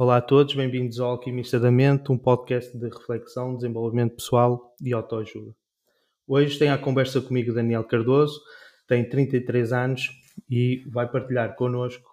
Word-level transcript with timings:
Olá 0.00 0.18
a 0.18 0.20
todos, 0.20 0.54
bem-vindos 0.54 1.00
ao 1.00 1.10
Alquimista 1.10 1.58
da 1.58 1.72
Mente, 1.72 2.12
um 2.12 2.16
podcast 2.16 2.78
de 2.78 2.88
reflexão, 2.88 3.56
desenvolvimento 3.56 4.14
pessoal 4.14 4.72
e 4.80 4.92
autoajuda. 4.92 5.52
Hoje 6.24 6.56
tenho 6.56 6.72
a 6.72 6.78
conversa 6.78 7.20
comigo 7.20 7.52
Daniel 7.52 7.82
Cardoso, 7.82 8.40
tem 8.86 9.08
33 9.08 9.72
anos 9.72 10.08
e 10.48 10.84
vai 10.88 11.10
partilhar 11.10 11.56
connosco 11.56 12.08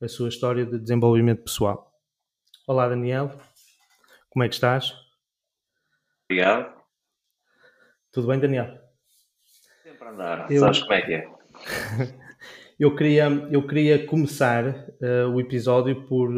a 0.00 0.06
sua 0.06 0.28
história 0.28 0.64
de 0.64 0.78
desenvolvimento 0.78 1.42
pessoal. 1.42 1.92
Olá 2.68 2.88
Daniel, 2.88 3.36
como 4.30 4.44
é 4.44 4.48
que 4.48 4.54
estás? 4.54 4.94
Obrigado. 6.30 6.72
Tudo 8.12 8.28
bem, 8.28 8.38
Daniel? 8.38 8.78
Sempre 9.82 10.06
a 10.06 10.10
andar, 10.12 10.52
eu... 10.52 10.60
sabes 10.60 10.82
como 10.82 10.92
é 10.92 11.02
que 11.02 11.12
é? 11.14 11.28
eu, 12.78 12.94
queria, 12.94 13.24
eu 13.50 13.66
queria 13.66 14.06
começar 14.06 14.64
uh, 14.68 15.34
o 15.34 15.40
episódio 15.40 16.06
por 16.06 16.30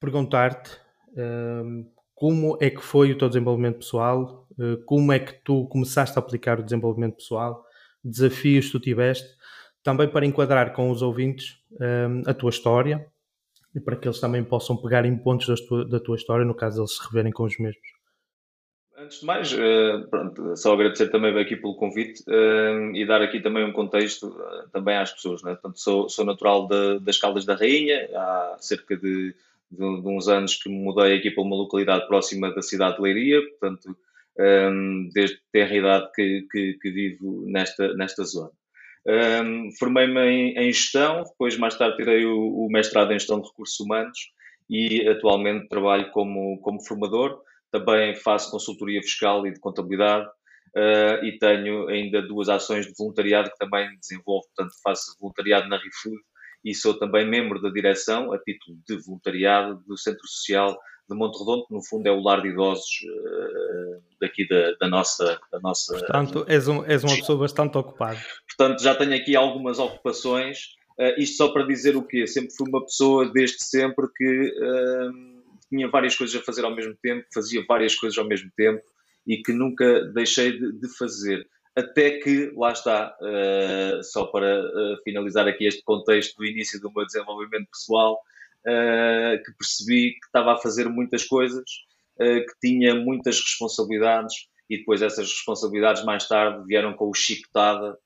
perguntar-te 0.00 0.70
uh, 1.10 1.86
como 2.14 2.56
é 2.60 2.70
que 2.70 2.82
foi 2.82 3.12
o 3.12 3.18
teu 3.18 3.28
desenvolvimento 3.28 3.78
pessoal, 3.78 4.48
uh, 4.58 4.82
como 4.84 5.12
é 5.12 5.18
que 5.18 5.34
tu 5.44 5.66
começaste 5.66 6.18
a 6.18 6.20
aplicar 6.20 6.58
o 6.58 6.64
desenvolvimento 6.64 7.16
pessoal, 7.16 7.64
desafios 8.02 8.66
que 8.66 8.72
tu 8.72 8.80
tiveste, 8.80 9.28
também 9.82 10.08
para 10.08 10.26
enquadrar 10.26 10.72
com 10.72 10.90
os 10.90 11.02
ouvintes 11.02 11.58
uh, 11.72 12.28
a 12.28 12.34
tua 12.34 12.50
história 12.50 13.06
e 13.74 13.80
para 13.80 13.96
que 13.96 14.08
eles 14.08 14.18
também 14.18 14.42
possam 14.42 14.76
pegar 14.76 15.04
em 15.04 15.16
pontos 15.16 15.46
da 15.46 15.54
tua, 15.66 15.88
da 15.88 16.00
tua 16.00 16.16
história, 16.16 16.44
no 16.44 16.54
caso 16.54 16.80
eles 16.80 16.96
se 16.96 17.06
reverem 17.06 17.30
com 17.30 17.44
os 17.44 17.58
mesmos. 17.58 18.00
Antes 19.00 19.20
de 19.20 19.26
mais, 19.26 19.50
uh, 19.52 20.06
pronto, 20.10 20.54
só 20.56 20.74
agradecer 20.74 21.08
também 21.08 21.34
aqui 21.38 21.56
pelo 21.56 21.74
convite 21.74 22.22
uh, 22.28 22.94
e 22.94 23.06
dar 23.06 23.22
aqui 23.22 23.40
também 23.40 23.64
um 23.64 23.72
contexto 23.72 24.28
uh, 24.28 24.68
também 24.70 24.94
às 24.94 25.10
pessoas. 25.10 25.42
Né? 25.42 25.52
Portanto, 25.52 25.80
sou, 25.80 26.08
sou 26.10 26.24
natural 26.24 26.68
de, 26.68 26.98
das 27.00 27.16
Caldas 27.16 27.46
da 27.46 27.54
Rainha, 27.54 28.10
há 28.14 28.56
cerca 28.60 28.94
de 28.98 29.34
de, 29.70 30.02
de, 30.02 30.08
uns 30.08 30.28
anos 30.28 30.56
que 30.56 30.68
me 30.68 30.76
mudei 30.76 31.16
aqui 31.16 31.30
para 31.30 31.44
uma 31.44 31.56
localidade 31.56 32.06
próxima 32.06 32.52
da 32.52 32.62
cidade 32.62 32.96
de 32.96 33.02
Leiria, 33.02 33.40
portanto, 33.42 33.96
um, 34.38 35.08
desde 35.12 35.38
ter 35.52 35.70
a 35.70 35.76
idade 35.76 36.10
que, 36.14 36.46
que, 36.50 36.78
que, 36.80 36.90
vivo 36.90 37.44
nesta, 37.46 37.94
nesta 37.94 38.24
zona. 38.24 38.50
Um, 39.06 39.70
Formei-me 39.78 40.20
em, 40.20 40.58
em, 40.58 40.72
gestão, 40.72 41.22
depois 41.24 41.56
mais 41.56 41.76
tarde 41.76 41.96
tirei 41.96 42.24
o, 42.26 42.36
o, 42.36 42.68
mestrado 42.70 43.12
em 43.12 43.18
gestão 43.18 43.40
de 43.40 43.48
recursos 43.48 43.78
humanos 43.80 44.18
e 44.68 45.08
atualmente 45.08 45.68
trabalho 45.68 46.10
como, 46.10 46.58
como 46.60 46.84
formador. 46.84 47.40
Também 47.72 48.14
faço 48.14 48.50
consultoria 48.50 49.00
fiscal 49.00 49.46
e 49.46 49.52
de 49.52 49.60
contabilidade 49.60 50.28
uh, 50.76 51.24
e 51.24 51.38
tenho 51.38 51.88
ainda 51.88 52.20
duas 52.20 52.48
ações 52.48 52.86
de 52.86 52.92
voluntariado 52.98 53.50
que 53.50 53.58
também 53.58 53.88
desenvolvo, 53.98 54.46
portanto 54.54 54.74
faço 54.82 55.16
voluntariado 55.18 55.68
na 55.68 55.76
ReFood 55.76 56.20
e 56.64 56.74
sou 56.74 56.98
também 56.98 57.28
membro 57.28 57.60
da 57.60 57.70
direção, 57.70 58.32
a 58.32 58.38
título 58.38 58.78
de 58.86 58.96
voluntariado, 58.96 59.82
do 59.86 59.96
Centro 59.96 60.26
Social 60.26 60.78
de 61.08 61.16
Monte 61.16 61.38
Redondo, 61.38 61.66
que 61.66 61.74
no 61.74 61.84
fundo 61.84 62.06
é 62.06 62.12
o 62.12 62.20
lar 62.20 62.40
de 62.40 62.48
idosos 62.48 63.00
uh, 63.04 64.02
daqui 64.20 64.46
da, 64.46 64.72
da, 64.80 64.88
nossa, 64.88 65.40
da 65.50 65.58
nossa. 65.60 65.94
Portanto, 65.98 66.44
és, 66.46 66.68
um, 66.68 66.84
és 66.84 67.02
uma 67.02 67.16
pessoa 67.16 67.38
bastante 67.38 67.76
ocupada. 67.76 68.18
Portanto, 68.46 68.82
já 68.82 68.94
tenho 68.94 69.14
aqui 69.14 69.34
algumas 69.34 69.78
ocupações. 69.78 70.76
Uh, 70.98 71.18
isto 71.18 71.36
só 71.36 71.48
para 71.52 71.66
dizer 71.66 71.96
o 71.96 72.02
quê? 72.02 72.26
Sempre 72.26 72.54
fui 72.56 72.68
uma 72.68 72.82
pessoa, 72.82 73.30
desde 73.32 73.64
sempre, 73.64 74.06
que 74.16 74.54
uh, 74.56 75.40
tinha 75.68 75.88
várias 75.88 76.14
coisas 76.14 76.40
a 76.40 76.44
fazer 76.44 76.64
ao 76.64 76.74
mesmo 76.74 76.94
tempo, 77.02 77.26
fazia 77.34 77.64
várias 77.66 77.94
coisas 77.94 78.16
ao 78.18 78.26
mesmo 78.26 78.50
tempo 78.56 78.82
e 79.26 79.38
que 79.38 79.52
nunca 79.52 80.04
deixei 80.12 80.52
de, 80.52 80.72
de 80.72 80.96
fazer 80.96 81.46
até 81.76 82.18
que, 82.18 82.52
lá 82.56 82.72
está, 82.72 83.16
uh, 83.20 84.02
só 84.02 84.26
para 84.26 84.60
uh, 84.60 85.02
finalizar 85.04 85.46
aqui 85.46 85.66
este 85.66 85.82
contexto 85.82 86.36
do 86.36 86.44
início 86.44 86.80
do 86.80 86.92
meu 86.92 87.06
desenvolvimento 87.06 87.68
pessoal, 87.70 88.20
uh, 88.66 89.42
que 89.44 89.52
percebi 89.58 90.12
que 90.12 90.26
estava 90.26 90.54
a 90.54 90.58
fazer 90.58 90.88
muitas 90.88 91.24
coisas, 91.24 91.64
que 92.18 92.52
tinha 92.60 92.94
muitas 92.94 93.40
responsabilidades 93.40 94.46
e 94.68 94.76
depois 94.76 95.00
essas 95.00 95.26
responsabilidades 95.26 96.04
mais 96.04 96.28
tarde 96.28 96.62
vieram 96.66 96.92
com 96.92 97.08
o 97.08 97.14
chicotada, 97.14 97.96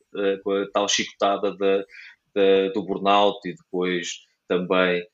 com 0.45 0.53
a 0.53 0.71
tal 0.73 0.89
chicotada 0.89 1.51
de, 1.51 1.85
de, 2.33 2.73
do 2.73 2.85
burnout 2.85 3.41
e 3.45 3.57
depois 3.57 4.21
também 4.47 5.05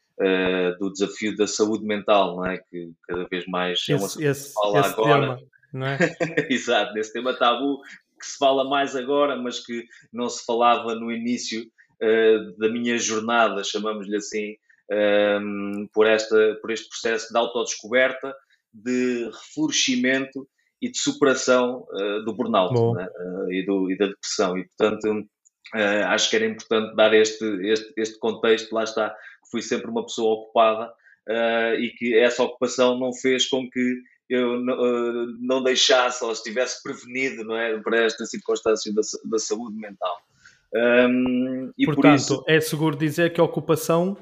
do 0.78 0.92
desafio 0.92 1.34
da 1.34 1.46
saúde 1.46 1.82
mental, 1.86 2.36
não 2.36 2.44
é? 2.44 2.58
Que 2.58 2.92
cada 3.08 3.24
vez 3.24 3.46
mais 3.46 3.78
esse, 3.78 3.92
é 3.92 3.96
uma 3.96 4.06
esse, 4.06 4.22
esse 4.22 4.52
fala 4.52 4.86
agora. 4.86 5.20
Tema, 5.20 5.40
não 5.72 5.86
é? 5.86 5.98
Exato, 6.50 6.92
nesse 6.92 7.12
tema 7.12 7.32
tabu 7.32 7.80
que 8.20 8.26
se 8.26 8.36
fala 8.38 8.64
mais 8.64 8.94
agora, 8.94 9.36
mas 9.36 9.64
que 9.64 9.84
não 10.12 10.28
se 10.28 10.44
falava 10.44 10.94
no 10.94 11.10
início 11.10 11.62
uh, 11.62 12.56
da 12.58 12.68
minha 12.68 12.98
jornada, 12.98 13.64
chamamos-lhe 13.64 14.16
assim, 14.16 14.56
um, 14.90 14.94
ehm, 14.94 15.86
por, 15.92 16.06
esta, 16.06 16.58
por 16.60 16.70
este 16.70 16.88
processo 16.88 17.32
de 17.32 17.38
autodescoberta, 17.38 18.34
de 18.72 19.24
reflorescimento 19.24 20.46
e 20.80 20.90
de 20.90 20.98
superação 20.98 21.86
uh, 21.90 22.24
do 22.24 22.34
burnout 22.34 22.74
né? 22.94 23.06
uh, 23.06 23.52
e, 23.52 23.64
do, 23.64 23.90
e, 23.90 23.96
da 23.96 24.06
depressão. 24.06 24.56
E, 24.56 24.68
portanto, 24.68 25.26
acho 26.06 26.30
que 26.30 26.36
era 26.36 26.46
importante 26.46 26.96
dar 26.96 27.14
este, 27.14 27.44
este, 27.66 27.92
este 27.96 28.18
contexto. 28.18 28.74
Lá 28.74 28.84
está, 28.84 29.10
que 29.10 29.50
fui 29.50 29.62
sempre 29.62 29.90
uma 29.90 30.04
pessoa 30.04 30.34
ocupada 30.34 30.92
e 31.78 31.90
que 31.96 32.16
essa 32.16 32.42
ocupação 32.42 32.98
não 32.98 33.12
fez 33.12 33.48
com 33.48 33.70
que 33.70 34.02
eu 34.30 34.60
não, 34.60 34.74
uh, 34.74 35.26
não 35.40 35.62
deixasse 35.62 36.24
ou 36.24 36.30
estivesse 36.30 36.82
prevenido 36.82 37.44
não 37.44 37.56
é, 37.56 37.78
para 37.80 38.04
esta 38.04 38.24
circunstância 38.24 38.92
da, 38.94 39.02
da 39.24 39.38
saúde 39.38 39.76
mental. 39.76 40.16
Um, 40.72 41.72
e 41.76 41.84
Portanto, 41.84 42.02
por 42.02 42.14
isso... 42.14 42.44
é 42.46 42.60
seguro 42.60 42.96
dizer 42.96 43.32
que 43.32 43.40
a 43.40 43.44
ocupação 43.44 44.16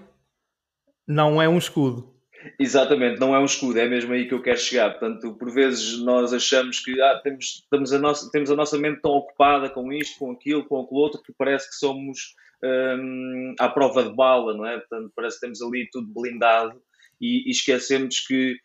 não 1.07 1.41
é 1.41 1.49
um 1.49 1.59
escudo. 1.59 2.15
Exatamente, 2.59 3.19
não 3.19 3.35
é 3.35 3.39
um 3.39 3.45
escudo, 3.45 3.79
é 3.79 3.89
mesmo 3.89 4.13
aí 4.13 4.27
que 4.27 4.33
eu 4.33 4.43
quero 4.43 4.59
chegar. 4.59 4.91
Portanto, 4.91 5.35
por 5.35 5.51
vezes 5.51 5.99
nós 5.99 6.33
achamos 6.33 6.81
que 6.81 7.01
ah, 7.01 7.21
temos, 7.23 7.67
temos, 7.71 7.93
a 7.93 7.99
nossa, 7.99 8.31
temos 8.31 8.51
a 8.51 8.57
nossa 8.57 8.79
mente 8.79 9.03
tão 9.03 9.13
ocupada 9.13 9.69
com 9.69 9.93
isto, 9.93 10.19
com 10.19 10.31
aquilo, 10.31 10.65
com 10.65 10.81
aquilo 10.81 11.01
outro, 11.01 11.23
que 11.23 11.33
parece 11.37 11.69
que 11.69 11.77
somos 11.77 12.35
um, 12.63 13.55
à 13.59 13.69
prova 13.69 14.05
de 14.05 14.15
bala, 14.15 14.55
não 14.55 14.65
é? 14.65 14.79
Portanto, 14.79 15.13
parece 15.15 15.37
que 15.37 15.47
temos 15.47 15.61
ali 15.61 15.89
tudo 15.91 16.13
blindado 16.13 16.81
e, 17.21 17.49
e 17.49 17.51
esquecemos 17.51 18.21
que 18.21 18.57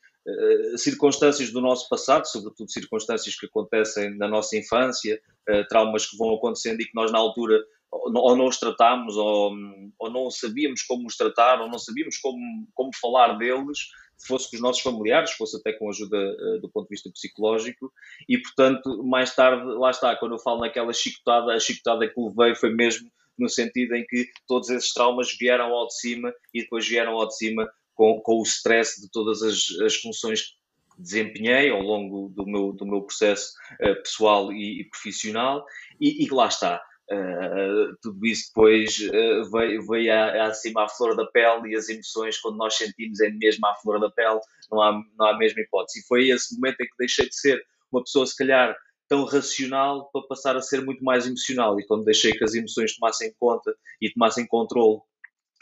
circunstâncias 0.77 1.51
do 1.51 1.61
nosso 1.61 1.87
passado, 1.89 2.25
sobretudo 2.25 2.71
circunstâncias 2.71 3.35
que 3.37 3.45
acontecem 3.45 4.17
na 4.17 4.27
nossa 4.27 4.57
infância, 4.57 5.19
uh, 5.49 5.67
traumas 5.67 6.09
que 6.09 6.17
vão 6.17 6.33
acontecendo 6.35 6.81
e 6.81 6.85
que 6.85 6.95
nós 6.95 7.11
na 7.11 7.19
altura 7.19 7.61
ou 7.91 8.35
não 8.35 8.47
os 8.47 8.57
tratámos, 8.57 9.15
ou, 9.15 9.53
ou 9.99 10.11
não 10.11 10.31
sabíamos 10.31 10.81
como 10.81 11.05
os 11.05 11.15
tratar, 11.15 11.61
ou 11.61 11.69
não 11.69 11.77
sabíamos 11.77 12.17
como, 12.17 12.67
como 12.73 12.89
falar 12.99 13.37
deles, 13.37 13.77
se 14.17 14.27
fosse 14.27 14.49
com 14.49 14.55
os 14.55 14.61
nossos 14.61 14.81
familiares, 14.81 15.31
fosse 15.31 15.57
até 15.57 15.73
com 15.73 15.89
ajuda 15.89 16.17
uh, 16.17 16.59
do 16.59 16.69
ponto 16.69 16.85
de 16.85 16.95
vista 16.95 17.11
psicológico, 17.11 17.91
e 18.27 18.37
portanto, 18.37 19.03
mais 19.03 19.35
tarde, 19.35 19.63
lá 19.63 19.91
está, 19.91 20.15
quando 20.15 20.33
eu 20.33 20.39
falo 20.39 20.61
naquela 20.61 20.93
chicotada, 20.93 21.53
a 21.53 21.59
chicotada 21.59 22.07
que 22.07 22.19
levei 22.19 22.55
foi 22.55 22.73
mesmo 22.73 23.09
no 23.37 23.49
sentido 23.49 23.95
em 23.95 24.05
que 24.05 24.27
todos 24.47 24.69
esses 24.69 24.93
traumas 24.93 25.35
vieram 25.39 25.65
ao 25.65 25.87
de 25.87 25.97
cima 25.97 26.33
e 26.53 26.61
depois 26.61 26.87
vieram 26.87 27.13
ao 27.13 27.27
de 27.27 27.35
cima 27.35 27.69
com, 27.93 28.19
com 28.21 28.39
o 28.39 28.43
stress 28.43 29.01
de 29.01 29.09
todas 29.11 29.41
as, 29.41 29.79
as 29.81 29.95
funções 29.95 30.41
que 30.41 31.01
desempenhei 31.01 31.69
ao 31.69 31.81
longo 31.81 32.29
do 32.29 32.45
meu, 32.45 32.73
do 32.73 32.85
meu 32.85 33.01
processo 33.01 33.53
uh, 33.81 33.95
pessoal 34.01 34.51
e, 34.51 34.81
e 34.81 34.89
profissional, 34.89 35.65
e, 35.99 36.23
e, 36.23 36.29
lá 36.29 36.47
está. 36.47 36.81
Uh, 37.11 37.95
tudo 38.01 38.25
isso 38.25 38.47
depois 38.47 38.97
uh, 38.99 39.51
veio, 39.51 39.85
veio 39.85 40.41
acima 40.43 40.85
à 40.85 40.89
flor 40.89 41.15
da 41.15 41.25
pele 41.25 41.71
e 41.71 41.75
as 41.75 41.89
emoções, 41.89 42.39
quando 42.39 42.57
nós 42.57 42.75
sentimos 42.75 43.19
é 43.19 43.29
mesmo 43.29 43.65
à 43.67 43.75
flor 43.75 43.99
da 43.99 44.09
pele, 44.09 44.39
não 44.71 44.81
há, 44.81 44.91
não 45.17 45.25
há 45.25 45.31
a 45.31 45.37
mesma 45.37 45.61
hipótese. 45.61 45.99
E 45.99 46.07
foi 46.07 46.29
esse 46.29 46.55
momento 46.55 46.81
em 46.81 46.85
que 46.85 46.97
deixei 46.97 47.27
de 47.27 47.35
ser 47.35 47.61
uma 47.91 48.03
pessoa, 48.03 48.25
se 48.25 48.35
calhar, 48.35 48.75
tão 49.07 49.25
racional 49.25 50.09
para 50.11 50.25
passar 50.27 50.55
a 50.55 50.61
ser 50.61 50.83
muito 50.83 51.03
mais 51.03 51.27
emocional. 51.27 51.79
E 51.79 51.85
quando 51.85 52.05
deixei 52.05 52.31
que 52.31 52.43
as 52.43 52.55
emoções 52.55 52.95
tomassem 52.95 53.33
conta 53.39 53.75
e 54.01 54.11
tomassem 54.11 54.47
controle 54.47 55.01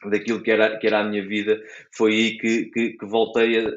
daquilo 0.10 0.42
que 0.42 0.52
era, 0.52 0.78
que 0.78 0.88
era 0.88 1.00
a 1.00 1.04
minha 1.04 1.26
vida, 1.26 1.62
foi 1.96 2.12
aí 2.12 2.38
que, 2.38 2.66
que, 2.66 2.90
que, 2.94 3.06
voltei 3.06 3.60
a 3.60 3.72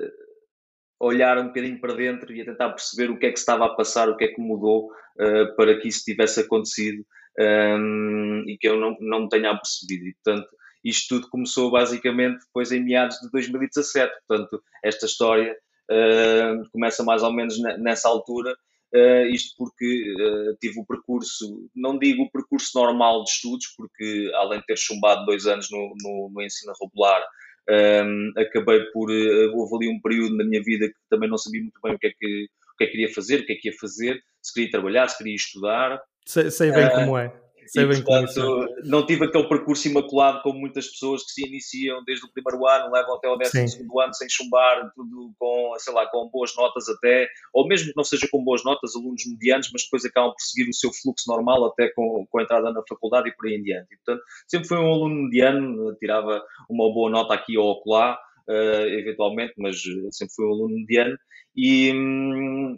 olhar 1.01 1.39
um 1.39 1.49
bocadinho 1.49 1.81
para 1.81 1.95
dentro 1.95 2.33
e 2.33 2.41
a 2.41 2.45
tentar 2.45 2.71
perceber 2.71 3.11
o 3.11 3.19
que 3.19 3.27
é 3.27 3.33
que 3.33 3.39
estava 3.39 3.67
a 3.67 3.75
passar, 3.75 4.09
o 4.09 4.17
que 4.17 4.25
é 4.25 4.29
que 4.29 4.41
mudou 4.41 4.87
uh, 4.87 5.55
para 5.57 5.79
que 5.79 5.89
isso 5.89 6.05
tivesse 6.05 6.41
acontecido 6.41 7.05
um, 7.39 7.43
ehm, 7.43 8.45
e 8.49 8.57
que 8.59 8.69
eu 8.69 8.79
não, 8.79 8.97
não 9.01 9.23
me 9.23 9.29
tenha 9.29 9.55
percebido. 9.55 10.07
E, 10.07 10.15
portanto, 10.15 10.49
isto 10.85 11.17
tudo 11.17 11.31
começou 11.31 11.71
basicamente 11.71 12.45
depois 12.47 12.71
em 12.71 12.83
meados 12.83 13.19
de 13.19 13.31
2017. 13.31 14.13
Portanto, 14.27 14.63
esta 14.83 15.07
história 15.07 15.57
uh, 15.91 16.71
começa 16.71 17.03
mais 17.03 17.23
ou 17.23 17.33
menos 17.33 17.59
nessa 17.79 18.09
altura 18.09 18.55
Uh, 18.95 19.27
isto 19.27 19.57
porque 19.59 20.15
uh, 20.15 20.57
tive 20.61 20.79
o 20.79 20.87
percurso, 20.87 21.69
não 21.75 21.99
digo 21.99 22.23
o 22.23 22.31
percurso 22.31 22.71
normal 22.79 23.25
de 23.25 23.31
estudos, 23.31 23.67
porque 23.77 24.31
além 24.37 24.61
de 24.61 24.67
ter 24.67 24.79
chumbado 24.79 25.27
dois 25.27 25.47
anos 25.47 25.69
no, 25.69 25.93
no, 26.01 26.31
no 26.33 26.41
ensino 26.41 26.73
regular, 26.81 27.21
um, 27.69 27.75
ehm, 27.75 28.33
acabei 28.37 28.81
por. 28.93 29.11
Uh, 29.11 29.51
houve 29.57 29.77
ali 29.77 29.89
um 29.89 30.01
período 30.01 30.37
na 30.37 30.45
minha 30.45 30.63
vida 30.63 30.87
que 30.87 30.95
também 31.11 31.29
não 31.29 31.37
sabia 31.37 31.61
muito 31.61 31.81
bem 31.83 31.95
o 31.95 31.99
que, 31.99 32.07
é 32.07 32.11
que, 32.11 32.45
o 32.45 32.77
que 32.79 32.85
é 32.85 32.87
que 32.87 32.93
queria 32.93 33.13
fazer, 33.13 33.41
o 33.41 33.47
que 33.47 33.53
é 33.55 33.57
que 33.57 33.69
ia 33.69 33.75
fazer, 33.81 34.23
se 34.41 34.55
queria 34.55 34.71
trabalhar, 34.71 35.09
se 35.09 35.19
queria 35.19 35.35
estudar. 35.35 36.01
Sei, 36.25 36.51
sei 36.53 36.71
bem 36.71 36.89
como 36.91 37.19
é. 37.19 37.44
Sei 37.67 37.85
e, 37.85 37.87
portanto, 37.87 38.67
não 38.85 39.07
tive 39.07 39.27
aquele 39.27 39.49
percurso 39.49 39.89
imaculado 39.89 40.43
como 40.43 40.59
muitas 40.59 40.89
pessoas 40.89 41.23
que 41.25 41.31
se 41.31 41.47
iniciam 41.47 42.03
desde 42.05 42.27
o 42.27 42.33
primeiro 42.33 42.67
ano, 42.67 42.93
levam 42.93 43.17
até 43.17 43.29
o 43.29 43.37
décimo 43.37 43.69
segundo 43.69 44.01
ano 44.01 44.15
sem 44.15 44.29
chumbar, 44.29 44.93
tudo 44.95 45.33
com, 45.39 45.75
sei 45.79 45.93
lá, 45.93 46.07
com 46.07 46.29
boas 46.29 46.55
notas 46.57 46.89
até, 46.89 47.29
ou 47.53 47.67
mesmo 47.67 47.89
que 47.89 47.97
não 47.97 48.05
seja 48.05 48.29
com 48.31 48.43
boas 48.43 48.65
notas, 48.65 48.95
alunos 48.97 49.25
medianos, 49.27 49.71
mas 49.73 49.85
depois 49.85 50.05
acabam 50.05 50.31
por 50.31 50.41
seguir 50.41 50.69
o 50.69 50.75
seu 50.75 50.91
fluxo 50.93 51.25
normal 51.29 51.67
até 51.67 51.89
com, 51.89 52.27
com 52.31 52.39
a 52.39 52.43
entrada 52.43 52.73
na 52.73 52.83
faculdade 52.89 53.29
e 53.29 53.33
por 53.35 53.47
aí 53.47 53.55
em 53.55 53.63
diante. 53.63 53.89
E, 53.93 53.97
portanto, 53.97 54.23
sempre 54.47 54.69
fui 54.69 54.79
um 54.79 54.93
aluno 54.93 55.25
mediano, 55.25 55.95
tirava 55.97 56.43
uma 56.69 56.93
boa 56.93 57.11
nota 57.11 57.35
aqui 57.35 57.57
ou 57.57 57.73
acolá, 57.73 58.19
uh, 58.49 58.87
eventualmente, 58.99 59.55
mas 59.57 59.81
sempre 60.11 60.35
fui 60.35 60.47
um 60.47 60.53
aluno 60.53 60.75
mediano. 60.77 61.17
E, 61.57 61.93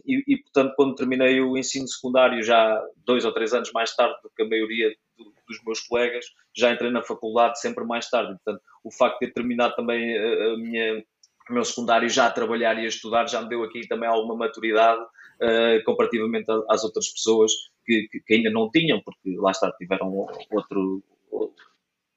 e, 0.04 0.34
e, 0.34 0.36
portanto, 0.42 0.74
quando 0.76 0.94
terminei 0.94 1.40
o 1.40 1.56
ensino 1.56 1.88
secundário, 1.88 2.42
já 2.42 2.82
dois 3.06 3.24
ou 3.24 3.32
três 3.32 3.54
anos 3.54 3.72
mais 3.72 3.94
tarde 3.94 4.16
do 4.22 4.30
que 4.30 4.42
a 4.42 4.48
maioria 4.48 4.90
do, 5.16 5.32
dos 5.48 5.64
meus 5.64 5.80
colegas, 5.80 6.26
já 6.54 6.72
entrei 6.72 6.90
na 6.90 7.02
faculdade 7.02 7.60
sempre 7.60 7.84
mais 7.84 8.10
tarde. 8.10 8.34
Portanto, 8.44 8.62
o 8.84 8.92
facto 8.92 9.18
de 9.18 9.26
ter 9.26 9.32
terminado 9.32 9.74
também 9.76 10.16
a, 10.18 10.52
a 10.52 10.56
minha, 10.58 11.04
o 11.48 11.54
meu 11.54 11.64
secundário 11.64 12.08
já 12.08 12.26
a 12.26 12.30
trabalhar 12.30 12.78
e 12.78 12.84
a 12.84 12.88
estudar 12.88 13.26
já 13.28 13.40
me 13.40 13.48
deu 13.48 13.62
aqui 13.62 13.86
também 13.88 14.08
alguma 14.08 14.36
maturidade 14.36 15.00
uh, 15.02 15.84
comparativamente 15.84 16.46
às 16.68 16.84
outras 16.84 17.08
pessoas 17.08 17.52
que, 17.84 18.08
que, 18.26 18.34
ainda 18.34 18.50
não 18.50 18.70
tinham, 18.70 19.00
porque 19.00 19.36
lá 19.38 19.52
está, 19.52 19.70
tiveram 19.72 20.26
outro, 20.50 21.02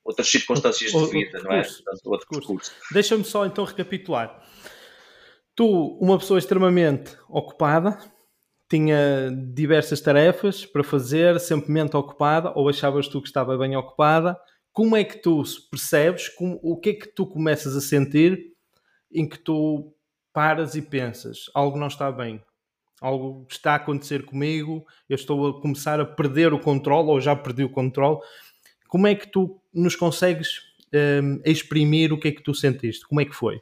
outras 0.10 0.30
circunstâncias 0.30 0.92
de 0.92 1.06
vida, 1.08 1.40
não 1.44 1.52
é? 1.52 1.62
Portanto, 1.62 2.02
outro 2.06 2.28
percurso. 2.28 2.72
Deixa-me 2.92 3.24
só 3.24 3.46
então 3.46 3.64
recapitular. 3.64 4.44
Tu, 5.56 5.66
uma 6.02 6.18
pessoa 6.18 6.40
extremamente 6.40 7.16
ocupada, 7.30 8.00
tinha 8.70 9.32
diversas 9.54 10.02
tarefas 10.02 10.66
para 10.66 10.84
fazer, 10.84 11.40
sempre 11.40 11.72
mente 11.72 11.96
ocupada, 11.96 12.52
ou 12.56 12.68
achavas 12.68 13.08
tu 13.08 13.22
que 13.22 13.28
estava 13.28 13.58
bem 13.58 13.76
ocupada? 13.76 14.38
Como 14.72 14.96
é 14.96 15.04
que 15.04 15.18
tu 15.18 15.44
percebes, 15.70 16.30
como, 16.30 16.60
o 16.62 16.80
que 16.80 16.90
é 16.90 16.94
que 16.94 17.08
tu 17.08 17.28
começas 17.28 17.76
a 17.76 17.82
sentir 17.82 18.54
em 19.12 19.28
que 19.28 19.38
tu 19.38 19.94
paras 20.34 20.76
e 20.76 20.82
pensas, 20.82 21.46
algo 21.54 21.78
não 21.78 21.88
está 21.88 22.12
bem, 22.12 22.42
algo 23.02 23.46
está 23.50 23.74
a 23.74 23.76
acontecer 23.76 24.26
comigo, 24.26 24.86
eu 25.10 25.16
estou 25.16 25.48
a 25.48 25.62
começar 25.62 26.00
a 26.00 26.06
perder 26.06 26.54
o 26.54 26.60
controle 26.60 27.10
ou 27.10 27.20
já 27.20 27.36
perdi 27.36 27.64
o 27.64 27.72
controle. 27.72 28.20
Como 28.88 29.08
é 29.08 29.16
que 29.16 29.28
tu 29.28 29.59
nos 29.74 29.96
consegues 29.96 30.62
um, 30.94 31.42
exprimir 31.46 32.12
o 32.14 32.20
que 32.20 32.30
é 32.30 32.32
que 32.32 32.44
tu 32.44 32.54
sentiste? 32.54 33.08
Como 33.08 33.22
é 33.22 33.26
que 33.26 33.36
foi? 33.36 33.62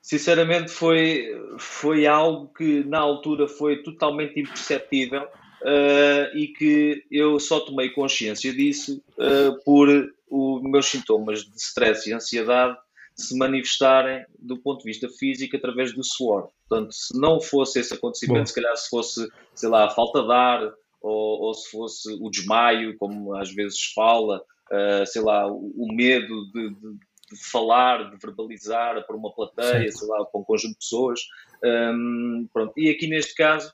Sinceramente, 0.00 0.70
foi, 0.70 1.28
foi 1.58 2.06
algo 2.06 2.52
que 2.52 2.82
na 2.84 2.98
altura 2.98 3.46
foi 3.46 3.82
totalmente 3.82 4.40
imperceptível 4.40 5.22
uh, 5.22 6.36
e 6.36 6.48
que 6.48 7.04
eu 7.10 7.38
só 7.38 7.60
tomei 7.60 7.90
consciência 7.90 8.52
disso 8.52 9.00
uh, 9.16 9.62
por 9.64 9.88
os 10.28 10.62
meus 10.62 10.86
sintomas 10.86 11.44
de 11.44 11.56
stress 11.56 12.08
e 12.08 12.12
ansiedade 12.12 12.76
se 13.14 13.36
manifestarem 13.36 14.24
do 14.38 14.56
ponto 14.56 14.78
de 14.78 14.86
vista 14.86 15.08
físico 15.08 15.56
através 15.56 15.94
do 15.94 16.02
suor. 16.02 16.48
Portanto, 16.68 16.92
se 16.92 17.16
não 17.16 17.40
fosse 17.40 17.78
esse 17.78 17.94
acontecimento, 17.94 18.40
Bom. 18.40 18.46
se 18.46 18.54
calhar 18.54 18.76
se 18.76 18.88
fosse, 18.88 19.28
sei 19.54 19.68
lá, 19.68 19.86
a 19.86 19.90
falta 19.90 20.22
de 20.22 20.32
ar 20.32 20.72
ou, 21.00 21.42
ou 21.42 21.54
se 21.54 21.70
fosse 21.70 22.12
o 22.20 22.30
desmaio, 22.30 22.96
como 22.96 23.34
às 23.36 23.52
vezes 23.52 23.92
fala, 23.94 24.42
uh, 24.72 25.06
sei 25.06 25.22
lá, 25.22 25.46
o, 25.46 25.88
medo 25.92 26.50
de, 26.52 26.70
de, 26.70 26.98
de, 27.32 27.50
falar, 27.50 28.10
de 28.10 28.16
verbalizar 28.16 29.06
para 29.06 29.16
uma 29.16 29.32
plateia, 29.32 29.90
Sim. 29.90 29.98
sei 29.98 30.08
lá, 30.08 30.24
para 30.24 30.40
um 30.40 30.44
conjunto 30.44 30.72
de 30.72 30.78
pessoas. 30.78 31.20
Um, 31.64 32.48
pronto. 32.52 32.72
E 32.76 32.90
aqui 32.90 33.06
neste 33.06 33.34
caso 33.34 33.72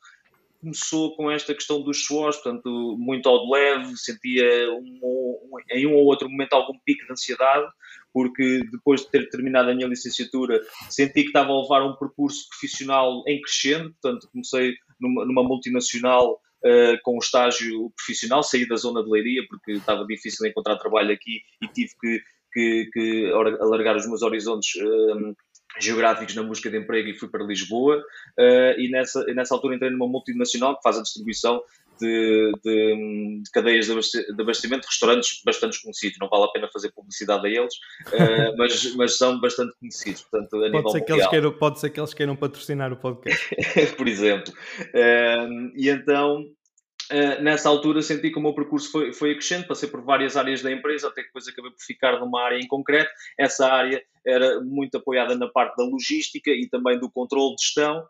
começou 0.60 1.14
com 1.14 1.30
esta 1.30 1.54
questão 1.54 1.80
dos 1.82 2.04
suores, 2.04 2.36
portanto, 2.36 2.96
muito 2.98 3.28
ao 3.28 3.44
de 3.44 3.52
leve, 3.52 3.96
sentia 3.96 4.72
um, 4.72 5.00
um, 5.02 5.50
em 5.70 5.86
um 5.86 5.94
ou 5.94 6.04
outro 6.04 6.28
momento 6.28 6.52
algum 6.52 6.76
pico 6.84 7.06
de 7.06 7.12
ansiedade, 7.12 7.66
porque 8.12 8.62
depois 8.72 9.02
de 9.02 9.10
ter 9.10 9.28
terminado 9.28 9.70
a 9.70 9.74
minha 9.74 9.86
licenciatura, 9.86 10.60
senti 10.90 11.22
que 11.22 11.28
estava 11.28 11.52
a 11.52 11.62
levar 11.62 11.84
um 11.84 11.94
percurso 11.94 12.48
profissional 12.48 13.22
em 13.28 13.40
crescendo, 13.40 13.94
portanto, 14.00 14.28
comecei 14.32 14.74
numa, 15.00 15.24
numa 15.24 15.44
multinacional 15.44 16.40
Uh, 16.64 16.98
com 17.04 17.14
o 17.14 17.20
estágio 17.20 17.92
profissional, 17.96 18.42
saí 18.42 18.66
da 18.66 18.74
zona 18.74 19.02
de 19.02 19.08
leiria 19.08 19.42
porque 19.48 19.72
estava 19.72 20.04
difícil 20.04 20.44
encontrar 20.46 20.76
trabalho 20.76 21.12
aqui 21.12 21.40
e 21.62 21.68
tive 21.68 21.92
que, 22.00 22.20
que, 22.52 22.90
que 22.92 23.32
alargar 23.60 23.96
os 23.96 24.06
meus 24.08 24.22
horizontes 24.22 24.74
uh, 24.82 25.36
geográficos 25.80 26.34
na 26.34 26.42
busca 26.42 26.68
de 26.68 26.78
emprego 26.78 27.08
e 27.08 27.18
fui 27.18 27.28
para 27.28 27.44
Lisboa. 27.44 27.98
Uh, 28.38 28.80
e 28.80 28.90
nessa, 28.90 29.24
nessa 29.26 29.54
altura 29.54 29.76
entrei 29.76 29.90
numa 29.90 30.08
multinacional 30.08 30.76
que 30.76 30.82
faz 30.82 30.98
a 30.98 31.02
distribuição 31.02 31.62
de, 31.98 32.52
de, 32.64 33.42
de 33.42 33.50
cadeias 33.52 33.86
de 33.86 33.92
abastecimento, 34.40 34.86
restaurantes 34.86 35.40
bastante 35.44 35.82
conhecidos, 35.82 36.18
não 36.20 36.28
vale 36.28 36.44
a 36.44 36.48
pena 36.48 36.68
fazer 36.72 36.92
publicidade 36.92 37.46
a 37.46 37.50
eles, 37.50 37.74
uh, 38.08 38.56
mas, 38.58 38.94
mas 38.94 39.18
são 39.18 39.40
bastante 39.40 39.74
conhecidos, 39.78 40.22
portanto, 40.22 40.56
a 40.56 40.58
pode 40.58 40.76
nível 40.76 40.90
ser 40.90 40.98
mundial. 41.00 41.18
Eles 41.18 41.30
queiram, 41.30 41.52
pode 41.52 41.80
ser 41.80 41.90
que 41.90 42.00
eles 42.00 42.14
queiram 42.14 42.36
patrocinar 42.36 42.92
o 42.92 42.96
podcast. 42.96 43.56
Por 43.96 44.08
exemplo. 44.08 44.52
Uh, 44.94 45.72
e 45.74 45.88
então 45.88 46.44
Uh, 47.10 47.42
nessa 47.42 47.70
altura 47.70 48.02
senti 48.02 48.30
que 48.30 48.38
o 48.38 48.42
meu 48.42 48.54
percurso 48.54 48.90
foi, 48.90 49.14
foi 49.14 49.32
crescendo, 49.32 49.66
passei 49.66 49.88
por 49.88 50.02
várias 50.02 50.36
áreas 50.36 50.60
da 50.60 50.70
empresa, 50.70 51.08
até 51.08 51.22
que 51.22 51.28
depois 51.28 51.48
acabei 51.48 51.70
por 51.70 51.80
ficar 51.80 52.20
numa 52.20 52.42
área 52.42 52.58
em 52.58 52.66
concreto. 52.66 53.10
Essa 53.38 53.66
área 53.66 54.02
era 54.26 54.60
muito 54.60 54.96
apoiada 54.96 55.36
na 55.36 55.48
parte 55.48 55.76
da 55.76 55.84
logística 55.84 56.50
e 56.50 56.68
também 56.68 56.98
do 56.98 57.10
controle 57.10 57.54
de 57.56 57.62
gestão, 57.62 58.04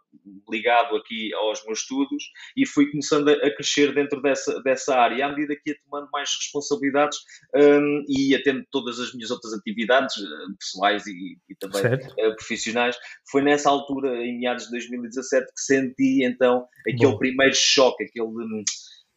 ligado 0.50 0.96
aqui 0.96 1.32
aos 1.34 1.64
meus 1.64 1.80
estudos, 1.80 2.24
e 2.56 2.66
fui 2.66 2.90
começando 2.90 3.28
a, 3.28 3.54
crescer 3.54 3.94
dentro 3.94 4.20
dessa, 4.20 4.60
dessa 4.62 4.96
área. 4.96 5.26
À 5.26 5.28
medida 5.30 5.54
que 5.56 5.70
ia 5.70 5.76
tomando 5.84 6.08
mais 6.12 6.30
responsabilidades 6.36 7.18
um, 7.54 8.04
e 8.08 8.30
ia 8.30 8.42
tendo 8.42 8.64
todas 8.70 8.98
as 8.98 9.14
minhas 9.14 9.30
outras 9.30 9.52
atividades 9.52 10.16
uh, 10.16 10.56
pessoais 10.58 11.06
e, 11.06 11.38
e 11.48 11.54
também 11.54 11.82
uh, 11.94 12.36
profissionais, 12.36 12.96
foi 13.30 13.42
nessa 13.42 13.70
altura, 13.70 14.16
em 14.24 14.38
meados 14.38 14.64
de 14.64 14.70
2017, 14.70 15.46
que 15.46 15.60
senti 15.60 16.24
então 16.24 16.66
aquele 16.80 17.12
Bom. 17.12 17.18
primeiro 17.18 17.54
choque, 17.54 18.04
aquele. 18.04 18.26
Um, 18.26 18.64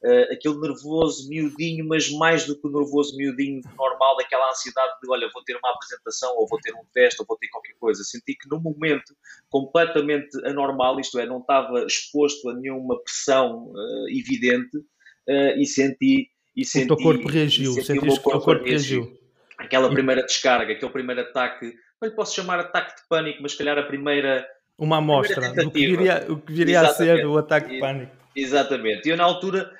uh, 0.03 0.33
aquele 0.33 0.59
nervoso 0.59 1.27
miudinho, 1.29 1.85
mas 1.87 2.09
mais 2.11 2.45
do 2.45 2.59
que 2.59 2.67
o 2.67 2.71
nervoso 2.71 3.15
miudinho 3.15 3.61
normal, 3.77 4.17
daquela 4.17 4.49
ansiedade 4.49 4.93
de 5.01 5.09
olha, 5.09 5.29
vou 5.33 5.43
ter 5.43 5.55
uma 5.55 5.71
apresentação, 5.71 6.35
ou 6.37 6.47
vou 6.47 6.59
ter 6.59 6.73
um 6.73 6.85
teste, 6.93 7.21
ou 7.21 7.25
vou 7.27 7.37
ter 7.37 7.47
qualquer 7.49 7.73
coisa. 7.79 8.03
Senti 8.03 8.35
que 8.35 8.49
num 8.49 8.59
momento 8.59 9.15
completamente 9.49 10.29
anormal, 10.45 10.99
isto 10.99 11.19
é, 11.19 11.25
não 11.25 11.39
estava 11.39 11.85
exposto 11.85 12.49
a 12.49 12.53
nenhuma 12.53 13.01
pressão 13.01 13.71
uh, 13.71 14.09
evidente, 14.09 14.77
uh, 14.77 15.57
e 15.57 15.65
senti. 15.65 16.29
E 16.55 16.65
senti, 16.65 16.91
o 16.91 16.95
teu 16.95 17.05
corpo 17.05 17.29
reagiu, 17.29 17.73
sentiste 17.73 17.99
que 17.99 18.09
o 18.09 18.13
teu 18.13 18.41
corpo 18.41 18.65
reagiu. 18.65 19.03
reagiu. 19.03 19.21
Aquela 19.57 19.89
primeira 19.89 20.23
descarga, 20.23 20.73
aquele 20.73 20.91
primeiro 20.91 21.21
ataque, 21.21 21.73
não 22.01 22.09
lhe 22.09 22.15
posso 22.15 22.35
chamar 22.35 22.59
ataque 22.59 22.95
de 22.95 23.07
pânico, 23.07 23.41
mas 23.41 23.51
se 23.51 23.57
calhar 23.59 23.77
a 23.77 23.83
primeira. 23.83 24.45
Uma 24.77 24.97
amostra 24.97 25.53
do 25.53 25.71
que 25.71 25.85
viria, 25.85 26.25
o 26.27 26.41
que 26.41 26.51
viria 26.51 26.81
a 26.81 26.93
ser 26.93 27.25
o 27.27 27.37
ataque 27.37 27.69
de 27.69 27.79
pânico. 27.79 28.11
Exatamente. 28.35 29.07
E 29.07 29.11
eu, 29.11 29.17
na 29.17 29.23
altura, 29.23 29.71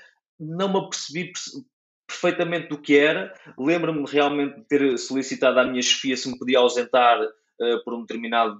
não 0.42 0.72
me 0.72 0.80
apercebi 0.80 1.32
perfeitamente 2.08 2.68
do 2.68 2.78
que 2.78 2.98
era. 2.98 3.34
Lembro-me 3.58 4.06
realmente 4.10 4.58
de 4.58 4.66
ter 4.66 4.98
solicitado 4.98 5.60
à 5.60 5.64
minha 5.64 5.82
chefia 5.82 6.18
se 6.18 6.30
me 6.30 6.38
podia 6.38 6.60
ausentar 6.60 7.22
uh, 7.22 7.84
por 7.84 7.94
um 7.94 8.02
determinado 8.02 8.58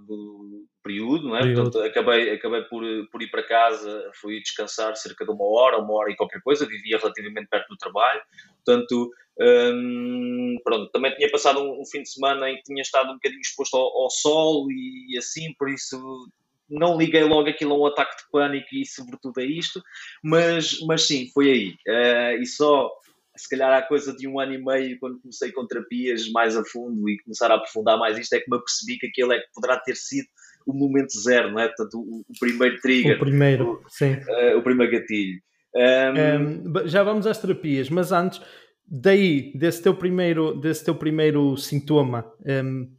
período, 0.84 1.30
não 1.30 1.38
é? 1.38 1.54
Portanto, 1.54 1.80
acabei, 1.82 2.32
acabei 2.32 2.62
por, 2.64 2.84
por 3.12 3.22
ir 3.22 3.30
para 3.30 3.44
casa, 3.44 4.10
fui 4.20 4.40
descansar 4.42 4.96
cerca 4.96 5.26
de 5.26 5.32
uma 5.32 5.46
hora, 5.46 5.78
uma 5.78 5.94
hora 5.94 6.12
e 6.12 6.16
qualquer 6.16 6.42
coisa, 6.42 6.66
vivia 6.66 6.98
relativamente 6.98 7.48
perto 7.48 7.68
do 7.70 7.78
trabalho, 7.78 8.22
portanto, 8.66 9.12
um, 9.40 10.56
pronto, 10.64 10.92
também 10.92 11.14
tinha 11.16 11.30
passado 11.32 11.60
um, 11.62 11.82
um, 11.82 11.86
fim 11.86 12.02
de 12.02 12.10
semana 12.10 12.50
em 12.50 12.58
que 12.58 12.64
tinha 12.64 12.82
estado 12.82 13.12
um 13.12 13.14
bocadinho 13.14 13.42
exposto 13.42 13.76
ao, 13.76 14.04
ao 14.04 14.10
sol 14.10 14.68
e 14.72 15.18
assim, 15.18 15.54
por 15.58 15.70
isso 15.70 16.28
não 16.72 16.98
liguei 16.98 17.24
logo 17.24 17.50
aquilo 17.50 17.74
a 17.74 17.78
um 17.78 17.86
ataque 17.86 18.18
de 18.18 18.32
pânico 18.32 18.68
e 18.74 18.86
sobretudo 18.86 19.40
a 19.40 19.44
isto, 19.44 19.82
mas, 20.24 20.80
mas 20.88 21.04
sim, 21.04 21.30
foi 21.34 21.52
aí. 21.52 21.70
Uh, 21.88 22.42
e 22.42 22.46
só, 22.46 22.90
se 23.36 23.50
calhar 23.50 23.72
há 23.72 23.82
coisa 23.82 24.16
de 24.16 24.28
um 24.28 24.40
ano 24.40 24.54
e 24.54 24.64
meio, 24.64 24.98
quando 25.00 25.20
comecei 25.20 25.52
com 25.52 25.68
terapias 25.68 26.30
mais 26.32 26.56
a 26.56 26.64
fundo 26.64 27.10
e 27.10 27.22
começar 27.22 27.52
a 27.52 27.56
aprofundar 27.56 27.98
mais 28.00 28.18
isto, 28.18 28.34
é 28.34 28.40
que 28.40 28.50
me 28.50 28.58
apercebi 28.58 28.98
que 28.98 29.08
aquele 29.08 29.36
é 29.36 29.40
que 29.40 29.48
poderá 29.54 29.78
ter 29.78 29.96
sido 29.96 30.28
o 30.66 30.74
momento 30.74 31.12
zero, 31.20 31.52
não 31.52 31.60
é? 31.60 31.68
Portanto, 31.68 32.00
o, 32.00 32.22
o 32.22 32.40
primeiro 32.40 32.80
trigger. 32.80 33.18
O 33.18 33.20
primeiro, 33.20 33.82
o, 33.86 33.90
sim. 33.90 34.14
Uh, 34.14 34.58
o 34.58 34.64
primeiro 34.64 34.92
gatilho. 34.92 35.42
Um... 35.76 36.74
Um, 36.74 36.88
já 36.88 37.04
vamos 37.04 37.26
às 37.26 37.38
terapias, 37.38 37.90
mas 37.90 38.12
antes, 38.12 38.42
daí, 38.86 39.54
desse 39.56 39.82
teu 39.82 39.96
primeiro, 39.96 40.54
desse 40.54 40.84
teu 40.84 40.96
primeiro 40.96 41.56
sintoma, 41.58 42.32
um, 42.46 42.90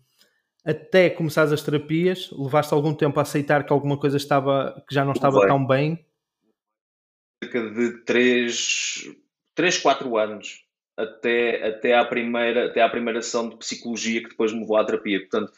até 0.64 1.10
começares 1.10 1.52
as 1.52 1.62
terapias, 1.62 2.30
levaste 2.30 2.72
algum 2.72 2.94
tempo 2.94 3.18
a 3.18 3.22
aceitar 3.22 3.64
que 3.64 3.72
alguma 3.72 3.98
coisa 3.98 4.16
estava 4.16 4.82
que 4.88 4.94
já 4.94 5.04
não 5.04 5.12
estava 5.12 5.46
tão 5.46 5.66
bem? 5.66 6.04
Cerca 7.42 7.70
de 7.70 8.04
3, 8.04 9.10
3 9.54 9.78
4 9.78 10.16
anos 10.16 10.64
até, 10.96 11.66
até, 11.66 11.94
à 11.94 12.04
primeira, 12.04 12.66
até 12.66 12.82
à 12.82 12.88
primeira 12.88 13.20
sessão 13.22 13.48
de 13.48 13.56
psicologia 13.56 14.22
que 14.22 14.28
depois 14.28 14.52
me 14.52 14.60
levou 14.60 14.76
à 14.76 14.84
terapia. 14.84 15.20
Portanto, 15.20 15.52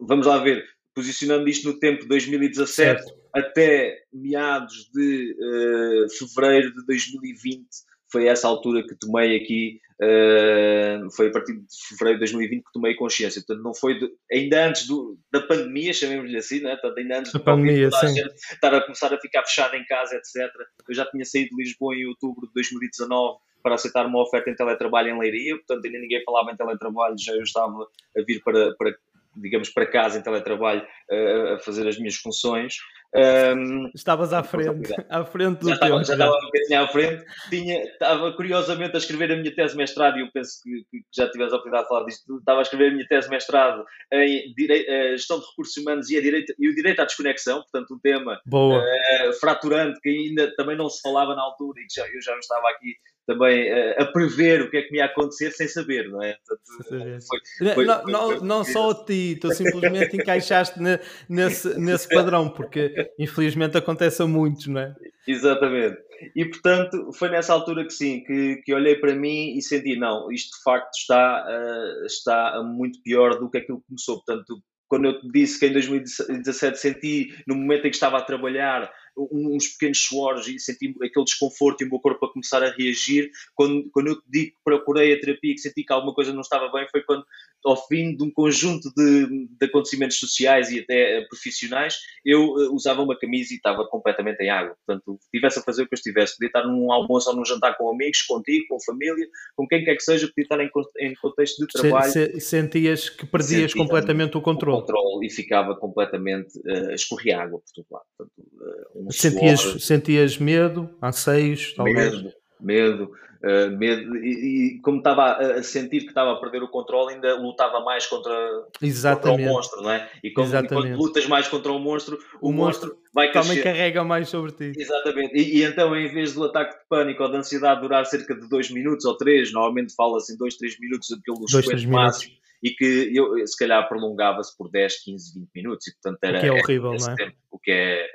vamos 0.00 0.26
lá 0.26 0.38
ver, 0.38 0.64
posicionando 0.94 1.48
isto 1.48 1.68
no 1.68 1.78
tempo 1.78 2.02
de 2.02 2.08
2017 2.08 2.74
certo. 2.74 3.14
até 3.32 4.04
meados 4.12 4.90
de 4.92 5.36
uh, 5.38 6.10
fevereiro 6.10 6.74
de 6.74 6.84
2020 6.86 7.66
foi 8.12 8.26
essa 8.26 8.46
altura 8.46 8.86
que 8.86 8.94
tomei 8.94 9.34
aqui, 9.36 9.80
uh, 9.94 11.10
foi 11.10 11.28
a 11.28 11.30
partir 11.32 11.54
de 11.54 11.64
fevereiro 11.88 12.18
de 12.18 12.30
2020 12.30 12.62
que 12.62 12.72
tomei 12.72 12.94
consciência. 12.94 13.42
Portanto, 13.44 13.64
não 13.64 13.74
foi 13.74 13.98
de, 13.98 14.10
ainda 14.30 14.66
antes 14.66 14.86
do, 14.86 15.18
da 15.32 15.40
pandemia, 15.40 15.94
chamemos-lhe 15.94 16.36
assim, 16.36 16.60
né? 16.60 16.76
Portanto, 16.76 16.98
ainda 16.98 17.18
antes 17.20 17.32
da 17.32 17.40
pandemia, 17.40 17.90
sim. 17.90 18.14
estar 18.52 18.74
a 18.74 18.82
começar 18.82 19.14
a 19.14 19.18
ficar 19.18 19.42
fechado 19.44 19.74
em 19.74 19.84
casa, 19.86 20.14
etc. 20.14 20.52
Eu 20.86 20.94
já 20.94 21.06
tinha 21.06 21.24
saído 21.24 21.56
de 21.56 21.62
Lisboa 21.62 21.96
em 21.96 22.06
outubro 22.06 22.46
de 22.46 22.52
2019 22.52 23.38
para 23.62 23.76
aceitar 23.76 24.04
uma 24.06 24.20
oferta 24.20 24.50
em 24.50 24.56
teletrabalho 24.56 25.08
em 25.08 25.18
Leiria, 25.18 25.56
portanto 25.56 25.86
ainda 25.86 25.98
ninguém 25.98 26.22
falava 26.24 26.50
em 26.50 26.56
teletrabalho, 26.56 27.14
já 27.16 27.32
eu 27.32 27.42
estava 27.42 27.86
a 28.16 28.22
vir 28.26 28.42
para, 28.42 28.74
para 28.76 28.92
digamos, 29.36 29.70
para 29.70 29.86
casa 29.86 30.18
em 30.18 30.22
teletrabalho 30.22 30.82
uh, 31.10 31.54
a 31.54 31.58
fazer 31.60 31.88
as 31.88 31.96
minhas 31.96 32.16
funções. 32.16 32.74
Um, 33.14 33.90
Estavas 33.94 34.32
à 34.32 34.42
frente, 34.42 34.90
à 35.10 35.24
frente 35.24 35.58
do 35.60 35.68
já 35.68 35.78
tempo. 35.78 36.00
Estava, 36.00 36.04
já 36.04 36.12
estava 36.14 36.32
um 36.32 36.46
bocadinho 36.46 36.80
à 36.80 36.88
frente. 36.88 37.24
Tinha, 37.50 37.82
estava 37.84 38.32
curiosamente 38.32 38.94
a 38.94 38.98
escrever 38.98 39.32
a 39.32 39.36
minha 39.36 39.54
tese 39.54 39.72
de 39.72 39.78
mestrado, 39.78 40.18
e 40.18 40.22
eu 40.22 40.30
penso 40.32 40.62
que, 40.62 40.84
que 40.90 41.04
já 41.14 41.30
tivemos 41.30 41.52
a 41.52 41.56
oportunidade 41.56 41.84
de 41.84 41.88
falar 41.88 42.04
disto. 42.06 42.38
Estava 42.38 42.60
a 42.60 42.62
escrever 42.62 42.88
a 42.88 42.92
minha 42.92 43.06
tese 43.06 43.28
de 43.28 43.34
mestrado 43.34 43.84
em 44.12 44.54
direi, 44.54 44.82
uh, 44.82 45.16
gestão 45.16 45.38
de 45.38 45.46
recursos 45.46 45.76
humanos 45.76 46.10
e, 46.10 46.16
a 46.16 46.22
direito, 46.22 46.54
e 46.58 46.68
o 46.68 46.74
direito 46.74 47.00
à 47.00 47.04
desconexão, 47.04 47.60
portanto, 47.60 47.94
um 47.94 47.98
tema 47.98 48.40
uh, 48.46 49.32
fraturante 49.38 50.00
que 50.00 50.08
ainda 50.08 50.54
também 50.56 50.76
não 50.76 50.88
se 50.88 51.02
falava 51.02 51.34
na 51.34 51.42
altura 51.42 51.80
e 51.80 51.86
que 51.86 51.94
já, 51.94 52.06
eu 52.06 52.22
já 52.22 52.36
estava 52.38 52.68
aqui 52.70 52.94
também 53.26 53.72
uh, 53.72 54.02
a 54.02 54.06
prever 54.06 54.62
o 54.62 54.70
que 54.70 54.76
é 54.76 54.82
que 54.82 54.92
me 54.92 54.98
ia 54.98 55.06
acontecer 55.06 55.50
sem 55.52 55.68
saber, 55.68 56.08
não 56.08 56.22
é? 56.22 56.36
Portanto, 56.46 56.62
foi, 56.88 57.74
foi, 57.74 57.84
não, 57.84 58.02
foi, 58.02 58.12
não, 58.12 58.40
não 58.40 58.64
só 58.64 58.90
a 58.90 59.04
ti, 59.04 59.38
tu 59.40 59.52
simplesmente 59.52 60.16
encaixaste 60.16 60.80
ne, 60.80 60.98
nesse, 61.28 61.78
nesse 61.78 62.08
padrão, 62.08 62.48
porque 62.48 63.10
infelizmente 63.18 63.76
acontece 63.76 64.22
a 64.22 64.26
muitos, 64.26 64.66
não 64.66 64.80
é? 64.80 64.94
Exatamente. 65.26 65.98
E 66.36 66.44
portanto 66.44 67.12
foi 67.12 67.28
nessa 67.30 67.52
altura 67.52 67.84
que 67.84 67.92
sim, 67.92 68.22
que, 68.24 68.56
que 68.64 68.74
olhei 68.74 68.96
para 68.96 69.14
mim 69.14 69.56
e 69.56 69.62
senti, 69.62 69.96
não, 69.96 70.30
isto 70.30 70.56
de 70.56 70.62
facto 70.62 70.94
está, 70.94 71.44
uh, 71.46 72.06
está 72.06 72.62
muito 72.62 73.02
pior 73.02 73.38
do 73.38 73.50
que 73.50 73.58
aquilo 73.58 73.80
que 73.80 73.88
começou. 73.88 74.22
Portanto, 74.24 74.62
quando 74.92 75.06
eu 75.06 75.18
te 75.18 75.28
disse 75.32 75.58
que 75.58 75.66
em 75.66 75.72
2017 75.72 76.78
senti, 76.78 77.34
no 77.46 77.54
momento 77.54 77.86
em 77.86 77.90
que 77.90 77.96
estava 77.96 78.18
a 78.18 78.22
trabalhar, 78.22 78.92
uns 79.16 79.68
pequenos 79.68 79.98
suores 79.98 80.46
e 80.46 80.58
senti 80.58 80.94
aquele 81.02 81.24
desconforto 81.24 81.82
e 81.82 81.86
o 81.86 81.90
meu 81.90 82.00
corpo 82.00 82.26
a 82.26 82.32
começar 82.32 82.62
a 82.62 82.70
reagir. 82.70 83.30
Quando, 83.54 83.88
quando 83.90 84.08
eu 84.08 84.16
te 84.16 84.24
digo 84.28 84.50
que 84.52 84.58
procurei 84.64 85.12
a 85.12 85.20
terapia, 85.20 85.54
que 85.54 85.60
senti 85.60 85.84
que 85.84 85.92
alguma 85.92 86.14
coisa 86.14 86.32
não 86.32 86.40
estava 86.40 86.70
bem, 86.72 86.86
foi 86.90 87.02
quando, 87.02 87.24
ao 87.64 87.86
fim 87.86 88.16
de 88.16 88.22
um 88.22 88.30
conjunto 88.30 88.92
de, 88.96 89.46
de 89.48 89.66
acontecimentos 89.66 90.18
sociais 90.18 90.70
e 90.70 90.80
até 90.80 91.18
eh, 91.18 91.26
profissionais, 91.28 91.96
eu 92.24 92.44
uh, 92.44 92.74
usava 92.74 93.02
uma 93.02 93.18
camisa 93.18 93.52
e 93.52 93.56
estava 93.56 93.86
completamente 93.86 94.40
em 94.42 94.50
água. 94.50 94.76
Portanto, 94.84 95.18
estivesse 95.22 95.58
a 95.58 95.62
fazer 95.62 95.82
o 95.82 95.86
que 95.86 95.94
eu 95.94 95.96
estivesse, 95.96 96.36
podia 96.36 96.48
estar 96.48 96.66
num 96.66 96.90
almoço 96.90 97.30
ou 97.30 97.36
num 97.36 97.44
jantar 97.44 97.76
com 97.76 97.90
amigos, 97.90 98.22
contigo, 98.22 98.66
com 98.68 98.80
família, 98.80 99.26
com 99.56 99.66
quem 99.66 99.84
quer 99.84 99.94
que 99.94 100.02
seja, 100.02 100.26
podia 100.26 100.42
estar 100.44 100.60
em, 100.60 100.70
em 101.00 101.14
contexto 101.14 101.64
de 101.64 101.72
trabalho. 101.72 102.12
Se, 102.12 102.32
se, 102.34 102.40
sentias 102.40 103.08
que 103.08 103.26
perdias 103.26 103.74
completamente 103.74 104.36
o 104.36 104.40
controle. 104.40 104.78
O 104.78 104.80
controle 104.80 105.26
e 105.26 105.30
ficava 105.30 105.76
completamente 105.76 106.58
uh, 106.58 106.92
escorria 106.92 107.40
água 107.40 107.60
por 107.60 107.72
todo 107.74 107.86
lado. 107.90 108.04
Portanto, 108.16 108.32
uh, 108.38 109.01
um 109.06 109.10
sentias, 109.10 109.60
suor, 109.60 109.80
sentias 109.80 110.38
medo, 110.38 110.90
anseios, 111.00 111.74
talvez? 111.74 112.14
Medo, 112.14 112.32
medo, 112.60 113.12
uh, 113.42 113.76
medo 113.76 114.16
e, 114.16 114.76
e, 114.76 114.80
como 114.80 114.98
estava 114.98 115.32
a, 115.32 115.62
sentir 115.62 116.00
que 116.00 116.08
estava 116.08 116.32
a 116.32 116.36
perder 116.36 116.62
o 116.62 116.68
controle, 116.68 117.14
ainda 117.14 117.34
lutava 117.34 117.80
mais 117.80 118.06
contra, 118.06 118.32
contra 118.78 119.32
o 119.32 119.38
monstro, 119.38 119.82
não 119.82 119.90
é? 119.90 120.08
E, 120.22 120.30
como, 120.30 120.54
e 120.54 120.68
quando 120.68 120.96
lutas 120.96 121.26
mais 121.26 121.48
contra 121.48 121.72
o 121.72 121.78
monstro, 121.78 122.18
o, 122.40 122.48
o 122.48 122.52
monstro, 122.52 122.88
monstro 122.88 123.02
vai 123.14 123.30
crescer. 123.30 123.48
Também 123.48 123.62
carrega 123.62 124.04
mais 124.04 124.28
sobre 124.28 124.52
ti. 124.52 124.72
Exatamente. 124.78 125.36
E, 125.36 125.58
e, 125.58 125.64
então, 125.64 125.96
em 125.96 126.12
vez 126.12 126.34
do 126.34 126.44
ataque 126.44 126.78
de 126.78 126.88
pânico 126.88 127.22
ou 127.22 127.30
de 127.30 127.36
ansiedade 127.36 127.80
durar 127.80 128.06
cerca 128.06 128.34
de 128.34 128.48
2 128.48 128.70
minutos 128.70 129.04
ou 129.04 129.16
3, 129.16 129.52
normalmente 129.52 129.94
fala-se 129.94 130.32
em 130.32 130.36
2, 130.36 130.56
3 130.56 130.80
minutos 130.80 131.12
aquilo 131.12 131.38
dos 131.38 131.84
máximo 131.86 132.42
e 132.62 132.70
que 132.70 133.10
eu, 133.12 133.44
se 133.44 133.56
calhar 133.56 133.86
prolongava-se 133.88 134.56
por 134.56 134.70
10, 134.70 135.02
15, 135.02 135.40
20 135.40 135.50
minutos 135.54 135.86
e 135.88 135.92
portanto 135.94 136.22
era 136.22 136.38
o 136.38 136.40
que 136.40 136.46
é 136.46 136.52
horrível, 136.52 136.94
não 136.94 137.10
é? 137.10 137.16
Tempo, 137.16 137.36
o 137.50 137.58
que 137.58 137.72
é 137.72 138.06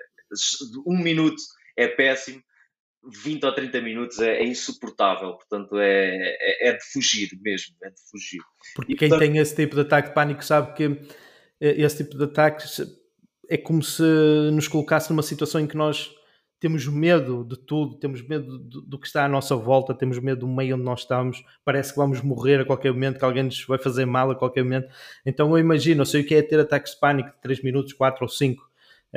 um 0.85 0.97
minuto 0.97 1.41
é 1.75 1.87
péssimo, 1.87 2.41
20 3.23 3.43
ou 3.45 3.53
30 3.53 3.81
minutos 3.81 4.19
é, 4.19 4.39
é 4.39 4.45
insuportável, 4.45 5.33
portanto 5.33 5.77
é, 5.77 6.17
é, 6.17 6.69
é, 6.69 6.73
de 6.73 6.83
fugir 6.91 7.29
mesmo, 7.41 7.75
é 7.83 7.89
de 7.89 8.01
fugir. 8.09 8.41
Porque 8.75 8.93
e, 8.93 8.95
quem 8.95 9.09
portanto... 9.09 9.31
tem 9.31 9.37
esse 9.39 9.55
tipo 9.55 9.75
de 9.75 9.81
ataque 9.81 10.09
de 10.09 10.13
pânico 10.13 10.43
sabe 10.43 10.73
que 10.73 10.83
eh, 11.61 11.81
esse 11.81 12.03
tipo 12.03 12.17
de 12.17 12.23
ataques 12.23 12.81
é 13.49 13.57
como 13.57 13.81
se 13.81 14.03
nos 14.51 14.67
colocasse 14.67 15.09
numa 15.09 15.23
situação 15.23 15.61
em 15.61 15.67
que 15.67 15.77
nós 15.77 16.13
temos 16.59 16.87
medo 16.87 17.43
de 17.43 17.55
tudo, 17.55 17.99
temos 17.99 18.21
medo 18.27 18.57
do, 18.57 18.81
do, 18.81 18.99
que 18.99 19.05
está 19.05 19.23
à 19.23 19.29
nossa 19.29 19.55
volta, 19.55 19.93
temos 19.93 20.17
medo 20.19 20.41
do 20.41 20.47
meio 20.47 20.75
onde 20.75 20.83
nós 20.83 21.01
estamos, 21.01 21.43
parece 21.63 21.91
que 21.91 21.97
vamos 21.97 22.21
morrer 22.21 22.61
a 22.61 22.65
qualquer 22.65 22.91
momento, 22.91 23.19
que 23.19 23.25
alguém 23.25 23.43
nos 23.43 23.63
vai 23.65 23.77
fazer 23.77 24.05
mal 24.05 24.31
a 24.31 24.35
qualquer 24.35 24.63
momento. 24.63 24.87
Então 25.25 25.51
eu 25.51 25.59
imagino, 25.59 26.01
eu 26.01 26.05
sei 26.05 26.21
o 26.21 26.25
que 26.25 26.33
é 26.33 26.41
ter 26.41 26.59
ataques 26.59 26.93
de 26.93 26.99
pânico 26.99 27.29
de 27.29 27.41
3 27.41 27.61
minutos, 27.61 27.93
4 27.93 28.23
ou 28.23 28.29
5, 28.29 28.66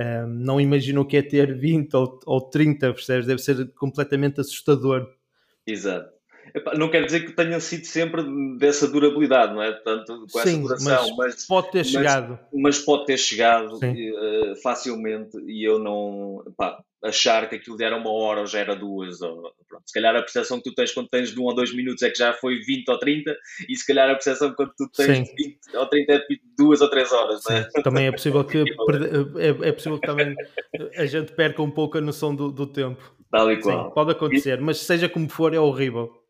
um, 0.01 0.27
não 0.27 0.61
imagino 0.61 1.03
o 1.03 1.05
que 1.05 1.19
é 1.19 1.23
ter 1.23 1.55
20 1.55 1.95
ou, 1.95 2.21
ou 2.25 2.41
30, 2.41 2.95
percebes? 2.95 3.27
Deve 3.27 3.43
ser 3.43 3.71
completamente 3.75 4.41
assustador. 4.41 5.07
Exato. 5.67 6.11
Epá, 6.55 6.75
não 6.75 6.91
quer 6.91 7.05
dizer 7.05 7.21
que 7.27 7.33
tenha 7.33 7.61
sido 7.61 7.85
sempre 7.85 8.23
dessa 8.59 8.89
durabilidade, 8.89 9.55
não 9.55 9.63
é? 9.63 9.73
Tanto 9.73 10.27
com 10.33 10.39
Sim, 10.39 10.39
essa 10.39 10.59
duração, 10.59 11.17
mas, 11.17 11.35
mas, 11.35 11.47
pode 11.47 11.71
ter 11.71 11.79
mas, 11.79 11.89
chegado. 11.89 12.39
Mas 12.53 12.79
pode 12.79 13.07
ter 13.07 13.19
chegado 13.19 13.77
uh, 13.77 14.57
facilmente 14.63 15.39
e 15.47 15.63
eu 15.65 15.79
não. 15.79 16.43
Epá, 16.47 16.83
achar 17.03 17.49
que 17.49 17.57
aquilo 17.57 17.81
era 17.83 17.97
uma 17.97 18.11
hora 18.13 18.41
ou 18.41 18.47
já 18.47 18.61
era 18.61 18.77
duas. 18.77 19.21
Ou, 19.23 19.53
pronto. 19.69 19.83
Se 19.87 19.93
calhar 19.93 20.15
a 20.15 20.21
percepção 20.21 20.59
que 20.59 20.71
tu 20.71 20.75
tens 20.75 20.93
quando 20.93 21.09
tens 21.09 21.33
de 21.33 21.41
um 21.41 21.45
ou 21.45 21.55
dois 21.55 21.75
minutos 21.75 22.03
é 22.03 22.11
que 22.11 22.19
já 22.19 22.33
foi 22.33 22.61
20 22.61 22.89
ou 22.89 22.99
30, 22.99 23.37
e 23.69 23.77
se 23.77 23.87
calhar 23.87 24.09
a 24.11 24.15
percepção 24.15 24.53
quando 24.55 24.73
tu 24.77 24.89
tens 24.89 25.29
Sim. 25.29 25.35
20 25.37 25.77
ou 25.77 25.87
30 25.87 26.13
é 26.13 26.21
duas 26.57 26.81
ou 26.81 26.91
três 26.91 27.13
horas. 27.13 27.43
Né? 27.49 27.67
Também 27.83 28.07
é 28.07 28.13
possível 28.13 28.45
que 28.45 28.59
é, 29.39 29.69
é, 29.69 29.73
possível 29.73 29.99
que 29.99 30.07
também 30.07 30.35
a 30.97 31.07
gente 31.07 31.33
perca 31.33 31.63
um 31.63 31.71
pouco 31.71 31.99
a 31.99 32.01
noção 32.01 32.35
do, 32.35 32.51
do 32.51 32.67
tempo. 32.67 33.15
Tal 33.31 33.51
e 33.53 33.61
qual. 33.61 33.85
Sim, 33.89 33.95
pode 33.95 34.11
acontecer, 34.11 34.59
e... 34.59 34.63
mas 34.63 34.79
seja 34.79 35.09
como 35.09 35.29
for, 35.29 35.55
é 35.55 35.61
horrível. 35.61 36.21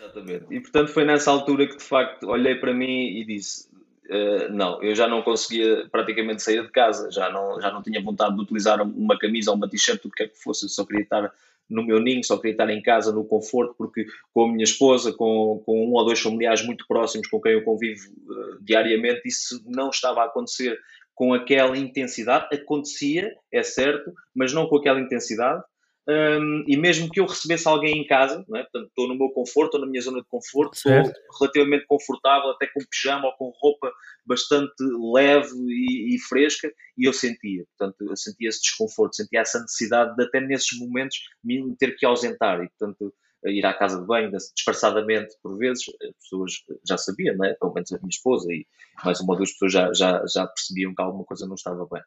Exatamente. 0.00 0.46
E 0.50 0.60
portanto 0.60 0.88
foi 0.88 1.04
nessa 1.04 1.30
altura 1.30 1.66
que 1.66 1.76
de 1.76 1.84
facto 1.84 2.28
olhei 2.28 2.54
para 2.54 2.74
mim 2.74 3.18
e 3.18 3.24
disse: 3.24 3.69
Uh, 4.10 4.52
não, 4.52 4.82
eu 4.82 4.92
já 4.92 5.06
não 5.06 5.22
conseguia 5.22 5.88
praticamente 5.90 6.42
sair 6.42 6.62
de 6.62 6.72
casa, 6.72 7.10
já 7.12 7.30
não, 7.30 7.60
já 7.60 7.70
não 7.70 7.80
tinha 7.80 8.02
vontade 8.02 8.34
de 8.34 8.42
utilizar 8.42 8.82
uma 8.82 9.16
camisa 9.16 9.52
ou 9.52 9.56
uma 9.56 9.68
t-shirt, 9.68 10.04
o 10.04 10.10
que 10.10 10.24
é 10.24 10.28
que 10.28 10.36
fosse, 10.36 10.68
só 10.68 10.84
queria 10.84 11.04
estar 11.04 11.32
no 11.68 11.86
meu 11.86 12.00
ninho, 12.00 12.24
só 12.24 12.36
queria 12.36 12.52
estar 12.52 12.68
em 12.68 12.82
casa 12.82 13.12
no 13.12 13.24
conforto, 13.24 13.74
porque 13.78 14.04
com 14.34 14.46
a 14.46 14.52
minha 14.52 14.64
esposa, 14.64 15.12
com, 15.12 15.62
com 15.64 15.86
um 15.86 15.92
ou 15.92 16.04
dois 16.04 16.18
familiares 16.18 16.66
muito 16.66 16.84
próximos 16.88 17.28
com 17.28 17.40
quem 17.40 17.52
eu 17.52 17.62
convivo 17.62 18.10
uh, 18.10 18.58
diariamente, 18.60 19.22
isso 19.24 19.62
não 19.64 19.90
estava 19.90 20.22
a 20.22 20.24
acontecer 20.24 20.76
com 21.14 21.32
aquela 21.32 21.78
intensidade. 21.78 22.48
Acontecia, 22.52 23.32
é 23.52 23.62
certo, 23.62 24.12
mas 24.34 24.52
não 24.52 24.66
com 24.66 24.76
aquela 24.76 25.00
intensidade. 25.00 25.62
Um, 26.08 26.64
e 26.66 26.76
mesmo 26.76 27.10
que 27.10 27.20
eu 27.20 27.26
recebesse 27.26 27.68
alguém 27.68 27.98
em 27.98 28.06
casa, 28.06 28.44
é? 28.54 28.62
Portanto, 28.62 28.88
estou 28.88 29.06
no 29.06 29.16
meu 29.16 29.28
conforto, 29.30 29.66
estou 29.66 29.80
na 29.80 29.86
minha 29.86 30.00
zona 30.00 30.20
de 30.20 30.26
conforto, 30.28 30.76
certo. 30.76 31.08
estou 31.08 31.38
relativamente 31.38 31.86
confortável, 31.86 32.50
até 32.50 32.66
com 32.66 32.80
pijama 32.90 33.26
ou 33.26 33.36
com 33.36 33.52
roupa 33.60 33.92
bastante 34.26 34.82
leve 35.14 35.50
e, 35.68 36.14
e, 36.14 36.18
fresca, 36.18 36.72
e 36.96 37.06
eu 37.06 37.12
sentia, 37.12 37.64
portanto, 37.76 38.08
eu 38.08 38.16
sentia 38.16 38.48
esse 38.48 38.62
desconforto, 38.62 39.16
sentia 39.16 39.40
essa 39.40 39.60
necessidade 39.60 40.16
de 40.16 40.24
até 40.24 40.40
nesses 40.40 40.78
momentos 40.78 41.18
me 41.44 41.76
ter 41.76 41.96
que 41.96 42.06
ausentar, 42.06 42.62
e 42.62 42.68
portanto, 42.68 43.14
ir 43.44 43.64
à 43.64 43.72
casa 43.72 44.00
de 44.00 44.06
banho 44.06 44.30
disfarçadamente, 44.54 45.34
por 45.42 45.56
vezes, 45.56 45.84
as 46.02 46.14
pessoas 46.22 46.52
já 46.86 46.98
sabiam, 46.98 47.36
não 47.36 47.46
é? 47.46 47.54
pelo 47.54 47.72
menos 47.72 47.92
a 47.92 47.98
minha 47.98 48.10
esposa 48.10 48.52
e 48.52 48.66
mais 49.02 49.20
uma 49.20 49.32
ou 49.32 49.38
duas 49.38 49.52
pessoas 49.52 49.72
já, 49.72 49.92
já, 49.94 50.22
já 50.26 50.46
percebiam 50.46 50.94
que 50.94 51.00
alguma 51.00 51.24
coisa 51.24 51.46
não 51.46 51.54
estava 51.54 51.86
bem. 51.90 52.02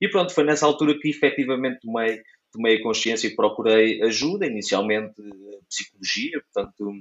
E 0.00 0.08
pronto, 0.08 0.32
foi 0.32 0.44
nessa 0.44 0.66
altura 0.66 0.96
que 0.98 1.08
efetivamente 1.08 1.80
tomei 1.80 2.22
tomei 2.56 2.80
consciência 2.80 3.28
e 3.28 3.36
procurei 3.36 4.02
ajuda, 4.02 4.46
inicialmente 4.46 5.22
psicologia, 5.68 6.40
portanto, 6.52 6.92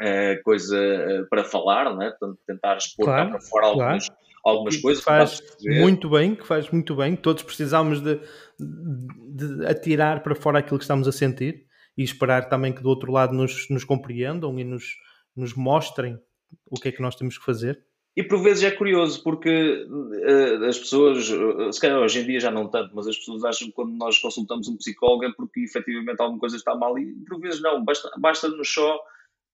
é, 0.00 0.36
coisa 0.36 0.78
eh, 0.78 1.22
para 1.28 1.44
falar, 1.44 1.94
né? 1.96 2.10
portanto, 2.10 2.38
tentar 2.46 2.76
expor 2.76 3.06
claro, 3.06 3.30
para 3.30 3.40
fora 3.40 3.66
algumas, 3.66 4.06
claro. 4.06 4.22
algumas 4.44 4.76
que 4.76 4.82
coisas. 4.82 5.04
Faz 5.04 5.42
muito 5.60 6.08
bem, 6.08 6.34
que 6.34 6.46
faz 6.46 6.70
muito 6.70 6.94
bem, 6.96 7.16
todos 7.16 7.42
precisamos 7.42 8.00
de, 8.00 8.20
de, 8.58 9.66
atirar 9.66 10.22
para 10.22 10.34
fora 10.34 10.58
aquilo 10.58 10.78
que 10.78 10.84
estamos 10.84 11.06
a 11.06 11.12
sentir 11.12 11.66
e 11.96 12.02
esperar 12.02 12.48
também 12.48 12.72
que 12.72 12.82
do 12.82 12.88
outro 12.88 13.12
lado 13.12 13.34
nos, 13.34 13.68
nos 13.68 13.84
compreendam 13.84 14.58
e 14.58 14.64
nos, 14.64 14.96
nos 15.36 15.54
mostrem 15.54 16.18
o 16.70 16.80
que 16.80 16.88
é 16.88 16.92
que 16.92 17.02
nós 17.02 17.14
temos 17.14 17.38
que 17.38 17.44
fazer. 17.44 17.84
E 18.14 18.22
por 18.22 18.42
vezes 18.42 18.62
é 18.62 18.70
curioso, 18.70 19.22
porque 19.22 19.86
uh, 19.88 20.64
as 20.66 20.78
pessoas, 20.78 21.30
uh, 21.30 21.72
se 21.72 21.80
calhar 21.80 21.98
hoje 21.98 22.20
em 22.20 22.26
dia 22.26 22.40
já 22.40 22.50
não 22.50 22.68
tanto, 22.68 22.94
mas 22.94 23.08
as 23.08 23.16
pessoas 23.16 23.42
acham 23.42 23.68
que 23.68 23.74
quando 23.74 23.92
nós 23.92 24.18
consultamos 24.18 24.68
um 24.68 24.76
psicólogo 24.76 25.24
é 25.24 25.32
porque 25.32 25.60
efetivamente 25.60 26.20
alguma 26.20 26.38
coisa 26.38 26.56
está 26.56 26.74
mal 26.74 26.98
e 26.98 27.10
por 27.26 27.40
vezes 27.40 27.62
não, 27.62 27.82
basta, 27.82 28.10
basta 28.18 28.50
só 28.64 29.00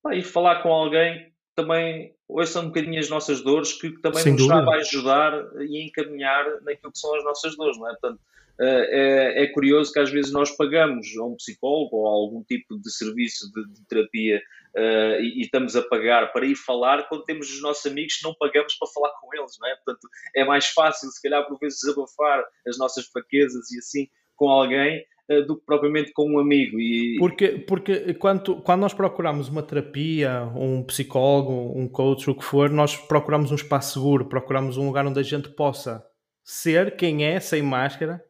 pá, 0.02 0.14
ir 0.16 0.24
falar 0.24 0.60
com 0.60 0.72
alguém 0.72 1.26
que 1.26 1.32
também 1.54 2.12
ouça 2.28 2.60
um 2.60 2.66
bocadinho 2.66 2.98
as 2.98 3.08
nossas 3.08 3.42
dores, 3.42 3.72
que 3.72 3.90
também 4.00 4.22
Sem 4.22 4.32
nos 4.32 4.42
dúvida. 4.42 4.64
vai 4.64 4.80
ajudar 4.80 5.32
e 5.60 5.86
encaminhar 5.86 6.44
naquilo 6.62 6.92
que 6.92 6.98
são 6.98 7.14
as 7.14 7.24
nossas 7.24 7.56
dores, 7.56 7.78
não 7.78 7.88
é? 7.88 7.90
Portanto, 7.90 8.20
é, 8.60 9.44
é, 9.44 9.46
curioso 9.48 9.92
que 9.92 10.00
às 10.00 10.10
vezes 10.10 10.32
nós 10.32 10.50
pagamos 10.56 11.06
a 11.16 11.24
um 11.24 11.36
psicólogo 11.36 11.96
ou 11.96 12.06
a 12.08 12.10
algum 12.10 12.42
tipo 12.42 12.76
de 12.76 12.90
serviço 12.90 13.50
de, 13.52 13.72
de 13.72 13.86
terapia 13.86 14.42
uh, 14.76 15.20
e, 15.20 15.38
e, 15.38 15.42
estamos 15.42 15.76
a 15.76 15.82
pagar 15.82 16.32
para 16.32 16.46
ir 16.46 16.56
falar 16.56 17.08
quando 17.08 17.24
temos 17.24 17.50
os 17.50 17.62
nossos 17.62 17.84
amigos 17.86 18.16
que 18.16 18.24
não 18.24 18.34
pagamos 18.34 18.74
para 18.74 18.88
falar 18.88 19.10
com 19.20 19.28
eles, 19.34 19.56
não 19.60 19.68
é? 19.68 19.76
Portanto, 19.76 20.08
é 20.36 20.44
mais 20.44 20.66
fácil, 20.68 21.08
se 21.10 21.22
calhar, 21.22 21.46
por 21.46 21.58
vezes, 21.58 21.80
desabafar 21.80 22.44
as 22.66 22.78
nossas 22.78 23.06
fraquezas 23.06 23.70
e 23.70 23.78
assim 23.78 24.08
com 24.36 24.48
alguém 24.48 25.04
uh, 25.30 25.46
do 25.46 25.58
que 25.58 25.64
propriamente 25.64 26.12
com 26.12 26.30
um 26.30 26.38
amigo. 26.38 26.78
E... 26.78 27.16
Porque, 27.18 27.48
porque 27.58 28.14
quando, 28.14 28.56
quando 28.62 28.80
nós 28.80 28.94
procuramos 28.94 29.48
uma 29.48 29.62
terapia, 29.62 30.44
um 30.54 30.82
psicólogo, 30.82 31.72
um 31.78 31.88
coach, 31.88 32.30
o 32.30 32.34
que 32.34 32.44
for, 32.44 32.70
nós 32.70 32.96
procuramos 32.96 33.50
um 33.50 33.56
espaço 33.56 33.94
seguro, 33.94 34.28
procuramos 34.28 34.76
um 34.76 34.86
lugar 34.86 35.06
onde 35.06 35.20
a 35.20 35.24
gente 35.24 35.48
possa 35.50 36.04
ser 36.44 36.96
quem 36.96 37.24
é, 37.24 37.38
sem 37.40 37.62
máscara, 37.62 38.22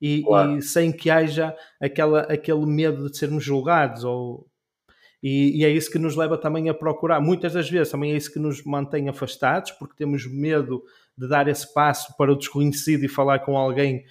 e, 0.00 0.22
claro. 0.22 0.58
e, 0.58 0.62
sem 0.62 0.92
que 0.92 1.08
haja 1.08 1.56
aquela, 1.80 2.20
aquele 2.22 2.66
medo 2.66 3.10
de 3.10 3.16
sermos 3.16 3.42
julgados 3.42 4.04
ou 4.04 4.46
e, 5.26 5.58
e, 5.58 5.64
é 5.64 5.70
isso 5.70 5.90
que 5.90 5.98
nos 5.98 6.16
leva 6.16 6.36
também 6.36 6.68
a 6.68 6.74
procurar. 6.74 7.18
Muitas 7.18 7.54
das 7.54 7.70
vezes 7.70 7.90
também 7.90 8.12
é 8.12 8.16
isso 8.16 8.30
que 8.30 8.38
nos 8.38 8.62
mantém 8.62 9.08
afastados, 9.08 9.70
porque 9.70 9.94
temos 9.96 10.26
medo 10.26 10.84
de 11.16 11.26
dar 11.26 11.48
esse 11.48 11.72
passo 11.72 12.14
para 12.18 12.30
o 12.30 12.36
desconhecido 12.36 13.06
e 13.06 13.08
falar 13.08 13.38
com 13.38 13.56
alguém 13.56 14.04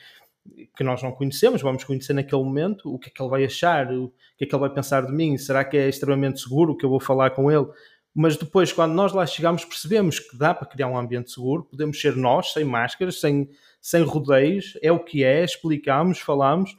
que 0.76 0.84
nós 0.84 1.04
não 1.04 1.12
conhecemos, 1.12 1.62
vamos 1.62 1.84
conhecer 1.84 2.14
naquele 2.14 2.42
momento, 2.42 2.92
o 2.92 2.98
que 2.98 3.10
é 3.10 3.12
que 3.14 3.22
ele 3.22 3.30
vai 3.30 3.46
achar, 3.46 3.94
o 3.94 4.12
que 4.36 4.46
é 4.46 4.48
que 4.48 4.56
ele 4.56 4.60
vai 4.60 4.72
pensar 4.72 5.06
de 5.06 5.14
mim, 5.14 5.38
será 5.38 5.64
que 5.64 5.78
é 5.78 5.88
extremamente 5.88 6.42
seguro 6.42 6.76
que 6.76 6.84
eu 6.84 6.90
vou 6.90 7.00
falar 7.00 7.30
com 7.30 7.52
ele? 7.52 7.68
Mas 8.12 8.36
depois, 8.36 8.74
quando 8.74 8.94
nós 8.94 9.14
lá 9.14 9.24
chegamos, 9.28 9.64
percebemos 9.64 10.20
que 10.20 10.36
dá 10.36 10.52
para 10.52 10.68
criar 10.68 10.88
um 10.88 10.98
ambiente 10.98 11.32
seguro, 11.32 11.64
podemos 11.64 12.02
ser 12.02 12.16
nós, 12.16 12.54
sem 12.54 12.64
máscaras, 12.64 13.20
sem, 13.20 13.48
sem 13.80 14.02
rodeios, 14.02 14.80
é 14.82 14.92
o 14.92 15.00
que 15.00 15.24
é, 15.24 15.44
explicamos, 15.44 16.18
falamos, 16.18 16.76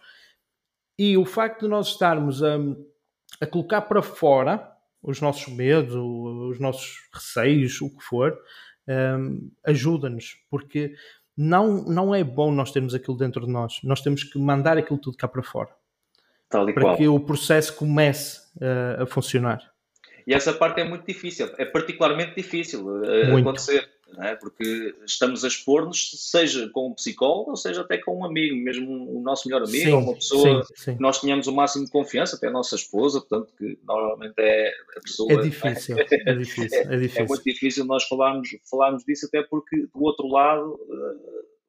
e 0.98 1.16
o 1.16 1.24
facto 1.24 1.60
de 1.60 1.68
nós 1.68 1.86
estarmos 1.86 2.42
a, 2.42 2.58
a 3.40 3.46
colocar 3.46 3.82
para 3.82 4.02
fora 4.02 4.72
os 5.02 5.20
nossos 5.20 5.52
medos, 5.52 5.94
os 5.94 6.58
nossos 6.58 6.96
receios, 7.12 7.80
o 7.80 7.94
que 7.94 8.02
for, 8.02 8.38
um, 8.88 9.50
ajuda-nos, 9.64 10.36
porque 10.50 10.94
não, 11.36 11.84
não 11.84 12.14
é 12.14 12.24
bom 12.24 12.52
nós 12.52 12.70
termos 12.70 12.94
aquilo 12.94 13.16
dentro 13.16 13.44
de 13.44 13.52
nós, 13.52 13.80
nós 13.82 14.00
temos 14.00 14.24
que 14.24 14.38
mandar 14.38 14.78
aquilo 14.78 14.98
tudo 14.98 15.16
cá 15.16 15.28
para 15.28 15.42
fora. 15.42 15.70
para 16.48 16.72
qual. 16.72 16.96
que 16.96 17.06
o 17.08 17.20
processo 17.20 17.74
comece 17.76 18.40
uh, 18.56 19.02
a 19.02 19.06
funcionar. 19.06 19.60
E 20.26 20.32
essa 20.32 20.52
parte 20.54 20.80
é 20.80 20.84
muito 20.84 21.06
difícil, 21.06 21.50
é 21.58 21.66
particularmente 21.66 22.34
difícil 22.34 22.86
uh, 22.86 23.36
acontecer 23.36 23.93
é? 24.18 24.34
porque 24.36 24.94
estamos 25.04 25.44
a 25.44 25.48
expor-nos, 25.48 26.30
seja 26.30 26.68
com 26.70 26.88
um 26.88 26.94
psicólogo, 26.94 27.50
ou 27.50 27.56
seja 27.56 27.80
até 27.80 27.98
com 27.98 28.18
um 28.18 28.24
amigo, 28.24 28.56
mesmo 28.56 29.10
o 29.10 29.20
nosso 29.22 29.48
melhor 29.48 29.62
amigo, 29.62 29.84
sim, 29.84 29.92
ou 29.92 30.00
uma 30.00 30.14
pessoa 30.14 30.64
sim, 30.64 30.74
sim. 30.76 30.96
que 30.96 31.02
nós 31.02 31.20
tenhamos 31.20 31.46
o 31.46 31.52
máximo 31.52 31.84
de 31.84 31.90
confiança, 31.90 32.36
até 32.36 32.48
a 32.48 32.52
nossa 32.52 32.76
esposa, 32.76 33.20
portanto, 33.20 33.52
que 33.56 33.78
normalmente 33.84 34.34
é 34.38 34.72
a 34.96 35.00
pessoa. 35.00 35.32
É 35.32 35.36
difícil, 35.42 35.98
é, 35.98 36.06
é 36.10 36.34
difícil, 36.34 36.80
é, 36.80 36.96
difícil. 36.96 37.22
É, 37.22 37.26
muito 37.26 37.44
difícil 37.44 37.84
nós 37.84 38.04
falarmos, 38.04 38.48
falarmos 38.70 39.04
disso, 39.04 39.26
até 39.26 39.42
porque 39.42 39.86
do 39.94 40.02
outro 40.02 40.26
lado. 40.28 40.78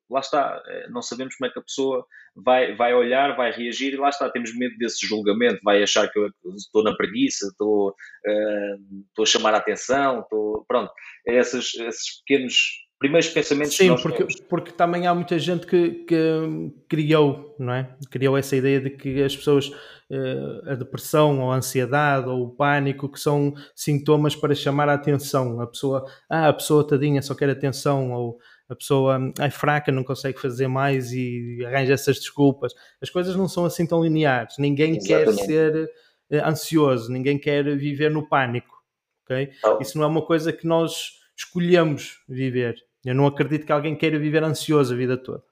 Lá 0.10 0.20
está, 0.20 0.62
eh, 0.68 0.88
não 0.90 1.02
sabemos 1.02 1.36
como 1.36 1.50
é 1.50 1.54
que 1.54 1.60
a 1.60 1.64
pessoa 1.64 2.06
vai, 2.36 2.76
vai 2.76 2.94
olhar, 2.94 3.36
vai 3.36 3.52
reagir 3.52 3.94
e 3.94 3.98
lá 3.98 4.10
está, 4.10 4.30
temos 4.30 4.56
medo 4.56 4.78
desse 4.78 5.06
julgamento, 5.06 5.60
vai 5.64 5.82
achar 5.82 6.08
que 6.12 6.20
eu 6.20 6.30
estou 6.56 6.84
na 6.84 6.96
preguiça, 6.96 7.48
estou, 7.48 7.90
uh, 7.90 9.06
estou 9.10 9.24
a 9.24 9.26
chamar 9.26 9.54
a 9.54 9.58
atenção, 9.58 10.20
estou, 10.20 10.66
pronto, 10.68 10.92
é 11.28 11.38
esses, 11.38 11.74
esses 11.76 12.22
pequenos 12.22 12.86
primeiros 13.00 13.30
pensamentos 13.30 13.76
Sim, 13.76 13.96
porque, 14.02 14.18
temos. 14.18 14.36
porque 14.50 14.72
também 14.72 15.06
há 15.06 15.14
muita 15.14 15.38
gente 15.38 15.68
que, 15.68 16.06
que, 16.06 16.74
criou, 16.88 17.56
não 17.60 17.74
é? 17.74 17.96
Criou 18.10 18.38
essa 18.38 18.56
ideia 18.56 18.80
de 18.80 18.90
que 18.90 19.22
as 19.22 19.36
pessoas, 19.36 19.68
uh, 19.68 20.70
a 20.70 20.76
depressão 20.76 21.42
ou 21.42 21.52
a 21.52 21.56
ansiedade 21.56 22.28
ou 22.28 22.46
o 22.46 22.56
pânico, 22.56 23.12
que 23.12 23.20
são 23.20 23.54
sintomas 23.76 24.36
para 24.36 24.56
chamar 24.56 24.90
a 24.90 24.94
atenção. 24.94 25.60
A 25.62 25.68
pessoa, 25.68 26.06
ah, 26.30 26.50
a 26.50 26.54
pessoa 26.54 26.88
tadinha 26.88 27.22
só 27.22 27.36
quer 27.36 27.50
atenção 27.50 28.12
ou 28.12 28.38
a 28.68 28.76
pessoa 28.76 29.32
é 29.40 29.50
fraca, 29.50 29.92
não 29.92 30.04
consegue 30.04 30.40
fazer 30.40 30.68
mais 30.68 31.12
e 31.12 31.64
arranja 31.66 31.94
essas 31.94 32.18
desculpas. 32.18 32.74
As 33.02 33.10
coisas 33.10 33.36
não 33.36 33.48
são 33.48 33.66
assim 33.66 33.86
tão 33.86 34.04
lineares. 34.04 34.58
Ninguém 34.58 34.98
Exatamente. 34.98 35.38
quer 35.38 35.46
ser 35.46 35.92
eh, 36.32 36.40
ansioso, 36.40 37.12
ninguém 37.12 37.38
quer 37.38 37.64
viver 37.78 38.10
no 38.10 38.28
pânico. 38.28 38.76
Okay? 39.24 39.52
Oh. 39.64 39.78
Isso 39.82 39.98
não 39.98 40.06
é 40.06 40.08
uma 40.08 40.26
coisa 40.26 40.52
que 40.52 40.66
nós 40.66 41.20
escolhemos 41.36 42.24
viver. 42.28 42.76
Eu 43.04 43.14
não 43.14 43.28
acredito 43.28 43.66
que 43.66 43.72
alguém 43.72 43.96
queira 43.96 44.18
viver 44.18 44.44
ansioso 44.44 44.94
a 44.94 44.98
vida 44.98 45.16
toda. 45.16 45.44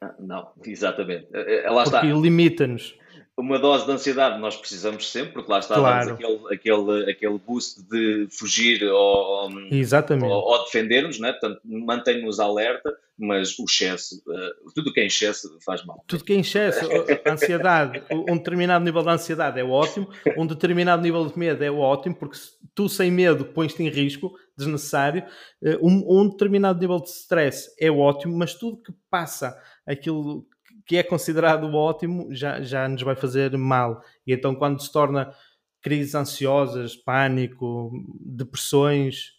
Ah, 0.00 0.14
não, 0.18 0.52
exatamente. 0.64 1.28
Eh, 1.32 1.64
eh, 1.64 1.70
lá 1.70 1.84
Porque 1.84 2.06
limita-nos 2.06 2.96
uma 3.40 3.58
dose 3.58 3.86
de 3.86 3.92
ansiedade 3.92 4.40
nós 4.40 4.56
precisamos 4.56 5.10
sempre, 5.10 5.32
porque 5.32 5.50
lá 5.50 5.58
está 5.58 5.74
claro. 5.74 6.14
aquele, 6.14 6.54
aquele, 6.54 7.10
aquele 7.10 7.38
boost 7.38 7.82
de 7.82 8.28
fugir 8.30 8.82
ou, 8.84 9.50
ou, 10.28 10.30
ou 10.30 10.64
defender-nos, 10.64 11.18
né? 11.18 11.32
portanto 11.32 11.60
mantém-nos 11.64 12.38
alerta, 12.38 12.94
mas 13.18 13.58
o 13.58 13.64
excesso, 13.64 14.16
uh, 14.26 14.72
tudo 14.74 14.92
que 14.92 15.00
é 15.00 15.06
excesso 15.06 15.58
faz 15.64 15.84
mal. 15.84 16.02
Tudo 16.06 16.24
que 16.24 16.32
é 16.32 16.36
excesso, 16.36 16.86
ansiedade, 17.26 18.02
um 18.10 18.36
determinado 18.36 18.84
nível 18.84 19.02
de 19.02 19.10
ansiedade 19.10 19.60
é 19.60 19.64
ótimo, 19.64 20.08
um 20.36 20.46
determinado 20.46 21.02
nível 21.02 21.26
de 21.26 21.38
medo 21.38 21.62
é 21.62 21.70
ótimo, 21.70 22.14
porque 22.14 22.38
tu 22.74 22.88
sem 22.88 23.10
medo 23.10 23.44
pões-te 23.44 23.82
em 23.82 23.88
risco 23.88 24.32
desnecessário, 24.56 25.24
uh, 25.62 25.86
um, 25.86 26.20
um 26.20 26.28
determinado 26.28 26.78
nível 26.78 27.00
de 27.00 27.08
stress 27.08 27.74
é 27.78 27.90
ótimo, 27.90 28.36
mas 28.36 28.54
tudo 28.54 28.82
que 28.82 28.92
passa 29.10 29.56
aquilo 29.86 30.46
que 30.86 30.96
é 30.96 31.02
considerado 31.02 31.72
ótimo 31.74 32.28
já, 32.34 32.60
já 32.60 32.88
nos 32.88 33.02
vai 33.02 33.14
fazer 33.14 33.56
mal. 33.56 34.02
E 34.26 34.32
então, 34.32 34.54
quando 34.54 34.80
se 34.82 34.90
torna 34.92 35.32
crises 35.80 36.14
ansiosas, 36.14 36.96
pânico, 36.96 37.90
depressões, 38.20 39.34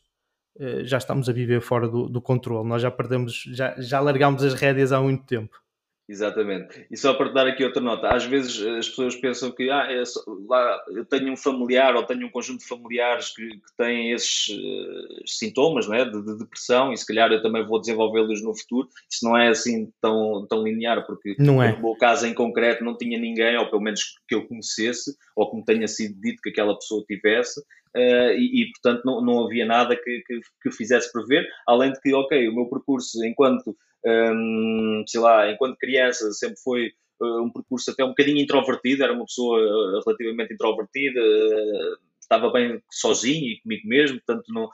eh, 0.60 0.84
já 0.84 0.98
estamos 0.98 1.30
a 1.30 1.34
viver 1.34 1.62
fora 1.62 1.88
do, 1.88 2.10
do 2.10 2.22
controle. 2.22 2.68
Nós 2.68 2.82
já 2.82 2.92
perdemos, 2.92 3.44
já, 3.54 3.76
já 3.80 4.00
largámos 4.00 4.44
as 4.44 4.54
rédeas 4.54 4.92
há 4.92 5.02
muito 5.02 5.26
tempo. 5.26 5.62
Exatamente. 6.12 6.86
E 6.92 6.98
só 6.98 7.14
para 7.14 7.32
dar 7.32 7.48
aqui 7.48 7.64
outra 7.64 7.82
nota, 7.82 8.10
às 8.10 8.26
vezes 8.26 8.62
as 8.68 8.90
pessoas 8.90 9.16
pensam 9.16 9.50
que 9.50 9.70
ah, 9.70 9.88
é 9.90 10.04
só, 10.04 10.20
lá, 10.46 10.84
eu 10.90 11.06
tenho 11.06 11.32
um 11.32 11.38
familiar 11.38 11.96
ou 11.96 12.04
tenho 12.04 12.28
um 12.28 12.30
conjunto 12.30 12.60
de 12.60 12.68
familiares 12.68 13.34
que, 13.34 13.48
que 13.48 13.78
têm 13.78 14.12
esses 14.12 14.50
uh, 14.50 15.24
sintomas 15.26 15.88
né, 15.88 16.04
de, 16.04 16.22
de, 16.22 16.38
depressão 16.38 16.92
e 16.92 16.98
se 16.98 17.06
calhar 17.06 17.32
eu 17.32 17.42
também 17.42 17.66
vou 17.66 17.80
desenvolvê-los 17.80 18.44
no 18.44 18.54
futuro. 18.54 18.90
Isso 19.10 19.24
não 19.24 19.38
é 19.38 19.48
assim 19.48 19.90
tão, 20.02 20.46
tão 20.50 20.64
linear, 20.64 21.06
porque 21.06 21.34
não 21.40 21.64
é. 21.64 21.72
no 21.72 21.82
meu 21.82 21.96
caso 21.96 22.28
em 22.28 22.34
concreto 22.34 22.84
não 22.84 22.98
tinha 22.98 23.18
ninguém, 23.18 23.56
ou 23.58 23.70
pelo 23.70 23.82
menos 23.82 24.20
que 24.28 24.36
eu 24.36 24.46
conhecesse, 24.46 25.16
ou 25.34 25.50
que 25.50 25.56
me 25.56 25.64
tenha 25.64 25.88
sido 25.88 26.20
dito 26.20 26.42
que 26.42 26.50
aquela 26.50 26.76
pessoa 26.76 27.06
tivesse, 27.08 27.62
Uh, 27.94 28.32
e, 28.38 28.62
e, 28.62 28.72
portanto 28.72 29.04
não, 29.04 29.22
não 29.22 29.46
havia 29.46 29.66
nada 29.66 29.98
que, 29.98 30.24
que, 30.26 30.40
que 30.64 30.72
fizesse 30.72 31.12
prever, 31.12 31.46
além 31.68 31.92
de 31.92 32.00
que, 32.00 32.14
ok, 32.14 32.48
o 32.48 32.56
meu 32.56 32.66
percurso 32.70 33.22
enquanto 33.26 33.76
um, 34.06 35.04
sei 35.08 35.20
lá, 35.20 35.52
enquanto 35.52 35.78
criança 35.78 36.32
sempre 36.32 36.60
foi 36.64 36.92
uh, 37.22 37.44
um 37.44 37.52
percurso 37.52 37.92
até 37.92 38.04
um 38.04 38.10
bocadinho 38.10 38.40
introvertido, 38.40 39.04
era 39.04 39.14
uma 39.14 39.26
pessoa 39.26 39.60
uh, 39.60 40.02
relativamente 40.06 40.54
introvertida, 40.54 41.20
uh, 41.20 41.98
estava 42.20 42.52
bem 42.52 42.82
sozinho 42.90 43.46
e 43.46 43.62
comigo 43.62 43.88
mesmo, 43.88 44.22
portanto 44.22 44.46
não, 44.54 44.70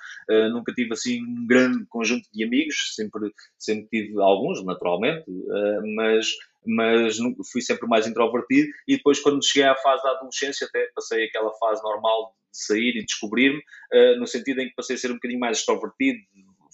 nunca 0.52 0.72
tive 0.72 0.94
assim 0.94 1.24
um 1.24 1.48
grande 1.48 1.88
conjunto 1.88 2.30
de 2.32 2.44
amigos, 2.44 2.94
sempre, 2.94 3.32
sempre 3.58 3.88
tive 3.90 4.22
alguns, 4.22 4.64
naturalmente, 4.64 5.26
mas, 5.96 6.28
mas 6.64 7.18
fui 7.52 7.62
sempre 7.62 7.88
mais 7.88 8.06
introvertido 8.06 8.70
e 8.88 8.98
depois 8.98 9.20
quando 9.20 9.44
cheguei 9.44 9.68
à 9.68 9.76
fase 9.76 10.04
da 10.04 10.12
adolescência 10.12 10.68
até 10.68 10.88
passei 10.94 11.26
aquela 11.26 11.52
fase 11.54 11.82
normal 11.82 12.36
de 12.52 12.60
sair 12.60 12.96
e 12.96 13.04
descobrir-me, 13.04 13.60
no 14.20 14.28
sentido 14.28 14.62
em 14.62 14.70
que 14.70 14.76
passei 14.76 14.96
a 14.96 15.00
ser 15.00 15.10
um 15.10 15.16
bocadinho 15.16 15.40
mais 15.40 15.58
extrovertido, 15.58 16.20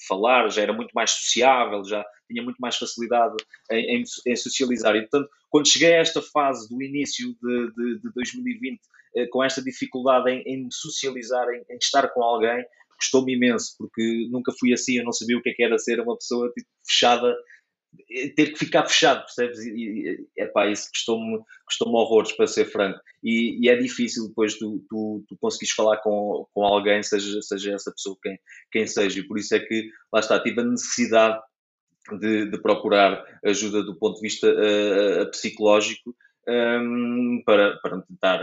falar, 0.08 0.50
já 0.50 0.62
era 0.62 0.74
muito 0.74 0.92
mais 0.94 1.12
sociável, 1.12 1.84
já 1.84 2.04
tinha 2.28 2.44
muito 2.44 2.58
mais 2.58 2.76
facilidade 2.78 3.36
em, 3.72 3.98
em, 3.98 4.04
em 4.28 4.36
socializar. 4.36 4.96
E, 4.96 5.02
portanto, 5.02 5.30
quando 5.50 5.68
cheguei 5.68 5.94
a 5.94 6.00
esta 6.00 6.22
fase 6.22 6.68
do 6.70 6.82
início 6.82 7.36
de, 7.42 7.74
de, 7.74 8.00
de 8.02 8.14
2020, 8.14 8.82
eh, 9.16 9.28
com 9.28 9.44
esta 9.44 9.62
dificuldade 9.62 10.30
em, 10.32 10.42
em 10.46 10.68
socializar, 10.72 11.48
em, 11.50 11.64
em, 11.70 11.78
estar 11.78 12.08
com 12.10 12.24
alguém, 12.24 12.66
custou-me 12.98 13.36
imenso, 13.36 13.76
porque 13.78 14.28
nunca 14.32 14.52
fui 14.60 14.74
assim, 14.74 14.98
eu 14.98 15.06
não 15.06 15.12
sabia 15.12 15.38
o 15.38 15.42
que, 15.42 15.50
é 15.50 15.54
que 15.54 15.64
era 15.64 15.78
ser 15.78 16.00
uma 16.00 16.18
pessoa 16.18 16.52
tipo, 16.52 16.68
fechada 16.86 17.36
ter 18.36 18.52
que 18.52 18.58
ficar 18.58 18.86
fechado, 18.86 19.26
percebes? 19.26 19.60
E, 19.60 20.28
é 20.38 20.46
pá, 20.46 20.68
isso 20.68 20.90
custou-me 20.90 21.40
custou 21.66 21.94
horrores, 21.94 22.32
para 22.32 22.48
ser 22.48 22.66
franco. 22.66 23.00
E, 23.24 23.66
e, 23.66 23.70
é 23.70 23.76
difícil 23.76 24.28
depois 24.28 24.58
tu, 24.58 24.84
tu, 24.90 25.24
tu 25.28 25.38
conseguires 25.40 25.74
falar 25.74 25.98
com, 25.98 26.48
com 26.54 26.64
alguém, 26.64 27.02
seja, 27.04 27.42
seja 27.42 27.74
essa 27.74 27.92
pessoa 27.92 28.18
quem, 28.22 28.40
quem 28.72 28.88
seja. 28.88 29.20
E 29.20 29.28
por 29.28 29.38
isso 29.38 29.56
é 29.56 29.60
que, 29.60 29.90
lá 30.12 30.20
está, 30.20 30.40
tive 30.40 30.62
a 30.62 30.66
necessidade 30.66 31.40
de, 32.20 32.50
de 32.50 32.62
procurar 32.62 33.24
ajuda 33.44 33.84
do 33.84 33.96
ponto 33.96 34.16
de 34.16 34.22
vista 34.22 34.48
uh, 34.48 35.32
psicológico 35.32 36.16
um, 36.48 37.42
para, 37.46 37.78
para 37.78 37.98
me 37.98 38.04
tentar 38.04 38.42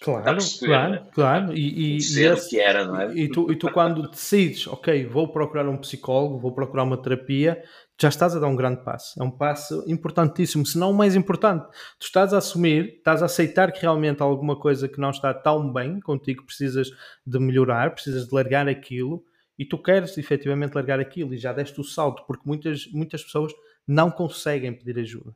Claro, 0.00 0.38
claro, 0.58 0.92
né? 0.92 1.02
claro. 1.12 1.52
E, 1.54 1.96
e, 1.96 1.96
e 1.96 1.96
esse, 1.96 2.50
que 2.50 2.60
era, 2.60 2.84
não 2.84 3.00
é? 3.00 3.14
E 3.14 3.30
tu, 3.30 3.50
e 3.50 3.56
tu 3.56 3.70
quando 3.72 4.08
decides, 4.10 4.66
ok, 4.66 5.06
vou 5.06 5.32
procurar 5.32 5.66
um 5.68 5.78
psicólogo, 5.78 6.38
vou 6.38 6.54
procurar 6.54 6.82
uma 6.82 7.00
terapia, 7.00 7.62
já 7.98 8.08
estás 8.08 8.36
a 8.36 8.38
dar 8.38 8.46
um 8.46 8.56
grande 8.56 8.84
passo. 8.84 9.18
É 9.18 9.24
um 9.24 9.30
passo 9.30 9.82
importantíssimo, 9.86 10.66
se 10.66 10.78
não 10.78 10.90
o 10.90 10.94
mais 10.94 11.16
importante. 11.16 11.66
Tu 11.98 12.04
estás 12.04 12.34
a 12.34 12.38
assumir, 12.38 12.96
estás 12.98 13.22
a 13.22 13.26
aceitar 13.26 13.72
que 13.72 13.80
realmente 13.80 14.22
há 14.22 14.24
alguma 14.26 14.54
coisa 14.54 14.86
que 14.86 15.00
não 15.00 15.10
está 15.10 15.32
tão 15.32 15.72
bem 15.72 15.98
contigo, 16.00 16.44
precisas 16.44 16.90
de 17.26 17.38
melhorar, 17.38 17.92
precisas 17.92 18.28
de 18.28 18.34
largar 18.34 18.68
aquilo 18.68 19.24
e 19.58 19.64
tu 19.64 19.78
queres 19.78 20.18
efetivamente 20.18 20.74
largar 20.74 21.00
aquilo 21.00 21.32
e 21.32 21.38
já 21.38 21.52
deste 21.52 21.80
o 21.80 21.84
salto, 21.84 22.24
porque 22.26 22.42
muitas, 22.44 22.86
muitas 22.92 23.24
pessoas 23.24 23.52
não 23.86 24.10
conseguem 24.10 24.74
pedir 24.74 24.98
ajuda. 25.00 25.34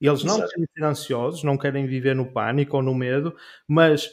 Eles 0.00 0.22
não 0.24 0.36
Exato. 0.36 0.50
querem 0.50 0.66
ser 0.74 0.84
ansiosos, 0.84 1.42
não 1.42 1.58
querem 1.58 1.86
viver 1.86 2.14
no 2.14 2.32
pânico 2.32 2.76
ou 2.76 2.82
no 2.82 2.94
medo, 2.94 3.34
mas 3.66 4.08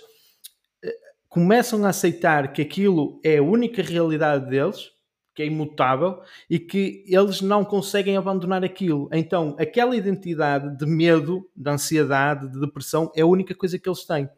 eh, 0.84 0.94
começam 1.30 1.86
a 1.86 1.90
aceitar 1.90 2.54
que 2.54 2.62
aquilo 2.62 3.20
é 3.24 3.38
a 3.38 3.44
única 3.44 3.82
realidade 3.82 4.50
deles, 4.50 4.92
que 5.36 5.44
é 5.44 5.46
imutável 5.48 6.22
e 6.50 6.58
que 6.60 7.04
eles 7.08 7.42
não 7.42 7.66
conseguem 7.66 8.18
abandonar 8.18 8.64
aquilo. 8.64 9.10
Então, 9.12 9.56
aquela 9.60 9.96
identidade 9.96 10.78
de 10.78 10.86
medo, 10.86 11.50
de 11.56 11.70
ansiedade, 11.70 12.52
de 12.52 12.60
depressão 12.60 13.12
é 13.16 13.22
a 13.22 13.26
única 13.28 13.54
coisa 13.54 13.78
que 13.78 13.88
eles 13.90 14.06
têm. 14.06 14.30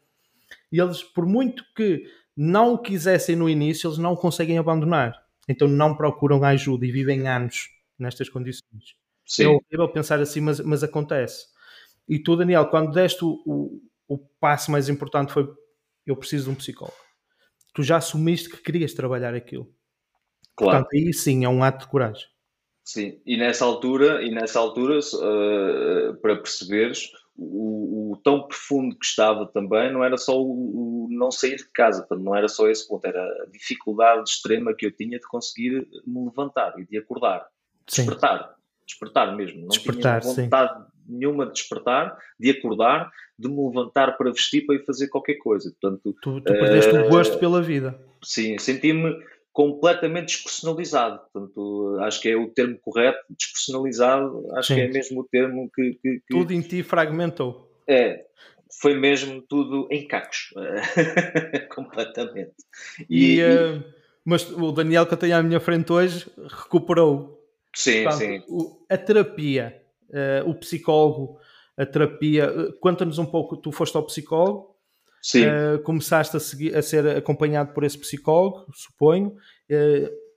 E 0.72 0.80
eles, 0.80 1.04
por 1.04 1.26
muito 1.26 1.64
que 1.76 2.04
não 2.36 2.74
o 2.74 2.78
quisessem 2.80 3.36
no 3.36 3.50
início, 3.50 3.88
eles 3.88 3.98
não 3.98 4.16
conseguem 4.16 4.58
abandonar. 4.58 5.14
Então, 5.48 5.68
não 5.68 5.96
procuram 5.96 6.44
ajuda 6.44 6.86
e 6.86 6.92
vivem 6.92 7.28
anos 7.28 7.70
nestas 8.00 8.30
condições. 8.30 8.96
Sim. 9.28 9.44
É 9.44 9.48
horrível 9.48 9.90
pensar 9.90 10.20
assim, 10.22 10.40
mas, 10.40 10.60
mas 10.62 10.84
acontece. 10.84 11.46
E 12.08 12.18
tu, 12.18 12.38
Daniel, 12.38 12.68
quando 12.70 12.94
deste 12.94 13.26
o, 13.26 13.42
o, 13.46 13.82
o 14.08 14.18
passo 14.40 14.72
mais 14.72 14.88
importante 14.88 15.34
foi 15.34 15.48
eu 16.06 16.16
preciso 16.16 16.46
de 16.46 16.52
um 16.52 16.56
psicólogo. 16.56 16.98
Tu 17.74 17.84
já 17.84 17.98
assumiste 17.98 18.50
que 18.50 18.64
querias 18.64 18.94
trabalhar 18.94 19.36
aquilo. 19.36 19.70
Claro. 20.56 20.80
Portanto, 20.80 20.94
aí 20.94 21.14
sim 21.14 21.44
é 21.44 21.50
um 21.50 21.62
ato 21.62 21.86
de 21.86 21.92
coragem. 21.92 22.26
Sim, 22.84 23.22
e 23.26 23.36
nessa 23.36 23.66
altura, 23.66 24.24
e 24.24 24.32
nessa 24.32 24.60
altura 24.60 24.98
uh, 25.00 26.16
para 26.22 26.38
perceberes, 26.38 27.12
o, 27.36 28.14
o, 28.14 28.18
tão 28.24 28.48
profundo 28.48 28.98
que 28.98 29.06
estava 29.06 29.46
também 29.46 29.92
não 29.92 30.02
era 30.02 30.18
só 30.18 30.42
o, 30.42 31.06
o, 31.06 31.08
não 31.12 31.30
sair 31.30 31.58
de 31.58 31.70
casa, 31.70 32.08
não 32.12 32.34
era 32.34 32.48
só 32.48 32.70
esse 32.70 32.88
ponto, 32.88 33.06
era 33.06 33.22
a 33.22 33.46
dificuldade 33.52 34.30
extrema 34.30 34.74
que 34.74 34.86
eu 34.86 34.96
tinha 34.96 35.20
de 35.20 35.28
conseguir 35.28 35.86
me 36.06 36.26
levantar 36.26 36.80
e 36.80 36.86
de 36.86 36.98
acordar, 36.98 37.46
despertar 37.86 38.57
despertar 38.88 39.36
mesmo. 39.36 39.62
Não 39.62 39.68
despertar, 39.68 40.22
tinha 40.22 40.34
vontade 40.34 40.80
sim. 40.80 40.86
nenhuma 41.08 41.46
de 41.46 41.54
despertar, 41.54 42.18
de 42.40 42.52
acordar, 42.52 43.12
de 43.38 43.48
me 43.48 43.68
levantar 43.68 44.18
para 44.18 44.32
vestir 44.32 44.66
para 44.66 44.76
ir 44.76 44.86
fazer 44.86 45.10
qualquer 45.10 45.36
coisa. 45.36 45.72
Portanto, 45.80 46.16
tu, 46.22 46.42
tu 46.42 46.54
perdeste 46.54 46.96
uh, 46.96 47.06
o 47.06 47.10
gosto 47.10 47.38
pela 47.38 47.62
vida. 47.62 48.00
Sim, 48.24 48.58
senti-me 48.58 49.16
completamente 49.54 50.28
despersonalizado. 50.28 51.20
Portanto, 51.32 51.98
acho 52.02 52.22
que 52.22 52.30
é 52.30 52.38
o 52.38 52.48
termo 52.50 52.78
correto, 52.80 53.20
despersonalizado, 53.30 54.46
acho 54.56 54.68
sim. 54.68 54.76
que 54.76 54.82
é 54.82 54.88
mesmo 54.88 55.22
o 55.22 55.24
termo 55.24 55.70
que, 55.74 55.94
que, 56.02 56.20
que... 56.20 56.22
Tudo 56.30 56.54
em 56.54 56.62
ti 56.62 56.84
fragmentou. 56.84 57.68
É, 57.88 58.24
foi 58.82 58.94
mesmo 58.94 59.42
tudo 59.42 59.88
em 59.92 60.08
cacos, 60.08 60.54
completamente. 61.74 62.54
E, 63.10 63.40
e, 63.40 63.44
uh, 63.44 63.84
mas 64.24 64.52
o 64.52 64.72
Daniel 64.72 65.06
que 65.06 65.14
eu 65.14 65.18
tenho 65.18 65.36
à 65.36 65.42
minha 65.42 65.60
frente 65.60 65.92
hoje 65.92 66.30
recuperou 66.38 67.37
Sim, 67.78 68.04
Portanto, 68.06 68.20
sim. 68.20 68.44
O, 68.48 68.84
a 68.90 68.98
terapia, 68.98 69.80
uh, 70.10 70.50
o 70.50 70.56
psicólogo, 70.56 71.38
a 71.78 71.86
terapia. 71.86 72.52
Uh, 72.52 72.80
Conta-nos 72.80 73.20
um 73.20 73.26
pouco, 73.26 73.56
tu 73.56 73.72
foste 73.72 73.96
ao 73.96 74.04
psicólogo, 74.04 74.76
sim. 75.22 75.44
Uh, 75.46 75.80
começaste 75.84 76.36
a, 76.36 76.40
seguir, 76.40 76.76
a 76.76 76.82
ser 76.82 77.08
acompanhado 77.08 77.76
por 77.76 77.84
esse 77.84 78.00
psicólogo, 78.00 78.66
suponho. 78.74 79.36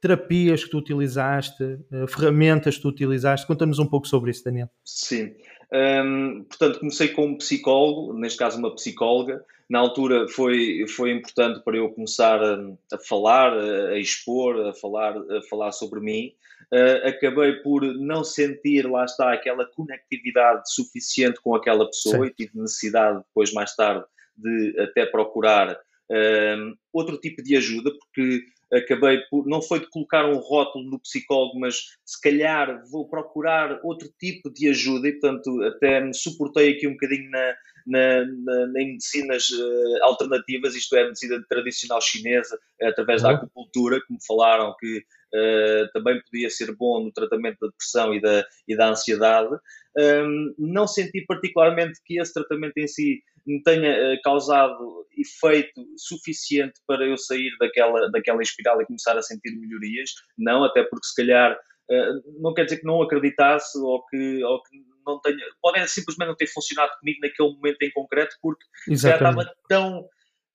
terapias 0.03 0.65
que 0.65 0.71
tu 0.71 0.77
utilizaste, 0.77 1.79
ferramentas 2.09 2.77
que 2.77 2.83
tu 2.83 2.89
utilizaste. 2.89 3.47
Conta-nos 3.47 3.79
um 3.79 3.87
pouco 3.87 4.07
sobre 4.07 4.33
isso, 4.33 4.45
Daniel. 4.45 4.69
Sim. 4.85 5.35
Um, 5.73 6.45
portanto, 6.45 6.81
comecei 6.81 7.09
com 7.09 7.27
um 7.27 7.39
psicólogo, 7.39 8.13
neste 8.13 8.39
caso 8.39 8.59
uma 8.59 8.75
psicóloga. 8.75 9.45
Na 9.69 9.79
altura 9.79 10.27
foi, 10.29 10.85
foi 10.89 11.13
importante 11.13 11.63
para 11.63 11.77
eu 11.77 11.89
começar 11.91 12.43
a, 12.43 12.59
a 12.93 12.99
falar, 12.99 13.53
a, 13.53 13.91
a, 13.91 13.99
expor, 13.99 14.67
a 14.67 14.75
falar, 14.75 15.17
a 15.17 15.43
falar 15.49 15.71
sobre 15.73 16.01
mim. 16.01 16.33
Uh, 16.73 17.09
acabei 17.09 17.55
por 17.63 17.83
não 17.83 18.23
sentir, 18.23 18.89
lá 18.89 19.05
está, 19.05 19.33
aquela 19.33 19.65
conectividade 19.67 20.73
suficiente 20.73 21.41
com 21.41 21.55
aquela 21.55 21.87
pessoa 21.87 22.27
Sim. 22.27 22.27
e 22.27 22.35
tive 22.35 22.61
necessidade 22.61 23.19
depois, 23.19 23.53
mais 23.53 23.75
tarde, 23.75 24.05
de 24.37 24.79
até 24.81 25.07
procurar 25.07 25.73
uh, 25.73 26.79
outro 26.93 27.17
tipo 27.19 27.43
de 27.43 27.57
ajuda, 27.57 27.91
porque 27.93 28.43
acabei 28.73 29.19
por, 29.31 29.47
não 29.47 29.61
foi 29.61 29.81
de 29.81 29.89
colocar 29.89 30.27
um 30.27 30.39
rótulo 30.39 30.91
no 30.91 31.01
psicólogo, 31.01 31.59
mas 31.59 31.77
se 32.05 32.21
calhar 32.21 32.83
vou 32.91 33.09
procurar 33.09 33.81
outro 33.83 34.09
tipo 34.19 34.53
de 34.53 34.69
ajuda 34.69 35.09
e, 35.09 35.13
portanto, 35.13 35.63
até 35.65 36.01
me 36.01 36.15
suportei 36.15 36.73
aqui 36.73 36.87
um 36.87 36.93
bocadinho 36.93 37.31
na, 37.31 37.55
na, 37.87 38.25
na, 38.25 38.81
em 38.81 38.93
medicinas 38.93 39.49
uh, 39.51 40.05
alternativas, 40.05 40.75
isto 40.75 40.97
é, 40.97 41.05
medicina 41.05 41.43
tradicional 41.49 42.01
chinesa, 42.01 42.59
através 42.83 43.23
uhum. 43.23 43.29
da 43.29 43.35
acupuntura, 43.37 44.01
que 44.01 44.13
me 44.13 44.19
falaram 44.27 44.75
que 44.79 44.99
uh, 44.99 45.93
também 45.93 46.21
podia 46.23 46.51
ser 46.51 46.75
bom 46.77 47.03
no 47.03 47.13
tratamento 47.13 47.59
da 47.61 47.69
depressão 47.69 48.15
e 48.15 48.21
da, 48.21 48.45
e 48.69 48.77
da 48.77 48.91
ansiedade. 48.91 49.55
Um, 49.99 50.55
não 50.57 50.87
senti 50.87 51.25
particularmente 51.27 52.01
que 52.05 52.21
esse 52.21 52.33
tratamento 52.33 52.79
em 52.79 52.87
si 52.87 53.23
me 53.47 53.63
tenha 53.63 54.15
uh, 54.15 54.23
causado 54.23 55.07
efeito 55.17 55.85
suficiente 55.97 56.81
para 56.87 57.05
eu 57.05 57.17
sair 57.17 57.51
daquela, 57.59 58.11
daquela 58.11 58.43
espiral 58.43 58.81
e 58.81 58.87
começar 58.87 59.17
a 59.17 59.23
sentir 59.23 59.57
melhorias. 59.57 60.11
Não, 60.39 60.65
até 60.65 60.83
porque 60.85 61.07
se 61.07 61.15
calhar 61.15 61.53
uh, 61.53 62.41
não 62.41 62.55
quer 62.55 62.65
dizer 62.65 62.79
que 62.79 62.87
não 62.87 63.03
acreditasse 63.03 63.79
ou 63.79 64.05
que, 64.07 64.45
ou 64.45 64.63
que 64.63 64.79
não 65.07 65.21
tenha. 65.21 65.45
Podem 65.61 65.87
simplesmente 65.87 66.29
não 66.29 66.37
ter 66.37 66.47
funcionado 66.47 66.93
comigo 66.99 67.21
naquele 67.23 67.55
momento 67.55 67.83
em 67.83 67.91
concreto 67.91 68.37
porque 68.43 68.65
já 68.89 69.15
estava 69.15 69.51
tão 69.69 70.09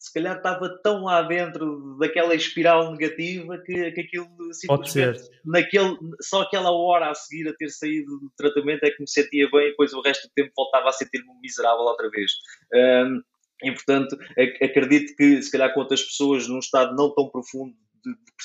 se 0.06 0.14
calhar 0.14 0.38
estava 0.38 0.70
tão 0.84 1.06
lá 1.06 1.24
dentro 1.24 1.98
daquela 1.98 2.36
espiral 2.36 2.92
negativa 2.92 3.58
que, 3.58 3.92
que 3.92 4.02
aquilo 4.02 4.54
simplesmente 4.54 5.28
naquele, 5.44 5.98
só 6.22 6.44
aquela 6.44 6.72
hora 6.72 7.10
a 7.10 7.16
seguir 7.16 7.50
a 7.50 7.56
ter 7.56 7.70
saído 7.70 8.20
do 8.20 8.32
tratamento 8.38 8.84
é 8.84 8.92
que 8.92 9.02
me 9.02 9.10
sentia 9.10 9.50
bem 9.50 9.68
e 9.68 9.70
depois 9.72 9.94
o 9.94 10.02
resto 10.02 10.28
do 10.28 10.34
tempo 10.36 10.52
voltava 10.56 10.90
a 10.90 10.92
sentir-me 10.92 11.28
miserável 11.42 11.86
outra 11.86 12.08
vez. 12.12 12.34
Um, 12.72 13.22
e 13.64 13.72
portanto, 13.72 14.16
acredito 14.62 15.16
que 15.16 15.42
se 15.42 15.52
calhar 15.52 15.74
com 15.74 15.80
outras 15.80 16.04
pessoas 16.04 16.48
num 16.48 16.60
estado 16.60 16.96
não 16.96 17.12
tão 17.12 17.28
profundo 17.28 17.74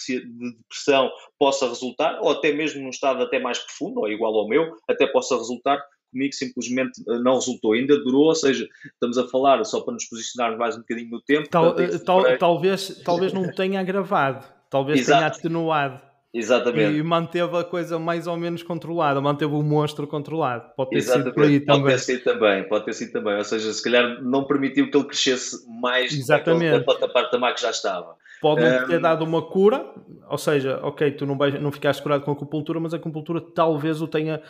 de 0.07 0.20
depressão 0.23 1.11
possa 1.38 1.68
resultar, 1.68 2.18
ou 2.23 2.31
até 2.31 2.53
mesmo 2.53 2.83
num 2.83 2.88
estado 2.88 3.23
até 3.23 3.38
mais 3.38 3.59
profundo, 3.59 4.01
ou 4.01 4.09
igual 4.09 4.35
ao 4.35 4.49
meu, 4.49 4.75
até 4.88 5.07
possa 5.07 5.37
resultar 5.37 5.79
comigo 6.11 6.35
simplesmente 6.35 7.03
eh, 7.09 7.18
não 7.18 7.35
resultou. 7.35 7.73
Ainda 7.73 7.99
durou, 7.99 8.27
ou 8.27 8.35
seja, 8.35 8.68
estamos 8.85 9.18
a 9.18 9.27
falar 9.29 9.64
só 9.64 9.81
para 9.81 9.94
nos 9.94 10.05
posicionarmos 10.05 10.59
mais 10.59 10.77
um 10.77 10.81
bocadinho 10.81 11.11
no 11.11 11.20
tempo. 11.20 11.49
Tal, 11.49 11.75
portanto, 11.75 12.05
tal, 12.05 12.38
talvez, 12.38 13.03
talvez 13.05 13.33
não 13.33 13.51
tenha 13.53 13.81
agravado, 13.81 14.44
talvez 14.68 15.01
Exato. 15.01 15.20
tenha 15.20 15.27
atenuado. 15.29 16.11
Exatamente. 16.33 16.96
E 16.96 17.03
manteve 17.03 17.57
a 17.57 17.64
coisa 17.64 17.99
mais 17.99 18.27
ou 18.29 18.37
menos 18.37 18.62
controlada, 18.62 19.20
manteve 19.20 19.53
o 19.53 19.62
monstro 19.62 20.07
controlado. 20.07 20.70
Pode 20.77 20.90
ter 20.90 20.96
Exatamente. 20.99 21.25
sido 21.27 21.35
por 21.35 21.44
aí 21.44 21.61
também. 21.61 21.83
Pode 21.83 21.94
ter 21.94 21.99
sido 21.99 22.25
também, 22.25 22.68
pode 22.68 22.85
ter 22.85 22.92
sido 22.92 23.12
também. 23.12 23.37
Ou 23.37 23.44
seja, 23.44 23.73
se 23.73 23.83
calhar 23.83 24.23
não 24.23 24.44
permitiu 24.44 24.88
que 24.88 24.96
ele 24.96 25.07
crescesse 25.07 25.68
mais 25.81 26.12
Exatamente. 26.12 26.85
do 26.85 26.96
que 26.96 27.09
patamar 27.09 27.55
que 27.55 27.62
já 27.62 27.70
estava. 27.70 28.14
Pode 28.40 28.64
um... 28.64 28.87
ter 28.87 29.01
dado 29.01 29.25
uma 29.25 29.42
cura, 29.42 29.85
ou 30.29 30.38
seja, 30.38 30.79
ok, 30.83 31.11
tu 31.11 31.27
não, 31.27 31.37
vais, 31.37 31.61
não 31.61 31.70
ficaste 31.70 32.03
curado 32.03 32.23
com 32.23 32.31
a 32.31 32.35
acupuntura, 32.35 32.81
mas 32.81 32.94
a 32.94 32.96
acupuntura 32.96 33.40
talvez 33.40 34.01
o 34.01 34.07
tenha 34.07 34.40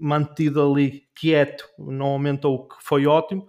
mantido 0.00 0.62
ali 0.62 1.04
quieto, 1.14 1.68
não 1.78 2.06
aumentou, 2.06 2.54
o 2.54 2.68
que 2.68 2.76
foi 2.80 3.06
ótimo, 3.06 3.46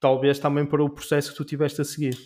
talvez 0.00 0.38
também 0.38 0.66
para 0.66 0.82
o 0.82 0.90
processo 0.90 1.30
que 1.30 1.36
tu 1.36 1.44
tiveste 1.44 1.80
a 1.80 1.84
seguir. 1.84 2.16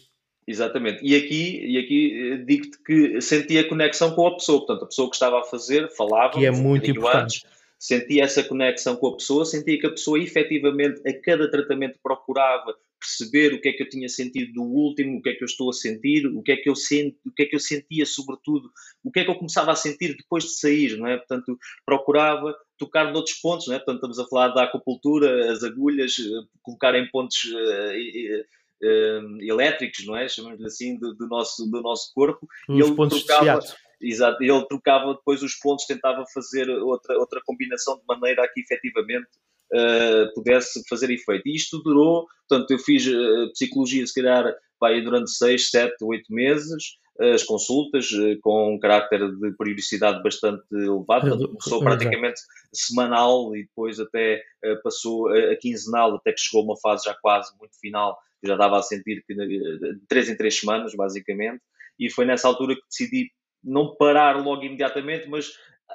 Exatamente. 0.47 1.01
E 1.03 1.15
aqui, 1.15 1.61
e 1.63 1.79
aqui 1.79 2.33
eh, 2.33 2.37
digo-te 2.39 2.83
que 2.83 3.21
sentia 3.21 3.69
conexão 3.69 4.15
com 4.15 4.27
a 4.27 4.35
pessoa, 4.35 4.61
portanto, 4.61 4.85
a 4.85 4.87
pessoa 4.87 5.11
que 5.11 5.17
estava 5.17 5.41
a 5.41 5.45
fazer 5.45 5.91
falava. 5.91 6.33
Que 6.33 6.47
é 6.47 6.51
muito 6.51 6.91
importante. 6.91 7.43
Antes, 7.45 7.59
sentia 7.79 8.25
essa 8.25 8.43
conexão 8.43 8.97
com 8.97 9.09
a 9.09 9.17
pessoa, 9.17 9.45
sentia 9.45 9.79
que 9.79 9.87
a 9.87 9.91
pessoa 9.91 10.19
efetivamente 10.19 11.07
a 11.07 11.13
cada 11.21 11.51
tratamento 11.51 11.99
procurava 12.03 12.75
perceber 12.99 13.55
o 13.55 13.61
que 13.61 13.69
é 13.69 13.73
que 13.73 13.83
eu 13.83 13.89
tinha 13.89 14.09
sentido 14.09 14.53
do 14.53 14.63
último, 14.63 15.19
o 15.19 15.23
que 15.23 15.31
é 15.31 15.35
que 15.35 15.43
eu 15.43 15.47
estou 15.47 15.71
a 15.71 15.73
sentir, 15.73 16.27
o 16.27 16.43
que 16.43 16.53
é 16.53 16.57
que 16.57 16.69
eu 16.69 16.75
sento, 16.75 17.17
o 17.27 17.33
que 17.33 17.43
é 17.43 17.47
que 17.47 17.55
eu 17.55 17.61
sentia 17.61 18.05
sobretudo, 18.05 18.71
o 19.05 19.11
que 19.11 19.21
é 19.21 19.25
que 19.25 19.31
eu 19.31 19.37
começava 19.37 19.73
a 19.73 19.77
sentir 19.77 20.17
depois 20.17 20.45
de 20.45 20.51
sair, 20.51 20.97
não 20.97 21.07
é? 21.07 21.17
Portanto, 21.17 21.59
procurava 21.85 22.55
tocar 22.77 23.13
noutros 23.13 23.37
pontos, 23.37 23.67
não 23.67 23.75
é? 23.75 23.79
Portanto, 23.79 23.97
estamos 23.97 24.19
a 24.19 24.27
falar 24.27 24.49
da 24.49 24.65
acupuntura, 24.65 25.53
as 25.53 25.63
agulhas, 25.63 26.17
eh, 26.19 26.47
colocar 26.63 26.95
em 26.95 27.09
pontos 27.11 27.45
uh, 27.45 28.87
uh, 28.87 29.43
elétricos, 29.43 30.07
não 30.07 30.17
é? 30.17 30.29
Chamamos-lhe 30.29 30.67
assim, 30.67 30.99
do, 30.99 31.15
do, 31.15 31.27
nosso, 31.27 31.69
do 31.71 31.81
nosso 31.81 32.13
corpo. 32.15 32.47
E 32.69 32.81
ele 32.81 32.95
pontos 32.95 33.25
trocava, 33.25 33.61
Exato, 34.01 34.43
ele 34.43 34.65
trocava 34.67 35.15
depois 35.15 35.43
os 35.43 35.57
pontos, 35.57 35.85
tentava 35.85 36.25
fazer 36.33 36.71
outra, 36.71 37.19
outra 37.19 37.41
combinação 37.45 37.97
de 37.97 38.05
maneira 38.07 38.45
a 38.45 38.49
que 38.49 38.61
efetivamente 38.61 39.29
uh, 39.73 40.35
pudesse 40.35 40.83
fazer 40.89 41.11
efeito. 41.11 41.47
E 41.47 41.55
isto 41.55 41.83
durou, 41.83 42.27
portanto, 42.49 42.71
eu 42.71 42.79
fiz 42.79 43.07
uh, 43.07 43.53
psicologia, 43.53 44.07
se 44.07 44.15
calhar, 44.15 44.55
vai 44.81 45.01
durante 45.01 45.31
6, 45.31 45.71
7, 45.71 45.97
8 46.03 46.33
meses, 46.33 46.99
as 47.21 47.43
consultas 47.43 48.11
com 48.43 48.75
um 48.75 48.79
caráter 48.79 49.29
de 49.29 49.51
periodicidade 49.57 50.23
bastante 50.23 50.63
elevado, 50.71 51.29
portanto, 51.29 51.49
começou 51.49 51.81
praticamente 51.83 52.41
semanal 52.73 53.57
e 53.57 53.63
depois 53.63 53.99
até 53.99 54.41
passou 54.85 55.29
a 55.29 55.57
quinzenal, 55.57 56.15
até 56.15 56.33
que 56.33 56.41
chegou 56.41 56.61
a 56.61 56.65
uma 56.67 56.77
fase 56.81 57.07
já 57.07 57.17
quase 57.21 57.51
muito 57.59 57.77
final, 57.81 58.17
já 58.45 58.55
dava 58.55 58.79
a 58.79 58.83
sentir 58.83 59.25
que 59.27 59.35
de 59.35 59.99
3 60.09 60.29
em 60.29 60.37
3 60.37 60.61
semanas, 60.61 60.95
basicamente, 60.95 61.61
e 61.99 62.09
foi 62.09 62.25
nessa 62.25 62.47
altura 62.47 62.77
que 62.77 62.87
decidi 62.89 63.33
não 63.65 63.97
parar 63.97 64.37
logo 64.37 64.63
imediatamente, 64.63 65.29
mas 65.29 65.53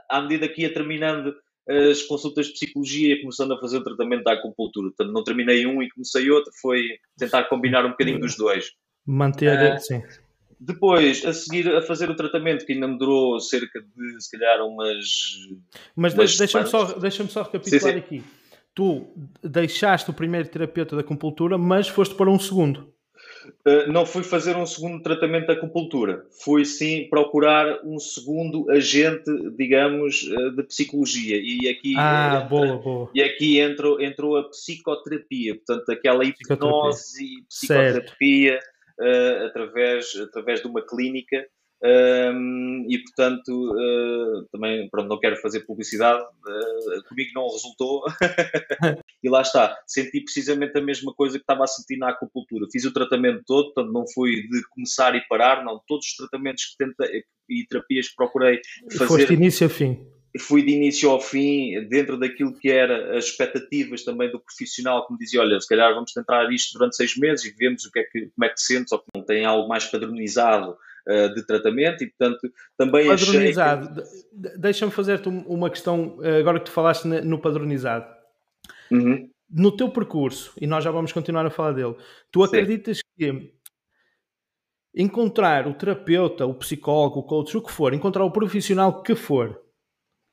à 0.09 0.21
medida 0.21 0.49
que 0.49 0.61
ia 0.61 0.73
terminando 0.73 1.33
as 1.67 2.01
consultas 2.03 2.47
de 2.47 2.53
psicologia 2.53 3.19
começando 3.21 3.53
a 3.53 3.59
fazer 3.59 3.77
o 3.77 3.83
tratamento 3.83 4.23
da 4.23 4.33
acupuntura. 4.33 4.89
Portanto, 4.89 5.13
não 5.13 5.23
terminei 5.23 5.65
um 5.65 5.81
e 5.81 5.89
comecei 5.89 6.29
outro, 6.29 6.51
foi 6.61 6.83
tentar 7.17 7.45
combinar 7.45 7.85
um 7.85 7.91
bocadinho 7.91 8.19
dos 8.19 8.35
dois. 8.35 8.71
Manter, 9.05 9.75
uh, 9.75 9.79
sim. 9.79 10.01
Depois, 10.59 11.25
a 11.25 11.33
seguir 11.33 11.67
a 11.75 11.81
fazer 11.81 12.09
o 12.09 12.15
tratamento, 12.15 12.65
que 12.65 12.73
ainda 12.73 12.87
me 12.87 12.97
durou 12.97 13.39
cerca 13.39 13.81
de, 13.81 14.23
se 14.23 14.31
calhar, 14.31 14.65
umas. 14.65 15.05
Mas 15.95 16.13
deixa-me 16.13 16.67
só, 16.67 16.85
deixa 16.93 17.27
só 17.27 17.43
recapitular 17.43 17.81
sim, 17.81 17.91
sim. 17.91 17.97
aqui. 17.97 18.23
Tu 18.73 19.05
deixaste 19.43 20.09
o 20.09 20.13
primeiro 20.13 20.47
terapeuta 20.47 20.95
da 20.95 21.01
acupuntura, 21.01 21.57
mas 21.57 21.87
foste 21.87 22.15
para 22.15 22.29
um 22.29 22.39
segundo. 22.39 22.93
Uh, 23.65 23.91
não 23.91 24.05
fui 24.05 24.23
fazer 24.23 24.55
um 24.55 24.65
segundo 24.65 25.01
tratamento 25.01 25.47
de 25.47 25.53
acupuntura, 25.53 26.25
fui 26.43 26.65
sim 26.65 27.07
procurar 27.09 27.79
um 27.83 27.99
segundo 27.99 28.69
agente, 28.71 29.29
digamos, 29.57 30.23
uh, 30.23 30.51
de 30.55 30.63
psicologia. 30.63 31.37
E 31.37 31.69
aqui, 31.69 31.93
ah, 31.97 32.35
entra, 32.35 32.47
boa, 32.47 32.77
boa. 32.77 33.11
E 33.13 33.21
aqui 33.21 33.59
entrou, 33.59 34.01
entrou 34.01 34.37
a 34.37 34.43
psicoterapia, 34.49 35.55
portanto, 35.55 35.89
aquela 35.91 36.23
hipnose 36.23 37.23
e 37.23 37.43
psicoterapia 37.43 38.59
uh, 38.99 39.45
através, 39.45 40.15
através 40.15 40.61
de 40.61 40.67
uma 40.67 40.81
clínica 40.81 41.45
um, 41.85 42.85
e 42.89 42.97
portanto 42.99 43.49
uh, 43.49 44.47
também 44.51 44.87
pronto, 44.89 45.09
não 45.09 45.19
quero 45.19 45.35
fazer 45.37 45.61
publicidade, 45.61 46.23
uh, 46.23 47.03
comigo 47.09 47.31
não 47.35 47.49
resultou 47.49 48.03
e 49.21 49.29
lá 49.29 49.41
está, 49.41 49.77
senti 49.85 50.21
precisamente 50.21 50.77
a 50.77 50.81
mesma 50.81 51.13
coisa 51.13 51.37
que 51.37 51.43
estava 51.43 51.65
a 51.65 51.67
sentir 51.67 51.97
na 51.97 52.09
acupuntura. 52.09 52.67
Fiz 52.71 52.85
o 52.85 52.93
tratamento 52.93 53.43
todo, 53.45 53.73
portanto 53.73 53.91
não 53.91 54.05
fui 54.07 54.47
de 54.47 54.61
começar 54.69 55.13
e 55.15 55.27
parar, 55.27 55.65
não, 55.65 55.81
todos 55.85 56.05
os 56.07 56.15
tratamentos 56.15 56.65
que 56.65 56.77
tentei 56.77 57.23
e 57.49 57.65
terapias 57.67 58.07
que 58.07 58.15
procurei 58.15 58.61
fazer. 58.89 59.07
Foste 59.07 59.27
de 59.27 59.33
início 59.33 59.67
a 59.67 59.69
fim 59.69 60.13
fui 60.39 60.63
de 60.63 60.71
início 60.71 61.09
ao 61.11 61.21
fim, 61.21 61.87
dentro 61.87 62.17
daquilo 62.17 62.57
que 62.57 62.71
era 62.71 63.15
as 63.17 63.25
expectativas 63.25 64.03
também 64.03 64.31
do 64.31 64.39
profissional, 64.39 65.05
que 65.05 65.13
me 65.13 65.19
dizia, 65.19 65.41
olha, 65.41 65.59
se 65.59 65.67
calhar 65.67 65.93
vamos 65.93 66.11
tentar 66.11 66.51
isto 66.51 66.73
durante 66.73 66.95
seis 66.95 67.15
meses 67.15 67.45
e 67.45 67.55
vemos 67.55 67.85
o 67.85 67.91
que 67.91 67.99
é 67.99 68.03
que, 68.03 68.31
como 68.35 68.45
é 68.45 68.49
que 68.49 68.55
te 68.55 68.63
sentes, 68.63 68.91
ou 68.91 68.99
que 68.99 69.05
não 69.15 69.23
tem 69.23 69.45
algo 69.45 69.67
mais 69.67 69.85
padronizado 69.85 70.75
uh, 71.07 71.33
de 71.33 71.45
tratamento 71.45 72.03
e, 72.03 72.07
portanto, 72.09 72.51
também 72.77 73.07
Padronizado. 73.07 74.01
Que... 74.03 74.57
Deixa-me 74.57 74.91
fazer-te 74.91 75.29
uma 75.29 75.69
questão, 75.69 76.19
eh, 76.23 76.39
agora 76.39 76.59
que 76.59 76.65
tu 76.65 76.71
falaste 76.71 77.05
no 77.05 77.39
padronizado. 77.39 78.05
Uhum. 78.91 79.29
No 79.49 79.75
teu 79.75 79.89
percurso, 79.89 80.53
e 80.59 80.65
nós 80.65 80.83
já 80.83 80.91
vamos 80.91 81.11
continuar 81.11 81.45
a 81.45 81.51
falar 81.51 81.73
dele, 81.73 81.95
tu 82.31 82.41
Sim. 82.41 82.47
acreditas 82.47 83.01
que 83.15 83.53
encontrar 84.95 85.67
o 85.67 85.73
terapeuta, 85.73 86.45
o 86.45 86.53
psicólogo, 86.53 87.19
o 87.19 87.23
coach, 87.23 87.57
o 87.57 87.61
que 87.61 87.71
for, 87.71 87.93
encontrar 87.93 88.23
o 88.23 88.31
profissional 88.31 89.01
que 89.01 89.15
for, 89.15 89.59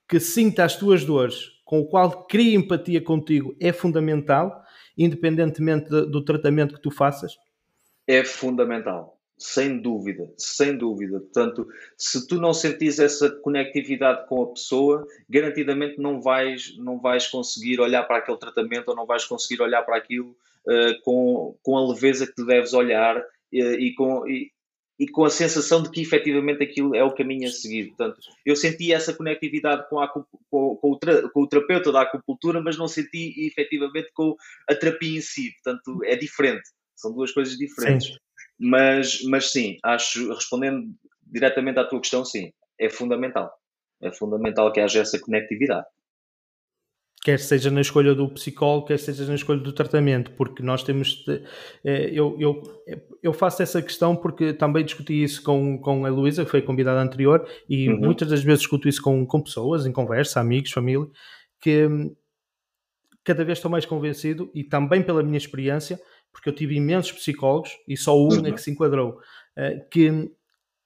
que 0.08 0.20
sinta 0.20 0.64
as 0.64 0.76
tuas 0.76 1.04
dores, 1.04 1.50
com 1.64 1.80
o 1.80 1.88
qual 1.88 2.26
cria 2.26 2.56
empatia 2.56 3.02
contigo, 3.02 3.56
é 3.60 3.72
fundamental, 3.72 4.62
independentemente 4.96 5.88
do 5.88 6.24
tratamento 6.24 6.74
que 6.74 6.82
tu 6.82 6.90
faças? 6.90 7.36
É 8.06 8.24
fundamental, 8.24 9.19
sem 9.40 9.78
dúvida, 9.80 10.30
sem 10.36 10.76
dúvida. 10.76 11.18
Portanto, 11.18 11.66
se 11.96 12.26
tu 12.28 12.36
não 12.36 12.52
sentires 12.52 12.98
essa 12.98 13.30
conectividade 13.30 14.28
com 14.28 14.42
a 14.42 14.46
pessoa, 14.48 15.06
garantidamente 15.28 15.98
não 15.98 16.20
vais, 16.20 16.76
não 16.76 17.00
vais 17.00 17.26
conseguir 17.26 17.80
olhar 17.80 18.02
para 18.02 18.18
aquele 18.18 18.36
tratamento 18.36 18.90
ou 18.90 18.94
não 18.94 19.06
vais 19.06 19.24
conseguir 19.24 19.62
olhar 19.62 19.82
para 19.82 19.96
aquilo 19.96 20.36
uh, 20.66 21.02
com, 21.02 21.56
com 21.62 21.78
a 21.78 21.88
leveza 21.88 22.26
que 22.26 22.34
tu 22.34 22.44
deves 22.44 22.74
olhar 22.74 23.16
uh, 23.16 23.24
e, 23.50 23.94
com, 23.94 24.28
e, 24.28 24.52
e 24.98 25.08
com 25.08 25.24
a 25.24 25.30
sensação 25.30 25.82
de 25.82 25.90
que 25.90 26.02
efetivamente 26.02 26.62
aquilo 26.62 26.94
é 26.94 27.02
o 27.02 27.14
caminho 27.14 27.48
a 27.48 27.50
seguir. 27.50 27.88
Portanto, 27.88 28.20
eu 28.44 28.54
senti 28.54 28.92
essa 28.92 29.14
conectividade 29.14 29.88
com, 29.88 30.00
a, 30.00 30.08
com, 30.08 30.22
com, 30.50 30.66
o, 30.72 30.76
com 30.76 31.40
o 31.40 31.48
terapeuta 31.48 31.90
da 31.90 32.02
acupuntura, 32.02 32.60
mas 32.60 32.76
não 32.76 32.86
senti 32.86 33.46
efetivamente 33.46 34.10
com 34.12 34.36
a 34.68 34.74
terapia 34.74 35.16
em 35.16 35.22
si. 35.22 35.50
Portanto, 35.54 36.04
é 36.04 36.14
diferente. 36.14 36.68
São 36.94 37.10
duas 37.10 37.32
coisas 37.32 37.56
diferentes. 37.56 38.08
Sim. 38.08 38.18
Mas, 38.60 39.22
mas 39.24 39.50
sim, 39.52 39.78
acho, 39.82 40.32
respondendo 40.34 40.86
diretamente 41.22 41.78
à 41.78 41.84
tua 41.84 42.00
questão, 42.00 42.24
sim, 42.24 42.52
é 42.78 42.90
fundamental. 42.90 43.50
É 44.02 44.12
fundamental 44.12 44.72
que 44.72 44.80
haja 44.80 45.00
essa 45.00 45.18
conectividade 45.18 45.86
quer 47.22 47.38
seja 47.38 47.70
na 47.70 47.80
escolha 47.80 48.14
do 48.14 48.28
psicólogo, 48.30 48.86
quer 48.86 48.98
seja 48.98 49.26
na 49.26 49.34
escolha 49.34 49.60
do 49.60 49.72
tratamento, 49.72 50.30
porque 50.32 50.62
nós 50.62 50.82
temos. 50.82 51.24
De, 51.24 51.42
eh, 51.84 52.10
eu, 52.12 52.36
eu, 52.38 52.62
eu 53.22 53.32
faço 53.32 53.62
essa 53.62 53.82
questão 53.82 54.16
porque 54.16 54.52
também 54.52 54.84
discuti 54.84 55.22
isso 55.22 55.42
com, 55.42 55.78
com 55.78 56.06
a 56.06 56.08
Luísa, 56.08 56.44
que 56.44 56.50
foi 56.50 56.62
convidada 56.62 57.00
anterior, 57.00 57.46
e 57.68 57.88
uhum. 57.88 57.98
muitas 57.98 58.28
das 58.28 58.42
vezes 58.42 58.60
discuto 58.60 58.88
isso 58.88 59.02
com, 59.02 59.26
com 59.26 59.40
pessoas, 59.40 59.86
em 59.86 59.92
conversa, 59.92 60.40
amigos, 60.40 60.72
família, 60.72 61.06
que 61.60 61.86
hum, 61.86 62.14
cada 63.22 63.44
vez 63.44 63.58
estou 63.58 63.70
mais 63.70 63.84
convencido, 63.84 64.50
e 64.54 64.64
também 64.64 65.02
pela 65.02 65.22
minha 65.22 65.38
experiência, 65.38 66.00
porque 66.32 66.48
eu 66.48 66.54
tive 66.54 66.76
imensos 66.76 67.12
psicólogos 67.12 67.70
e 67.86 67.96
só 67.96 68.16
um 68.16 68.28
uhum. 68.28 68.46
é 68.46 68.52
que 68.52 68.60
se 68.60 68.70
enquadrou, 68.70 69.18
eh, 69.56 69.86
que 69.90 70.30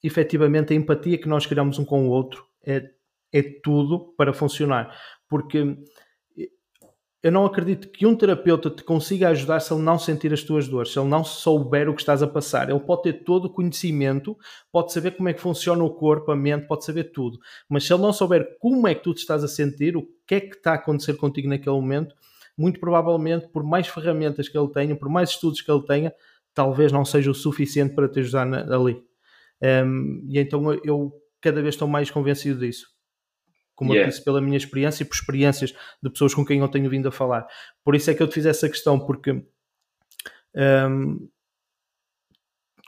efetivamente 0.03 0.73
a 0.73 0.77
empatia 0.77 1.19
que 1.19 1.29
nós 1.29 1.47
criamos 1.47 1.79
um 1.79 1.85
com 1.85 2.07
o 2.07 2.11
outro 2.11 2.47
é, 2.65 2.91
é 3.33 3.43
tudo 3.43 4.15
para 4.17 4.33
funcionar. 4.33 4.97
Porque 5.29 5.77
eu 7.25 7.33
não 7.33 7.47
acredito 7.47 7.89
que 7.89 8.05
um 8.07 8.15
terapeuta 8.15 8.69
te 8.69 8.85
consiga 8.85 9.31
ajudar 9.31 9.59
se 9.59 9.73
ele 9.73 9.83
não 9.83 9.99
sentir 9.99 10.31
as 10.35 10.43
tuas 10.43 10.69
dores, 10.69 10.93
se 10.93 10.99
ele 10.99 11.09
não 11.09 11.25
souber 11.25 11.89
o 11.89 11.95
que 11.95 12.03
estás 12.03 12.23
a 12.23 12.27
passar. 12.27 12.69
Ele 12.69 12.79
pode 12.79 13.05
ter 13.05 13.25
todo 13.25 13.47
o 13.47 13.51
conhecimento, 13.51 14.37
pode 14.71 14.93
saber 14.93 15.13
como 15.13 15.31
é 15.31 15.33
que 15.33 15.41
funciona 15.41 15.83
o 15.83 15.89
corpo, 15.89 16.31
a 16.31 16.37
mente, 16.37 16.67
pode 16.67 16.85
saber 16.85 17.05
tudo. 17.05 17.39
Mas 17.67 17.87
se 17.87 17.95
ele 17.95 18.03
não 18.03 18.13
souber 18.13 18.59
como 18.61 18.87
é 18.87 18.95
que 18.95 19.03
tu 19.03 19.15
te 19.15 19.21
estás 19.21 19.43
a 19.43 19.49
sentir, 19.49 19.97
o 19.97 20.07
que 20.27 20.35
é 20.35 20.41
que 20.41 20.55
está 20.55 20.73
a 20.73 20.75
acontecer 20.75 21.15
contigo 21.15 21.49
naquele 21.49 21.75
momento, 21.75 22.15
muito 22.57 22.81
provavelmente, 22.81 23.49
por 23.49 23.65
mais 23.65 23.87
ferramentas 23.89 24.49
que 24.49 24.57
ele 24.57 24.69
tenha, 24.69 24.97
por 24.97 25.09
mais 25.09 25.31
estudos 25.31 25.61
que 25.61 25.71
ele 25.71 25.83
tenha, 25.83 26.15
talvez 26.53 26.93
não 26.93 27.05
seja 27.05 27.31
o 27.31 27.35
suficiente 27.35 27.95
para 27.95 28.09
te 28.09 28.21
ajudar 28.21 28.47
ali. 28.73 29.03
Um, 29.63 30.25
e 30.29 30.39
então 30.39 30.73
eu 30.85 31.13
cada 31.41 31.61
vez 31.61 31.75
estou 31.75 31.89
mais 31.89 32.11
convencido 32.11 32.61
disso 32.61 32.95
como 33.75 33.93
yeah. 33.93 34.07
eu 34.07 34.11
disse, 34.11 34.25
pela 34.25 34.41
minha 34.41 34.57
experiência 34.57 35.03
e 35.03 35.07
por 35.07 35.15
experiências 35.15 35.75
de 36.03 36.11
pessoas 36.11 36.35
com 36.35 36.45
quem 36.45 36.61
eu 36.61 36.69
tenho 36.69 36.89
vindo 36.89 37.09
a 37.09 37.13
falar. 37.13 37.47
Por 37.83 37.95
isso 37.95 38.11
é 38.11 38.15
que 38.15 38.23
eu 38.23 38.29
te 38.29 38.35
fiz 38.35 38.47
essa 38.47 38.69
questão, 38.69 38.99
porque 38.99 39.45
um, 40.55 41.29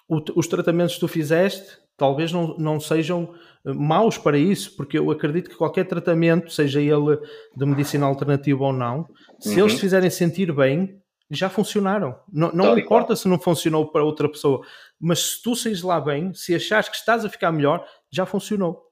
os 0.08 0.46
tratamentos 0.46 0.94
que 0.94 1.00
tu 1.00 1.08
fizeste 1.08 1.78
talvez 1.96 2.32
não, 2.32 2.56
não 2.58 2.78
sejam 2.78 3.34
eh, 3.64 3.72
maus 3.72 4.18
para 4.18 4.38
isso, 4.38 4.76
porque 4.76 4.98
eu 4.98 5.10
acredito 5.10 5.50
que 5.50 5.56
qualquer 5.56 5.84
tratamento, 5.84 6.52
seja 6.52 6.80
ele 6.80 7.18
de 7.56 7.66
medicina 7.66 8.06
alternativa 8.06 8.64
ou 8.64 8.72
não, 8.72 9.06
se 9.40 9.54
uhum. 9.54 9.60
eles 9.60 9.74
te 9.74 9.80
fizerem 9.80 10.10
sentir 10.10 10.52
bem, 10.52 11.00
já 11.30 11.48
funcionaram. 11.48 12.16
Não, 12.32 12.52
não 12.52 12.78
importa 12.78 13.16
se 13.16 13.26
não 13.26 13.38
funcionou 13.38 13.90
para 13.90 14.04
outra 14.04 14.28
pessoa, 14.28 14.64
mas 15.00 15.18
se 15.20 15.42
tu 15.42 15.56
saís 15.56 15.82
lá 15.82 16.00
bem, 16.00 16.32
se 16.34 16.54
achares 16.54 16.88
que 16.88 16.96
estás 16.96 17.24
a 17.24 17.28
ficar 17.28 17.50
melhor, 17.50 17.84
já 18.10 18.24
funcionou. 18.24 18.86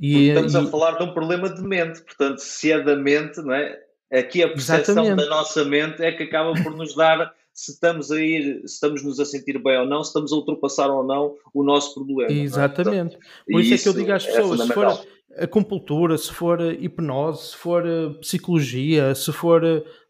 E, 0.00 0.28
estamos 0.28 0.54
e... 0.54 0.58
a 0.58 0.66
falar 0.66 0.98
de 0.98 1.04
um 1.04 1.12
problema 1.12 1.48
de 1.48 1.62
mente, 1.62 2.02
portanto, 2.02 2.38
se 2.38 2.72
é 2.72 2.82
da 2.82 2.96
mente, 2.96 3.40
não 3.42 3.54
é? 3.54 3.78
Aqui 4.12 4.42
a 4.42 4.48
percepção 4.48 5.02
Exatamente. 5.02 5.16
da 5.16 5.36
nossa 5.36 5.64
mente 5.64 6.02
é 6.02 6.12
que 6.12 6.22
acaba 6.22 6.52
por 6.62 6.74
nos 6.76 6.94
dar 6.94 7.34
se 7.56 7.72
estamos 7.72 8.12
a 8.12 8.20
ir, 8.20 8.60
se 8.68 8.74
estamos 8.74 9.02
nos 9.02 9.18
a 9.18 9.24
sentir 9.24 9.58
bem 9.58 9.78
ou 9.78 9.86
não, 9.86 10.04
se 10.04 10.10
estamos 10.10 10.30
a 10.30 10.36
ultrapassar 10.36 10.90
ou 10.90 11.02
não 11.02 11.34
o 11.54 11.64
nosso 11.64 11.94
problema. 11.94 12.30
É? 12.30 12.34
Exatamente. 12.34 13.14
É? 13.14 13.18
Portanto, 13.18 13.44
por 13.50 13.60
isso, 13.62 13.74
isso, 13.74 13.88
é 13.88 13.92
que 13.92 13.98
eu 13.98 14.00
digo 14.02 14.12
às 14.12 14.24
é 14.24 14.26
pessoas, 14.26 14.60
é 14.60 14.66
se 14.66 14.72
for 14.74 15.06
acupuntura, 15.38 16.18
se 16.18 16.32
for 16.32 16.60
hipnose, 16.60 17.48
se 17.48 17.56
for 17.56 17.82
psicologia, 18.20 19.14
se 19.14 19.32
for 19.32 19.62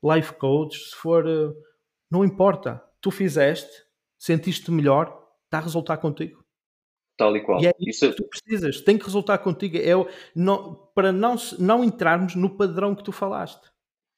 life 0.03 0.33
coach, 0.35 0.77
se 0.77 0.97
for 0.97 1.25
não 2.11 2.25
importa, 2.25 2.83
tu 3.01 3.13
fizeste, 3.13 3.71
sentiste 4.19 4.71
melhor, 4.73 5.07
está 5.45 5.59
a 5.59 5.63
resultar 5.63 5.99
contigo. 5.99 6.45
Tal 7.17 7.37
e 7.37 7.41
qual. 7.41 7.63
E 7.63 7.69
é 7.69 7.73
isso, 7.79 8.07
isso 8.07 8.11
que 8.11 8.23
tu 8.23 8.29
precisas, 8.29 8.81
tem 8.81 8.99
que 8.99 9.05
resultar 9.05 9.39
contigo. 9.39 9.77
É, 9.77 9.93
não, 10.35 10.75
para 10.95 11.13
não, 11.13 11.37
não 11.59 11.85
entrarmos 11.85 12.35
no 12.35 12.57
padrão 12.57 12.95
que 12.95 13.05
tu 13.05 13.13
falaste. 13.13 13.71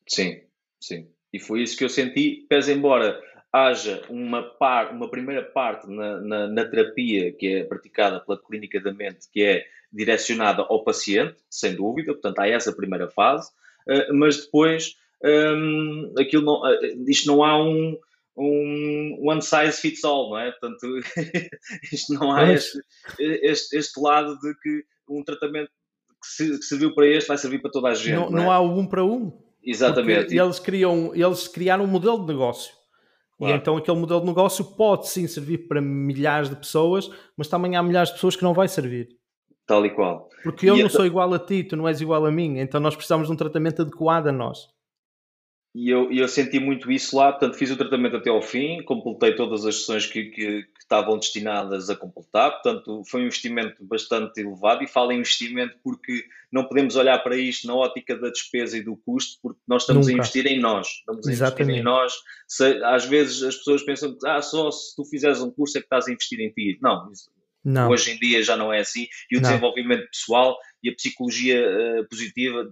Sim, 0.08 0.40
sim. 0.80 1.08
E 1.32 1.38
foi 1.38 1.62
isso 1.62 1.76
que 1.76 1.84
eu 1.84 1.88
senti, 1.88 2.46
pese 2.48 2.72
embora 2.72 3.20
haja 3.52 4.02
uma, 4.08 4.42
par, 4.42 4.92
uma 4.92 5.10
primeira 5.10 5.42
parte 5.42 5.88
na, 5.88 6.20
na, 6.20 6.48
na, 6.48 6.64
terapia 6.66 7.32
que 7.32 7.46
é 7.46 7.64
praticada 7.64 8.20
pela 8.20 8.40
clínica 8.40 8.80
da 8.80 8.92
mente, 8.92 9.28
que 9.32 9.42
é 9.42 9.64
direcionada 9.92 10.62
ao 10.62 10.84
paciente, 10.84 11.36
sem 11.50 11.74
dúvida, 11.74 12.12
portanto 12.12 12.38
há 12.40 12.48
essa 12.48 12.74
primeira 12.74 13.08
fase, 13.08 13.50
uh, 13.88 14.14
mas 14.14 14.44
depois 14.44 14.94
um, 15.24 16.14
aquilo 16.18 16.44
não, 16.44 16.62
uh, 16.62 17.10
isto 17.10 17.26
não 17.26 17.42
há 17.42 17.62
um, 17.62 17.98
um 18.36 19.18
one 19.20 19.42
size 19.42 19.80
fits 19.80 20.04
all, 20.04 20.30
não 20.30 20.38
é? 20.38 20.52
Portanto, 20.52 20.86
isto 21.92 22.12
não 22.12 22.32
há 22.32 22.52
este, 22.52 22.78
este, 23.18 23.76
este, 23.76 24.00
lado 24.00 24.38
de 24.38 24.54
que 24.60 24.84
um 25.08 25.24
tratamento 25.24 25.70
que, 26.22 26.28
se, 26.28 26.58
que, 26.58 26.64
serviu 26.64 26.94
para 26.94 27.06
este 27.06 27.28
vai 27.28 27.38
servir 27.38 27.60
para 27.60 27.70
toda 27.70 27.88
a 27.88 27.94
gente. 27.94 28.14
Não, 28.14 28.30
não, 28.30 28.38
é? 28.38 28.42
não 28.42 28.52
há 28.52 28.60
um 28.60 28.86
para 28.86 29.04
um. 29.04 29.47
Exatamente. 29.70 30.34
eles, 30.34 30.58
criam, 30.58 31.12
eles 31.14 31.46
criaram 31.46 31.84
um 31.84 31.88
modelo 31.88 32.20
de 32.20 32.32
negócio. 32.32 32.72
Claro. 33.36 33.54
E 33.54 33.56
então 33.56 33.76
aquele 33.76 33.98
modelo 33.98 34.20
de 34.20 34.26
negócio 34.26 34.64
pode 34.64 35.08
sim 35.08 35.26
servir 35.26 35.68
para 35.68 35.80
milhares 35.80 36.48
de 36.48 36.56
pessoas, 36.56 37.10
mas 37.36 37.48
também 37.48 37.76
há 37.76 37.82
milhares 37.82 38.08
de 38.08 38.14
pessoas 38.14 38.34
que 38.34 38.42
não 38.42 38.54
vai 38.54 38.66
servir. 38.66 39.08
Tal 39.66 39.84
e 39.84 39.90
qual. 39.90 40.28
Porque 40.42 40.68
eu 40.68 40.76
e 40.76 40.82
não 40.82 40.88
sou 40.88 41.04
igual 41.04 41.32
a 41.34 41.38
ti, 41.38 41.62
tu 41.62 41.76
não 41.76 41.86
és 41.86 42.00
igual 42.00 42.24
a 42.24 42.32
mim, 42.32 42.58
então 42.58 42.80
nós 42.80 42.96
precisamos 42.96 43.28
de 43.28 43.32
um 43.34 43.36
tratamento 43.36 43.82
adequado 43.82 44.28
a 44.28 44.32
nós. 44.32 44.66
E 45.74 45.90
eu, 45.90 46.10
eu 46.10 46.26
senti 46.26 46.58
muito 46.58 46.90
isso 46.90 47.16
lá, 47.16 47.30
portanto 47.30 47.56
fiz 47.56 47.70
o 47.70 47.76
tratamento 47.76 48.16
até 48.16 48.30
ao 48.30 48.40
fim, 48.40 48.82
completei 48.82 49.36
todas 49.36 49.66
as 49.66 49.76
sessões 49.76 50.06
que, 50.06 50.24
que, 50.24 50.64
estavam 50.88 51.18
destinadas 51.18 51.90
a 51.90 51.94
completar, 51.94 52.50
portanto 52.50 53.02
foi 53.06 53.20
um 53.20 53.26
investimento 53.26 53.84
bastante 53.84 54.40
elevado 54.40 54.82
e 54.82 54.88
falo 54.88 55.12
em 55.12 55.18
investimento 55.18 55.76
porque 55.84 56.24
não 56.50 56.64
podemos 56.64 56.96
olhar 56.96 57.18
para 57.18 57.36
isto 57.36 57.66
na 57.66 57.74
ótica 57.74 58.16
da 58.16 58.30
despesa 58.30 58.78
e 58.78 58.82
do 58.82 58.96
custo, 58.96 59.38
porque 59.42 59.60
nós 59.68 59.82
estamos 59.82 60.06
Nunca. 60.06 60.16
a 60.16 60.18
investir 60.18 60.46
em 60.46 60.58
nós, 60.58 60.88
estamos 60.88 61.28
a 61.28 61.30
Exatamente. 61.30 61.62
investir 61.62 61.80
em 61.80 61.84
nós. 61.84 62.14
Se, 62.48 62.82
às 62.84 63.04
vezes 63.04 63.42
as 63.42 63.56
pessoas 63.56 63.82
pensam 63.82 64.16
que 64.16 64.26
ah, 64.26 64.40
só 64.40 64.70
se 64.70 64.96
tu 64.96 65.04
fizeres 65.04 65.42
um 65.42 65.50
curso 65.50 65.76
é 65.76 65.80
que 65.80 65.86
estás 65.86 66.08
a 66.08 66.12
investir 66.12 66.40
em 66.40 66.50
ti. 66.50 66.78
Não, 66.80 67.10
não. 67.62 67.90
Hoje 67.90 68.12
em 68.12 68.18
dia 68.18 68.42
já 68.42 68.56
não 68.56 68.72
é 68.72 68.80
assim 68.80 69.06
e 69.30 69.36
o 69.36 69.42
não. 69.42 69.50
desenvolvimento 69.50 70.08
pessoal 70.10 70.56
e 70.82 70.90
a 70.90 70.94
psicologia 70.94 71.60
uh, 71.60 72.08
positiva 72.08 72.70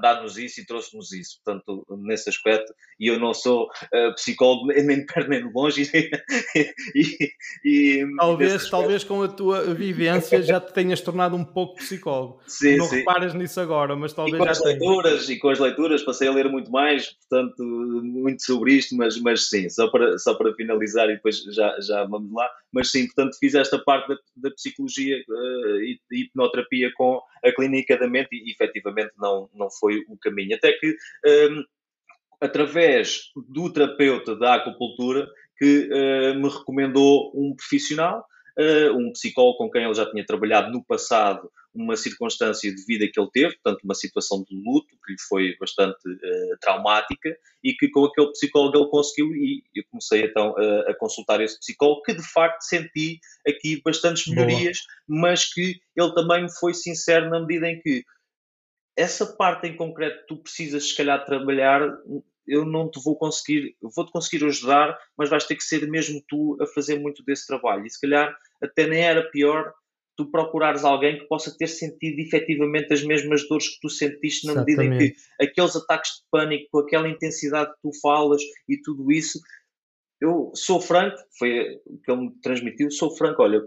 dá-nos 0.00 0.34
dá 0.34 0.42
isso 0.42 0.60
e 0.60 0.66
trouxe-nos 0.66 1.12
isso. 1.12 1.40
Portanto, 1.44 1.86
nesse 2.02 2.28
aspecto, 2.28 2.72
e 2.98 3.08
eu 3.08 3.18
não 3.18 3.32
sou 3.32 3.64
uh, 3.66 4.14
psicólogo 4.14 4.66
nem 4.66 5.00
de 5.00 5.06
perto 5.06 5.28
nem 5.28 5.46
de 5.46 5.52
longe. 5.52 5.88
e, 6.94 7.30
e, 7.64 8.06
talvez, 8.16 8.70
talvez 8.70 9.04
com 9.04 9.22
a 9.22 9.28
tua 9.28 9.74
vivência 9.74 10.42
já 10.42 10.60
te 10.60 10.72
tenhas 10.72 11.00
tornado 11.00 11.36
um 11.36 11.44
pouco 11.44 11.76
psicólogo. 11.76 12.40
Sim, 12.46 12.76
não 12.76 12.86
sim. 12.86 12.96
reparas 12.96 13.34
nisso 13.34 13.60
agora, 13.60 13.96
mas 13.96 14.12
talvez 14.12 14.34
e 14.34 14.38
com 14.38 14.50
as 14.50 14.64
leituras 14.64 15.28
E 15.28 15.38
com 15.38 15.48
as 15.48 15.58
leituras 15.58 16.02
passei 16.02 16.28
a 16.28 16.32
ler 16.32 16.48
muito 16.48 16.70
mais, 16.70 17.12
portanto, 17.28 17.62
muito 18.02 18.44
sobre 18.44 18.74
isto, 18.74 18.96
mas, 18.96 19.18
mas 19.20 19.48
sim, 19.48 19.68
só 19.68 19.88
para, 19.88 20.18
só 20.18 20.34
para 20.34 20.54
finalizar 20.54 21.08
e 21.08 21.14
depois 21.14 21.42
já, 21.44 21.74
já 21.80 22.04
vamos 22.04 22.32
lá. 22.32 22.48
Mas 22.72 22.90
sim, 22.90 23.06
portanto, 23.06 23.36
fiz 23.38 23.54
esta 23.54 23.78
parte 23.78 24.08
da, 24.08 24.16
da 24.36 24.50
psicologia 24.50 25.16
uh, 25.16 25.82
e 25.82 25.98
hipnoterapia 26.12 26.90
com 26.96 27.20
a 27.44 27.52
clínica 27.52 27.96
da 27.96 28.08
mente 28.08 28.28
e 28.32 28.50
efetivamente 28.50 29.12
não, 29.18 29.48
não 29.54 29.70
foi 29.70 30.04
o 30.08 30.16
caminho. 30.16 30.56
Até 30.56 30.72
que, 30.72 30.96
um, 31.50 31.64
através 32.40 33.30
do 33.48 33.72
terapeuta 33.72 34.36
da 34.36 34.54
acupuntura, 34.54 35.28
que 35.58 35.88
uh, 35.90 36.38
me 36.40 36.48
recomendou 36.48 37.32
um 37.34 37.54
profissional, 37.54 38.24
uh, 38.58 38.96
um 38.96 39.12
psicólogo 39.12 39.58
com 39.58 39.70
quem 39.70 39.84
ele 39.84 39.94
já 39.94 40.08
tinha 40.10 40.24
trabalhado 40.24 40.70
no 40.70 40.84
passado, 40.84 41.50
uma 41.78 41.96
circunstância 41.96 42.74
de 42.74 42.84
vida 42.84 43.08
que 43.12 43.20
ele 43.20 43.30
teve, 43.32 43.54
portanto, 43.54 43.84
uma 43.84 43.94
situação 43.94 44.44
de 44.48 44.54
luto 44.54 44.88
que 45.04 45.12
lhe 45.12 45.20
foi 45.28 45.56
bastante 45.58 45.96
uh, 46.08 46.58
traumática 46.60 47.36
e 47.62 47.72
que 47.72 47.88
com 47.88 48.04
aquele 48.04 48.32
psicólogo 48.32 48.76
ele 48.76 48.90
conseguiu, 48.90 49.34
e 49.34 49.62
eu 49.74 49.84
comecei 49.90 50.24
então 50.24 50.54
a, 50.56 50.90
a 50.90 50.94
consultar 50.94 51.40
esse 51.40 51.58
psicólogo, 51.58 52.02
que 52.02 52.14
de 52.14 52.22
facto 52.22 52.62
senti 52.62 53.20
aqui 53.46 53.80
bastantes 53.84 54.26
melhorias, 54.26 54.78
Boa. 55.08 55.22
mas 55.22 55.52
que 55.52 55.80
ele 55.96 56.14
também 56.14 56.42
me 56.42 56.52
foi 56.52 56.74
sincero 56.74 57.30
na 57.30 57.40
medida 57.40 57.68
em 57.68 57.80
que 57.80 58.04
essa 58.96 59.24
parte 59.24 59.68
em 59.68 59.76
concreto 59.76 60.24
tu 60.26 60.36
precisas, 60.38 60.88
se 60.88 60.96
calhar, 60.96 61.24
trabalhar, 61.24 61.80
eu 62.48 62.64
não 62.64 62.90
te 62.90 63.00
vou 63.00 63.16
conseguir, 63.16 63.76
vou-te 63.94 64.10
conseguir 64.10 64.44
ajudar, 64.44 64.98
mas 65.16 65.28
vais 65.28 65.44
ter 65.44 65.54
que 65.54 65.62
ser 65.62 65.86
mesmo 65.88 66.20
tu 66.26 66.58
a 66.60 66.66
fazer 66.66 66.98
muito 66.98 67.22
desse 67.24 67.46
trabalho. 67.46 67.86
E 67.86 67.90
se 67.90 68.00
calhar 68.00 68.36
até 68.60 68.88
nem 68.88 69.02
era 69.02 69.22
pior 69.30 69.72
tu 70.18 70.26
procurares 70.26 70.84
alguém 70.84 71.16
que 71.16 71.28
possa 71.28 71.56
ter 71.56 71.68
sentido 71.68 72.18
efetivamente 72.18 72.92
as 72.92 73.04
mesmas 73.04 73.48
dores 73.48 73.68
que 73.68 73.80
tu 73.80 73.88
sentiste, 73.88 74.46
na 74.48 74.54
Exatamente. 74.54 74.76
medida 74.76 75.04
em 75.04 75.12
que 75.12 75.14
aqueles 75.40 75.76
ataques 75.76 76.10
de 76.10 76.22
pânico, 76.28 76.68
com 76.72 76.78
aquela 76.80 77.08
intensidade 77.08 77.70
que 77.70 77.80
tu 77.80 77.90
falas 78.02 78.42
e 78.68 78.76
tudo 78.82 79.12
isso, 79.12 79.38
eu 80.20 80.50
sou 80.56 80.80
franco, 80.80 81.16
foi 81.38 81.80
o 81.86 81.98
que 82.00 82.10
ele 82.10 82.22
me 82.22 82.40
transmitiu, 82.42 82.90
sou 82.90 83.16
franco, 83.16 83.40
olha, 83.40 83.62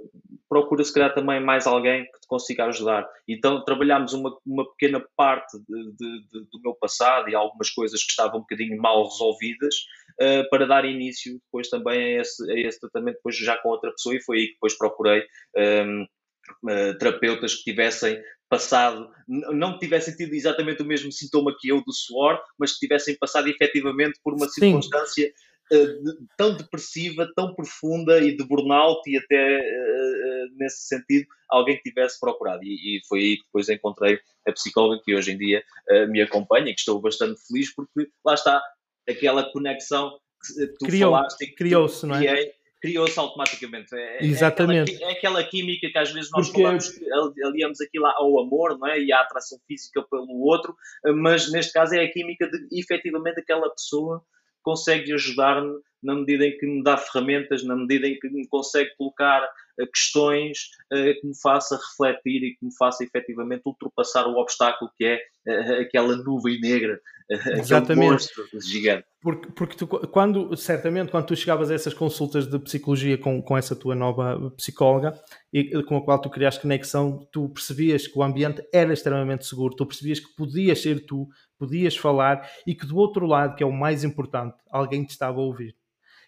procura 0.50 0.84
se 0.84 0.94
calhar 0.94 1.14
também 1.14 1.42
mais 1.42 1.66
alguém 1.66 2.04
que 2.04 2.20
te 2.20 2.28
consiga 2.28 2.66
ajudar. 2.66 3.08
Então 3.26 3.64
trabalhámos 3.64 4.12
uma, 4.12 4.38
uma 4.46 4.70
pequena 4.72 5.02
parte 5.16 5.58
de, 5.58 5.84
de, 5.96 6.28
de, 6.28 6.40
do 6.52 6.62
meu 6.62 6.76
passado 6.76 7.30
e 7.30 7.36
algumas 7.36 7.70
coisas 7.70 8.04
que 8.04 8.10
estavam 8.10 8.40
um 8.40 8.42
bocadinho 8.42 8.78
mal 8.82 9.02
resolvidas 9.06 9.76
uh, 10.22 10.50
para 10.50 10.68
dar 10.68 10.84
início 10.84 11.40
depois 11.46 11.70
também 11.70 12.18
a 12.18 12.22
esse, 12.22 12.52
a 12.52 12.60
esse 12.60 12.82
tratamento, 12.82 13.16
depois 13.16 13.38
já 13.38 13.58
com 13.58 13.70
outra 13.70 13.92
pessoa 13.92 14.16
e 14.16 14.22
foi 14.22 14.40
aí 14.40 14.48
que 14.48 14.54
depois 14.54 14.78
procurei 14.78 15.22
um, 15.56 15.62
ehm, 15.62 16.06
uh, 16.64 16.70
eh, 16.70 16.94
terapeutas 16.96 17.56
que 17.56 17.64
tivessem 17.64 18.22
passado, 18.50 19.10
não 19.28 19.80
tivessem 19.80 20.14
tido 20.14 20.34
exatamente 20.34 20.82
o 20.82 20.86
mesmo 20.86 21.12
sintoma 21.12 21.56
que 21.58 21.70
eu 21.70 21.82
do 21.86 21.94
suor, 21.94 22.38
mas 22.60 22.74
que 22.74 22.80
tivessem 22.80 23.18
passado 23.18 23.48
efetivamente 23.48 24.20
por 24.22 24.34
uma 24.34 24.46
Sim. 24.50 24.62
circunstância 24.62 25.32
uh, 25.72 26.28
tão 26.38 26.58
depressiva, 26.58 27.32
tão 27.34 27.56
profunda 27.56 28.20
e 28.20 28.36
de 28.36 28.44
burnout 28.44 29.10
e 29.10 29.18
até 29.18 29.58
uh, 29.58 30.58
nesse 30.58 30.88
sentido 30.88 31.26
alguém 31.50 31.78
que 31.78 31.90
tivesse 31.90 32.20
procurado. 32.20 32.62
E, 32.64 32.98
e, 32.98 33.02
foi 33.08 33.20
aí 33.20 33.38
que 33.38 33.44
depois 33.46 33.70
encontrei 33.70 34.20
a 34.46 34.52
psicóloga 34.52 35.02
que 35.06 35.16
hoje 35.16 35.32
em 35.32 35.38
dia 35.38 35.64
me 36.10 36.22
acompanha 36.22 36.70
e 36.70 36.74
que 36.74 36.80
estou 36.80 37.00
bastante 37.00 37.40
feliz 37.48 37.74
porque 37.74 38.10
lá 38.26 38.34
está 38.34 38.62
aquela 39.08 39.50
conexão 39.52 40.18
que 40.42 40.68
tu 40.80 40.86
Criou, 40.86 41.12
falaste. 41.12 41.56
Criou-se, 41.56 42.06
não 42.06 42.16
é? 42.16 42.52
Criou-se 42.82 43.18
automaticamente. 43.20 43.96
É, 43.96 44.26
Exatamente. 44.26 44.92
É 44.92 44.96
aquela, 44.96 45.12
é 45.12 45.14
aquela, 45.14 45.44
química 45.44 45.88
que 45.90 45.98
às 45.98 46.12
vezes 46.12 46.30
nós 46.32 46.48
Porque... 46.48 46.62
falamos, 46.62 46.92
aliamos 47.46 47.80
aquilo 47.82 48.08
ao 48.08 48.40
amor, 48.42 48.78
não 48.78 48.88
é? 48.88 49.00
E 49.00 49.14
à 49.14 49.22
atração 49.22 49.60
física 49.68 50.04
pelo 50.10 50.42
outro, 50.42 50.76
mas 51.16 51.52
neste 51.52 51.72
caso 51.72 51.94
é 51.96 52.04
a 52.04 52.12
química 52.12 52.50
de 52.50 52.80
efetivamente 52.80 53.40
aquela 53.40 53.70
pessoa 53.70 54.24
consegue 54.62 55.14
ajudar-me 55.14 55.80
na 56.04 56.16
medida 56.16 56.46
em 56.46 56.58
que 56.58 56.66
me 56.66 56.84
dá 56.84 56.98
ferramentas, 56.98 57.64
na 57.64 57.76
medida 57.76 58.08
em 58.08 58.18
que 58.18 58.30
me 58.30 58.48
consegue 58.48 58.90
colocar 58.98 59.44
uh, 59.44 59.88
questões 59.94 60.70
uh, 60.92 61.20
que 61.20 61.28
me 61.28 61.40
faça 61.40 61.78
refletir 61.78 62.44
e 62.44 62.56
que 62.56 62.66
me 62.66 62.76
faça 62.76 63.04
efetivamente 63.04 63.62
ultrapassar 63.66 64.26
o 64.28 64.38
obstáculo 64.38 64.92
que 64.98 65.06
é 65.06 65.20
uh, 65.48 65.82
aquela 65.82 66.16
nuvem 66.16 66.60
negra, 66.60 67.00
aquele 67.30 67.96
monstro 67.96 68.46
gigante. 68.60 69.06
Porque, 69.22 69.52
porque 69.52 69.78
tu, 69.78 69.88
quando, 69.88 70.58
certamente, 70.58 71.12
quando 71.12 71.28
tu 71.28 71.36
chegavas 71.36 71.70
a 71.70 71.76
essas 71.76 71.94
consultas 71.94 72.48
de 72.48 72.58
psicologia 72.58 73.18
com, 73.18 73.40
com 73.40 73.56
essa 73.56 73.76
tua 73.76 73.94
nova 73.94 74.52
psicóloga 74.58 75.14
e 75.54 75.84
com 75.84 75.98
a 75.98 76.04
qual 76.04 76.20
tu 76.20 76.30
criaste 76.32 76.62
conexão, 76.62 77.28
tu 77.32 77.48
percebias 77.50 78.08
que 78.08 78.18
o 78.18 78.24
ambiente 78.24 78.68
era 78.74 78.92
extremamente 78.92 79.46
seguro, 79.46 79.76
tu 79.76 79.86
percebias 79.86 80.20
que 80.20 80.36
podias 80.36 80.82
ser 80.82 81.06
tu, 81.06 81.28
podias 81.62 81.96
falar 81.96 82.50
e 82.66 82.74
que 82.74 82.88
do 82.88 82.98
outro 82.98 83.28
lado, 83.28 83.56
que 83.56 83.62
é 83.62 83.66
o 83.66 83.72
mais 83.72 84.04
importante, 84.04 84.58
alguém 84.72 85.06
te 85.06 85.12
estava 85.12 85.40
a 85.40 85.44
ouvir. 85.44 85.76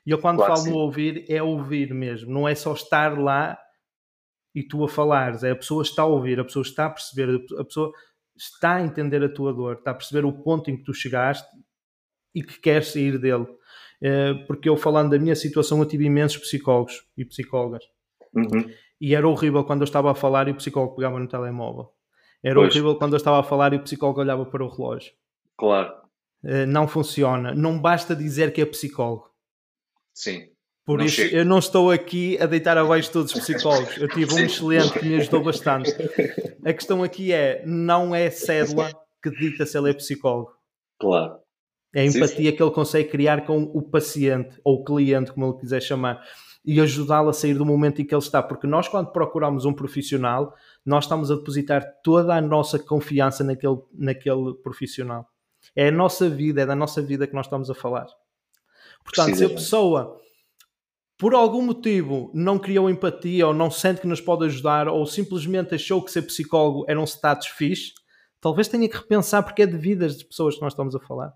E 0.06 0.12
eu 0.12 0.19
quando 0.19 0.38
claro 0.38 0.58
falo 0.58 0.69
no 0.69 0.76
ouvir, 0.76 1.26
é 1.28 1.41
ouvir 1.41 1.91
mesmo, 1.91 2.32
não 2.32 2.48
é 2.48 2.54
só 2.54 2.74
estar 2.74 3.17
lá 3.19 3.58
e 4.54 4.62
tu 4.62 4.84
a 4.84 4.88
falares, 4.88 5.43
é 5.43 5.50
a 5.50 5.56
pessoa 5.56 5.82
está 5.82 6.04
a 6.04 6.06
ouvir, 6.06 6.39
a 6.39 6.43
pessoa 6.43 6.62
está 6.62 6.86
a 6.86 6.89
perceber, 6.91 7.43
a 7.58 7.63
pessoa 7.63 7.91
está 8.38 8.76
a 8.76 8.82
entender 8.84 9.24
a 9.24 9.30
tua 9.30 9.52
dor, 9.52 9.78
está 9.78 9.89
a 9.89 9.96
perceber 9.96 10.24
o 10.24 10.32
ponto 10.32 10.69
em 10.69 10.78
que 10.78 10.84
tu 10.84 10.93
chegaste 10.93 11.48
e 12.36 12.43
que 12.43 12.60
quer 12.60 12.84
sair 12.84 13.17
dele. 13.17 13.48
Eh, 14.02 14.34
porque 14.46 14.69
eu, 14.69 14.78
falando 14.78 15.12
da 15.12 15.17
minha 15.17 15.36
situação, 15.36 15.80
eu 15.80 15.86
tive 15.88 16.06
imensos 16.06 16.38
psicólogos 16.38 17.04
e 17.17 17.26
psicólogas. 17.26 17.84
Uhum. 18.36 18.69
E 19.00 19.15
era 19.15 19.28
horrível 19.28 19.63
quando 19.63 19.82
eu 19.82 19.86
estava 19.86 20.12
a 20.12 20.15
falar 20.15 20.48
e 20.48 20.52
o 20.52 20.56
psicólogo 20.56 20.96
pegava 20.96 21.19
no 21.19 21.28
telemóvel. 21.28 21.89
Era 22.43 22.56
pois. 22.56 22.72
horrível 22.72 22.96
quando 22.96 23.13
eu 23.13 23.17
estava 23.17 23.39
a 23.39 23.43
falar 23.43 23.74
e 23.74 23.78
o 23.78 23.84
psicólogo 23.84 24.19
olhava 24.19 24.46
para 24.46 24.63
o 24.63 24.69
relógio. 24.69 25.13
Claro. 25.58 25.94
Eh, 26.44 26.66
não 26.66 26.88
funciona. 26.88 27.54
Não 27.54 27.80
basta 27.80 28.16
dizer 28.16 28.52
que 28.52 28.62
é 28.62 28.66
psicólogo. 28.66 29.30
Sim. 30.13 30.50
Por 30.86 31.00
não 31.00 31.06
isso, 31.06 31.16
chego. 31.16 31.36
eu 31.38 31.46
não 31.46 31.60
estou 31.60 31.89
aqui 31.89 32.38
a 32.42 32.46
deitar 32.46 32.78
abaixo 32.78 33.12
todos 33.12 33.34
os 33.34 33.39
psicólogos. 33.39 33.98
Eu 33.98 34.10
tive 34.10 34.34
um 34.34 34.39
excelente 34.39 35.00
que 35.00 35.06
me 35.06 35.16
ajudou 35.16 35.42
bastante. 35.42 35.92
A 36.66 36.74
questão 36.74 37.02
aqui 37.02 37.32
é: 37.32 37.63
não 37.66 38.13
é 38.13 38.30
cédula 38.30 38.92
que 39.22 39.30
dita 39.32 39.66
se 39.66 39.78
ele 39.78 39.92
é 39.92 39.94
psicólogo. 39.94 40.52
Claro. 41.00 41.39
É 41.96 42.02
a 42.02 42.06
empatia 42.06 42.28
sim, 42.28 42.44
sim. 42.44 42.52
que 42.52 42.63
ele 42.63 42.72
consegue 42.72 43.10
criar 43.10 43.46
com 43.46 43.63
o 43.63 43.82
paciente 43.82 44.60
ou 44.63 44.82
o 44.82 44.84
cliente, 44.84 45.32
como 45.32 45.46
ele 45.46 45.60
quiser 45.60 45.82
chamar, 45.82 46.21
e 46.65 46.82
ajudá-lo 46.82 47.30
a 47.30 47.34
sair 47.34 47.54
do 47.54 47.65
momento 47.65 48.02
em 48.02 48.06
que 48.06 48.13
ele 48.13 48.21
está. 48.21 48.42
Porque 48.42 48.67
nós, 48.67 48.88
quando 48.88 49.12
procuramos 49.12 49.63
um 49.63 49.73
profissional, 49.73 50.54
nós 50.86 51.06
estamos 51.06 51.32
a 51.32 51.36
depositar 51.36 51.86
toda 52.04 52.36
a 52.36 52.42
nossa 52.42 52.77
confiança 52.80 53.44
naquele, 53.44 53.77
naquele 53.94 54.54
profissional. 54.63 55.30
É 55.76 55.88
a 55.88 55.92
nossa 55.92 56.30
vida, 56.30 56.62
é 56.62 56.66
da 56.66 56.76
nossa 56.76 57.02
vida 57.02 57.28
que 57.28 57.34
nós 57.34 57.46
estamos 57.46 57.70
a 57.70 57.74
falar. 57.74 58.08
Portanto, 59.04 59.36
se 59.36 59.46
a 59.46 59.50
pessoa 59.50 60.20
por 61.18 61.34
algum 61.34 61.62
motivo 61.62 62.32
não 62.34 62.60
criou 62.60 62.90
empatia 62.90 63.48
ou 63.48 63.54
não 63.54 63.72
sente 63.72 64.02
que 64.02 64.08
nos 64.08 64.20
pode 64.20 64.46
ajudar 64.46 64.88
ou 64.88 65.06
simplesmente 65.06 65.76
achou 65.76 66.04
que 66.04 66.12
ser 66.12 66.24
psicólogo 66.24 66.86
era 66.88 67.00
um 67.00 67.06
status 67.06 67.48
fixe, 67.48 67.94
talvez 68.42 68.68
tenha 68.68 68.90
que 68.90 68.98
repensar 68.98 69.44
porque 69.44 69.62
é 69.62 69.66
de 69.66 69.78
vidas 69.78 70.18
de 70.18 70.26
pessoas 70.26 70.56
que 70.56 70.62
nós 70.62 70.74
estamos 70.74 70.96
a 70.96 71.00
falar. 71.00 71.34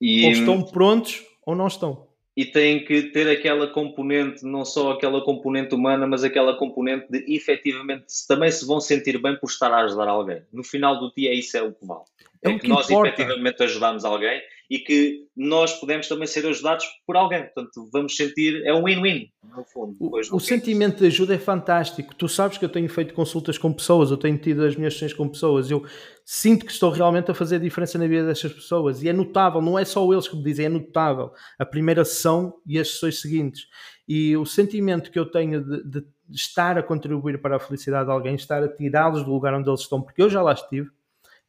E... 0.00 0.26
Ou 0.26 0.32
estão 0.32 0.62
prontos 0.62 1.24
ou 1.46 1.54
não 1.54 1.66
estão. 1.66 2.11
E 2.36 2.46
tem 2.46 2.84
que 2.84 3.02
ter 3.10 3.28
aquela 3.28 3.66
componente, 3.66 4.44
não 4.44 4.64
só 4.64 4.92
aquela 4.92 5.22
componente 5.22 5.74
humana, 5.74 6.06
mas 6.06 6.24
aquela 6.24 6.56
componente 6.56 7.06
de 7.10 7.24
efetivamente 7.34 8.06
também 8.26 8.50
se 8.50 8.66
vão 8.66 8.80
sentir 8.80 9.20
bem 9.20 9.36
por 9.36 9.50
estar 9.50 9.70
a 9.72 9.84
ajudar 9.84 10.08
alguém. 10.08 10.42
No 10.52 10.64
final 10.64 10.98
do 10.98 11.12
dia, 11.14 11.34
isso 11.34 11.56
é 11.56 11.62
o 11.62 11.72
que 11.72 11.84
vale. 11.84 12.04
É, 12.42 12.50
é 12.50 12.54
que, 12.54 12.60
que 12.60 12.68
nós 12.68 12.88
importa. 12.88 13.22
efetivamente 13.22 13.62
ajudamos 13.62 14.04
alguém 14.04 14.40
e 14.72 14.78
que 14.78 15.26
nós 15.36 15.74
podemos 15.74 16.08
também 16.08 16.26
ser 16.26 16.46
ajudados 16.46 16.86
por 17.06 17.14
alguém. 17.14 17.42
Portanto, 17.42 17.90
vamos 17.92 18.16
sentir, 18.16 18.64
é 18.64 18.72
um 18.72 18.82
win-win, 18.84 19.28
no 19.54 19.62
fundo. 19.64 19.94
O, 20.00 20.36
o 20.36 20.40
sentimento 20.40 21.00
de 21.00 21.08
ajuda 21.08 21.34
é 21.34 21.38
fantástico. 21.38 22.14
Tu 22.14 22.26
sabes 22.26 22.56
que 22.56 22.64
eu 22.64 22.70
tenho 22.70 22.88
feito 22.88 23.12
consultas 23.12 23.58
com 23.58 23.70
pessoas, 23.70 24.10
eu 24.10 24.16
tenho 24.16 24.38
tido 24.38 24.64
as 24.64 24.74
minhas 24.74 24.94
sessões 24.94 25.12
com 25.12 25.28
pessoas, 25.28 25.70
eu 25.70 25.84
sinto 26.24 26.64
que 26.64 26.72
estou 26.72 26.90
realmente 26.90 27.30
a 27.30 27.34
fazer 27.34 27.56
a 27.56 27.58
diferença 27.58 27.98
na 27.98 28.06
vida 28.06 28.24
destas 28.24 28.50
pessoas 28.50 29.02
e 29.02 29.10
é 29.10 29.12
notável, 29.12 29.60
não 29.60 29.78
é 29.78 29.84
só 29.84 30.10
eles 30.10 30.26
que 30.26 30.36
me 30.36 30.42
dizem, 30.42 30.64
é 30.64 30.70
notável. 30.70 31.32
A 31.58 31.66
primeira 31.66 32.02
sessão 32.02 32.54
e 32.66 32.78
as 32.78 32.92
sessões 32.92 33.20
seguintes. 33.20 33.66
E 34.08 34.34
o 34.38 34.46
sentimento 34.46 35.10
que 35.10 35.18
eu 35.18 35.26
tenho 35.26 35.62
de, 35.62 36.00
de 36.00 36.06
estar 36.30 36.78
a 36.78 36.82
contribuir 36.82 37.42
para 37.42 37.56
a 37.56 37.60
felicidade 37.60 38.06
de 38.06 38.10
alguém, 38.10 38.36
estar 38.36 38.62
a 38.62 38.68
tirá-los 38.68 39.22
do 39.22 39.32
lugar 39.32 39.52
onde 39.52 39.68
eles 39.68 39.80
estão, 39.80 40.00
porque 40.00 40.22
eu 40.22 40.30
já 40.30 40.40
lá 40.40 40.54
estive 40.54 40.88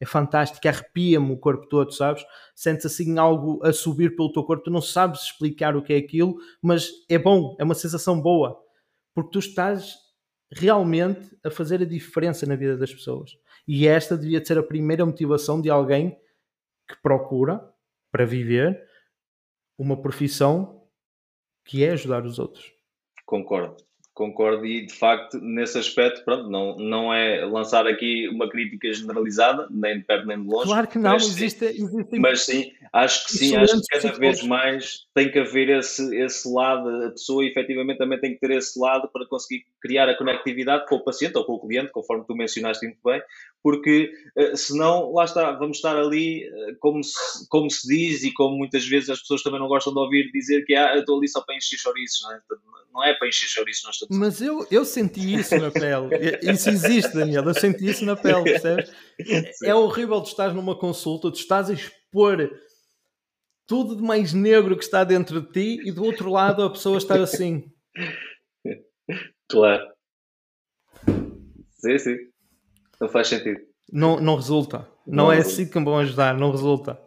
é 0.00 0.06
fantástico, 0.06 0.66
arrepia-me 0.66 1.32
o 1.32 1.38
corpo 1.38 1.66
todo, 1.68 1.92
sabes? 1.92 2.24
Sentes 2.54 2.86
assim 2.86 3.18
algo 3.18 3.64
a 3.64 3.72
subir 3.72 4.16
pelo 4.16 4.32
teu 4.32 4.44
corpo, 4.44 4.64
tu 4.64 4.70
não 4.70 4.80
sabes 4.80 5.22
explicar 5.22 5.76
o 5.76 5.82
que 5.82 5.92
é 5.92 5.96
aquilo, 5.96 6.36
mas 6.60 6.90
é 7.08 7.18
bom, 7.18 7.56
é 7.58 7.64
uma 7.64 7.74
sensação 7.74 8.20
boa, 8.20 8.60
porque 9.14 9.30
tu 9.30 9.38
estás 9.38 9.94
realmente 10.50 11.36
a 11.44 11.50
fazer 11.50 11.82
a 11.82 11.86
diferença 11.86 12.46
na 12.46 12.56
vida 12.56 12.76
das 12.76 12.92
pessoas. 12.92 13.32
E 13.66 13.86
esta 13.86 14.16
devia 14.16 14.44
ser 14.44 14.58
a 14.58 14.62
primeira 14.62 15.04
motivação 15.06 15.60
de 15.60 15.70
alguém 15.70 16.16
que 16.88 16.96
procura 17.02 17.66
para 18.12 18.26
viver 18.26 18.86
uma 19.78 20.00
profissão 20.00 20.86
que 21.64 21.82
é 21.82 21.92
ajudar 21.92 22.24
os 22.24 22.38
outros. 22.38 22.72
Concordo. 23.24 23.76
Concordo 24.14 24.64
e 24.64 24.86
de 24.86 24.94
facto 24.94 25.40
nesse 25.40 25.76
aspecto, 25.76 26.24
pronto, 26.24 26.48
não, 26.48 26.76
não 26.76 27.12
é 27.12 27.44
lançar 27.44 27.84
aqui 27.84 28.28
uma 28.28 28.48
crítica 28.48 28.92
generalizada, 28.92 29.66
nem 29.68 29.98
de 29.98 30.04
perto 30.04 30.24
nem 30.28 30.40
de 30.40 30.48
longe. 30.48 30.66
Claro 30.66 30.86
que 30.86 30.98
não, 30.98 31.14
mas, 31.14 31.24
existe, 31.24 31.64
existe, 31.64 32.18
mas 32.20 32.42
sim, 32.42 32.72
acho 32.92 33.26
que 33.26 33.32
sim, 33.32 33.56
acho 33.56 33.80
que 33.80 33.86
cada 33.88 34.16
vez 34.16 34.40
mais 34.44 35.00
tem 35.12 35.32
que 35.32 35.40
haver 35.40 35.68
esse, 35.68 36.16
esse 36.16 36.48
lado, 36.48 36.88
a 37.06 37.10
pessoa 37.10 37.44
efetivamente 37.44 37.98
também 37.98 38.20
tem 38.20 38.34
que 38.34 38.38
ter 38.38 38.52
esse 38.52 38.78
lado 38.78 39.08
para 39.12 39.26
conseguir 39.26 39.64
criar 39.80 40.08
a 40.08 40.16
conectividade 40.16 40.86
com 40.86 40.94
o 40.94 41.04
paciente 41.04 41.36
ou 41.36 41.44
com 41.44 41.54
o 41.54 41.60
cliente, 41.60 41.90
conforme 41.90 42.24
tu 42.24 42.36
mencionaste 42.36 42.86
muito 42.86 43.00
bem, 43.04 43.20
porque 43.64 44.12
eh, 44.36 44.54
senão, 44.54 45.10
lá 45.10 45.24
está, 45.24 45.52
vamos 45.52 45.78
estar 45.78 45.96
ali, 45.96 46.44
eh, 46.44 46.74
como 46.80 47.02
se, 47.02 47.48
como 47.48 47.70
se 47.70 47.88
diz 47.88 48.22
e 48.22 48.30
como 48.30 48.58
muitas 48.58 48.86
vezes 48.86 49.08
as 49.08 49.20
pessoas 49.20 49.42
também 49.42 49.58
não 49.58 49.68
gostam 49.68 49.90
de 49.90 50.00
ouvir 50.00 50.30
dizer 50.32 50.66
que 50.66 50.74
ah, 50.74 50.94
eu 50.94 51.00
estou 51.00 51.16
ali 51.16 51.26
só 51.26 51.40
para 51.40 51.56
encher 51.56 51.78
chouriços, 51.78 52.20
não 52.24 52.32
é? 52.32 52.40
não 52.92 53.04
é 53.04 53.14
para 53.14 53.26
encher 53.26 53.48
chouriços, 53.48 53.84
nós 53.84 53.94
estamos... 53.94 54.18
Mas 54.18 54.42
eu, 54.42 54.66
eu 54.70 54.84
senti 54.84 55.34
isso 55.34 55.56
na 55.56 55.70
pele, 55.70 56.10
isso 56.42 56.68
existe, 56.68 57.14
Daniel, 57.14 57.42
eu 57.42 57.54
senti 57.54 57.86
isso 57.86 58.04
na 58.04 58.14
pele, 58.14 58.44
percebes? 58.44 58.92
É 59.64 59.74
horrível 59.74 60.20
de 60.20 60.28
estar 60.28 60.52
numa 60.52 60.78
consulta, 60.78 61.32
tu 61.32 61.38
estás 61.38 61.70
a 61.70 61.72
expor 61.72 62.50
tudo 63.66 63.96
de 63.96 64.02
mais 64.02 64.34
negro 64.34 64.76
que 64.76 64.84
está 64.84 65.04
dentro 65.04 65.40
de 65.40 65.52
ti 65.52 65.88
e 65.88 65.90
do 65.90 66.04
outro 66.04 66.30
lado 66.30 66.62
a 66.62 66.68
pessoa 66.68 66.98
estar 66.98 67.18
assim. 67.18 67.64
Claro. 69.48 69.86
Sim, 71.78 71.98
sim. 71.98 72.33
Não 73.04 73.10
faz 73.10 73.28
sentido. 73.28 73.60
Não, 73.92 74.18
não 74.18 74.36
resulta. 74.36 74.88
Não, 75.06 75.24
não 75.24 75.32
é 75.32 75.38
assim 75.38 75.68
que 75.68 75.78
me 75.78 75.84
vão 75.84 75.98
ajudar, 75.98 76.34
não 76.38 76.50
resulta. 76.50 76.98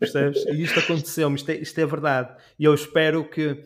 Percebes? 0.00 0.46
E 0.46 0.62
isto 0.62 0.80
aconteceu-me, 0.80 1.36
isto 1.36 1.50
é, 1.50 1.56
isto 1.56 1.78
é 1.78 1.84
verdade. 1.84 2.34
E 2.58 2.64
eu 2.64 2.72
espero 2.74 3.28
que, 3.28 3.62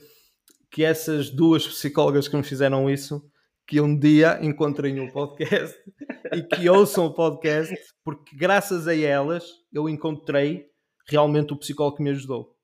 que 0.68 0.82
essas 0.82 1.30
duas 1.30 1.64
psicólogas 1.64 2.26
que 2.26 2.36
me 2.36 2.42
fizeram 2.42 2.90
isso, 2.90 3.22
que 3.68 3.80
um 3.80 3.96
dia 3.96 4.40
encontrem 4.42 4.98
o 4.98 5.04
um 5.04 5.10
podcast 5.12 5.78
e 6.34 6.42
que 6.42 6.68
ouçam 6.68 7.06
o 7.06 7.14
podcast, 7.14 7.72
porque 8.02 8.36
graças 8.36 8.88
a 8.88 8.96
elas 8.96 9.44
eu 9.72 9.88
encontrei 9.88 10.66
realmente 11.06 11.52
o 11.52 11.56
psicólogo 11.56 11.98
que 11.98 12.02
me 12.02 12.10
ajudou. 12.10 12.56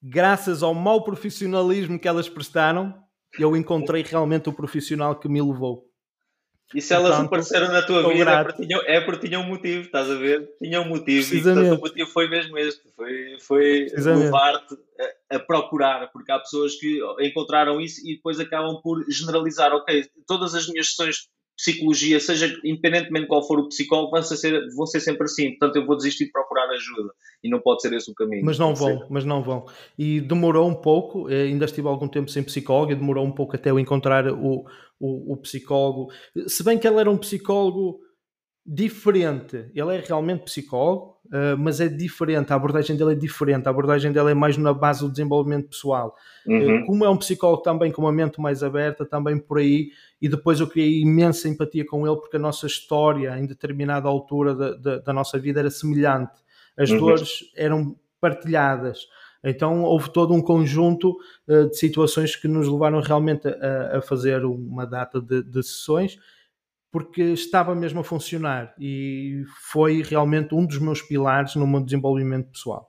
Graças 0.00 0.62
ao 0.62 0.72
mau 0.72 1.02
profissionalismo 1.02 1.98
que 1.98 2.06
elas 2.06 2.28
prestaram, 2.28 2.94
eu 3.40 3.56
encontrei 3.56 4.04
realmente 4.04 4.48
o 4.48 4.52
profissional 4.52 5.18
que 5.18 5.28
me 5.28 5.42
levou. 5.42 5.92
E 6.72 6.80
se 6.80 6.94
elas 6.94 7.10
Portanto, 7.10 7.26
apareceram 7.26 7.68
na 7.68 7.82
tua 7.82 8.12
vida 8.12 8.30
é 8.30 8.42
porque, 8.42 8.66
tinham, 8.66 8.82
é 8.82 9.00
porque 9.00 9.28
tinham 9.28 9.42
um 9.42 9.46
motivo, 9.46 9.84
estás 9.84 10.10
a 10.10 10.14
ver? 10.14 10.50
Tinham 10.60 10.82
um 10.82 10.88
motivo 10.88 11.34
e 11.34 11.42
portanto, 11.42 11.74
o 11.74 11.80
motivo 11.80 12.10
foi 12.10 12.28
mesmo 12.28 12.58
este, 12.58 12.82
foi, 12.96 13.38
foi 13.40 13.88
levar-te 13.94 14.74
a, 15.30 15.36
a, 15.36 15.38
procurar, 15.38 16.10
porque 16.10 16.32
há 16.32 16.38
pessoas 16.38 16.74
que 16.76 17.00
encontraram 17.20 17.80
isso 17.80 18.00
e 18.04 18.16
depois 18.16 18.40
acabam 18.40 18.80
por 18.82 19.04
generalizar, 19.08 19.72
ok, 19.72 20.08
todas 20.26 20.54
as 20.54 20.66
minhas 20.68 20.88
sessões 20.88 21.28
psicologia, 21.56 22.18
seja 22.18 22.46
independentemente 22.64 23.22
de 23.22 23.28
qual 23.28 23.46
for 23.46 23.58
o 23.60 23.68
psicólogo, 23.68 24.10
vão 24.10 24.22
ser, 24.22 24.66
vão 24.74 24.86
ser 24.86 25.00
sempre 25.00 25.24
assim. 25.24 25.50
Portanto, 25.50 25.76
eu 25.76 25.86
vou 25.86 25.96
desistir 25.96 26.26
de 26.26 26.32
procurar 26.32 26.68
ajuda 26.70 27.12
e 27.42 27.48
não 27.48 27.60
pode 27.60 27.82
ser 27.82 27.92
esse 27.92 28.10
o 28.10 28.14
caminho. 28.14 28.44
Mas 28.44 28.58
não 28.58 28.74
vão, 28.74 28.98
ser. 28.98 29.06
mas 29.08 29.24
não 29.24 29.42
vão. 29.42 29.66
E 29.98 30.20
demorou 30.20 30.68
um 30.68 30.74
pouco, 30.74 31.30
eh, 31.30 31.42
ainda 31.42 31.64
estive 31.64 31.86
algum 31.86 32.08
tempo 32.08 32.30
sem 32.30 32.42
psicólogo 32.42 32.92
e 32.92 32.96
demorou 32.96 33.24
um 33.24 33.32
pouco 33.32 33.54
até 33.54 33.70
eu 33.70 33.78
encontrar 33.78 34.26
o, 34.28 34.64
o, 34.98 35.32
o 35.32 35.36
psicólogo. 35.36 36.10
Se 36.46 36.64
bem 36.64 36.78
que 36.78 36.88
ele 36.88 36.98
era 36.98 37.10
um 37.10 37.18
psicólogo 37.18 38.00
diferente, 38.66 39.70
ele 39.74 39.94
é 39.94 40.00
realmente 40.00 40.44
psicólogo, 40.44 41.18
uh, 41.26 41.58
mas 41.58 41.80
é 41.80 41.88
diferente, 41.88 42.50
a 42.50 42.56
abordagem 42.56 42.96
dele 42.96 43.12
é 43.12 43.14
diferente, 43.14 43.66
a 43.66 43.70
abordagem 43.70 44.10
dele 44.10 44.30
é 44.30 44.34
mais 44.34 44.56
na 44.56 44.72
base 44.72 45.00
do 45.00 45.10
desenvolvimento 45.10 45.68
pessoal. 45.68 46.16
Uhum. 46.46 46.82
Uh, 46.82 46.86
como 46.86 47.04
é 47.04 47.10
um 47.10 47.16
psicólogo 47.16 47.62
também 47.62 47.92
com 47.92 48.00
uma 48.00 48.12
mente 48.12 48.40
mais 48.40 48.62
aberta, 48.62 49.04
também 49.04 49.38
por 49.38 49.58
aí, 49.58 49.90
e 50.20 50.28
depois 50.30 50.60
eu 50.60 50.66
criei 50.66 51.02
imensa 51.02 51.46
empatia 51.46 51.84
com 51.84 52.06
ele 52.06 52.16
porque 52.16 52.36
a 52.36 52.40
nossa 52.40 52.66
história 52.66 53.38
em 53.38 53.44
determinada 53.44 54.08
altura 54.08 54.54
da, 54.54 54.74
da, 54.74 54.98
da 54.98 55.12
nossa 55.12 55.38
vida 55.38 55.60
era 55.60 55.70
semelhante, 55.70 56.32
as 56.76 56.88
uhum. 56.90 56.98
dores 56.98 57.40
eram 57.54 57.94
partilhadas. 58.18 59.06
Então 59.46 59.82
houve 59.82 60.10
todo 60.10 60.32
um 60.32 60.40
conjunto 60.40 61.14
uh, 61.46 61.68
de 61.68 61.76
situações 61.76 62.34
que 62.34 62.48
nos 62.48 62.66
levaram 62.66 63.02
realmente 63.02 63.46
a, 63.46 63.98
a 63.98 64.00
fazer 64.00 64.42
uma 64.46 64.86
data 64.86 65.20
de, 65.20 65.42
de 65.42 65.62
sessões 65.62 66.18
porque 66.94 67.22
estava 67.32 67.74
mesmo 67.74 67.98
a 67.98 68.04
funcionar 68.04 68.72
e 68.78 69.42
foi 69.68 70.00
realmente 70.00 70.54
um 70.54 70.64
dos 70.64 70.78
meus 70.78 71.02
pilares 71.02 71.56
no 71.56 71.66
meu 71.66 71.80
desenvolvimento 71.80 72.52
pessoal. 72.52 72.88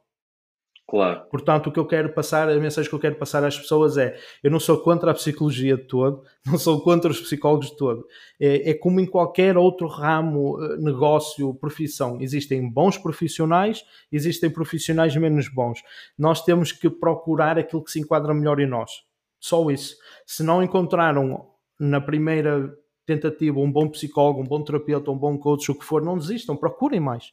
Claro. 0.87 1.25
Portanto, 1.31 1.65
o 1.65 1.71
que 1.71 1.79
eu 1.79 1.87
quero 1.87 2.13
passar, 2.13 2.47
a 2.47 2.59
mensagem 2.59 2.87
que 2.87 2.95
eu 2.95 2.99
quero 2.99 3.15
passar 3.15 3.43
às 3.43 3.57
pessoas 3.57 3.97
é: 3.97 4.15
eu 4.43 4.51
não 4.51 4.59
sou 4.59 4.79
contra 4.83 5.09
a 5.09 5.13
psicologia 5.15 5.75
de 5.75 5.87
todo, 5.87 6.21
não 6.45 6.55
sou 6.55 6.83
contra 6.83 7.09
os 7.09 7.19
psicólogos 7.19 7.71
de 7.71 7.77
todo. 7.77 8.05
É, 8.39 8.69
é 8.69 8.73
como 8.75 8.99
em 8.99 9.07
qualquer 9.07 9.57
outro 9.57 9.87
ramo, 9.87 10.63
eh, 10.63 10.77
negócio, 10.77 11.55
profissão. 11.55 12.21
Existem 12.21 12.71
bons 12.71 12.99
profissionais, 12.99 13.83
existem 14.11 14.51
profissionais 14.51 15.15
menos 15.15 15.49
bons. 15.49 15.81
Nós 16.15 16.43
temos 16.43 16.71
que 16.71 16.91
procurar 16.91 17.57
aquilo 17.57 17.83
que 17.83 17.89
se 17.89 17.99
enquadra 17.99 18.35
melhor 18.35 18.59
em 18.59 18.67
nós. 18.67 18.91
Só 19.39 19.67
isso. 19.71 19.95
Se 20.27 20.43
não 20.43 20.61
encontraram 20.61 21.47
na 21.79 21.99
primeira 21.99 22.71
tentativa, 23.05 23.59
um 23.59 23.71
bom 23.71 23.87
psicólogo, 23.87 24.41
um 24.41 24.45
bom 24.45 24.63
terapeuta, 24.63 25.11
um 25.11 25.17
bom 25.17 25.37
coach, 25.37 25.71
o 25.71 25.75
que 25.77 25.85
for, 25.85 26.01
não 26.01 26.17
desistam, 26.17 26.55
procurem 26.55 26.99
mais. 26.99 27.31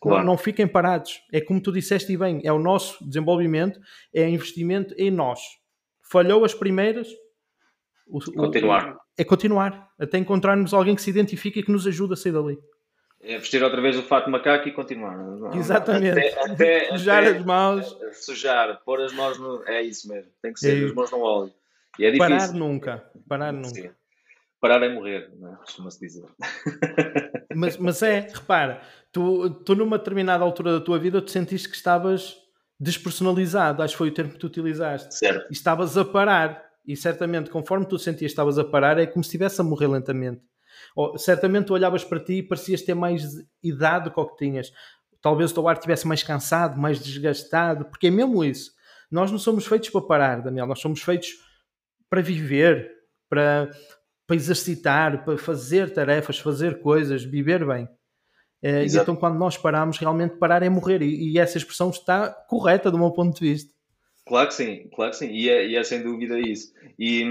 Claro. 0.00 0.18
Não, 0.18 0.32
não, 0.32 0.38
fiquem 0.38 0.66
parados. 0.66 1.20
É 1.32 1.40
como 1.40 1.60
tu 1.60 1.72
disseste 1.72 2.12
e 2.12 2.16
bem, 2.16 2.40
é 2.44 2.52
o 2.52 2.58
nosso 2.58 3.04
desenvolvimento, 3.04 3.80
é 4.14 4.28
investimento 4.28 4.94
em 4.96 5.10
nós. 5.10 5.40
Falhou 6.02 6.44
as 6.44 6.54
primeiras, 6.54 7.08
o, 8.06 8.20
continuar. 8.32 8.94
O, 8.94 8.98
é 9.18 9.24
continuar, 9.24 9.88
até 9.98 10.18
encontrarmos 10.18 10.72
alguém 10.72 10.94
que 10.94 11.02
se 11.02 11.10
identifique 11.10 11.60
e 11.60 11.62
que 11.62 11.72
nos 11.72 11.86
ajude 11.86 12.14
a 12.14 12.16
sair 12.16 12.32
dali. 12.32 12.58
É 13.20 13.36
vestir 13.36 13.62
outra 13.64 13.80
vez 13.80 13.98
o 13.98 14.02
fato 14.04 14.26
de 14.26 14.30
macaco 14.30 14.68
e 14.68 14.72
continuar. 14.72 15.16
Não, 15.16 15.52
Exatamente. 15.52 16.20
Até, 16.20 16.52
até, 16.52 16.88
sujar 16.96 17.24
até, 17.24 17.36
as 17.36 17.44
mãos. 17.44 17.98
Sujar, 18.12 18.80
pôr 18.84 19.00
as 19.00 19.12
mãos 19.12 19.38
no. 19.40 19.64
É 19.66 19.82
isso 19.82 20.08
mesmo. 20.08 20.30
Tem 20.40 20.52
que 20.52 20.60
ser 20.60 20.80
é. 20.80 20.86
as 20.86 20.94
mãos 20.94 21.10
no 21.10 21.18
óleo. 21.18 21.52
E 21.98 22.06
é 22.06 22.12
difícil. 22.12 22.36
Parar 22.36 22.52
nunca. 22.52 23.10
Parar 23.28 23.52
nunca. 23.52 23.68
Sim 23.68 23.90
parar 24.60 24.82
é 24.82 24.92
morrer, 24.92 25.30
não 25.38 25.52
é? 25.52 25.56
costuma-se 25.56 26.00
dizer. 26.00 26.26
Mas, 27.54 27.76
mas 27.76 28.02
é, 28.02 28.20
repara, 28.20 28.82
tu, 29.10 29.50
tu 29.50 29.74
numa 29.74 29.98
determinada 29.98 30.44
altura 30.44 30.78
da 30.78 30.84
tua 30.84 30.96
vida 30.96 31.20
tu 31.20 31.30
sentiste 31.30 31.68
que 31.68 31.74
estavas 31.74 32.36
despersonalizado, 32.78 33.82
acho 33.82 33.94
que 33.94 33.98
foi 33.98 34.08
o 34.10 34.14
termo 34.14 34.30
que 34.30 34.38
tu 34.38 34.46
utilizaste. 34.46 35.12
Certo. 35.14 35.50
E 35.50 35.52
estavas 35.52 35.96
a 35.96 36.04
parar. 36.04 36.62
E 36.86 36.94
certamente, 36.96 37.50
conforme 37.50 37.84
tu 37.84 37.98
sentias 37.98 38.30
que 38.30 38.32
estavas 38.32 38.58
a 38.58 38.64
parar, 38.64 38.98
é 38.98 39.06
como 39.06 39.24
se 39.24 39.28
estivesse 39.28 39.60
a 39.60 39.64
morrer 39.64 39.88
lentamente. 39.88 40.40
Ou, 40.94 41.18
certamente 41.18 41.66
tu 41.66 41.74
olhavas 41.74 42.04
para 42.04 42.20
ti 42.20 42.34
e 42.34 42.42
parecias 42.42 42.82
ter 42.82 42.94
mais 42.94 43.24
idade 43.62 44.04
do 44.04 44.10
que 44.12 44.20
o 44.20 44.26
que 44.26 44.36
tinhas. 44.36 44.72
Talvez 45.20 45.50
o 45.50 45.54
teu 45.54 45.68
ar 45.68 45.74
estivesse 45.74 46.06
mais 46.06 46.22
cansado, 46.22 46.80
mais 46.80 47.00
desgastado, 47.00 47.86
porque 47.86 48.06
é 48.06 48.10
mesmo 48.10 48.44
isso. 48.44 48.70
Nós 49.10 49.30
não 49.32 49.38
somos 49.38 49.66
feitos 49.66 49.90
para 49.90 50.02
parar, 50.02 50.42
Daniel, 50.42 50.66
nós 50.66 50.80
somos 50.80 51.02
feitos 51.02 51.30
para 52.08 52.20
viver, 52.20 52.90
para, 53.28 53.70
para 54.28 54.36
exercitar, 54.36 55.24
para 55.24 55.38
fazer 55.38 55.90
tarefas, 55.90 56.38
fazer 56.38 56.80
coisas, 56.80 57.24
viver 57.24 57.66
bem. 57.66 57.84
Uh, 58.62 58.84
e 58.84 58.96
então, 58.96 59.16
quando 59.16 59.38
nós 59.38 59.56
paramos, 59.56 59.96
realmente 59.96 60.36
parar 60.36 60.62
é 60.62 60.68
morrer. 60.68 61.00
E, 61.00 61.32
e, 61.32 61.38
essa 61.38 61.56
expressão 61.56 61.88
está 61.88 62.28
correta 62.46 62.90
do 62.90 62.98
meu 62.98 63.10
ponto 63.10 63.40
de 63.40 63.52
vista. 63.52 63.72
Claro 64.26 64.48
que 64.48 64.54
sim, 64.54 64.90
claro 64.94 65.12
que 65.12 65.16
sim, 65.16 65.30
e 65.30 65.48
é, 65.48 65.66
e 65.66 65.76
é 65.76 65.82
sem 65.82 66.02
dúvida 66.02 66.38
isso. 66.38 66.70
E, 66.98 67.24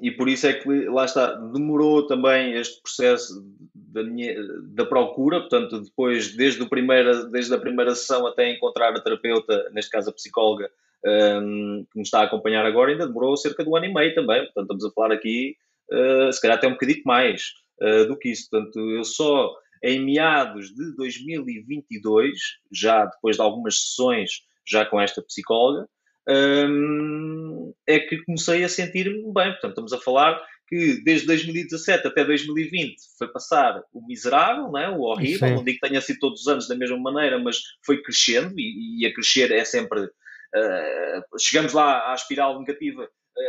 e 0.00 0.12
por 0.12 0.28
isso 0.28 0.46
é 0.46 0.52
que, 0.52 0.68
lá 0.88 1.04
está, 1.04 1.34
demorou 1.34 2.06
também 2.06 2.52
este 2.52 2.80
processo 2.80 3.44
da, 3.74 4.04
minha, 4.04 4.36
da 4.68 4.86
procura, 4.86 5.40
portanto, 5.40 5.80
depois, 5.80 6.36
desde, 6.36 6.62
o 6.62 6.68
primeira, 6.68 7.24
desde 7.24 7.52
a 7.52 7.58
primeira 7.58 7.92
sessão 7.96 8.24
até 8.24 8.48
encontrar 8.48 8.94
a 8.94 9.00
terapeuta, 9.00 9.68
neste 9.72 9.90
caso 9.90 10.10
a 10.10 10.12
psicóloga, 10.12 10.70
um, 11.04 11.84
que 11.90 11.98
me 11.98 12.02
está 12.02 12.20
a 12.20 12.24
acompanhar 12.24 12.64
agora, 12.64 12.92
ainda 12.92 13.08
demorou 13.08 13.36
cerca 13.36 13.64
de 13.64 13.68
um 13.68 13.74
ano 13.74 13.86
e 13.86 13.92
meio 13.92 14.14
também, 14.14 14.44
portanto, 14.44 14.62
estamos 14.62 14.84
a 14.84 14.90
falar 14.92 15.12
aqui, 15.12 15.56
uh, 15.92 16.32
se 16.32 16.40
calhar 16.40 16.56
até 16.56 16.66
um 16.66 16.72
bocadinho 16.72 17.02
mais 17.04 17.52
uh, 17.82 18.06
do 18.06 18.18
que 18.18 18.30
isso. 18.30 18.48
Portanto, 18.50 18.78
eu 18.78 19.04
só 19.04 19.52
em 19.82 20.04
meados 20.04 20.74
de 20.74 20.96
2022, 20.96 22.38
já 22.72 23.04
depois 23.04 23.36
de 23.36 23.42
algumas 23.42 23.80
sessões 23.80 24.42
já 24.66 24.84
com 24.84 25.00
esta 25.00 25.22
psicóloga, 25.22 25.88
um, 26.28 27.72
é 27.86 28.00
que 28.00 28.24
comecei 28.24 28.64
a 28.64 28.68
sentir-me 28.68 29.22
bem. 29.32 29.52
Portanto, 29.52 29.68
estamos 29.68 29.92
a 29.92 30.00
falar 30.00 30.42
que 30.68 31.00
desde 31.04 31.26
2017 31.28 32.08
até 32.08 32.24
2020 32.24 32.96
foi 33.16 33.28
passar 33.28 33.80
o 33.92 34.04
miserável, 34.04 34.72
né, 34.72 34.88
o 34.88 35.02
horrível, 35.02 35.48
Sim. 35.48 35.54
não 35.54 35.64
digo 35.64 35.78
que 35.78 35.88
tenha 35.88 36.00
sido 36.00 36.18
todos 36.18 36.40
os 36.40 36.48
anos 36.48 36.66
da 36.66 36.74
mesma 36.74 36.98
maneira, 36.98 37.38
mas 37.38 37.58
foi 37.84 38.02
crescendo 38.02 38.58
e, 38.58 39.02
e 39.02 39.06
a 39.06 39.14
crescer 39.14 39.52
é 39.52 39.64
sempre. 39.64 40.00
Uh, 40.00 41.38
chegamos 41.38 41.72
lá 41.72 42.10
à 42.10 42.14
espiral 42.14 42.58
negativa 42.58 43.08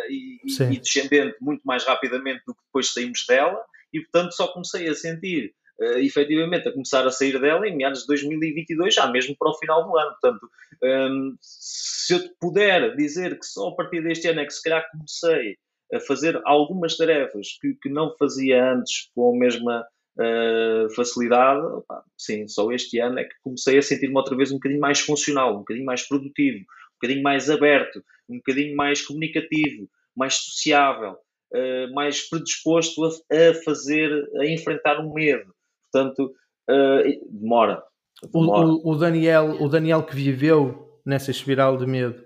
e, 0.10 0.40
e, 0.74 0.80
descendente 0.80 1.36
muito 1.42 1.62
mais 1.64 1.86
rapidamente 1.86 2.42
do 2.46 2.54
que 2.54 2.62
depois 2.66 2.94
saímos 2.94 3.26
dela, 3.28 3.60
e 3.94 4.02
portanto 4.02 4.34
só 4.34 4.48
comecei 4.48 4.88
a 4.88 4.94
sentir 4.94 5.54
uh, 5.80 6.00
efetivamente 6.00 6.68
a 6.68 6.72
começar 6.72 7.06
a 7.06 7.12
sair 7.12 7.40
dela 7.40 7.68
em 7.68 7.76
meados 7.76 8.02
de 8.02 8.08
2022, 8.08 8.94
já 8.94 9.08
mesmo 9.08 9.36
para 9.38 9.50
o 9.50 9.58
final 9.58 9.88
do 9.88 9.98
ano. 9.98 10.16
Portanto, 10.22 10.50
um, 10.84 11.36
se 11.42 12.14
eu 12.14 12.20
puder 12.40 12.96
dizer 12.96 13.40
que 13.40 13.46
só 13.46 13.70
a 13.70 13.76
partir 13.76 14.02
deste 14.04 14.28
ano 14.28 14.42
é 14.42 14.46
que 14.46 14.54
se 14.54 14.64
calhar 14.64 14.86
comecei 14.92 15.58
a 15.94 16.00
fazer 16.02 16.40
algumas 16.46 16.98
tarefas 16.98 17.58
que, 17.62 17.76
que 17.82 17.90
não 17.90 18.14
fazia 18.18 18.74
antes 18.74 19.10
com 19.16 19.34
a 19.34 19.40
mesma 19.40 19.86
uh, 20.18 20.94
facilidade, 20.94 21.66
opa, 21.66 22.04
sim, 22.18 22.48
só 22.48 22.72
este 22.72 23.00
ano 23.00 23.20
é 23.20 23.24
que 23.24 23.36
comecei 23.42 23.78
a 23.78 23.82
sentir-me 23.82 24.16
outra 24.16 24.36
vez 24.36 24.52
um 24.52 24.56
bocadinho 24.56 24.82
mais 24.82 25.00
funcional, 25.00 25.56
um 25.56 25.60
bocadinho 25.60 25.86
mais 25.86 26.06
produtivo, 26.06 26.60
um 26.60 27.00
bocadinho 27.02 27.24
mais 27.24 27.50
aberto, 27.50 28.04
um 28.30 28.38
bocadinho 28.38 28.76
mais 28.76 29.02
comunicativo, 29.02 29.90
mais 30.16 30.36
sociável, 30.36 31.18
uh, 31.54 31.94
mais 31.94 32.28
predisposto 32.30 33.04
a, 33.06 33.10
a, 33.10 33.54
fazer, 33.64 34.12
a 34.38 34.46
enfrentar 34.46 35.00
o 35.00 35.10
um 35.10 35.14
medo. 35.14 35.54
Portanto, 35.92 36.34
uh, 36.70 37.30
demora. 37.32 37.84
demora. 38.32 38.68
O, 38.68 38.90
o, 38.90 38.92
o, 38.92 38.96
Daniel, 38.96 39.62
o 39.62 39.70
Daniel 39.70 40.04
que 40.04 40.16
viveu 40.16 41.00
nessa 41.06 41.32
espiral 41.32 41.78
de 41.78 41.86
medo 41.86 42.24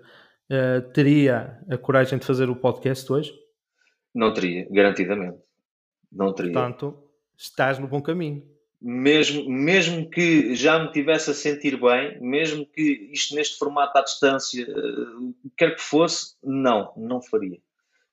uh, 0.50 0.92
teria 0.92 1.60
a 1.70 1.78
coragem 1.78 2.18
de 2.18 2.26
fazer 2.26 2.50
o 2.50 2.56
podcast 2.56 3.10
hoje? 3.12 3.32
Não 4.14 4.32
teria, 4.34 4.66
garantidamente. 4.70 5.38
Não 6.10 6.34
teria. 6.34 6.52
Portanto, 6.52 7.02
estás 7.36 7.78
no 7.78 7.88
bom 7.88 8.02
caminho. 8.02 8.42
Mesmo, 8.84 9.48
mesmo 9.48 10.10
que 10.10 10.56
já 10.56 10.78
me 10.82 10.90
tivesse 10.90 11.30
a 11.30 11.34
sentir 11.34 11.80
bem, 11.80 12.20
mesmo 12.20 12.66
que 12.66 13.08
isto 13.12 13.34
neste 13.34 13.56
formato 13.56 13.96
à 13.96 14.02
distância, 14.02 14.66
uh, 14.68 15.34
quer 15.56 15.76
que 15.76 15.80
fosse, 15.80 16.34
não, 16.42 16.92
não 16.96 17.22
faria. 17.22 17.58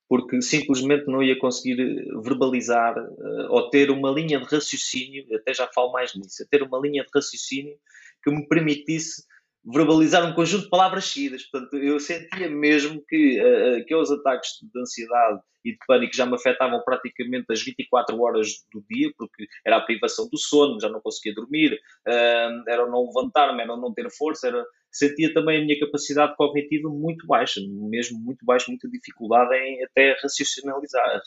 Porque 0.08 0.40
simplesmente 0.40 1.08
não 1.08 1.22
ia 1.22 1.38
conseguir 1.38 1.80
eh, 1.80 2.04
verbalizar 2.22 2.96
uh, 2.96 3.46
ou 3.50 3.68
ter 3.68 3.90
uma 3.90 4.10
linha 4.10 4.38
de 4.38 4.44
raciocínio, 4.44 5.26
até 5.34 5.52
já 5.52 5.66
falo 5.66 5.92
mais 5.92 6.14
nisso, 6.14 6.46
ter 6.48 6.62
uma 6.62 6.78
linha 6.78 7.02
de 7.02 7.10
raciocínio 7.12 7.76
que 8.22 8.30
me 8.30 8.46
permitisse 8.46 9.24
verbalizar 9.64 10.26
um 10.26 10.34
conjunto 10.34 10.64
de 10.64 10.70
palavras 10.70 11.04
seguidas. 11.04 11.44
Portanto, 11.44 11.76
eu 11.76 11.98
sentia 12.00 12.48
mesmo 12.48 13.02
que 13.06 13.40
uh, 13.40 13.80
aqueles 13.80 14.10
ataques 14.10 14.50
de 14.62 14.80
ansiedade 14.80 15.40
e 15.62 15.72
de 15.72 15.78
pânico 15.86 16.16
já 16.16 16.24
me 16.24 16.34
afetavam 16.34 16.82
praticamente 16.82 17.44
as 17.50 17.62
24 17.62 18.18
horas 18.18 18.64
do 18.72 18.82
dia, 18.90 19.12
porque 19.18 19.46
era 19.64 19.76
a 19.76 19.82
privação 19.82 20.26
do 20.30 20.38
sono, 20.38 20.80
já 20.80 20.88
não 20.88 21.00
conseguia 21.00 21.34
dormir, 21.34 21.74
uh, 21.74 22.68
era 22.68 22.86
não 22.86 23.06
levantar-me, 23.06 23.62
era 23.62 23.76
não 23.76 23.92
ter 23.92 24.10
força, 24.10 24.48
era... 24.48 24.64
sentia 24.90 25.32
também 25.34 25.60
a 25.60 25.64
minha 25.64 25.78
capacidade 25.78 26.34
cognitiva 26.36 26.88
muito 26.88 27.26
baixa, 27.26 27.60
mesmo 27.90 28.18
muito 28.18 28.44
baixa, 28.46 28.66
muita 28.68 28.88
dificuldade 28.88 29.54
em 29.54 29.84
até 29.84 30.16
racionalizar, 30.22 31.20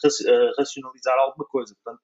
racionalizar 0.57 1.19
alguma 1.19 1.45
coisa. 1.45 1.75
Portanto, 1.83 2.01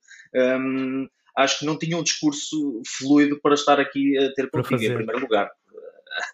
um, 0.62 1.08
acho 1.36 1.60
que 1.60 1.66
não 1.66 1.80
tinha 1.80 1.98
um 1.98 2.04
discurso 2.04 2.82
fluido 2.86 3.40
para 3.42 3.56
estar 3.56 3.80
aqui 3.80 4.16
a 4.20 4.32
ter 4.34 4.52
contigo, 4.52 4.84
em 4.84 4.94
primeiro 4.94 5.22
lugar. 5.22 5.50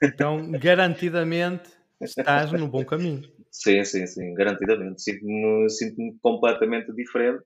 Então, 0.01 0.51
garantidamente, 0.51 1.69
estás 2.01 2.51
no 2.51 2.67
bom 2.67 2.83
caminho. 2.83 3.23
Sim, 3.51 3.83
sim, 3.83 4.05
sim, 4.05 4.33
garantidamente. 4.33 5.01
Sinto-me 5.01 5.69
sinto 5.69 5.95
completamente 6.21 6.93
diferente. 6.93 7.43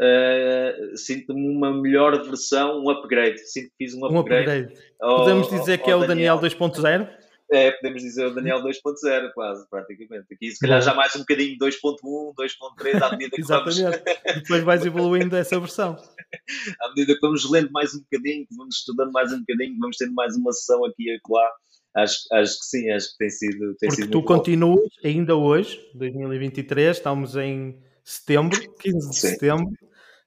Uh, 0.00 0.96
sinto-me 0.96 1.54
uma 1.54 1.70
melhor 1.78 2.24
versão, 2.24 2.82
um 2.82 2.90
upgrade. 2.90 3.38
Sinto 3.38 3.68
que 3.68 3.84
fiz 3.84 3.94
um 3.94 4.06
upgrade. 4.06 4.48
Um 4.48 4.64
upgrade. 4.64 4.82
Podemos 4.98 5.50
dizer 5.50 5.78
que 5.78 5.90
é 5.90 5.94
o 5.94 6.06
Daniel, 6.06 6.38
Daniel 6.38 6.58
2.0? 6.58 7.20
É, 7.52 7.72
podemos 7.72 8.00
dizer 8.00 8.26
o 8.26 8.34
Daniel 8.34 8.62
2.0, 8.62 9.32
quase, 9.34 9.68
praticamente. 9.68 10.32
Aqui, 10.32 10.50
se 10.52 10.60
calhar, 10.60 10.80
já 10.80 10.94
mais 10.94 11.16
um 11.16 11.20
bocadinho 11.20 11.58
2.1, 11.58 11.98
2.3, 12.34 13.02
à 13.02 13.10
medida 13.10 13.34
que 13.34 13.40
Exatamente. 13.40 13.82
vamos. 13.82 14.42
Depois 14.42 14.62
vais 14.62 14.86
evoluindo 14.86 15.34
essa 15.34 15.58
versão. 15.58 15.96
à 16.80 16.88
medida 16.90 17.14
que 17.14 17.20
vamos 17.20 17.50
lendo 17.50 17.70
mais 17.72 17.92
um 17.92 17.98
bocadinho, 18.00 18.46
que 18.46 18.56
vamos 18.56 18.76
estudando 18.76 19.10
mais 19.10 19.32
um 19.32 19.40
bocadinho, 19.40 19.76
vamos 19.80 19.96
tendo 19.96 20.14
mais 20.14 20.36
uma 20.36 20.52
sessão 20.52 20.84
aqui 20.84 21.10
e 21.10 21.16
acolá. 21.16 21.50
Acho, 21.94 22.18
acho 22.32 22.58
que 22.58 22.66
sim, 22.66 22.90
acho 22.90 23.10
que 23.12 23.18
tem 23.18 23.30
sido. 23.30 23.74
Tem 23.76 23.88
Porque 23.88 24.02
sido 24.02 24.10
tu 24.10 24.22
continuas, 24.22 24.80
bom. 24.80 25.08
ainda 25.08 25.34
hoje, 25.36 25.80
2023, 25.94 26.96
estamos 26.96 27.36
em 27.36 27.78
setembro, 28.04 28.60
15 28.76 29.10
de 29.10 29.16
sim. 29.16 29.28
setembro. 29.28 29.72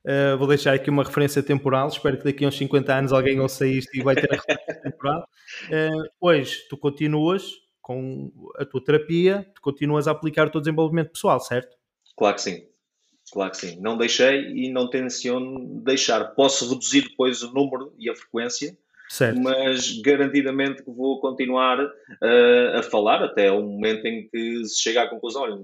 Uh, 0.05 0.37
vou 0.37 0.47
deixar 0.47 0.73
aqui 0.73 0.89
uma 0.89 1.03
referência 1.03 1.41
temporal. 1.41 1.87
Espero 1.87 2.17
que 2.17 2.25
daqui 2.25 2.43
a 2.43 2.49
uns 2.49 2.57
50 2.57 2.93
anos 2.93 3.13
alguém 3.13 3.39
ouça 3.39 3.65
isto 3.65 3.95
e 3.95 4.03
vai 4.03 4.15
ter 4.15 4.29
a 4.31 4.35
referência 4.35 4.81
temporal. 4.83 5.27
Uh, 5.69 6.09
hoje, 6.19 6.67
tu 6.69 6.77
continuas 6.77 7.51
com 7.81 8.31
a 8.57 8.65
tua 8.65 8.83
terapia, 8.83 9.49
tu 9.55 9.61
continuas 9.61 10.07
a 10.07 10.11
aplicar 10.11 10.47
o 10.47 10.49
teu 10.49 10.59
desenvolvimento 10.59 11.11
pessoal, 11.11 11.39
certo? 11.39 11.77
Claro 12.17 12.35
que 12.35 12.41
sim. 12.41 12.67
Claro 13.31 13.51
que 13.51 13.57
sim. 13.57 13.79
Não 13.79 13.97
deixei 13.97 14.51
e 14.51 14.71
não 14.71 14.89
tenciono 14.89 15.81
deixar. 15.83 16.23
Posso 16.35 16.69
reduzir 16.69 17.01
depois 17.03 17.41
o 17.41 17.53
número 17.53 17.93
e 17.97 18.09
a 18.09 18.15
frequência, 18.15 18.77
certo. 19.13 19.39
mas 19.39 20.01
garantidamente 20.01 20.83
que 20.83 20.91
vou 20.91 21.19
continuar 21.19 21.79
uh, 21.79 22.77
a 22.77 22.83
falar 22.83 23.23
até 23.23 23.51
o 23.51 23.61
momento 23.61 24.05
em 24.05 24.27
que 24.27 24.65
se 24.65 24.81
chega 24.81 25.03
à 25.03 25.09
conclusão. 25.09 25.43
Olha, 25.43 25.57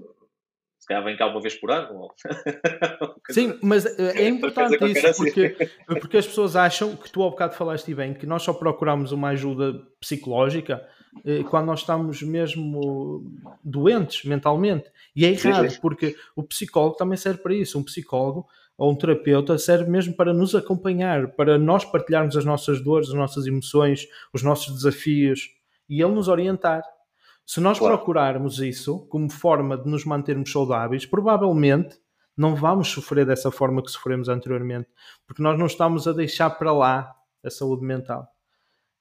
se 0.78 0.86
calhar 0.86 1.04
vem 1.04 1.16
cá 1.16 1.26
uma 1.26 1.40
vez 1.40 1.54
por 1.54 1.70
ano. 1.70 2.08
Sim, 3.30 3.58
mas 3.60 3.84
eh, 3.86 4.22
é 4.22 4.28
importante 4.28 4.82
isso, 4.84 5.16
porque, 5.16 5.56
porque 5.86 6.16
as 6.16 6.26
pessoas 6.26 6.56
acham 6.56 6.96
que 6.96 7.10
tu 7.10 7.22
ao 7.22 7.30
bocado 7.30 7.54
falaste 7.54 7.94
bem, 7.94 8.14
que 8.14 8.26
nós 8.26 8.42
só 8.42 8.52
procuramos 8.52 9.12
uma 9.12 9.28
ajuda 9.28 9.74
psicológica 10.00 10.86
eh, 11.24 11.42
quando 11.44 11.66
nós 11.66 11.80
estamos 11.80 12.22
mesmo 12.22 13.24
doentes 13.62 14.24
mentalmente. 14.24 14.90
E 15.14 15.26
é 15.26 15.30
errado, 15.30 15.78
porque 15.80 16.16
o 16.34 16.42
psicólogo 16.42 16.96
também 16.96 17.16
serve 17.16 17.42
para 17.42 17.54
isso. 17.54 17.78
Um 17.78 17.84
psicólogo 17.84 18.46
ou 18.80 18.90
um 18.90 18.96
terapeuta 18.96 19.58
serve 19.58 19.90
mesmo 19.90 20.14
para 20.14 20.32
nos 20.32 20.54
acompanhar, 20.54 21.32
para 21.32 21.58
nós 21.58 21.84
partilharmos 21.84 22.34
as 22.34 22.46
nossas 22.46 22.80
dores, 22.80 23.08
as 23.08 23.14
nossas 23.14 23.46
emoções, 23.46 24.08
os 24.32 24.42
nossos 24.42 24.74
desafios 24.74 25.50
e 25.86 26.00
ele 26.02 26.14
nos 26.14 26.28
orientar. 26.28 26.82
Se 27.44 27.60
nós 27.60 27.78
claro. 27.78 27.98
procurarmos 27.98 28.58
isso 28.58 29.06
como 29.10 29.30
forma 29.30 29.76
de 29.76 29.86
nos 29.86 30.06
mantermos 30.06 30.50
saudáveis, 30.50 31.04
provavelmente 31.04 31.98
não 32.34 32.56
vamos 32.56 32.88
sofrer 32.88 33.26
dessa 33.26 33.50
forma 33.50 33.82
que 33.82 33.90
sofremos 33.90 34.30
anteriormente, 34.30 34.88
porque 35.26 35.42
nós 35.42 35.58
não 35.58 35.66
estamos 35.66 36.08
a 36.08 36.12
deixar 36.14 36.48
para 36.48 36.72
lá 36.72 37.14
a 37.44 37.50
saúde 37.50 37.84
mental. 37.84 38.26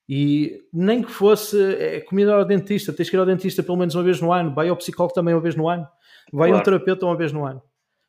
E 0.09 0.59
nem 0.73 1.01
que 1.01 1.11
fosse 1.11 1.57
é, 1.75 2.01
comida 2.01 2.35
ao 2.35 2.43
dentista, 2.43 2.91
tens 2.91 3.09
que 3.09 3.15
ir 3.15 3.19
ao 3.19 3.25
dentista 3.25 3.63
pelo 3.63 3.77
menos 3.77 3.95
uma 3.95 4.03
vez 4.03 4.19
no 4.19 4.33
ano, 4.33 4.53
vai 4.53 4.67
ao 4.67 4.75
psicólogo 4.75 5.13
também 5.13 5.33
uma 5.33 5.39
vez 5.39 5.55
no 5.55 5.69
ano, 5.69 5.87
vai 6.33 6.49
claro. 6.49 6.55
ao 6.57 6.63
terapeuta 6.65 7.05
uma 7.05 7.15
vez 7.15 7.31
no 7.31 7.45
ano. 7.45 7.61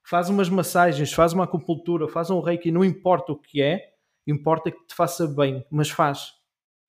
Faz 0.03 0.29
umas 0.29 0.49
massagens, 0.49 1.13
faz 1.13 1.33
uma 1.33 1.45
acupuntura, 1.45 2.09
faz 2.09 2.31
um 2.31 2.41
reiki, 2.41 2.71
não 2.71 2.85
importa 2.85 3.33
o 3.33 3.37
que 3.37 3.63
é, 3.63 3.93
importa 4.27 4.71
que 4.71 4.87
te 4.87 4.95
faça 4.95 5.27
bem, 5.27 5.65
mas 5.71 5.91
faz. 5.91 6.33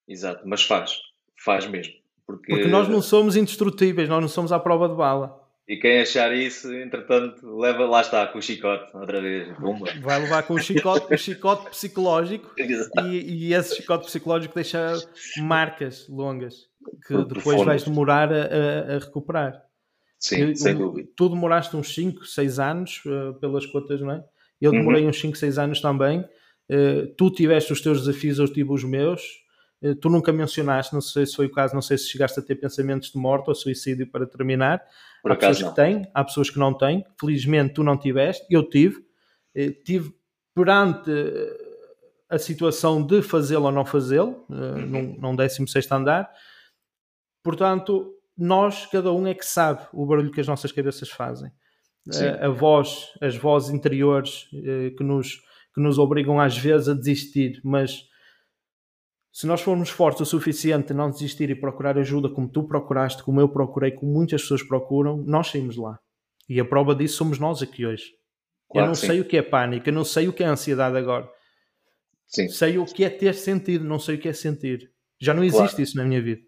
Exato, 0.07 0.41
mas 0.45 0.63
faz, 0.63 0.99
faz 1.37 1.67
mesmo. 1.67 1.93
Porque... 2.25 2.51
Porque 2.53 2.67
nós 2.67 2.87
não 2.87 3.01
somos 3.01 3.35
indestrutíveis, 3.35 4.09
nós 4.09 4.21
não 4.21 4.29
somos 4.29 4.51
à 4.51 4.59
prova 4.59 4.87
de 4.87 4.95
bala. 4.95 5.41
E 5.67 5.77
quem 5.77 6.01
achar 6.01 6.35
isso, 6.35 6.73
entretanto, 6.73 7.45
leva, 7.57 7.85
lá 7.85 8.01
está, 8.01 8.27
com 8.27 8.39
o 8.39 8.41
chicote, 8.41 8.95
outra 8.95 9.21
vez. 9.21 9.57
Bomba. 9.57 9.87
Vai 10.01 10.19
levar 10.19 10.43
com 10.43 10.55
o 10.55 10.59
chicote, 10.59 11.13
o 11.13 11.17
chicote 11.17 11.69
psicológico 11.69 12.51
e, 13.05 13.47
e, 13.47 13.53
esse 13.53 13.77
chicote 13.77 14.05
psicológico 14.05 14.55
deixa 14.55 14.97
marcas 15.37 16.07
longas 16.09 16.69
que 17.07 17.15
depois 17.25 17.63
vais 17.63 17.83
demorar 17.83 18.33
a, 18.33 18.95
a, 18.95 18.99
recuperar. 18.99 19.63
Sim, 20.21 20.41
Eu, 20.41 20.55
sem 20.55 20.77
dúvida. 20.77 21.09
Tu 21.17 21.29
demoraste 21.29 21.75
uns 21.75 21.93
5, 21.93 22.25
6 22.25 22.59
anos, 22.59 23.01
uh, 23.05 23.33
pelas 23.39 23.65
contas, 23.65 23.99
não 23.99 24.11
é? 24.11 24.23
Eu 24.61 24.71
demorei 24.71 25.01
uhum. 25.01 25.09
uns 25.09 25.19
5, 25.19 25.35
6 25.35 25.57
anos 25.57 25.81
também. 25.81 26.21
Uh, 26.69 27.07
tu 27.17 27.31
tiveste 27.31 27.73
os 27.73 27.81
teus 27.81 28.01
desafios, 28.01 28.37
eu 28.37 28.47
tive 28.47 28.71
os 28.71 28.83
meus. 28.83 29.21
Uh, 29.81 29.95
tu 29.95 30.09
nunca 30.09 30.31
mencionaste, 30.31 30.93
não 30.93 31.01
sei 31.01 31.25
se 31.25 31.35
foi 31.35 31.47
o 31.47 31.51
caso, 31.51 31.73
não 31.73 31.81
sei 31.81 31.97
se 31.97 32.07
chegaste 32.07 32.39
a 32.39 32.43
ter 32.43 32.55
pensamentos 32.55 33.11
de 33.11 33.17
morte 33.17 33.49
ou 33.49 33.55
suicídio 33.55 34.05
para 34.05 34.27
terminar. 34.27 34.83
Por 35.23 35.31
há 35.31 35.35
pessoas 35.35 35.59
não. 35.59 35.69
que 35.69 35.75
têm, 35.75 36.07
há 36.13 36.23
pessoas 36.23 36.49
que 36.51 36.59
não 36.59 36.71
têm. 36.71 37.03
Felizmente 37.19 37.73
tu 37.73 37.83
não 37.83 37.97
tiveste, 37.97 38.45
eu 38.49 38.63
tive. 38.63 39.03
Tive 39.83 40.13
perante 40.55 41.11
a 42.31 42.37
situação 42.37 43.05
de 43.05 43.21
fazê-lo 43.21 43.65
ou 43.65 43.71
não 43.73 43.85
fazê-lo, 43.85 44.45
uh, 44.49 44.77
num, 44.77 45.17
num 45.19 45.35
16 45.35 45.91
andar. 45.91 46.31
Portanto, 47.43 48.15
nós, 48.41 48.85
cada 48.87 49.11
um 49.13 49.27
é 49.27 49.33
que 49.33 49.45
sabe 49.45 49.87
o 49.93 50.05
barulho 50.05 50.31
que 50.31 50.41
as 50.41 50.47
nossas 50.47 50.71
cabeças 50.71 51.09
fazem. 51.09 51.51
A, 52.41 52.47
a, 52.47 52.49
voz, 52.49 53.07
as 53.21 53.35
vozes 53.35 53.69
interiores 53.69 54.47
uh, 54.53 54.95
que, 54.95 55.03
nos, 55.03 55.35
que 55.73 55.81
nos 55.81 55.99
obrigam 55.99 56.39
às 56.39 56.57
vezes 56.57 56.89
a 56.89 56.93
desistir, 56.95 57.61
mas 57.63 58.01
se 59.31 59.45
nós 59.45 59.61
formos 59.61 59.89
fortes 59.89 60.21
o 60.21 60.25
suficiente 60.25 60.91
a 60.91 60.95
não 60.95 61.11
desistir 61.11 61.49
e 61.51 61.55
procurar 61.55 61.97
ajuda 61.97 62.29
como 62.29 62.49
tu 62.49 62.63
procuraste, 62.67 63.23
como 63.23 63.39
eu 63.39 63.47
procurei, 63.47 63.91
como 63.91 64.11
muitas 64.11 64.41
pessoas 64.41 64.63
procuram, 64.63 65.17
nós 65.17 65.47
saímos 65.47 65.77
lá. 65.77 65.99
E 66.49 66.59
a 66.59 66.65
prova 66.65 66.95
disso 66.95 67.17
somos 67.17 67.37
nós 67.37 67.61
aqui 67.61 67.85
hoje. 67.85 68.05
Claro 68.69 68.85
eu 68.85 68.87
não 68.87 68.95
sei 68.95 69.21
o 69.21 69.25
que 69.25 69.37
é 69.37 69.41
pânico, 69.41 69.87
eu 69.87 69.93
não 69.93 70.03
sei 70.03 70.27
o 70.27 70.33
que 70.33 70.43
é 70.43 70.47
ansiedade 70.47 70.97
agora. 70.97 71.29
Sim. 72.27 72.49
Sei 72.49 72.77
o 72.77 72.85
que 72.85 73.03
é 73.03 73.09
ter 73.09 73.35
sentido, 73.35 73.85
não 73.85 73.99
sei 73.99 74.15
o 74.15 74.19
que 74.19 74.27
é 74.27 74.33
sentir. 74.33 74.89
Já 75.19 75.33
não 75.33 75.43
existe 75.43 75.67
claro. 75.67 75.81
isso 75.81 75.97
na 75.97 76.03
minha 76.03 76.21
vida. 76.21 76.41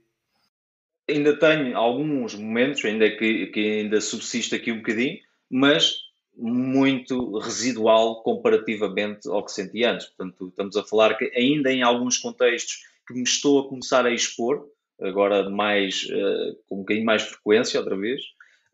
Ainda 1.09 1.37
tenho 1.37 1.77
alguns 1.77 2.33
momentos, 2.35 2.83
ainda 2.85 3.09
que, 3.09 3.47
que 3.47 3.81
ainda 3.81 3.99
subsiste 3.99 4.55
aqui 4.55 4.71
um 4.71 4.77
bocadinho, 4.77 5.19
mas 5.49 5.95
muito 6.35 7.37
residual 7.39 8.23
comparativamente 8.23 9.27
ao 9.27 9.43
que 9.43 9.51
senti 9.51 9.83
antes. 9.83 10.07
Portanto, 10.07 10.47
estamos 10.47 10.77
a 10.77 10.83
falar 10.83 11.15
que 11.15 11.31
ainda 11.35 11.71
em 11.71 11.83
alguns 11.83 12.17
contextos 12.17 12.83
que 13.07 13.13
me 13.13 13.23
estou 13.23 13.59
a 13.59 13.69
começar 13.69 14.05
a 14.05 14.11
expor, 14.11 14.65
agora 15.01 15.49
mais, 15.49 16.03
uh, 16.05 16.57
com 16.67 16.77
um 16.77 16.79
bocadinho 16.79 17.05
mais 17.05 17.21
frequência 17.21 17.79
outra 17.79 17.97
vez, 17.97 18.21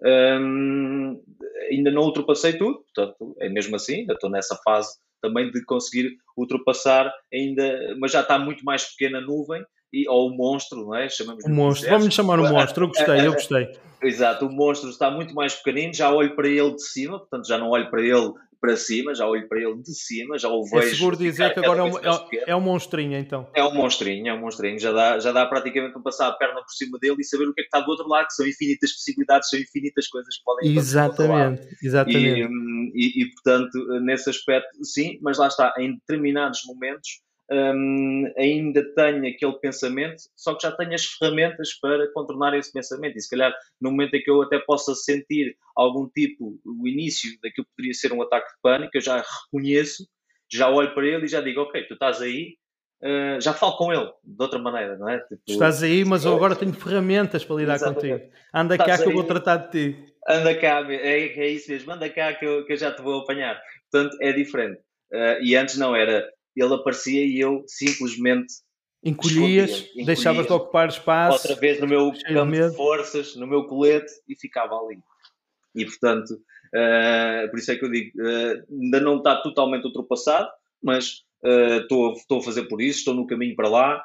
um, 0.02 1.22
ainda 1.70 1.92
não 1.92 2.04
ultrapassei 2.04 2.54
tudo, 2.54 2.80
portanto, 2.80 3.36
é 3.40 3.50
mesmo 3.50 3.76
assim, 3.76 4.02
ainda 4.02 4.14
estou 4.14 4.30
nessa 4.30 4.56
fase 4.64 4.98
também 5.22 5.52
de 5.52 5.64
conseguir 5.66 6.18
ultrapassar 6.38 7.14
ainda, 7.34 7.96
mas 7.98 8.12
já 8.12 8.22
está 8.22 8.40
muito 8.40 8.64
mais 8.64 8.86
pequena 8.86 9.18
a 9.18 9.22
nuvem, 9.22 9.64
e, 9.92 10.08
ou 10.08 10.30
o 10.30 10.36
monstro, 10.36 10.86
não 10.86 10.96
é? 10.96 11.10
Chamamos 11.10 11.44
o 11.46 11.50
monstro, 11.50 11.90
vamos 11.90 12.14
chamar 12.14 12.40
o 12.40 12.50
monstro, 12.50 12.86
eu 12.86 12.88
gostei, 12.90 13.28
eu 13.28 13.34
gostei. 13.34 13.80
Exato, 14.02 14.46
o 14.46 14.52
monstro 14.52 14.90
está 14.90 15.12
muito 15.12 15.34
mais 15.34 15.54
pequenino, 15.56 15.94
já 15.94 16.12
olho 16.12 16.36
para 16.36 16.48
ele 16.48 16.76
de 16.76 16.84
cima, 16.84 17.20
portanto 17.20 17.48
já 17.48 17.58
não 17.58 17.70
olho 17.70 17.90
para 17.90 18.02
ele 18.02 18.34
para 18.60 18.76
cima, 18.76 19.16
já 19.16 19.26
olho 19.26 19.48
para 19.48 19.60
ele 19.60 19.82
de 19.82 19.94
cima, 19.94 20.38
já 20.38 20.50
o 20.50 20.64
vejo. 20.64 20.88
É 20.88 20.94
seguro 20.94 21.16
dizer 21.16 21.54
que 21.54 21.60
agora 21.60 21.80
é 21.80 21.84
um, 21.84 21.98
é, 21.98 22.44
é 22.48 22.56
um 22.56 22.62
monstrinho, 22.62 23.18
então. 23.18 23.48
É 23.56 23.64
um 23.64 23.74
monstrinho, 23.74 24.28
é 24.28 24.34
um 24.34 24.40
monstrinho, 24.40 24.78
já 24.78 24.92
dá, 24.92 25.20
já 25.20 25.32
dá 25.32 25.46
praticamente 25.46 25.98
um 25.98 26.02
passar 26.02 26.28
a 26.28 26.34
perna 26.34 26.62
por 26.62 26.72
cima 26.72 26.98
dele 27.00 27.16
e 27.20 27.24
saber 27.24 27.48
o 27.48 27.54
que 27.54 27.62
é 27.62 27.64
que 27.64 27.68
está 27.68 27.80
do 27.80 27.90
outro 27.90 28.08
lado, 28.08 28.28
que 28.28 28.34
são 28.34 28.46
infinitas 28.46 28.92
possibilidades, 28.92 29.50
são 29.50 29.60
infinitas 29.60 30.08
coisas 30.08 30.36
que 30.36 30.44
podem 30.44 30.76
Exatamente, 30.76 31.68
exatamente. 31.82 32.52
E, 32.94 33.22
e, 33.22 33.24
e, 33.24 33.32
portanto, 33.32 34.00
nesse 34.02 34.30
aspecto, 34.30 34.84
sim, 34.84 35.18
mas 35.22 35.38
lá 35.38 35.48
está, 35.48 35.74
em 35.78 35.94
determinados 35.96 36.62
momentos. 36.66 37.22
Um, 37.52 38.32
ainda 38.38 38.84
tenho 38.94 39.28
aquele 39.28 39.54
pensamento, 39.54 40.22
só 40.36 40.54
que 40.54 40.62
já 40.62 40.72
tenho 40.72 40.94
as 40.94 41.04
ferramentas 41.06 41.74
para 41.82 42.12
contornar 42.14 42.56
esse 42.56 42.72
pensamento. 42.72 43.18
E 43.18 43.22
se 43.22 43.30
calhar, 43.30 43.52
no 43.82 43.90
momento 43.90 44.14
em 44.14 44.22
que 44.22 44.30
eu 44.30 44.42
até 44.44 44.60
possa 44.60 44.94
sentir 44.94 45.58
algum 45.76 46.08
tipo, 46.08 46.60
o 46.64 46.88
início 46.88 47.32
daquilo 47.42 47.66
que 47.66 47.76
poderia 47.76 47.94
ser 47.94 48.14
um 48.14 48.22
ataque 48.22 48.50
de 48.50 48.62
pânico, 48.62 48.92
eu 48.94 49.02
já 49.02 49.24
reconheço, 49.24 50.08
já 50.52 50.70
olho 50.70 50.94
para 50.94 51.08
ele 51.08 51.26
e 51.26 51.28
já 51.28 51.42
digo: 51.42 51.62
Ok, 51.62 51.84
tu 51.88 51.96
estás 51.96 52.22
aí, 52.22 52.56
uh, 53.04 53.42
já 53.42 53.52
falo 53.52 53.78
com 53.78 53.92
ele 53.92 54.12
de 54.24 54.44
outra 54.44 54.60
maneira, 54.60 54.96
não 54.96 55.10
é? 55.10 55.20
Tipo, 55.20 55.42
estás 55.48 55.82
aí, 55.82 56.06
mas 56.06 56.26
eu 56.26 56.36
agora 56.36 56.56
tenho 56.56 56.74
ferramentas 56.74 57.44
para 57.44 57.56
lidar 57.56 57.76
Exatamente. 57.76 58.12
contigo. 58.12 58.32
Anda 58.54 58.78
cá 58.78 58.84
estás 58.84 59.02
que 59.02 59.08
aí, 59.08 59.12
eu 59.12 59.16
vou 59.16 59.24
tratar 59.24 59.58
de 59.58 59.72
ti. 59.72 60.14
Anda 60.28 60.54
cá, 60.54 60.86
é, 60.88 61.20
é 61.20 61.48
isso 61.48 61.72
mesmo, 61.72 61.92
anda 61.92 62.08
cá 62.10 62.32
que 62.34 62.46
eu, 62.46 62.64
que 62.64 62.74
eu 62.74 62.78
já 62.78 62.92
te 62.92 63.02
vou 63.02 63.22
apanhar. 63.22 63.60
Portanto, 63.92 64.16
é 64.22 64.32
diferente. 64.32 64.80
Uh, 65.12 65.42
e 65.42 65.56
antes 65.56 65.76
não 65.76 65.96
era 65.96 66.30
ele 66.62 66.74
aparecia 66.74 67.26
e 67.26 67.40
eu 67.40 67.64
simplesmente 67.68 68.54
encolhias, 69.04 69.70
encolhia, 69.70 70.06
deixavas 70.06 70.46
de 70.46 70.54
ocupar 70.54 70.90
espaço 70.90 71.38
outra 71.38 71.56
vez 71.56 71.80
no 71.80 71.88
meu 71.88 72.12
campo 72.12 72.52
de, 72.52 72.70
de, 72.70 72.76
forças, 72.76 73.36
no 73.36 73.48
meu 73.48 73.66
colete 73.66 74.12
e 74.28 74.36
ficava 74.36 74.76
ali. 74.76 75.00
E 75.76 75.86
portanto, 75.86 76.32
uh, 76.34 77.50
por 77.50 77.60
isso 77.60 77.72
é 77.72 77.76
que 77.76 77.86
eu 77.86 77.92
digo, 77.92 78.12
uh, 78.22 78.82
ainda 78.82 79.00
não 79.00 79.18
está 79.18 79.38
totalmente 79.38 79.86
ultrapassado, 79.86 80.50
mas 80.82 81.24
estou 81.82 82.14
uh, 82.14 82.40
a 82.40 82.44
fazer 82.44 82.64
por 82.64 82.82
isso, 82.82 83.00
estou 83.00 83.14
no 83.14 83.28
caminho 83.28 83.56
para 83.56 83.70
lá 83.70 84.04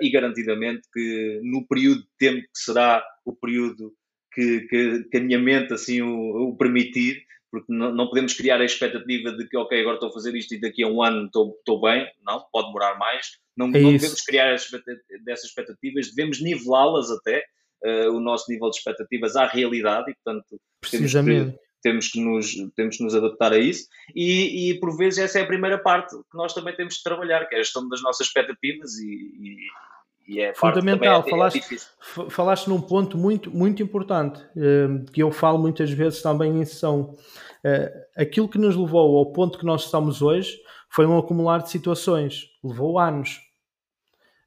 e 0.00 0.10
garantidamente 0.10 0.88
que 0.90 1.38
no 1.42 1.66
período 1.66 2.00
de 2.00 2.08
tempo 2.18 2.40
que 2.40 2.58
será 2.58 3.04
o 3.26 3.34
período 3.34 3.92
que, 4.32 4.60
que, 4.62 5.04
que 5.04 5.16
a 5.18 5.20
minha 5.20 5.38
mente 5.38 5.74
assim 5.74 6.00
o, 6.00 6.48
o 6.48 6.56
permitir, 6.56 7.22
porque 7.56 7.72
não, 7.72 8.06
podemos 8.08 8.34
criar 8.34 8.60
a 8.60 8.66
expectativa 8.66 9.32
de 9.32 9.48
que, 9.48 9.56
ok, 9.56 9.80
agora 9.80 9.96
estou 9.96 10.10
a 10.10 10.12
fazer 10.12 10.34
isto 10.36 10.54
e 10.54 10.60
daqui 10.60 10.82
a 10.82 10.88
um 10.88 11.02
ano 11.02 11.24
estou, 11.24 11.56
estou 11.58 11.80
bem. 11.80 12.06
Não, 12.22 12.44
pode 12.52 12.66
demorar 12.66 12.98
mais. 12.98 13.28
Não, 13.56 13.68
é 13.68 13.80
não 13.80 13.92
devemos 13.92 14.20
criar 14.20 14.50
dessas 15.24 15.46
expectativas, 15.46 16.10
devemos 16.10 16.42
nivelá-las 16.42 17.10
até, 17.10 17.42
uh, 17.82 18.10
o 18.14 18.20
nosso 18.20 18.50
nível 18.52 18.68
de 18.68 18.76
expectativas 18.76 19.36
à 19.36 19.46
realidade 19.46 20.10
e, 20.10 20.14
portanto, 20.22 20.60
temos 20.90 21.12
que, 21.14 21.58
temos 21.82 22.08
que, 22.08 22.20
nos, 22.20 22.54
temos 22.76 22.98
que 22.98 23.04
nos 23.04 23.14
adaptar 23.14 23.54
a 23.54 23.58
isso. 23.58 23.88
E, 24.14 24.72
e, 24.72 24.78
por 24.78 24.94
vezes, 24.94 25.18
essa 25.18 25.38
é 25.38 25.42
a 25.42 25.46
primeira 25.46 25.78
parte 25.78 26.14
que 26.14 26.36
nós 26.36 26.52
também 26.52 26.76
temos 26.76 26.96
de 26.96 27.02
trabalhar, 27.02 27.46
que 27.46 27.54
é 27.54 27.58
a 27.58 27.62
gestão 27.62 27.88
das 27.88 28.02
nossas 28.02 28.26
expectativas 28.26 28.98
e, 28.98 29.06
e 29.06 29.56
e 30.26 30.40
é 30.40 30.54
fundamental. 30.54 31.22
É, 31.26 31.30
falaste, 31.30 31.60
é 31.60 32.30
falaste 32.30 32.68
num 32.68 32.80
ponto 32.80 33.16
muito, 33.16 33.50
muito 33.50 33.82
importante, 33.82 34.40
que 35.12 35.22
eu 35.22 35.30
falo 35.30 35.58
muitas 35.58 35.90
vezes 35.90 36.22
também 36.22 36.60
em 36.60 36.64
sessão. 36.64 37.14
aquilo 38.16 38.48
que 38.48 38.58
nos 38.58 38.76
levou 38.76 39.16
ao 39.18 39.32
ponto 39.32 39.58
que 39.58 39.64
nós 39.64 39.84
estamos 39.84 40.22
hoje 40.22 40.58
foi 40.90 41.06
um 41.06 41.18
acumular 41.18 41.58
de 41.58 41.70
situações. 41.70 42.46
Levou 42.62 42.98
anos. 42.98 43.40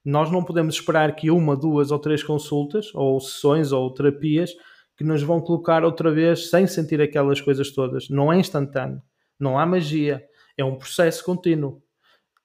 Nós 0.04 0.30
não 0.30 0.42
podemos 0.42 0.74
esperar 0.74 1.14
que 1.14 1.30
uma, 1.30 1.56
duas 1.56 1.90
ou 1.90 1.98
três 1.98 2.22
consultas, 2.22 2.90
ou 2.94 3.20
sessões, 3.20 3.70
ou 3.70 3.92
terapias, 3.92 4.50
que 4.96 5.04
nos 5.04 5.22
vão 5.22 5.40
colocar 5.40 5.84
outra 5.84 6.10
vez 6.10 6.50
sem 6.50 6.66
sentir 6.66 7.00
aquelas 7.00 7.40
coisas 7.40 7.70
todas. 7.70 8.08
Não 8.08 8.32
é 8.32 8.38
instantâneo. 8.38 9.00
Não 9.38 9.58
há 9.58 9.66
magia. 9.66 10.22
É 10.56 10.64
um 10.64 10.76
processo 10.76 11.24
contínuo. 11.24 11.82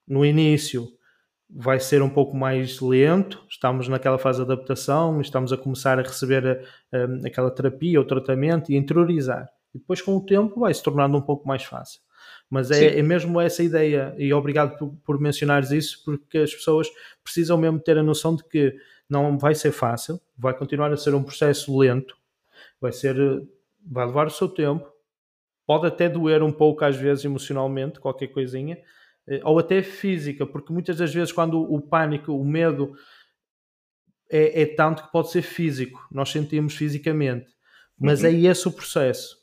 No 0.07 0.25
início, 0.25 0.87
vai 1.49 1.79
ser 1.79 2.01
um 2.01 2.09
pouco 2.09 2.35
mais 2.35 2.79
lento, 2.79 3.43
estamos 3.49 3.87
naquela 3.87 4.17
fase 4.17 4.43
de 4.43 4.51
adaptação, 4.51 5.21
estamos 5.21 5.53
a 5.53 5.57
começar 5.57 5.99
a 5.99 6.01
receber 6.01 6.67
um, 6.93 7.27
aquela 7.27 7.51
terapia 7.51 7.99
ou 7.99 8.05
tratamento 8.05 8.71
e 8.71 8.75
interiorizar. 8.75 9.47
E 9.73 9.79
depois, 9.79 10.01
com 10.01 10.15
o 10.15 10.25
tempo, 10.25 10.59
vai 10.59 10.73
se 10.73 10.81
tornando 10.81 11.17
um 11.17 11.21
pouco 11.21 11.47
mais 11.47 11.63
fácil. 11.63 12.01
Mas 12.49 12.71
é, 12.71 12.99
é 12.99 13.01
mesmo 13.01 13.39
essa 13.39 13.63
ideia, 13.63 14.15
e 14.17 14.33
obrigado 14.33 14.77
por, 14.77 14.93
por 15.03 15.19
mencionares 15.19 15.71
isso, 15.71 16.01
porque 16.03 16.39
as 16.39 16.53
pessoas 16.53 16.87
precisam 17.23 17.57
mesmo 17.57 17.79
ter 17.79 17.97
a 17.97 18.03
noção 18.03 18.35
de 18.35 18.43
que 18.43 18.75
não 19.09 19.37
vai 19.37 19.53
ser 19.55 19.71
fácil, 19.71 20.19
vai 20.37 20.53
continuar 20.53 20.91
a 20.91 20.97
ser 20.97 21.13
um 21.13 21.23
processo 21.23 21.77
lento, 21.77 22.15
vai 22.79 22.91
ser, 22.91 23.15
vai 23.85 24.05
levar 24.05 24.27
o 24.27 24.31
seu 24.31 24.47
tempo, 24.47 24.91
pode 25.65 25.87
até 25.87 26.07
doer 26.09 26.43
um 26.43 26.51
pouco 26.51 26.85
às 26.85 26.95
vezes 26.95 27.25
emocionalmente, 27.25 27.99
qualquer 27.99 28.27
coisinha, 28.27 28.77
ou 29.43 29.57
até 29.57 29.81
física, 29.81 30.45
porque 30.45 30.71
muitas 30.71 30.97
das 30.97 31.13
vezes 31.13 31.31
quando 31.31 31.59
o 31.61 31.81
pânico, 31.81 32.31
o 32.31 32.45
medo 32.45 32.93
é, 34.29 34.61
é 34.61 34.65
tanto 34.65 35.03
que 35.03 35.11
pode 35.11 35.31
ser 35.31 35.41
físico, 35.41 35.99
nós 36.11 36.29
sentimos 36.29 36.75
fisicamente, 36.75 37.47
mas 37.99 38.21
uhum. 38.21 38.29
é 38.29 38.33
esse 38.33 38.67
o 38.67 38.71
processo 38.71 39.37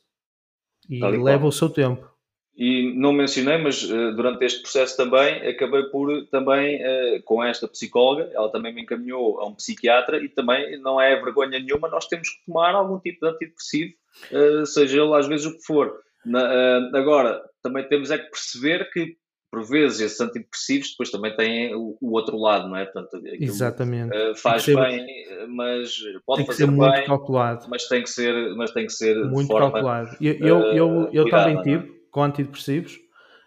e 0.88 1.00
leva 1.00 1.46
o 1.46 1.52
seu 1.52 1.70
tempo. 1.70 2.10
E 2.54 2.92
não 2.94 3.14
mencionei, 3.14 3.56
mas 3.56 3.82
uh, 3.82 4.14
durante 4.14 4.44
este 4.44 4.60
processo 4.60 4.94
também 4.96 5.48
acabei 5.48 5.84
por 5.84 6.26
também 6.26 6.82
uh, 6.82 7.22
com 7.24 7.42
esta 7.42 7.66
psicóloga, 7.66 8.30
ela 8.34 8.50
também 8.50 8.74
me 8.74 8.82
encaminhou 8.82 9.40
a 9.40 9.46
um 9.46 9.54
psiquiatra 9.54 10.22
e 10.22 10.28
também 10.28 10.78
não 10.78 11.00
é 11.00 11.16
vergonha 11.16 11.58
nenhuma, 11.58 11.88
nós 11.88 12.06
temos 12.06 12.28
que 12.28 12.44
tomar 12.44 12.74
algum 12.74 12.98
tipo 12.98 13.24
de 13.24 13.32
antidepressivo, 13.32 13.94
uh, 14.32 14.66
seja 14.66 15.02
ele 15.02 15.14
às 15.14 15.26
vezes 15.26 15.46
o 15.46 15.56
que 15.56 15.64
for. 15.64 15.98
Na, 16.26 16.90
agora, 16.94 17.42
também 17.62 17.88
temos 17.88 18.10
é 18.10 18.18
que 18.18 18.30
perceber 18.30 18.90
que 18.92 19.16
por 19.52 19.68
vezes 19.68 20.00
esses 20.00 20.18
antidepressivos 20.18 20.92
depois 20.92 21.10
também 21.10 21.36
têm 21.36 21.74
o, 21.74 21.94
o 22.00 22.12
outro 22.12 22.38
lado, 22.38 22.68
não 22.68 22.76
é? 22.76 22.86
Portanto, 22.86 23.22
Exatamente. 23.38 24.16
Uh, 24.16 24.34
faz 24.34 24.62
ser, 24.62 24.74
bem, 24.74 25.06
mas 25.48 25.94
pode 26.24 26.46
fazer 26.46 26.66
muito 26.66 26.90
bem, 26.90 27.04
calculado. 27.04 27.66
mas 27.68 27.86
tem 27.86 28.02
que 28.02 28.08
ser, 28.08 28.32
mas 28.56 28.70
tem 28.70 28.86
que 28.86 28.92
ser 28.92 29.14
muito 29.26 29.48
forma, 29.48 29.70
calculado. 29.70 30.16
Eu, 30.18 30.32
eu, 30.38 30.60
eu, 30.72 31.10
eu 31.12 31.28
também 31.28 31.58
é? 31.58 31.62
tive 31.62 31.92
com 32.10 32.22
antidepressivos 32.22 32.98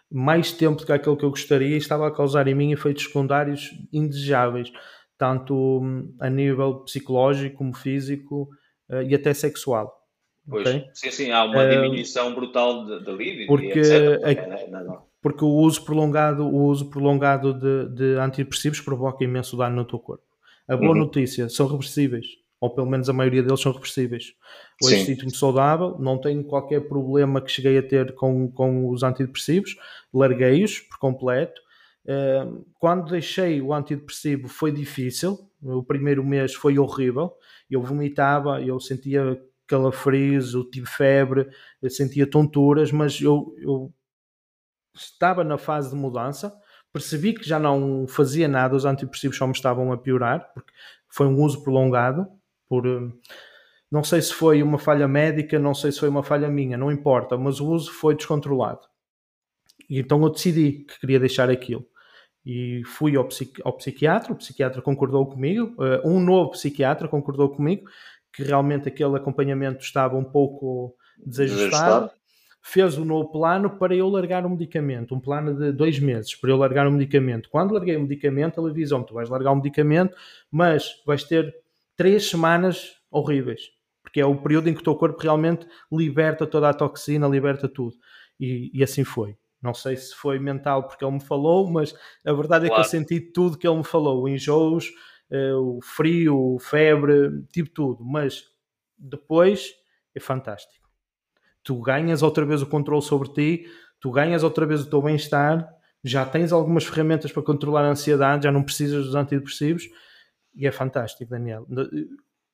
mais 0.08 0.52
tempo 0.52 0.78
do 0.78 0.86
que 0.86 0.92
aquilo 0.92 1.16
que 1.16 1.24
eu 1.24 1.30
gostaria 1.30 1.74
e 1.74 1.78
estava 1.78 2.06
a 2.06 2.14
causar 2.14 2.46
em 2.46 2.54
mim 2.54 2.70
efeitos 2.70 3.02
secundários 3.02 3.72
indesejáveis, 3.92 4.70
tanto 5.18 5.80
hum, 5.82 6.14
a 6.20 6.30
nível 6.30 6.84
psicológico 6.84 7.56
como 7.56 7.74
físico 7.74 8.48
uh, 8.88 9.02
e 9.02 9.12
até 9.12 9.34
sexual. 9.34 9.92
Pois, 10.48 10.68
okay? 10.68 10.84
sim, 10.94 11.10
sim, 11.10 11.30
há 11.32 11.42
uma 11.42 11.64
uh, 11.64 11.68
diminuição 11.68 12.32
brutal 12.32 12.86
de, 12.86 13.04
de 13.04 13.10
libido 13.10 13.48
porque 13.48 13.66
e 13.66 13.78
etc. 13.80 14.24
A, 14.24 14.30
é, 14.30 14.68
não, 14.68 14.84
não. 14.84 15.05
Porque 15.26 15.44
o 15.44 15.48
uso 15.48 15.84
prolongado, 15.84 16.46
o 16.46 16.66
uso 16.66 16.88
prolongado 16.88 17.52
de, 17.52 17.88
de 17.88 18.16
antidepressivos 18.16 18.80
provoca 18.80 19.24
imenso 19.24 19.56
dano 19.56 19.74
no 19.74 19.84
teu 19.84 19.98
corpo. 19.98 20.22
A 20.68 20.76
boa 20.76 20.92
uhum. 20.92 20.98
notícia, 20.98 21.48
são 21.48 21.66
reversíveis, 21.66 22.26
ou 22.60 22.70
pelo 22.70 22.88
menos 22.88 23.08
a 23.08 23.12
maioria 23.12 23.42
deles 23.42 23.60
são 23.60 23.72
reversíveis. 23.72 24.34
Hoje 24.80 25.04
sinto-me 25.04 25.34
saudável, 25.34 25.96
não 25.98 26.16
tenho 26.16 26.44
qualquer 26.44 26.86
problema 26.86 27.40
que 27.40 27.50
cheguei 27.50 27.76
a 27.76 27.82
ter 27.82 28.14
com, 28.14 28.48
com 28.52 28.88
os 28.88 29.02
antidepressivos, 29.02 29.76
larguei-os 30.14 30.78
por 30.78 30.98
completo. 30.98 31.60
Quando 32.78 33.10
deixei 33.10 33.60
o 33.60 33.74
antidepressivo 33.74 34.46
foi 34.46 34.70
difícil, 34.70 35.36
o 35.60 35.82
primeiro 35.82 36.24
mês 36.24 36.54
foi 36.54 36.78
horrível, 36.78 37.32
eu 37.68 37.82
vomitava, 37.82 38.62
eu 38.62 38.78
sentia 38.78 39.42
calafrios, 39.66 40.54
eu 40.54 40.62
tive 40.70 40.86
febre, 40.86 41.48
eu 41.82 41.90
sentia 41.90 42.30
tonturas, 42.30 42.92
mas 42.92 43.20
eu, 43.20 43.52
eu 43.58 43.92
estava 44.96 45.44
na 45.44 45.58
fase 45.58 45.90
de 45.90 45.96
mudança, 45.96 46.52
percebi 46.92 47.34
que 47.34 47.46
já 47.46 47.58
não 47.58 48.06
fazia 48.08 48.48
nada, 48.48 48.74
os 48.74 48.84
antidepressivos 48.84 49.36
só 49.36 49.46
me 49.46 49.52
estavam 49.52 49.92
a 49.92 49.98
piorar, 49.98 50.50
porque 50.54 50.72
foi 51.08 51.26
um 51.26 51.40
uso 51.42 51.62
prolongado, 51.62 52.26
por 52.68 52.86
eh, 52.86 53.12
não 53.90 54.02
sei 54.02 54.20
se 54.22 54.32
foi 54.32 54.62
uma 54.62 54.78
falha 54.78 55.06
médica, 55.06 55.58
não 55.58 55.74
sei 55.74 55.92
se 55.92 56.00
foi 56.00 56.08
uma 56.08 56.22
falha 56.22 56.48
minha, 56.48 56.76
não 56.76 56.90
importa, 56.90 57.36
mas 57.36 57.60
o 57.60 57.68
uso 57.68 57.92
foi 57.92 58.14
descontrolado. 58.14 58.80
E 59.88 59.98
então 59.98 60.22
eu 60.22 60.30
decidi 60.30 60.84
que 60.84 60.98
queria 60.98 61.20
deixar 61.20 61.50
aquilo. 61.50 61.86
E 62.44 62.82
fui 62.84 63.16
ao, 63.16 63.24
psiqui 63.24 63.60
ao 63.64 63.72
psiquiatra, 63.72 64.32
o 64.32 64.36
psiquiatra 64.36 64.80
concordou 64.80 65.26
comigo, 65.26 65.74
uh, 65.82 66.08
um 66.08 66.20
novo 66.20 66.52
psiquiatra 66.52 67.08
concordou 67.08 67.48
comigo, 67.50 67.88
que 68.32 68.42
realmente 68.42 68.88
aquele 68.88 69.16
acompanhamento 69.16 69.82
estava 69.82 70.16
um 70.16 70.24
pouco 70.24 70.94
desajustado. 71.24 72.10
Fez 72.68 72.98
o 72.98 73.04
novo 73.04 73.30
plano 73.30 73.70
para 73.78 73.94
eu 73.94 74.08
largar 74.08 74.44
o 74.44 74.50
medicamento, 74.50 75.14
um 75.14 75.20
plano 75.20 75.54
de 75.54 75.70
dois 75.70 76.00
meses 76.00 76.34
para 76.34 76.50
eu 76.50 76.56
largar 76.56 76.84
o 76.88 76.90
medicamento. 76.90 77.48
Quando 77.48 77.72
larguei 77.72 77.94
o 77.94 78.00
medicamento, 78.00 78.60
ele 78.60 78.70
avisou-me: 78.70 79.06
tu 79.06 79.14
vais 79.14 79.28
largar 79.28 79.52
o 79.52 79.54
medicamento, 79.54 80.16
mas 80.50 81.00
vais 81.06 81.22
ter 81.22 81.54
três 81.96 82.28
semanas 82.28 82.96
horríveis, 83.08 83.70
porque 84.02 84.20
é 84.20 84.26
o 84.26 84.34
período 84.34 84.68
em 84.68 84.74
que 84.74 84.80
o 84.80 84.82
teu 84.82 84.96
corpo 84.96 85.22
realmente 85.22 85.64
liberta 85.92 86.44
toda 86.44 86.68
a 86.68 86.74
toxina, 86.74 87.28
liberta 87.28 87.68
tudo. 87.68 87.94
E, 88.38 88.72
e 88.74 88.82
assim 88.82 89.04
foi. 89.04 89.36
Não 89.62 89.72
sei 89.72 89.96
se 89.96 90.12
foi 90.12 90.40
mental 90.40 90.88
porque 90.88 91.04
ele 91.04 91.14
me 91.14 91.22
falou, 91.22 91.70
mas 91.70 91.94
a 92.24 92.32
verdade 92.32 92.66
claro. 92.66 92.80
é 92.80 92.84
que 92.84 92.88
eu 92.88 92.90
senti 92.90 93.20
tudo 93.20 93.56
que 93.56 93.66
ele 93.66 93.76
me 93.76 93.84
falou: 93.84 94.28
enjoos, 94.28 94.88
uh, 95.30 95.78
o 95.78 95.80
frio, 95.80 96.58
febre, 96.58 97.44
tipo 97.52 97.70
tudo. 97.70 98.04
Mas 98.04 98.42
depois 98.98 99.72
é 100.16 100.18
fantástico. 100.18 100.85
Tu 101.66 101.76
ganhas 101.80 102.22
outra 102.22 102.44
vez 102.44 102.62
o 102.62 102.66
controle 102.66 103.02
sobre 103.02 103.28
ti, 103.30 103.66
tu 104.00 104.12
ganhas 104.12 104.44
outra 104.44 104.64
vez 104.64 104.82
o 104.82 104.88
teu 104.88 105.02
bem-estar, 105.02 105.68
já 106.04 106.24
tens 106.24 106.52
algumas 106.52 106.84
ferramentas 106.84 107.32
para 107.32 107.42
controlar 107.42 107.84
a 107.84 107.90
ansiedade, 107.90 108.44
já 108.44 108.52
não 108.52 108.62
precisas 108.62 109.06
dos 109.06 109.16
antidepressivos 109.16 109.82
e 110.54 110.64
é 110.64 110.70
fantástico, 110.70 111.28
Daniel. 111.28 111.66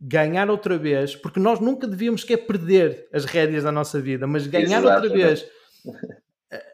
Ganhar 0.01 0.49
outra 0.49 0.79
vez, 0.79 1.15
porque 1.15 1.39
nós 1.39 1.61
nunca 1.61 1.87
devíamos 1.87 2.25
querer 2.25 2.47
perder 2.47 3.07
as 3.13 3.27
rédeas 3.27 3.65
da 3.65 3.71
nossa 3.71 4.01
vida, 4.01 4.27
mas 4.27 4.47
ganhar 4.47 4.83
outra 4.83 5.11
vez 5.11 5.47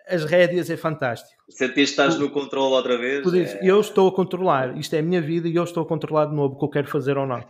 as 0.08 0.24
rédeas 0.24 0.70
é 0.70 0.76
fantástico. 0.76 1.42
Sentiste 1.48 1.90
estás 1.90 2.16
no 2.20 2.30
controle 2.30 2.72
outra 2.72 2.96
vez? 2.96 3.24
Tu 3.24 3.32
dizes, 3.32 3.54
é... 3.56 3.60
eu 3.64 3.80
estou 3.80 4.06
a 4.06 4.14
controlar, 4.14 4.78
isto 4.78 4.94
é 4.94 5.00
a 5.00 5.02
minha 5.02 5.20
vida 5.20 5.48
e 5.48 5.56
eu 5.56 5.64
estou 5.64 5.82
a 5.82 5.86
controlar 5.86 6.26
de 6.26 6.36
novo 6.36 6.54
o 6.54 6.58
que 6.58 6.64
eu 6.64 6.70
quero 6.70 6.86
fazer 6.86 7.18
ou 7.18 7.26
não. 7.26 7.44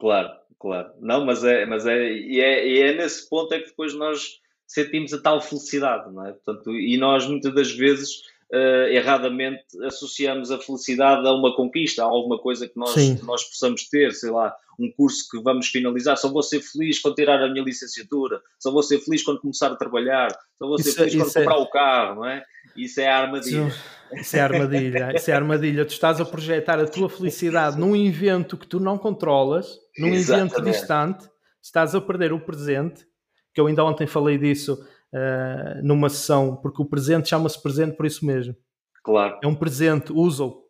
Claro, 0.00 0.30
claro. 0.58 0.90
Não, 1.00 1.24
mas 1.24 1.44
é, 1.44 1.66
mas 1.66 1.86
é, 1.86 2.12
e 2.12 2.40
é, 2.40 2.68
e 2.68 2.82
é 2.82 2.94
nesse 2.94 3.28
ponto 3.28 3.52
é 3.52 3.60
que 3.60 3.68
depois 3.68 3.94
nós 3.94 4.40
sentimos 4.66 5.12
a 5.12 5.20
tal 5.20 5.40
felicidade, 5.40 6.12
não 6.12 6.26
é? 6.26 6.32
Portanto, 6.32 6.74
e 6.74 6.96
nós 6.96 7.26
muitas 7.26 7.54
das 7.54 7.70
vezes 7.70 8.22
uh, 8.52 8.88
erradamente 8.90 9.64
associamos 9.84 10.50
a 10.50 10.58
felicidade 10.58 11.26
a 11.26 11.32
uma 11.32 11.54
conquista, 11.54 12.02
a 12.02 12.06
alguma 12.06 12.38
coisa 12.38 12.68
que 12.68 12.76
nós, 12.76 12.94
nós 13.22 13.44
possamos 13.44 13.88
ter, 13.88 14.12
sei 14.12 14.30
lá, 14.30 14.54
um 14.78 14.90
curso 14.90 15.26
que 15.30 15.40
vamos 15.40 15.68
finalizar. 15.68 16.16
Só 16.16 16.30
vou 16.30 16.42
ser 16.42 16.60
feliz 16.60 16.98
quando 16.98 17.14
tirar 17.14 17.42
a 17.42 17.48
minha 17.48 17.64
licenciatura, 17.64 18.40
só 18.58 18.70
vou 18.70 18.82
ser 18.82 18.98
feliz 19.00 19.22
quando 19.22 19.40
começar 19.40 19.72
a 19.72 19.76
trabalhar, 19.76 20.28
só 20.58 20.66
vou 20.66 20.78
ser 20.78 20.88
isso, 20.88 20.98
feliz 20.98 21.14
quando 21.14 21.30
é... 21.30 21.44
comprar 21.44 21.58
o 21.58 21.70
carro, 21.70 22.14
não 22.16 22.26
é? 22.26 22.44
Isso 22.76 23.00
é 23.00 23.08
a 23.08 23.18
armadilha. 23.18 23.72
Isso, 24.12 24.36
é 24.36 24.40
a 24.40 24.44
armadilha, 24.44 25.12
isso 25.14 25.30
é 25.30 25.34
armadilha. 25.34 25.84
Tu 25.84 25.90
estás 25.90 26.20
a 26.20 26.24
projetar 26.24 26.78
a 26.78 26.86
tua 26.86 27.08
felicidade 27.08 27.78
num 27.78 27.96
evento 27.96 28.56
que 28.56 28.66
tu 28.66 28.78
não 28.78 28.96
controlas, 28.96 29.78
num 29.98 30.08
Exatamente. 30.08 30.54
evento 30.54 30.64
distante, 30.70 31.28
estás 31.62 31.94
a 31.94 32.00
perder 32.00 32.32
o 32.32 32.40
presente, 32.40 33.06
que 33.52 33.60
eu 33.60 33.66
ainda 33.66 33.84
ontem 33.84 34.06
falei 34.06 34.38
disso 34.38 34.74
uh, 35.12 35.82
numa 35.82 36.08
sessão, 36.08 36.56
porque 36.56 36.80
o 36.80 36.84
presente 36.84 37.28
chama-se 37.28 37.60
presente 37.60 37.96
por 37.96 38.06
isso 38.06 38.24
mesmo. 38.24 38.54
Claro. 39.02 39.38
É 39.42 39.46
um 39.46 39.54
presente, 39.54 40.12
usa-o. 40.12 40.64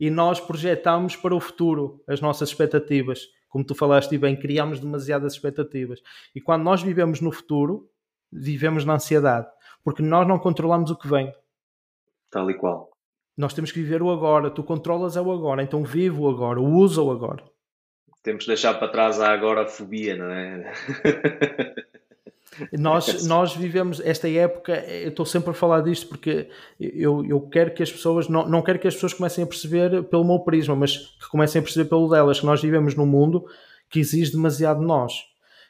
E 0.00 0.10
nós 0.10 0.38
projetamos 0.38 1.16
para 1.16 1.34
o 1.34 1.40
futuro 1.40 2.02
as 2.06 2.20
nossas 2.20 2.50
expectativas. 2.50 3.26
Como 3.48 3.64
tu 3.64 3.74
falaste 3.74 4.16
bem, 4.16 4.36
criamos 4.36 4.78
demasiadas 4.78 5.32
expectativas. 5.32 6.00
E 6.34 6.40
quando 6.40 6.62
nós 6.62 6.82
vivemos 6.82 7.20
no 7.20 7.32
futuro, 7.32 7.88
vivemos 8.30 8.84
na 8.84 8.94
ansiedade. 8.94 9.48
Porque 9.82 10.02
nós 10.02 10.28
não 10.28 10.38
controlamos 10.38 10.90
o 10.90 10.96
que 10.96 11.08
vem. 11.08 11.32
Tal 12.30 12.50
e 12.50 12.54
qual. 12.54 12.90
Nós 13.36 13.54
temos 13.54 13.70
que 13.70 13.80
viver 13.80 14.02
o 14.02 14.10
agora. 14.10 14.50
Tu 14.50 14.62
controlas 14.62 15.16
é 15.16 15.20
o 15.20 15.32
agora. 15.32 15.62
Então 15.62 15.84
vive 15.84 16.18
o 16.18 16.28
agora. 16.28 16.60
Usa 16.60 17.02
o 17.02 17.10
agora. 17.10 17.44
Temos 18.22 18.44
de 18.44 18.48
deixar 18.48 18.74
para 18.74 18.88
trás 18.88 19.20
a 19.20 19.32
agora-fobia, 19.32 20.16
não 20.16 20.30
é? 20.30 20.72
Nós, 22.72 23.22
nós 23.26 23.54
vivemos 23.54 24.00
esta 24.00 24.28
época, 24.28 24.84
eu 24.86 25.10
estou 25.10 25.24
sempre 25.24 25.50
a 25.50 25.54
falar 25.54 25.80
disto 25.80 26.08
porque 26.08 26.48
eu, 26.78 27.24
eu 27.24 27.40
quero 27.42 27.72
que 27.72 27.82
as 27.82 27.92
pessoas, 27.92 28.28
não, 28.28 28.48
não 28.48 28.62
quero 28.62 28.78
que 28.78 28.88
as 28.88 28.94
pessoas 28.94 29.14
comecem 29.14 29.44
a 29.44 29.46
perceber 29.46 30.02
pelo 30.04 30.24
meu 30.24 30.40
prisma, 30.40 30.74
mas 30.74 30.96
que 30.96 31.28
comecem 31.30 31.60
a 31.60 31.62
perceber 31.62 31.88
pelo 31.88 32.08
delas, 32.08 32.40
que 32.40 32.46
nós 32.46 32.60
vivemos 32.60 32.94
num 32.94 33.06
mundo 33.06 33.44
que 33.88 34.00
exige 34.00 34.32
demasiado 34.32 34.80
de 34.80 34.86
nós. 34.86 35.12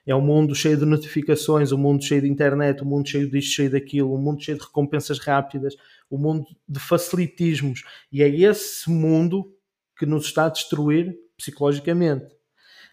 É 0.06 0.14
um 0.14 0.22
mundo 0.22 0.54
cheio 0.54 0.76
de 0.76 0.86
notificações, 0.86 1.70
um 1.70 1.76
mundo 1.76 2.02
cheio 2.02 2.22
de 2.22 2.28
internet, 2.28 2.82
um 2.82 2.86
mundo 2.86 3.06
cheio 3.06 3.30
disto, 3.30 3.54
cheio 3.54 3.70
daquilo, 3.70 4.14
um 4.14 4.18
mundo 4.18 4.42
cheio 4.42 4.56
de 4.56 4.64
recompensas 4.64 5.18
rápidas, 5.18 5.76
um 6.10 6.18
mundo 6.18 6.46
de 6.68 6.80
facilitismos. 6.80 7.82
E 8.10 8.22
é 8.22 8.28
esse 8.28 8.90
mundo 8.90 9.52
que 9.96 10.06
nos 10.06 10.26
está 10.26 10.46
a 10.46 10.50
destruir 10.50 11.16
psicologicamente. 11.36 12.36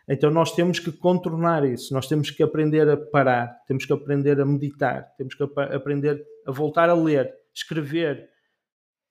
Então 0.07 0.29
nós 0.29 0.51
temos 0.51 0.79
que 0.79 0.91
contornar 0.91 1.65
isso, 1.65 1.93
nós 1.93 2.07
temos 2.07 2.29
que 2.29 2.43
aprender 2.43 2.87
a 2.87 2.95
parar, 2.95 3.47
temos 3.67 3.85
que 3.85 3.93
aprender 3.93 4.39
a 4.39 4.45
meditar, 4.45 5.03
temos 5.17 5.33
que 5.33 5.43
aprender 5.43 6.23
a 6.45 6.51
voltar 6.51 6.89
a 6.89 6.93
ler, 6.93 7.33
escrever, 7.53 8.29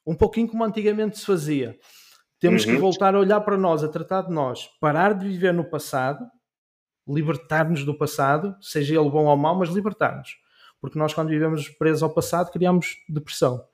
um 0.07 0.15
pouquinho 0.15 0.49
como 0.49 0.63
antigamente 0.63 1.19
se 1.19 1.27
fazia. 1.27 1.77
Temos 2.39 2.65
uhum. 2.65 2.75
que 2.75 2.79
voltar 2.79 3.15
a 3.15 3.19
olhar 3.19 3.41
para 3.41 3.57
nós, 3.57 3.83
a 3.83 3.89
tratar 3.89 4.23
de 4.23 4.33
nós, 4.33 4.69
parar 4.81 5.15
de 5.15 5.27
viver 5.27 5.53
no 5.53 5.65
passado, 5.65 6.25
libertar-nos 7.09 7.85
do 7.85 7.97
passado, 7.97 8.57
seja 8.61 8.95
ele 8.95 9.11
bom 9.11 9.25
ou 9.25 9.37
mau, 9.37 9.57
mas 9.59 9.71
libertar-nos. 9.71 10.37
Porque 10.81 10.99
nós, 10.99 11.15
quando 11.15 11.29
vivemos 11.29 11.69
presos 11.71 12.03
ao 12.03 12.13
passado, 12.13 12.51
criamos 12.51 12.97
depressão. 13.09 13.65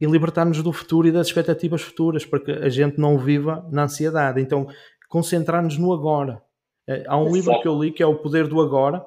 E 0.00 0.06
libertar-nos 0.06 0.62
do 0.62 0.72
futuro 0.72 1.08
e 1.08 1.12
das 1.12 1.28
expectativas 1.28 1.82
futuras, 1.82 2.24
para 2.24 2.40
que 2.40 2.50
a 2.50 2.68
gente 2.68 2.98
não 2.98 3.18
viva 3.18 3.66
na 3.70 3.84
ansiedade. 3.84 4.40
Então, 4.40 4.66
concentrar-nos 5.08 5.78
no 5.78 5.92
agora. 5.92 6.42
Eh, 6.86 7.04
há 7.06 7.16
um 7.16 7.32
livro 7.32 7.60
que 7.60 7.68
eu 7.68 7.78
li 7.80 7.90
que 7.90 8.02
é 8.02 8.06
O 8.06 8.16
Poder 8.16 8.46
do 8.46 8.60
Agora, 8.60 9.04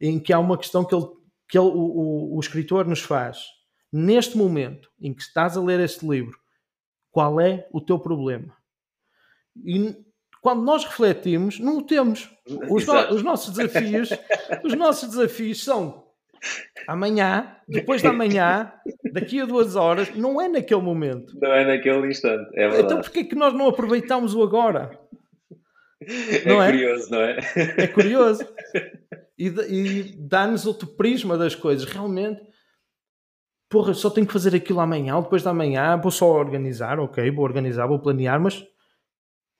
em 0.00 0.18
que 0.18 0.32
há 0.32 0.38
uma 0.38 0.56
questão 0.56 0.84
que, 0.84 0.94
ele, 0.94 1.06
que 1.48 1.58
ele, 1.58 1.68
o, 1.68 1.78
o, 1.78 2.36
o 2.36 2.40
escritor 2.40 2.86
nos 2.86 3.00
faz. 3.00 3.38
Neste 3.92 4.36
momento 4.36 4.90
em 5.00 5.12
que 5.12 5.22
estás 5.22 5.56
a 5.56 5.62
ler 5.62 5.80
este 5.80 6.06
livro, 6.06 6.38
qual 7.10 7.38
é 7.38 7.68
o 7.70 7.80
teu 7.80 7.98
problema? 7.98 8.56
E 9.64 9.94
quando 10.40 10.62
nós 10.62 10.84
refletimos, 10.84 11.60
não 11.60 11.78
o 11.78 11.82
temos. 11.82 12.28
Os, 12.70 12.86
no, 12.86 13.14
os 13.14 13.22
nossos 13.22 13.54
desafios, 13.54 14.08
os 14.64 14.74
nossos 14.74 15.10
desafios 15.10 15.62
são 15.62 16.02
amanhã, 16.86 17.56
depois 17.68 18.02
da 18.02 18.12
manhã, 18.12 18.72
daqui 19.12 19.40
a 19.40 19.46
duas 19.46 19.76
horas, 19.76 20.14
não 20.14 20.40
é 20.40 20.48
naquele 20.48 20.82
momento. 20.82 21.38
Não 21.40 21.52
é 21.52 21.64
naquele 21.64 22.08
instante, 22.08 22.50
é 22.54 22.68
verdade. 22.68 22.84
Então 22.84 23.00
porquê 23.00 23.20
é 23.20 23.24
que 23.24 23.34
nós 23.34 23.54
não 23.54 23.68
aproveitamos 23.68 24.34
o 24.34 24.42
agora? 24.42 24.98
Não 26.46 26.62
é, 26.62 26.68
é 26.68 26.72
curioso, 26.72 27.10
não 27.10 27.20
é? 27.20 27.38
É 27.76 27.86
curioso. 27.86 28.46
E, 29.38 29.46
e 29.46 30.16
dá-nos 30.18 30.66
outro 30.66 30.86
prisma 30.86 31.36
das 31.36 31.54
coisas. 31.54 31.84
Realmente, 31.84 32.40
porra, 33.68 33.94
só 33.94 34.10
tenho 34.10 34.26
que 34.26 34.32
fazer 34.32 34.54
aquilo 34.54 34.80
amanhã 34.80 35.16
ou 35.16 35.22
depois 35.22 35.42
da 35.42 35.54
manhã, 35.54 35.96
vou 35.96 36.10
só 36.10 36.26
organizar, 36.26 37.00
ok, 37.00 37.30
vou 37.30 37.44
organizar, 37.44 37.86
vou 37.86 37.98
planear, 37.98 38.40
mas 38.40 38.64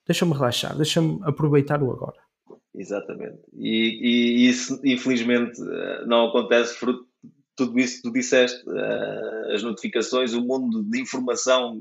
deixa-me 0.05 0.33
relaxar, 0.33 0.75
deixa-me 0.75 1.19
aproveitar 1.23 1.81
o 1.81 1.91
agora. 1.91 2.21
Exatamente. 2.75 3.39
E, 3.53 4.45
e, 4.45 4.49
isso, 4.49 4.81
infelizmente, 4.83 5.59
não 6.05 6.27
acontece 6.27 6.75
fruto 6.75 7.07
tudo 7.55 7.79
isso 7.79 7.97
que 7.97 8.03
tu 8.03 8.11
disseste, 8.11 8.67
uh, 8.67 9.53
as 9.53 9.61
notificações, 9.61 10.33
o 10.33 10.41
mundo 10.41 10.83
de 10.83 10.99
informação, 10.99 11.79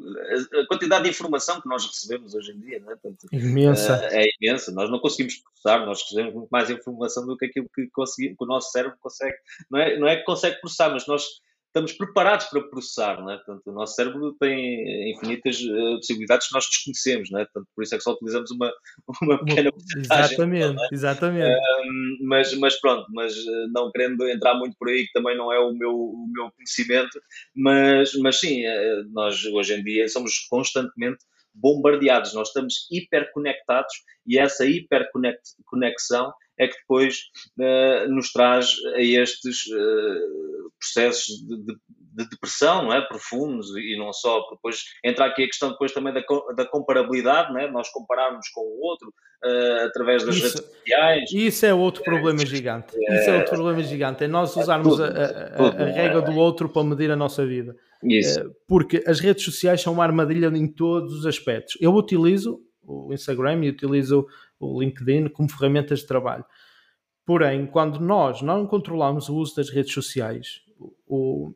a, 0.52 0.66
quantidade 0.66 1.04
de 1.04 1.10
informação 1.10 1.60
que 1.60 1.68
nós 1.68 1.86
recebemos 1.86 2.34
hoje 2.34 2.52
em 2.52 2.60
dia, 2.60 2.80
não 2.80 2.92
é? 2.92 2.96
Portanto, 2.96 3.26
imensa. 3.32 3.98
Uh, 3.98 4.14
é 4.14 4.24
imensa. 4.40 4.72
Nós 4.72 4.90
não 4.90 4.98
conseguimos 4.98 5.36
processar, 5.36 5.86
nós 5.86 6.02
recebemos 6.02 6.34
muito 6.34 6.48
mais 6.50 6.68
informação 6.68 7.26
do 7.26 7.36
que 7.36 7.46
aquilo 7.46 7.68
que, 7.74 7.86
que 7.86 8.36
o 8.38 8.46
nosso 8.46 8.70
cérebro 8.70 8.98
consegue. 9.00 9.36
Não 9.70 9.80
é, 9.80 9.98
não 9.98 10.06
é 10.06 10.16
que 10.16 10.24
consegue 10.24 10.60
processar, 10.60 10.90
mas 10.90 11.06
nós 11.06 11.24
estamos 11.72 11.92
preparados 11.94 12.46
para 12.46 12.62
processar, 12.68 13.20
não 13.22 13.30
é? 13.30 13.36
Portanto, 13.36 13.62
o 13.66 13.72
nosso 13.72 13.94
cérebro 13.94 14.36
tem 14.38 15.10
infinitas 15.10 15.58
uh, 15.62 15.96
possibilidades 15.96 16.48
que 16.48 16.54
nós 16.54 16.66
desconhecemos, 16.66 17.30
não 17.30 17.40
é? 17.40 17.44
Portanto, 17.46 17.66
por 17.74 17.82
isso 17.82 17.94
é 17.94 17.98
que 17.98 18.04
só 18.04 18.12
utilizamos 18.12 18.50
uma, 18.50 18.70
uma 19.22 19.38
pequena 19.42 19.72
porcentagem. 19.72 20.24
Exatamente, 20.34 20.82
é? 20.82 20.88
exatamente. 20.92 21.60
mas, 22.20 22.54
mas 22.58 22.78
pronto, 22.78 23.06
mas 23.10 23.34
eh, 23.34 23.66
não 23.72 23.90
querendo 23.90 24.28
entrar 24.28 24.54
muito 24.54 24.76
por 24.78 24.90
aí, 24.90 25.06
que 25.06 25.12
também 25.12 25.36
não 25.36 25.50
é 25.50 25.58
o 25.58 25.72
meu, 25.72 25.94
o 25.94 26.26
meu 26.30 26.50
conhecimento, 26.52 27.18
mas, 27.56 28.12
mas 28.16 28.38
sim, 28.38 28.66
eh, 28.66 29.02
nós 29.10 29.42
hoje 29.46 29.74
em 29.74 29.82
dia 29.82 30.06
somos 30.08 30.46
constantemente 30.50 31.24
bombardeados, 31.54 32.34
nós 32.34 32.48
estamos 32.48 32.86
hiperconectados 32.90 33.94
e 34.26 34.38
essa 34.38 34.66
hiperconexão 34.66 36.32
é 36.62 36.68
que 36.68 36.78
depois 36.78 37.22
uh, 37.58 38.08
nos 38.12 38.32
traz 38.32 38.74
a 38.94 39.00
estes 39.00 39.66
uh, 39.66 40.72
processos 40.78 41.26
de, 41.46 41.56
de, 41.56 41.74
de, 42.14 42.28
depressão, 42.28 42.84
não 42.84 42.92
é? 42.92 43.00
Profundos 43.00 43.68
e 43.76 43.96
não 43.98 44.12
só. 44.12 44.40
Depois 44.50 44.84
entra 45.04 45.26
aqui 45.26 45.44
a 45.44 45.46
questão 45.46 45.70
depois 45.70 45.92
também 45.92 46.12
da, 46.12 46.22
da 46.56 46.66
comparabilidade, 46.66 47.52
não 47.52 47.60
é? 47.60 47.70
Nós 47.70 47.90
compararmos 47.90 48.48
com 48.50 48.60
o 48.60 48.80
outro 48.82 49.08
uh, 49.44 49.86
através 49.86 50.24
das 50.24 50.36
isso, 50.36 50.46
redes 50.46 50.60
sociais. 50.60 51.32
Isso 51.32 51.66
é 51.66 51.74
outro 51.74 52.02
problema 52.02 52.44
gigante. 52.44 52.96
É, 52.96 53.20
isso 53.20 53.30
é 53.30 53.36
outro 53.38 53.54
problema 53.54 53.82
gigante. 53.82 54.24
É 54.24 54.28
nós 54.28 54.56
usarmos 54.56 54.96
tudo, 54.96 55.04
a, 55.04 55.08
a, 55.08 55.50
tudo, 55.50 55.82
a, 55.82 55.86
regra 55.86 56.22
do 56.22 56.32
outro 56.36 56.68
para 56.68 56.84
medir 56.84 57.10
a 57.10 57.16
nossa 57.16 57.44
vida. 57.46 57.74
Isso. 58.02 58.52
Porque 58.66 59.02
as 59.06 59.20
redes 59.20 59.44
sociais 59.44 59.80
são 59.80 59.92
uma 59.92 60.04
armadilha 60.04 60.48
em 60.48 60.66
todos 60.66 61.14
os 61.14 61.26
aspectos. 61.26 61.76
Eu 61.80 61.94
utilizo 61.94 62.60
o 62.84 63.12
Instagram 63.12 63.64
e 63.64 63.70
utilizo 63.70 64.26
o 64.66 64.80
LinkedIn 64.80 65.28
como 65.28 65.50
ferramentas 65.50 66.00
de 66.00 66.06
trabalho. 66.06 66.44
Porém, 67.24 67.66
quando 67.66 68.00
nós 68.00 68.42
não 68.42 68.66
controlamos 68.66 69.28
o 69.28 69.36
uso 69.36 69.56
das 69.56 69.70
redes 69.70 69.92
sociais, 69.92 70.60
o, 71.06 71.54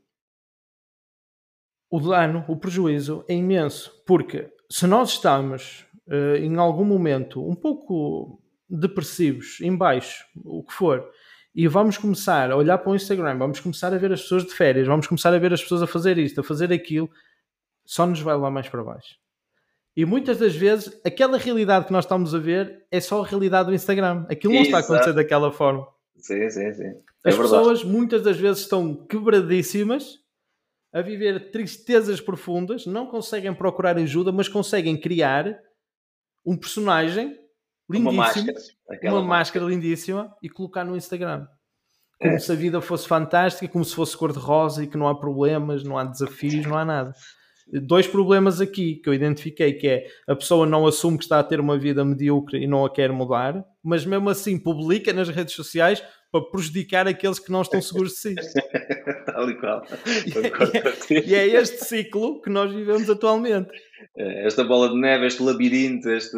o 1.91 2.01
dano, 2.01 2.45
o 2.49 2.57
prejuízo 2.57 3.25
é 3.29 3.35
imenso. 3.35 3.93
Porque 4.07 4.53
se 4.71 4.87
nós 4.87 5.11
estamos 5.11 5.87
uh, 6.07 6.37
em 6.37 6.57
algum 6.57 6.85
momento 6.85 7.47
um 7.47 7.55
pouco 7.55 8.41
depressivos, 8.69 9.61
em 9.61 9.77
baixo, 9.77 10.25
o 10.45 10.65
que 10.65 10.73
for, 10.73 11.09
e 11.55 11.67
vamos 11.67 11.97
começar 11.97 12.51
a 12.51 12.57
olhar 12.57 12.79
para 12.79 12.93
o 12.93 12.97
Instagram, 12.97 13.39
vamos 13.39 13.61
começar 13.61 13.93
a 13.93 13.99
ver 13.99 14.13
as 14.13 14.23
pessoas 14.23 14.45
de 14.45 14.53
férias, 14.53 14.87
vamos 14.87 15.07
começar 15.07 15.33
a 15.33 15.39
ver 15.39 15.53
as 15.53 15.63
pessoas 15.63 15.83
a 15.83 15.87
fazer 15.87 16.19
isto, 16.19 16.41
a 16.41 16.45
fazer 16.45 16.73
aquilo, 16.73 17.11
só 17.85 18.07
nos 18.07 18.21
vai 18.21 18.35
levar 18.35 18.51
mais 18.51 18.69
para 18.69 18.85
baixo. 18.85 19.17
E 19.97 20.05
muitas 20.05 20.37
das 20.37 20.55
vezes, 20.55 21.01
aquela 21.07 21.39
realidade 21.39 21.87
que 21.87 21.93
nós 21.93 22.05
estamos 22.05 22.35
a 22.35 22.39
ver 22.39 22.85
é 22.91 23.01
só 23.01 23.25
a 23.25 23.27
realidade 23.27 23.71
do 23.71 23.75
Instagram. 23.75 24.27
Aquilo 24.29 24.53
não 24.53 24.61
Exato. 24.61 24.77
está 24.77 24.77
a 24.77 24.81
acontecer 24.81 25.13
daquela 25.15 25.51
forma. 25.51 25.89
Sim, 26.19 26.51
sim, 26.51 26.73
sim. 26.75 26.85
É 27.25 27.31
As 27.31 27.35
verdade. 27.35 27.39
pessoas 27.39 27.83
muitas 27.83 28.23
das 28.23 28.37
vezes 28.37 28.63
estão 28.63 28.95
quebradíssimas, 29.07 30.19
a 30.93 31.01
viver 31.01 31.51
tristezas 31.51 32.21
profundas, 32.21 32.85
não 32.85 33.07
conseguem 33.07 33.55
procurar 33.55 33.97
ajuda, 33.97 34.31
mas 34.31 34.49
conseguem 34.49 35.01
criar 35.01 35.59
um 36.45 36.57
personagem 36.57 37.39
lindíssimo, 37.89 38.11
uma 38.11 38.13
máscara, 38.13 38.59
uma 39.05 39.23
máscara 39.23 39.65
lindíssima 39.65 40.37
e 40.43 40.49
colocar 40.49 40.85
no 40.85 40.97
Instagram. 40.97 41.47
Como 42.21 42.35
é. 42.35 42.39
se 42.39 42.53
a 42.53 42.55
vida 42.55 42.81
fosse 42.81 43.09
fantástica, 43.09 43.71
como 43.71 43.85
se 43.85 43.95
fosse 43.95 44.17
cor-de-rosa 44.17 44.85
e 44.85 44.87
que 44.87 44.97
não 44.97 45.09
há 45.09 45.19
problemas, 45.19 45.83
não 45.85 45.99
há 45.99 46.05
desafios, 46.05 46.67
não 46.67 46.77
há 46.77 46.85
nada 46.85 47.15
dois 47.67 48.07
problemas 48.07 48.61
aqui 48.61 48.97
que 48.97 49.09
eu 49.09 49.15
identifiquei, 49.15 49.73
que 49.73 49.89
é 49.89 50.07
a 50.27 50.37
pessoa 50.37 50.67
não 50.67 50.87
assume 50.87 51.19
que 51.19 51.25
está 51.25 51.41
a 51.41 51.45
ter 51.45 51.61
uma 51.61 51.79
vida 51.79 52.05
medíocre 52.05 52.63
e 52.63 52.67
não 52.67 52.85
a 52.85 52.93
quer 52.93 53.11
mudar, 53.11 53.65
mas 53.83 54.05
mesmo 54.05 54.29
assim 54.31 54.59
publica 54.59 55.13
nas 55.13 55.29
redes 55.29 55.55
sociais 55.55 56.03
para 56.31 56.45
prejudicar 56.51 57.07
aqueles 57.07 57.39
que 57.39 57.51
não 57.51 57.63
estão 57.63 57.81
seguros 57.81 58.13
de 58.13 58.19
si. 58.19 58.35
Tal 59.27 59.51
e 59.51 59.55
qual. 59.55 59.83
E 61.11 61.35
é, 61.35 61.49
e 61.49 61.57
é 61.57 61.61
este 61.61 61.85
ciclo 61.85 62.41
que 62.43 62.51
nós 62.51 62.73
vivemos 62.73 63.09
atualmente. 63.09 63.71
É, 64.17 64.47
esta 64.47 64.65
bola 64.65 64.89
de 64.91 64.97
neve, 64.97 65.27
este 65.27 65.43
labirinto, 65.43 66.11
este 66.11 66.37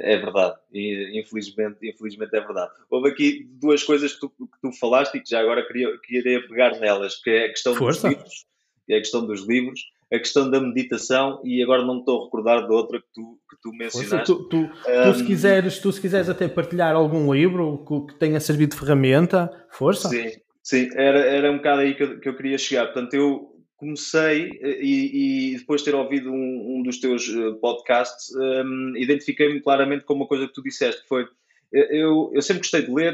é 0.00 0.16
verdade. 0.18 0.56
E 0.72 1.20
infelizmente, 1.20 1.78
infelizmente 1.82 2.34
é 2.36 2.40
verdade. 2.40 2.72
Houve 2.90 3.10
aqui 3.10 3.48
duas 3.60 3.82
coisas 3.82 4.12
que 4.14 4.20
tu, 4.20 4.28
que 4.30 4.60
tu 4.60 4.72
falaste 4.72 5.16
e 5.16 5.20
que 5.20 5.30
já 5.30 5.40
agora 5.40 5.66
queria, 5.66 5.88
queria 5.98 6.46
pegar 6.46 6.78
nelas, 6.78 7.16
que 7.16 7.30
é 7.30 7.46
a 7.46 7.48
questão 7.48 7.74
Força. 7.74 8.08
dos 8.08 8.16
livros. 8.16 8.46
É 8.88 8.96
a 8.96 8.98
questão 8.98 9.24
dos 9.24 9.46
livros 9.46 9.80
a 10.12 10.18
questão 10.18 10.50
da 10.50 10.60
meditação 10.60 11.40
e 11.42 11.62
agora 11.62 11.84
não 11.84 11.94
me 11.94 12.00
estou 12.00 12.20
a 12.20 12.24
recordar 12.24 12.66
de 12.66 12.72
outra 12.72 13.00
que 13.00 13.06
tu, 13.14 13.38
que 13.48 13.56
tu 13.62 13.72
mencionaste. 13.72 14.26
Tu, 14.26 14.48
tu, 14.48 14.56
um, 14.58 14.68
tu, 14.68 15.18
se 15.18 15.24
quiseres, 15.24 15.78
tu 15.78 15.90
se 15.90 16.00
quiseres 16.00 16.28
até 16.28 16.46
partilhar 16.48 16.94
algum 16.94 17.32
livro 17.32 17.84
que, 17.86 18.12
que 18.12 18.18
tenha 18.18 18.38
servido 18.38 18.74
de 18.74 18.80
ferramenta, 18.80 19.50
força. 19.70 20.10
Sim, 20.10 20.30
sim, 20.62 20.90
era, 20.94 21.18
era 21.18 21.50
um 21.50 21.56
bocado 21.56 21.80
aí 21.80 21.94
que 21.94 22.02
eu, 22.02 22.20
que 22.20 22.28
eu 22.28 22.36
queria 22.36 22.58
chegar. 22.58 22.86
Portanto, 22.86 23.14
eu 23.14 23.52
comecei 23.82 24.50
e, 24.62 25.54
e 25.54 25.58
depois 25.58 25.80
de 25.80 25.90
ter 25.90 25.96
ouvido 25.96 26.30
um, 26.30 26.76
um 26.78 26.82
dos 26.84 27.00
teus 27.00 27.28
eh, 27.28 27.50
podcasts, 27.60 28.32
um, 28.36 28.92
identifiquei-me 28.96 29.60
claramente 29.60 30.04
com 30.04 30.14
uma 30.14 30.26
coisa 30.26 30.46
que 30.46 30.52
tu 30.52 30.62
disseste, 30.62 31.02
que 31.02 31.08
foi, 31.08 31.26
eu, 31.72 32.30
eu 32.32 32.40
sempre 32.42 32.60
gostei 32.60 32.82
de 32.82 32.92
ler 32.92 33.12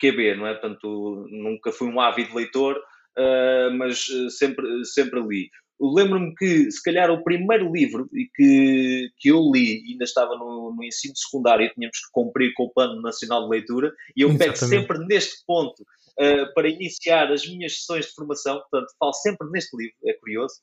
QB, 0.00 0.36
não 0.36 0.46
é? 0.46 0.54
Portanto, 0.54 1.26
nunca 1.30 1.72
fui 1.72 1.88
um 1.88 2.00
ávido 2.00 2.34
leitor, 2.34 2.74
uh, 3.18 3.76
mas 3.76 4.06
eh, 4.10 4.30
sempre, 4.30 4.84
sempre 4.86 5.20
li 5.20 5.50
lembro-me 5.80 6.34
que, 6.34 6.70
se 6.70 6.82
calhar, 6.82 7.10
o 7.10 7.24
primeiro 7.24 7.72
livro 7.72 8.08
que, 8.34 9.10
que 9.18 9.28
eu 9.30 9.50
li, 9.50 9.82
ainda 9.88 10.04
estava 10.04 10.36
no, 10.36 10.74
no 10.76 10.84
ensino 10.84 11.16
secundário 11.16 11.66
e 11.66 11.74
tínhamos 11.74 11.98
que 11.98 12.10
cumprir 12.12 12.52
com 12.54 12.64
o 12.64 12.72
Plano 12.72 13.00
Nacional 13.00 13.44
de 13.44 13.50
Leitura, 13.50 13.92
e 14.16 14.22
eu 14.22 14.28
Exatamente. 14.28 14.60
pego 14.60 14.70
sempre 14.70 15.06
neste 15.06 15.44
ponto 15.46 15.80
uh, 15.80 16.54
para 16.54 16.68
iniciar 16.68 17.32
as 17.32 17.46
minhas 17.46 17.78
sessões 17.78 18.06
de 18.06 18.14
formação, 18.14 18.58
portanto, 18.58 18.92
falo 18.98 19.12
sempre 19.14 19.48
neste 19.50 19.76
livro, 19.76 19.96
é 20.06 20.12
curioso, 20.14 20.54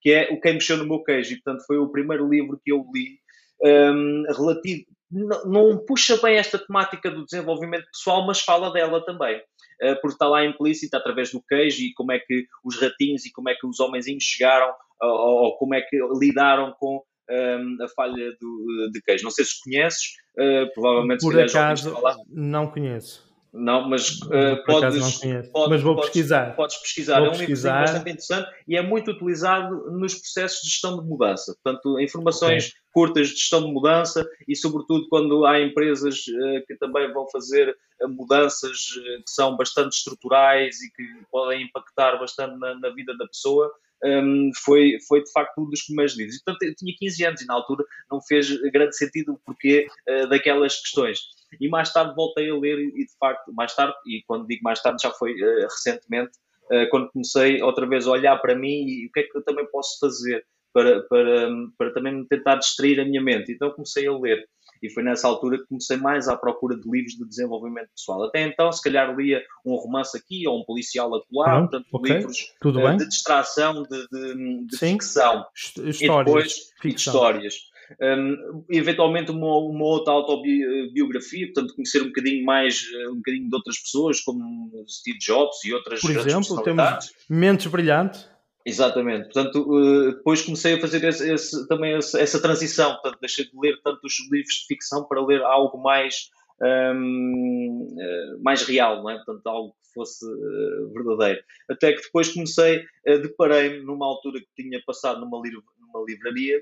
que 0.00 0.10
é 0.10 0.28
O 0.30 0.40
Quem 0.40 0.54
Mexeu 0.54 0.76
no 0.76 0.86
Meu 0.86 1.02
Queijo, 1.02 1.32
e, 1.32 1.40
portanto, 1.42 1.64
foi 1.66 1.78
o 1.78 1.90
primeiro 1.90 2.28
livro 2.28 2.60
que 2.62 2.72
eu 2.72 2.84
li 2.94 3.18
um, 3.62 4.24
relativo. 4.36 4.84
Não, 5.10 5.44
não 5.46 5.86
puxa 5.86 6.16
bem 6.20 6.36
esta 6.36 6.58
temática 6.58 7.10
do 7.10 7.24
desenvolvimento 7.24 7.86
pessoal, 7.92 8.26
mas 8.26 8.40
fala 8.40 8.72
dela 8.72 9.04
também. 9.04 9.40
Eh, 9.80 9.94
porque 9.96 10.14
está 10.14 10.26
lá 10.26 10.44
implícita 10.44 10.96
através 10.96 11.30
do 11.30 11.42
queijo 11.42 11.82
e 11.82 11.92
como 11.94 12.12
é 12.12 12.18
que 12.18 12.46
os 12.64 12.80
ratinhos 12.80 13.26
e 13.26 13.32
como 13.32 13.50
é 13.50 13.54
que 13.54 13.66
os 13.66 13.78
homenzinhos 13.78 14.24
chegaram 14.24 14.72
ou, 15.00 15.56
como 15.58 15.74
é 15.74 15.82
que 15.82 15.98
lidaram 16.18 16.74
com 16.78 17.02
um, 17.28 17.34
ehm, 17.34 17.76
a 17.82 17.88
falha 17.88 18.32
do, 18.40 18.90
de 18.92 19.02
queijo. 19.02 19.24
Não 19.24 19.30
sei 19.30 19.44
se 19.44 19.60
conheces, 19.62 20.14
uh, 20.38 20.72
provavelmente 20.72 21.20
Por 21.20 21.38
acaso, 21.38 21.94
não 22.28 22.70
conheço. 22.70 23.25
Não, 23.56 23.88
mas 23.88 24.20
uh, 24.22 24.62
podes, 24.66 25.20
pode, 25.50 25.70
mas 25.70 25.82
vou 25.82 25.96
pesquisar. 25.96 26.54
Podes 26.54 26.76
pesquisar. 26.76 27.20
Vou 27.20 27.28
é 27.28 27.30
um 27.30 27.32
pesquisar. 27.32 27.80
livro 27.80 27.92
bastante 27.92 28.10
interessante 28.10 28.50
e 28.68 28.76
é 28.76 28.82
muito 28.82 29.10
utilizado 29.10 29.90
nos 29.90 30.14
processos 30.14 30.60
de 30.62 30.68
gestão 30.68 31.00
de 31.00 31.08
mudança. 31.08 31.56
Portanto, 31.62 31.98
informações 31.98 32.68
okay. 32.68 32.78
curtas 32.92 33.28
de 33.28 33.36
gestão 33.36 33.62
de 33.62 33.72
mudança 33.72 34.28
e, 34.46 34.54
sobretudo, 34.54 35.08
quando 35.08 35.46
há 35.46 35.60
empresas 35.60 36.18
uh, 36.28 36.66
que 36.66 36.76
também 36.76 37.10
vão 37.12 37.26
fazer 37.30 37.74
uh, 38.02 38.08
mudanças 38.08 38.78
que 38.78 39.30
são 39.30 39.56
bastante 39.56 39.96
estruturais 39.96 40.80
e 40.82 40.92
que 40.92 41.26
podem 41.30 41.62
impactar 41.62 42.18
bastante 42.18 42.58
na, 42.58 42.78
na 42.78 42.90
vida 42.90 43.16
da 43.16 43.26
pessoa, 43.26 43.72
um, 44.04 44.50
foi, 44.64 44.98
foi 45.08 45.22
de 45.22 45.30
facto 45.32 45.58
um 45.60 45.68
dos 45.68 45.82
primeiros 45.84 46.16
livros. 46.16 46.42
Portanto, 46.42 46.62
eu 46.62 46.74
tinha 46.74 46.94
15 46.98 47.24
anos 47.24 47.40
e 47.42 47.46
na 47.46 47.54
altura 47.54 47.84
não 48.10 48.20
fez 48.20 48.50
grande 48.70 48.96
sentido 48.96 49.34
o 49.34 49.38
porquê 49.38 49.86
uh, 50.08 50.28
daquelas 50.28 50.80
questões. 50.80 51.20
E 51.60 51.68
mais 51.68 51.92
tarde 51.92 52.14
voltei 52.14 52.50
a 52.50 52.56
ler 52.56 52.78
e 52.78 53.06
de 53.06 53.16
facto, 53.18 53.52
mais 53.52 53.74
tarde, 53.74 53.94
e 54.06 54.22
quando 54.26 54.46
digo 54.46 54.62
mais 54.62 54.80
tarde 54.82 55.02
já 55.02 55.10
foi 55.10 55.32
uh, 55.32 55.62
recentemente, 55.62 56.32
uh, 56.70 56.88
quando 56.90 57.10
comecei 57.10 57.62
outra 57.62 57.86
vez 57.86 58.06
a 58.06 58.10
olhar 58.10 58.36
para 58.38 58.54
mim 58.54 58.86
e 58.86 59.06
o 59.06 59.12
que 59.12 59.20
é 59.20 59.22
que 59.22 59.36
eu 59.36 59.42
também 59.42 59.66
posso 59.70 59.98
fazer 59.98 60.44
para, 60.72 61.02
para, 61.04 61.48
para 61.78 61.92
também 61.94 62.24
tentar 62.26 62.56
distrair 62.56 63.00
a 63.00 63.04
minha 63.04 63.22
mente. 63.22 63.52
Então 63.52 63.70
comecei 63.70 64.06
a 64.06 64.16
ler 64.16 64.46
e 64.82 64.90
foi 64.90 65.02
nessa 65.02 65.28
altura 65.28 65.58
que 65.58 65.66
comecei 65.66 65.96
mais 65.96 66.28
à 66.28 66.36
procura 66.36 66.76
de 66.76 66.88
livros 66.90 67.14
de 67.14 67.26
desenvolvimento 67.26 67.88
pessoal. 67.94 68.24
Até 68.24 68.42
então, 68.42 68.70
se 68.72 68.82
calhar 68.82 69.14
lia 69.16 69.42
um 69.64 69.74
romance 69.74 70.16
aqui 70.16 70.46
ou 70.46 70.60
um 70.60 70.64
policial 70.64 71.14
acolá, 71.14 71.60
portanto, 71.60 71.86
okay. 71.92 72.16
livros 72.16 72.54
uh, 72.64 72.96
de 72.96 73.08
distração, 73.08 73.82
de, 73.82 74.08
de, 74.08 74.66
de 74.66 74.76
ficção. 74.78 75.44
Histórias. 75.54 76.00
E 76.00 76.08
depois, 76.08 76.54
ficção. 76.80 77.14
histórias. 77.14 77.54
Um, 78.00 78.64
eventualmente 78.68 79.30
uma, 79.30 79.58
uma, 79.58 79.84
outra 79.84 80.12
autobiografia, 80.12 81.46
portanto 81.46 81.72
conhecer 81.74 82.02
um 82.02 82.06
bocadinho 82.06 82.44
mais 82.44 82.84
eh, 82.92 83.08
um 83.10 83.16
bocadinho 83.16 83.48
de 83.48 83.54
outras 83.54 83.78
pessoas 83.78 84.20
como 84.22 84.84
Steve 84.88 85.18
Jobs 85.18 85.64
e 85.64 85.72
outras 85.72 86.00
Por 86.00 86.10
exemplo, 86.10 86.62
temos 86.64 87.14
Mentes 87.30 87.68
Brilhantes 87.68 88.28
Exatamente. 88.66 89.32
Portanto, 89.32 89.78
eh, 89.78 90.10
depois 90.16 90.42
comecei 90.42 90.74
a 90.74 90.80
fazer 90.80 91.04
esse, 91.04 91.32
esse, 91.32 91.68
também 91.68 91.94
essa 91.94 92.42
transição. 92.42 92.94
Portanto, 92.94 93.20
deixei 93.20 93.44
de 93.44 93.52
ler 93.54 93.80
tantos 93.80 94.14
livros 94.30 94.54
de 94.54 94.66
ficção 94.66 95.06
para 95.06 95.24
ler 95.24 95.40
algo 95.42 95.78
mais, 95.78 96.30
um, 96.60 97.96
eh, 97.96 98.36
mais 98.40 98.62
real, 98.62 99.04
não 99.04 99.10
é? 99.10 99.14
Portanto, 99.14 99.46
algo 99.46 99.70
que 99.70 99.94
fosse 99.94 100.26
uh, 100.26 100.92
verdadeiro. 100.92 101.40
Até 101.70 101.92
que 101.92 102.02
depois 102.02 102.32
comecei, 102.32 102.84
deparei-me 103.04 103.84
numa 103.84 104.04
altura 104.04 104.40
que 104.40 104.62
tinha 104.62 104.82
passado 104.84 105.20
numa, 105.20 105.40
numa 105.40 106.04
livraria 106.04 106.60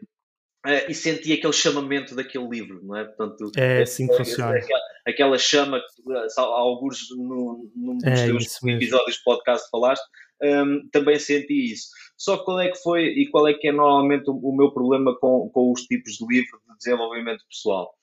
uh, 0.66 0.90
e 0.90 0.94
senti 0.94 1.32
aquele 1.32 1.52
chamamento 1.52 2.14
daquele 2.14 2.48
livro, 2.48 2.80
não 2.84 2.96
é? 2.96 3.04
Portanto, 3.04 3.50
é 3.56 3.82
assim 3.82 4.06
que 4.06 4.16
funciona. 4.16 4.56
Aquela, 4.56 4.80
aquela 5.06 5.38
chama 5.38 5.80
que 5.80 6.40
alguns 6.40 7.10
num, 7.16 7.70
num 7.74 7.98
dos 7.98 8.04
é 8.04 8.26
teus 8.26 8.62
episódios 8.62 9.16
de 9.16 9.24
podcast 9.24 9.70
falaste, 9.70 10.04
um, 10.42 10.88
também 10.90 11.18
senti 11.18 11.72
isso. 11.72 11.88
Só 12.16 12.38
qual 12.38 12.60
é 12.60 12.70
que 12.70 12.82
foi 12.82 13.04
e 13.04 13.28
qual 13.30 13.48
é 13.48 13.54
que 13.54 13.68
é 13.68 13.72
normalmente 13.72 14.28
o, 14.30 14.34
o 14.34 14.56
meu 14.56 14.72
problema 14.72 15.16
com, 15.18 15.50
com 15.50 15.72
os 15.72 15.82
tipos 15.82 16.14
de 16.14 16.26
livro 16.26 16.60
de 16.68 16.76
desenvolvimento 16.78 17.44
pessoal? 17.48 17.94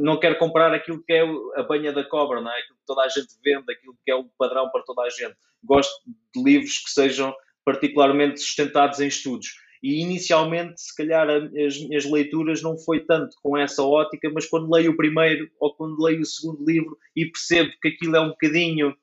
Não 0.00 0.20
quero 0.20 0.38
comprar 0.38 0.74
aquilo 0.74 1.02
que 1.02 1.14
é 1.14 1.22
a 1.56 1.62
banha 1.62 1.90
da 1.90 2.04
cobra, 2.04 2.42
não 2.42 2.50
é? 2.50 2.58
aquilo 2.58 2.76
que 2.76 2.86
toda 2.86 3.02
a 3.02 3.08
gente 3.08 3.28
vende, 3.42 3.72
aquilo 3.72 3.96
que 4.04 4.10
é 4.10 4.14
o 4.14 4.28
padrão 4.38 4.68
para 4.70 4.82
toda 4.82 5.02
a 5.02 5.08
gente. 5.08 5.34
Gosto 5.64 5.94
de 6.34 6.42
livros 6.42 6.78
que 6.78 6.90
sejam 6.90 7.34
particularmente 7.64 8.40
sustentados 8.40 9.00
em 9.00 9.08
estudos. 9.08 9.48
E 9.82 10.00
inicialmente, 10.00 10.80
se 10.80 10.94
calhar, 10.94 11.28
as 11.28 11.78
minhas 11.80 12.04
leituras 12.04 12.62
não 12.62 12.78
foi 12.78 13.00
tanto 13.00 13.36
com 13.42 13.56
essa 13.56 13.82
ótica, 13.82 14.30
mas 14.32 14.46
quando 14.46 14.72
leio 14.72 14.92
o 14.92 14.96
primeiro 14.96 15.48
ou 15.60 15.74
quando 15.74 16.02
leio 16.02 16.20
o 16.20 16.26
segundo 16.26 16.64
livro 16.64 16.96
e 17.14 17.26
percebo 17.26 17.70
que 17.80 17.88
aquilo 17.88 18.16
é 18.16 18.20
um 18.20 18.28
bocadinho. 18.28 18.94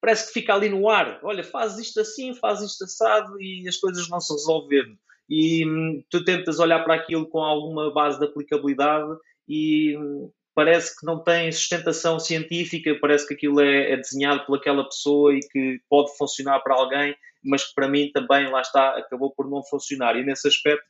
Parece 0.00 0.28
que 0.28 0.34
fica 0.34 0.54
ali 0.54 0.68
no 0.68 0.88
ar. 0.88 1.18
Olha, 1.22 1.42
faz 1.42 1.78
isto 1.78 2.00
assim, 2.00 2.34
faz 2.34 2.60
isto 2.60 2.84
assado 2.84 3.40
e 3.40 3.68
as 3.68 3.76
coisas 3.76 4.08
não 4.08 4.20
se 4.20 4.32
resolvendo. 4.32 4.96
E 5.28 5.66
hum, 5.66 6.02
tu 6.08 6.24
tentas 6.24 6.58
olhar 6.58 6.82
para 6.84 6.94
aquilo 6.94 7.26
com 7.26 7.40
alguma 7.40 7.92
base 7.92 8.18
de 8.18 8.24
aplicabilidade 8.24 9.10
e 9.46 9.96
hum, 9.96 10.30
parece 10.54 10.98
que 10.98 11.04
não 11.04 11.22
tem 11.22 11.50
sustentação 11.52 12.18
científica, 12.18 12.96
parece 13.00 13.26
que 13.26 13.34
aquilo 13.34 13.60
é, 13.60 13.92
é 13.92 13.96
desenhado 13.96 14.46
por 14.46 14.56
aquela 14.56 14.84
pessoa 14.84 15.34
e 15.34 15.40
que 15.40 15.80
pode 15.88 16.16
funcionar 16.16 16.60
para 16.60 16.74
alguém 16.74 17.14
mas 17.42 17.66
que 17.66 17.74
para 17.74 17.88
mim 17.88 18.10
também, 18.12 18.50
lá 18.50 18.60
está, 18.60 18.90
acabou 18.96 19.32
por 19.34 19.48
não 19.48 19.62
funcionar. 19.62 20.16
E 20.16 20.24
nesse 20.24 20.48
aspecto, 20.48 20.84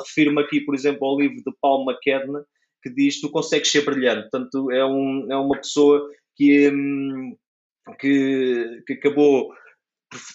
refiro-me 0.00 0.42
aqui, 0.42 0.60
por 0.60 0.74
exemplo, 0.74 1.06
ao 1.06 1.18
livro 1.18 1.36
de 1.36 1.52
Paul 1.60 1.84
McKenna, 1.84 2.44
que 2.82 2.90
diz 2.90 3.20
tu 3.20 3.30
consegues 3.30 3.70
ser 3.70 3.84
brilhante. 3.84 4.28
Portanto, 4.30 4.70
é, 4.70 4.84
um, 4.84 5.30
é 5.30 5.36
uma 5.36 5.56
pessoa 5.56 6.08
que, 6.36 6.70
hum, 6.70 7.36
que, 7.96 8.82
que 8.86 8.94
acabou, 8.94 9.52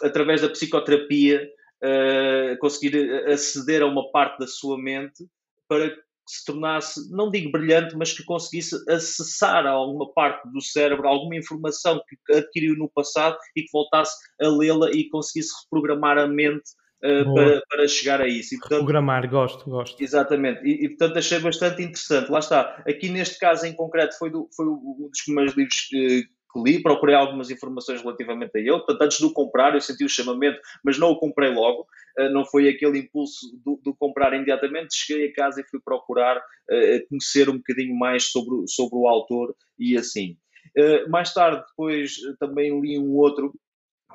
através 0.01 0.41
da 0.41 0.49
psicoterapia, 0.49 1.47
uh, 1.83 2.57
conseguir 2.59 3.25
aceder 3.27 3.81
a 3.81 3.87
uma 3.87 4.11
parte 4.11 4.39
da 4.39 4.47
sua 4.47 4.77
mente 4.77 5.25
para 5.67 5.93
se 6.27 6.45
tornasse, 6.45 7.11
não 7.11 7.29
digo 7.29 7.51
brilhante, 7.51 7.95
mas 7.97 8.13
que 8.13 8.23
conseguisse 8.23 8.75
acessar 8.89 9.65
alguma 9.67 10.11
parte 10.13 10.49
do 10.51 10.61
cérebro, 10.61 11.07
alguma 11.07 11.35
informação 11.35 12.01
que 12.07 12.33
adquiriu 12.33 12.77
no 12.77 12.89
passado 12.89 13.37
e 13.55 13.63
que 13.63 13.71
voltasse 13.71 14.15
a 14.41 14.47
lê-la 14.47 14.89
e 14.91 15.09
conseguisse 15.09 15.51
reprogramar 15.63 16.17
a 16.17 16.27
mente 16.27 16.63
uh, 17.03 17.33
para, 17.33 17.61
para, 17.69 17.87
chegar 17.87 18.21
a 18.21 18.27
isso. 18.27 18.55
E, 18.55 18.59
portanto, 18.59 18.79
reprogramar, 18.79 19.29
gosto, 19.29 19.69
gosto. 19.69 20.01
Exatamente, 20.01 20.63
e, 20.63 20.85
e, 20.85 20.89
portanto 20.89 21.17
achei 21.17 21.39
bastante 21.39 21.81
interessante. 21.81 22.31
Lá 22.31 22.39
está, 22.39 22.81
aqui 22.87 23.09
neste 23.09 23.37
caso 23.37 23.65
em 23.65 23.73
concreto 23.73 24.17
foi, 24.17 24.29
do, 24.29 24.47
foi 24.55 24.65
um 24.65 25.09
dos 25.09 25.21
primeiros 25.25 25.55
livros 25.55 25.89
uh, 25.93 26.33
que 26.53 26.61
li, 26.61 26.81
procurei 26.81 27.15
algumas 27.15 27.49
informações 27.49 28.01
relativamente 28.01 28.51
a 28.55 28.59
ele. 28.59 28.71
Portanto, 28.71 29.01
antes 29.01 29.17
de 29.17 29.25
o 29.25 29.33
comprar, 29.33 29.73
eu 29.73 29.81
senti 29.81 30.05
o 30.05 30.09
chamamento, 30.09 30.59
mas 30.83 30.99
não 30.99 31.09
o 31.09 31.19
comprei 31.19 31.49
logo. 31.49 31.87
Uh, 32.17 32.29
não 32.31 32.45
foi 32.45 32.69
aquele 32.69 32.99
impulso 32.99 33.47
do, 33.65 33.95
comprar 33.95 34.33
imediatamente. 34.33 34.95
Cheguei 34.95 35.29
a 35.29 35.33
casa 35.33 35.61
e 35.61 35.67
fui 35.67 35.79
procurar 35.83 36.37
uh, 36.37 37.07
conhecer 37.09 37.49
um 37.49 37.57
bocadinho 37.57 37.95
mais 37.97 38.25
sobre, 38.25 38.67
sobre 38.67 38.95
o 38.95 39.07
autor 39.07 39.55
e 39.79 39.97
assim. 39.97 40.37
Uh, 40.77 41.09
mais 41.09 41.33
tarde, 41.33 41.63
depois, 41.67 42.15
também 42.39 42.79
li 42.79 42.99
um 42.99 43.15
outro 43.15 43.53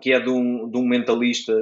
que 0.01 0.13
é 0.13 0.21
de 0.21 0.31
um, 0.31 0.71
de 0.71 0.79
um 0.79 0.87
mentalista, 0.87 1.53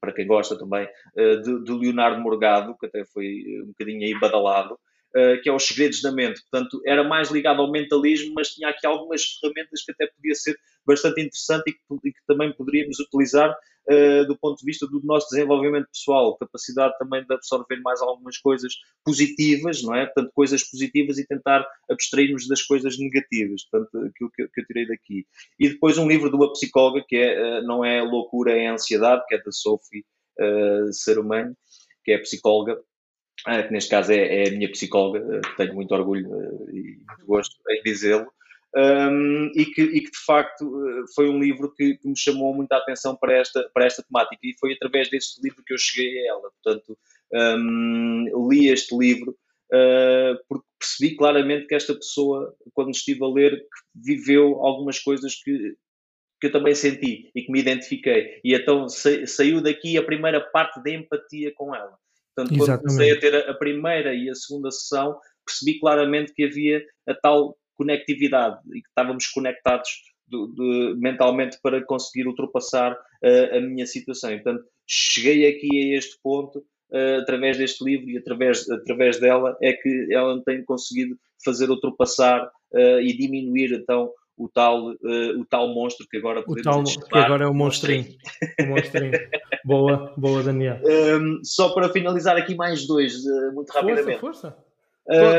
para 0.00 0.12
quem 0.12 0.26
gosta 0.26 0.58
também, 0.58 0.88
de, 1.14 1.62
de, 1.62 1.72
Leonardo 1.72 2.20
Morgado, 2.20 2.76
que 2.76 2.86
até 2.86 3.04
foi 3.04 3.44
um 3.62 3.66
bocadinho 3.68 4.02
aí 4.02 4.18
badalado, 4.18 4.76
uh, 5.16 5.40
que 5.42 5.48
é 5.48 5.52
Os 5.52 5.66
Segredos 5.66 6.02
da 6.02 6.12
Mente. 6.12 6.42
Portanto, 6.50 6.80
era 6.86 7.04
mais 7.04 7.30
ligado 7.30 7.60
ao 7.60 7.70
mentalismo, 7.70 8.34
mas 8.34 8.48
tinha 8.48 8.68
aqui 8.68 8.86
algumas 8.86 9.38
ferramentas 9.40 9.82
que 9.84 9.92
até 9.92 10.06
podia 10.06 10.34
ser 10.34 10.56
bastante 10.86 11.20
interessante 11.20 11.70
e 11.70 11.72
que, 11.72 12.08
e 12.08 12.12
que 12.12 12.20
também 12.26 12.52
poderíamos 12.52 12.98
utilizar 13.00 13.50
uh, 13.50 14.26
do 14.26 14.36
ponto 14.38 14.58
de 14.58 14.64
vista 14.64 14.86
do 14.86 15.00
nosso 15.02 15.28
desenvolvimento 15.30 15.88
pessoal, 15.92 16.36
capacidade 16.36 16.96
também 16.98 17.24
de 17.24 17.34
absorver 17.34 17.80
mais 17.80 18.00
algumas 18.00 18.38
coisas 18.38 18.74
positivas, 19.04 19.82
não 19.82 19.94
é? 19.94 20.06
Portanto, 20.06 20.32
coisas 20.34 20.62
positivas 20.62 21.18
e 21.18 21.26
tentar 21.26 21.66
abstrair-nos 21.90 22.48
das 22.48 22.62
coisas 22.62 22.98
negativas, 22.98 23.64
portanto, 23.64 24.06
aquilo 24.06 24.30
que, 24.30 24.48
que, 24.48 24.60
eu 24.60 24.66
tirei 24.66 24.86
daqui. 24.86 25.26
E 25.58 25.68
depois 25.68 25.98
um 25.98 26.08
livro 26.08 26.30
de 26.30 26.36
uma 26.36 26.52
psicóloga 26.52 27.04
que 27.06 27.16
é, 27.16 27.60
uh, 27.60 27.62
não 27.62 27.84
é 27.84 28.02
Loucura, 28.02 28.52
é 28.52 28.66
Ansiedade, 28.66 29.24
que 29.26 29.34
é 29.34 29.42
da 29.42 29.52
Sophie 29.52 30.04
uh, 30.38 31.54
que 32.04 32.12
é 32.12 32.18
psicóloga, 32.18 32.78
que 33.44 33.72
neste 33.72 33.90
caso 33.90 34.12
é, 34.12 34.44
é, 34.44 34.48
a 34.48 34.52
minha 34.52 34.70
psicóloga, 34.70 35.40
ah, 35.42 35.56
tenho 35.56 35.74
muito 35.74 35.94
orgulho 35.94 36.32
ah, 36.32 36.70
e 36.70 36.96
muito 37.06 37.26
gosto 37.26 37.56
em 37.70 37.82
dizê-lo, 37.82 38.26
um, 38.76 39.52
e, 39.54 39.66
que, 39.66 39.82
e, 39.82 40.00
que, 40.00 40.10
de 40.10 40.24
facto 40.26 40.68
foi 41.14 41.28
um 41.28 41.38
livro 41.38 41.72
que, 41.76 41.96
que, 41.96 42.08
me 42.08 42.18
chamou 42.18 42.52
muita 42.52 42.76
atenção 42.76 43.14
para 43.14 43.34
esta, 43.34 43.70
para 43.72 43.86
esta 43.86 44.02
temática 44.02 44.40
e 44.42 44.56
foi 44.58 44.72
através 44.72 45.08
deste 45.08 45.40
livro 45.40 45.62
que 45.64 45.72
eu 45.72 45.78
cheguei 45.78 46.18
a 46.18 46.32
ela. 46.32 46.50
Portanto, 46.62 46.98
um, 47.32 48.48
li 48.50 48.68
este 48.68 48.96
livro 48.96 49.30
uh, 49.30 50.36
porque 50.48 50.66
percebi 50.78 51.16
claramente 51.16 51.66
que 51.66 51.74
esta 51.74 51.94
pessoa, 51.94 52.54
quando 52.72 52.90
estive 52.90 53.24
a 53.24 53.28
ler, 53.28 53.64
viveu 53.94 54.56
algumas 54.64 54.98
coisas 54.98 55.36
que, 55.36 55.76
que 56.40 56.48
eu 56.48 56.52
também 56.52 56.74
senti 56.74 57.30
e 57.34 57.42
que 57.42 57.52
me 57.52 57.60
identifiquei. 57.60 58.40
E 58.44 58.54
então 58.54 58.88
sa, 58.88 59.24
saiu 59.26 59.62
daqui 59.62 59.96
a 59.96 60.02
primeira 60.02 60.40
parte 60.40 60.82
da 60.82 60.90
empatia 60.90 61.52
com 61.54 61.74
ela. 61.74 61.96
Portanto, 62.34 62.58
quando 62.58 62.78
comecei 62.80 63.12
a 63.12 63.20
ter 63.20 63.48
a 63.48 63.54
primeira 63.54 64.14
e 64.14 64.28
a 64.28 64.34
segunda 64.34 64.70
sessão, 64.70 65.18
percebi 65.46 65.78
claramente 65.78 66.32
que 66.32 66.44
havia 66.44 66.82
a 67.06 67.14
tal 67.14 67.56
conectividade 67.74 68.58
e 68.68 68.80
que 68.80 68.88
estávamos 68.88 69.26
conectados 69.28 69.88
de, 70.26 70.94
mentalmente 70.96 71.58
para 71.62 71.84
conseguir 71.84 72.26
ultrapassar 72.26 72.92
uh, 72.92 73.56
a 73.56 73.60
minha 73.60 73.86
situação. 73.86 74.32
E, 74.32 74.36
portanto, 74.36 74.64
cheguei 74.86 75.46
aqui 75.46 75.94
a 75.94 75.98
este 75.98 76.18
ponto 76.22 76.58
uh, 76.58 77.20
através 77.20 77.58
deste 77.58 77.84
livro 77.84 78.08
e 78.10 78.18
através, 78.18 78.68
através 78.70 79.20
dela 79.20 79.56
é 79.62 79.72
que 79.72 80.08
ela 80.10 80.42
tem 80.44 80.64
conseguido 80.64 81.16
fazer 81.44 81.70
ultrapassar 81.70 82.46
uh, 82.72 83.00
e 83.00 83.16
diminuir 83.16 83.72
então 83.72 84.10
o 84.36 84.48
tal, 84.48 84.90
uh, 84.90 85.40
o 85.40 85.44
tal 85.44 85.72
monstro 85.72 86.06
que 86.08 86.16
agora 86.16 86.42
podemos 86.42 86.96
o 86.96 87.00
tal, 87.00 87.08
que 87.08 87.18
agora 87.18 87.44
é 87.44 87.48
o 87.48 87.54
monstrinho. 87.54 88.06
o 88.60 88.66
monstrinho. 88.66 89.12
boa, 89.64 90.12
boa, 90.16 90.42
Daniel. 90.42 90.80
Um, 90.84 91.40
só 91.42 91.72
para 91.72 91.88
finalizar 91.88 92.36
aqui 92.36 92.54
mais 92.54 92.86
dois, 92.86 93.14
uh, 93.24 93.52
muito 93.54 93.70
rapidamente. 93.70 94.20
Força, 94.20 94.56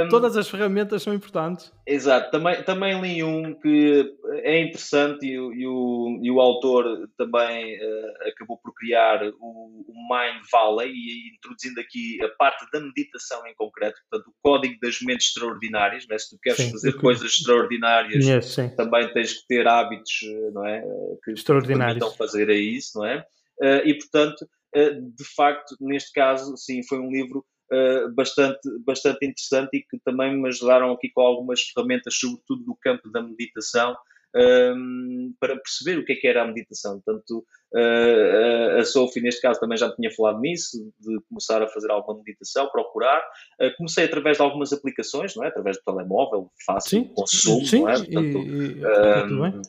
Todas 0.09 0.37
as 0.37 0.47
ferramentas 0.47 1.01
são 1.01 1.13
importantes. 1.13 1.73
Exato, 1.87 2.29
também, 2.29 2.61
também 2.63 3.01
li 3.01 3.23
um 3.23 3.53
que 3.59 4.15
é 4.43 4.59
interessante 4.61 5.25
e, 5.25 5.33
e, 5.33 5.67
o, 5.67 6.19
e 6.21 6.29
o 6.29 6.39
autor 6.39 7.09
também 7.17 7.75
uh, 7.75 8.29
acabou 8.29 8.59
por 8.59 8.73
criar 8.75 9.23
o, 9.23 9.85
o, 9.87 9.95
Mind 10.07 10.43
Valley 10.51 10.91
e 10.91 11.35
introduzindo 11.35 11.79
aqui 11.79 12.23
a 12.23 12.29
parte 12.37 12.63
da 12.71 12.79
meditação 12.79 13.45
em 13.47 13.55
concreto, 13.55 13.99
portanto, 14.07 14.29
o 14.29 14.35
código 14.43 14.75
das 14.79 15.01
mentes 15.01 15.27
extraordinárias. 15.27 16.05
Né? 16.07 16.17
Se 16.19 16.29
tu 16.29 16.39
queres 16.41 16.59
sim, 16.59 16.71
fazer 16.71 16.93
coisas 16.93 17.31
extraordinárias, 17.31 18.23
yes, 18.23 18.55
também 18.77 19.11
tens 19.13 19.33
que 19.33 19.47
ter 19.47 19.67
hábitos 19.67 20.21
não 20.53 20.65
é? 20.65 20.83
que 21.23 21.31
extraordinários. 21.31 21.97
permitam 21.97 22.17
fazer 22.17 22.49
a 22.51 22.55
isso, 22.55 22.99
não 22.99 23.05
é? 23.05 23.25
Uh, 23.59 23.87
e 23.87 23.97
portanto, 23.97 24.47
uh, 24.75 25.01
de 25.01 25.23
facto, 25.35 25.75
neste 25.81 26.11
caso, 26.11 26.55
sim, 26.55 26.81
foi 26.87 26.99
um 26.99 27.09
livro 27.09 27.43
uh, 27.71 28.13
bastante, 28.13 28.67
bastante 28.85 29.25
interessante 29.25 29.77
e 29.77 29.81
que 29.81 29.99
também 30.03 30.35
me 30.39 30.47
ajudaram 30.47 30.91
aqui 30.91 31.09
com 31.09 31.21
algumas 31.21 31.61
ferramentas, 31.61 32.15
sobretudo 32.15 32.63
do 32.63 32.75
campo 32.75 33.09
da 33.11 33.21
meditação, 33.21 33.95
um, 34.35 34.39
ehm, 34.41 35.33
para 35.39 35.55
perceber 35.55 35.97
o 35.97 36.05
que 36.05 36.13
é 36.13 36.15
que 36.15 36.27
era 36.27 36.43
a 36.43 36.47
meditação. 36.47 36.99
Portanto, 36.99 37.45
uh, 37.73 38.79
a 38.79 38.83
Sophie, 38.83 39.21
neste 39.21 39.41
caso, 39.41 39.59
também 39.59 39.77
já 39.77 39.89
tinha 39.95 40.11
falado 40.11 40.41
nisso, 40.41 40.91
de 40.99 41.19
começar 41.29 41.63
a 41.63 41.67
fazer 41.67 41.89
alguma 41.89 42.17
meditação, 42.19 42.69
procurar. 42.69 43.21
Uh, 43.61 43.75
comecei 43.77 44.03
através 44.03 44.37
de 44.37 44.43
algumas 44.43 44.73
aplicações, 44.73 45.35
não 45.35 45.45
é? 45.45 45.47
através 45.47 45.77
do 45.77 45.83
telemóvel, 45.83 46.51
fácil, 46.65 46.99
sim, 46.99 47.13
consumo, 47.13 47.65
sim, 47.65 47.79
não 47.79 47.89
é? 47.89 47.95
Portanto, 47.95 48.37
e, 48.37 48.85
um, 48.85 49.45
ehm, 49.45 49.61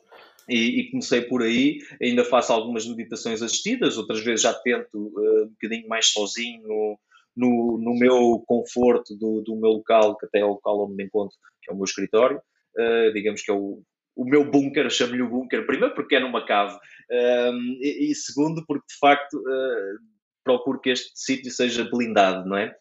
e, 0.48 0.80
e, 0.80 0.90
comecei 0.90 1.22
por 1.22 1.42
aí, 1.42 1.78
ainda 2.00 2.24
faço 2.24 2.52
algumas 2.52 2.86
meditações 2.86 3.42
assistidas, 3.42 3.98
outras 3.98 4.20
vezes 4.20 4.42
já 4.42 4.54
tento 4.54 4.96
uh, 4.96 5.44
um 5.44 5.48
bocadinho 5.48 5.88
mais 5.88 6.06
sozinho, 6.06 6.98
no, 7.36 7.78
no 7.78 7.94
meu 7.98 8.42
conforto 8.46 9.14
do, 9.16 9.42
do 9.42 9.56
meu 9.56 9.70
local, 9.70 10.16
que 10.16 10.26
até 10.26 10.38
é 10.40 10.44
o 10.44 10.50
local 10.50 10.84
onde 10.84 10.94
me 10.94 11.04
encontro, 11.04 11.36
que 11.62 11.70
é 11.70 11.74
o 11.74 11.76
meu 11.76 11.84
escritório, 11.84 12.38
uh, 12.38 13.12
digamos 13.12 13.42
que 13.42 13.50
é 13.50 13.54
o, 13.54 13.82
o 14.16 14.24
meu 14.24 14.50
bunker, 14.50 14.88
chamo-lhe 14.90 15.22
o 15.22 15.28
bunker, 15.28 15.66
primeiro 15.66 15.94
porque 15.94 16.16
é 16.16 16.20
numa 16.20 16.44
cave, 16.46 16.74
uh, 16.74 17.58
e, 17.80 18.10
e, 18.10 18.14
segundo 18.14 18.64
porque 18.66 18.86
de 18.88 18.98
facto 18.98 19.34
uh, 19.34 20.16
procuro 20.42 20.80
que 20.80 20.90
este 20.90 21.10
sítio 21.14 21.50
seja 21.50 21.84
blindado, 21.84 22.48
não 22.48 22.56
é? 22.56 22.74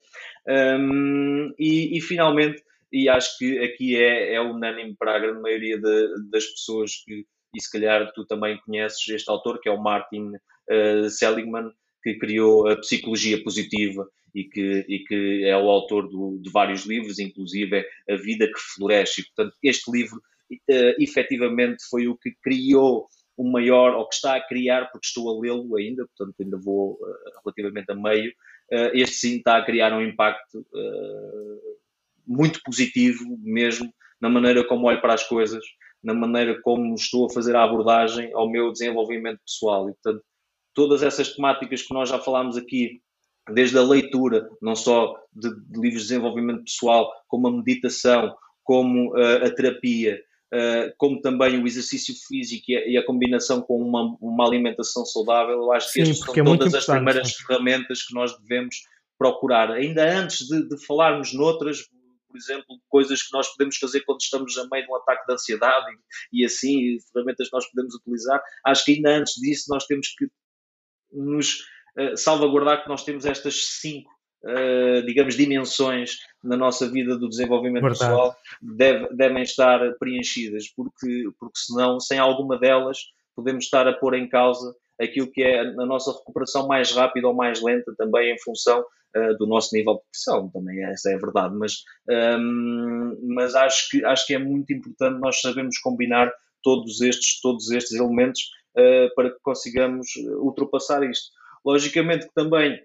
Um, 0.48 1.52
e, 1.58 1.98
e, 1.98 2.02
finalmente, 2.02 2.64
e 2.92 3.10
acho 3.10 3.38
que 3.38 3.60
aqui 3.60 3.98
é, 3.98 4.36
é 4.36 4.42
unânime 4.42 4.96
para 4.98 5.16
a 5.16 5.20
grande 5.20 5.42
maioria 5.42 5.78
de, 5.78 6.30
das 6.30 6.46
pessoas 6.46 6.92
que, 7.04 7.26
e 7.54 7.62
se 7.62 7.72
calhar 7.72 8.12
tu 8.14 8.26
também 8.26 8.60
conheces 8.66 9.08
este 9.10 9.30
autor, 9.30 9.60
que 9.60 9.68
é 9.68 9.72
o 9.72 9.82
Martin 9.82 10.32
uh, 10.70 11.10
Seligman, 11.10 11.72
que 12.06 12.20
criou 12.20 12.68
a 12.68 12.76
psicologia 12.78 13.42
positiva 13.42 14.08
e 14.36 14.44
que, 14.44 14.86
e 14.88 15.00
que 15.00 15.44
é 15.44 15.58
o 15.58 15.72
autor 15.72 16.08
do, 16.08 16.38
de 16.40 16.52
vários 16.52 16.86
livros, 16.86 17.18
inclusive 17.18 17.78
é 18.08 18.14
A 18.14 18.16
Vida 18.16 18.46
que 18.46 18.60
Floresce. 18.76 19.26
Portanto, 19.26 19.56
este 19.64 19.92
livro 19.92 20.18
uh, 20.18 21.02
efetivamente 21.02 21.84
foi 21.90 22.08
o 22.08 22.16
que 22.16 22.32
criou 22.44 23.08
um 23.36 23.50
maior, 23.50 23.96
ou 23.96 24.08
que 24.08 24.14
está 24.14 24.36
a 24.36 24.48
criar, 24.48 24.92
porque 24.92 25.08
estou 25.08 25.36
a 25.36 25.42
lê-lo 25.42 25.76
ainda, 25.76 26.06
portanto 26.06 26.36
ainda 26.40 26.58
vou 26.58 26.94
uh, 26.94 27.42
relativamente 27.44 27.92
a 27.92 27.96
meio, 27.96 28.30
uh, 28.72 28.92
este 28.94 29.16
sim 29.16 29.38
está 29.38 29.58
a 29.58 29.66
criar 29.66 29.92
um 29.92 30.02
impacto 30.02 30.60
uh, 30.60 31.62
muito 32.28 32.62
positivo 32.64 33.24
mesmo 33.42 33.92
na 34.22 34.30
maneira 34.30 34.64
como 34.64 34.86
olho 34.86 35.02
para 35.02 35.16
as 35.16 35.28
coisas, 35.28 35.66
na 36.04 36.14
maneira 36.14 36.62
como 36.62 36.94
estou 36.94 37.26
a 37.26 37.34
fazer 37.34 37.56
a 37.56 37.64
abordagem 37.64 38.32
ao 38.34 38.48
meu 38.48 38.72
desenvolvimento 38.72 39.40
pessoal. 39.44 39.90
E, 39.90 39.94
portanto, 39.94 40.24
todas 40.76 41.02
essas 41.02 41.34
temáticas 41.34 41.82
que 41.82 41.94
nós 41.94 42.10
já 42.10 42.20
falámos 42.20 42.58
aqui, 42.58 43.02
desde 43.52 43.78
a 43.78 43.82
leitura, 43.82 44.48
não 44.62 44.76
só 44.76 45.16
de, 45.34 45.50
de 45.50 45.80
livros 45.80 46.04
de 46.04 46.10
desenvolvimento 46.10 46.66
pessoal, 46.66 47.12
como 47.28 47.48
a 47.48 47.52
meditação, 47.52 48.36
como 48.64 49.14
uh, 49.16 49.46
a 49.46 49.50
terapia, 49.50 50.22
uh, 50.54 50.94
como 50.98 51.22
também 51.22 51.62
o 51.62 51.68
exercício 51.68 52.14
físico 52.28 52.66
e 52.70 52.76
a, 52.76 52.88
e 52.88 52.98
a 52.98 53.06
combinação 53.06 53.62
com 53.62 53.78
uma, 53.82 54.18
uma, 54.20 54.46
alimentação 54.46 55.06
saudável, 55.06 55.56
eu 55.56 55.72
acho 55.72 55.92
que 55.94 56.02
estas 56.02 56.20
são 56.20 56.34
é 56.34 56.44
todas 56.44 56.74
as 56.74 56.86
primeiras 56.86 57.34
ferramentas 57.34 58.04
que 58.04 58.14
nós 58.14 58.38
devemos 58.40 58.76
procurar. 59.18 59.72
Ainda 59.72 60.04
antes 60.04 60.48
de, 60.48 60.68
de 60.68 60.86
falarmos 60.86 61.34
noutras, 61.34 61.88
por 62.28 62.38
exemplo, 62.38 62.66
coisas 62.90 63.22
que 63.24 63.32
nós 63.32 63.48
podemos 63.50 63.78
fazer 63.78 64.02
quando 64.02 64.20
estamos 64.20 64.58
a 64.58 64.68
meio 64.70 64.84
de 64.86 64.92
um 64.92 64.96
ataque 64.96 65.26
de 65.26 65.34
ansiedade 65.34 65.86
e, 66.34 66.42
e 66.42 66.46
assim, 66.46 66.98
ferramentas 67.14 67.48
que 67.48 67.54
nós 67.56 67.70
podemos 67.70 67.96
utilizar, 67.96 68.42
acho 68.66 68.84
que 68.84 68.94
ainda 68.94 69.18
antes 69.18 69.36
disso 69.36 69.66
nós 69.70 69.86
temos 69.86 70.14
que 70.18 70.28
nos 71.16 71.62
uh, 71.98 72.16
salvaguardar 72.16 72.84
que 72.84 72.90
nós 72.90 73.04
temos 73.04 73.26
estas 73.26 73.80
cinco 73.80 74.14
Uh, 74.48 75.04
digamos, 75.08 75.36
dimensões 75.36 76.20
na 76.44 76.56
nossa 76.56 76.88
vida 76.88 77.18
do 77.18 77.28
desenvolvimento 77.28 77.82
Verdade. 77.82 78.12
pessoal 78.12 78.36
deve, 78.62 79.08
devem 79.16 79.42
estar 79.42 79.80
preenchidas, 79.98 80.68
porque, 80.76 81.24
porque 81.40 81.58
senão, 81.58 82.00
sem 82.00 82.20
alguma 82.20 82.56
delas, 82.56 83.00
podemos 83.36 83.66
estar 83.66 83.88
a 83.88 83.94
pôr 83.94 84.14
em 84.14 84.30
causa 84.30 84.72
aquilo 85.02 85.32
que 85.32 85.44
é 85.44 85.62
a 85.62 85.86
nossa 85.86 86.12
recuperação 86.12 86.68
mais 86.68 86.92
rápida 86.92 87.28
ou 87.28 87.34
mais 87.34 87.62
lenta, 87.62 87.94
também 87.98 88.34
em 88.34 88.40
função 88.40 88.82
uh, 88.82 89.38
do 89.38 89.46
nosso 89.46 89.76
nível 89.76 89.96
de 89.96 90.02
pressão, 90.12 90.50
também 90.50 90.84
essa 90.86 91.12
é 91.12 91.16
a 91.16 91.20
verdade, 91.20 91.56
mas, 91.56 91.84
um, 92.08 92.14
ehm, 92.14 93.18
mas 93.34 93.56
acho, 93.56 93.90
que, 93.90 94.06
acho 94.06 94.26
que 94.26 94.34
é 94.34 94.40
muito 94.40 94.72
importante 94.74 95.20
nós 95.20 95.42
sabermos 95.42 95.78
combinar 95.80 96.32
todos 96.66 97.00
estes, 97.00 97.40
todos 97.40 97.70
estes 97.70 97.94
elementos 97.94 98.42
uh, 98.76 99.14
para 99.16 99.30
que 99.30 99.40
consigamos 99.44 100.08
ultrapassar 100.40 101.08
isto. 101.08 101.28
Logicamente 101.64 102.28
que 102.28 102.34
também 102.34 102.82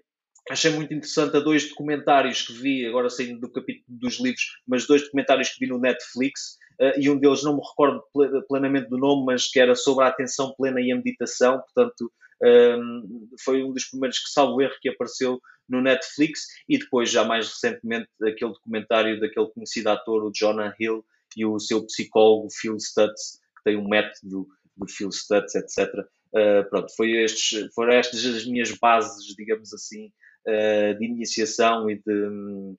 achei 0.49 0.71
muito 0.71 0.93
interessante 0.93 1.35
a 1.35 1.39
dois 1.39 1.67
documentários 1.69 2.43
que 2.43 2.53
vi, 2.53 2.85
agora 2.85 3.09
saindo 3.09 3.39
do 3.39 3.51
capítulo 3.51 3.85
dos 3.87 4.19
livros, 4.19 4.43
mas 4.67 4.85
dois 4.85 5.01
documentários 5.03 5.49
que 5.49 5.65
vi 5.65 5.67
no 5.67 5.79
Netflix, 5.79 6.57
uh, 6.79 6.99
e 6.99 7.09
um 7.09 7.17
deles 7.17 7.43
não 7.43 7.55
me 7.55 7.61
recordo 7.67 8.03
plenamente 8.47 8.87
do 8.87 8.99
nome, 8.99 9.25
mas 9.25 9.49
que 9.49 9.59
era 9.59 9.73
sobre 9.73 10.05
a 10.05 10.09
atenção 10.09 10.53
plena 10.55 10.79
e 10.79 10.91
a 10.91 10.95
meditação, 10.95 11.59
portanto, 11.59 12.11
um, 12.43 12.47
ehm, 12.47 13.03
foi 13.43 13.63
um 13.63 13.73
dos 13.73 13.85
primeiros 13.85 14.19
que, 14.19 14.29
salvo 14.29 14.61
erro, 14.61 14.73
que 14.79 14.89
apareceu 14.89 15.39
no 15.67 15.81
Netflix, 15.81 16.47
e 16.67 16.77
depois, 16.77 17.09
já 17.09 17.23
mais 17.23 17.47
recentemente, 17.47 18.09
aquele 18.21 18.51
documentário 18.51 19.19
daquele 19.19 19.51
conhecido 19.51 19.89
ator, 19.89 20.23
o 20.23 20.31
Jonah 20.33 20.75
Hill, 20.79 21.03
e 21.35 21.45
o 21.45 21.59
seu 21.59 21.85
psicólogo, 21.85 22.47
Phil 22.51 22.79
Stutz, 22.79 23.39
que 23.61 23.71
tem 23.71 23.77
um 23.77 23.87
método 23.87 24.47
de 24.77 24.91
Phil 24.91 25.11
Stutz, 25.11 25.55
etc., 25.55 25.87
Uh, 26.33 26.67
pronto, 26.69 26.87
foi 26.95 27.11
estes, 27.23 27.73
foram 27.75 27.91
estas 27.91 28.25
as 28.25 28.45
minhas 28.45 28.71
bases, 28.79 29.35
digamos 29.35 29.73
assim, 29.73 30.05
uh, 30.47 30.97
de 30.97 31.05
iniciação 31.05 31.89
e 31.89 31.95
de, 31.95 32.75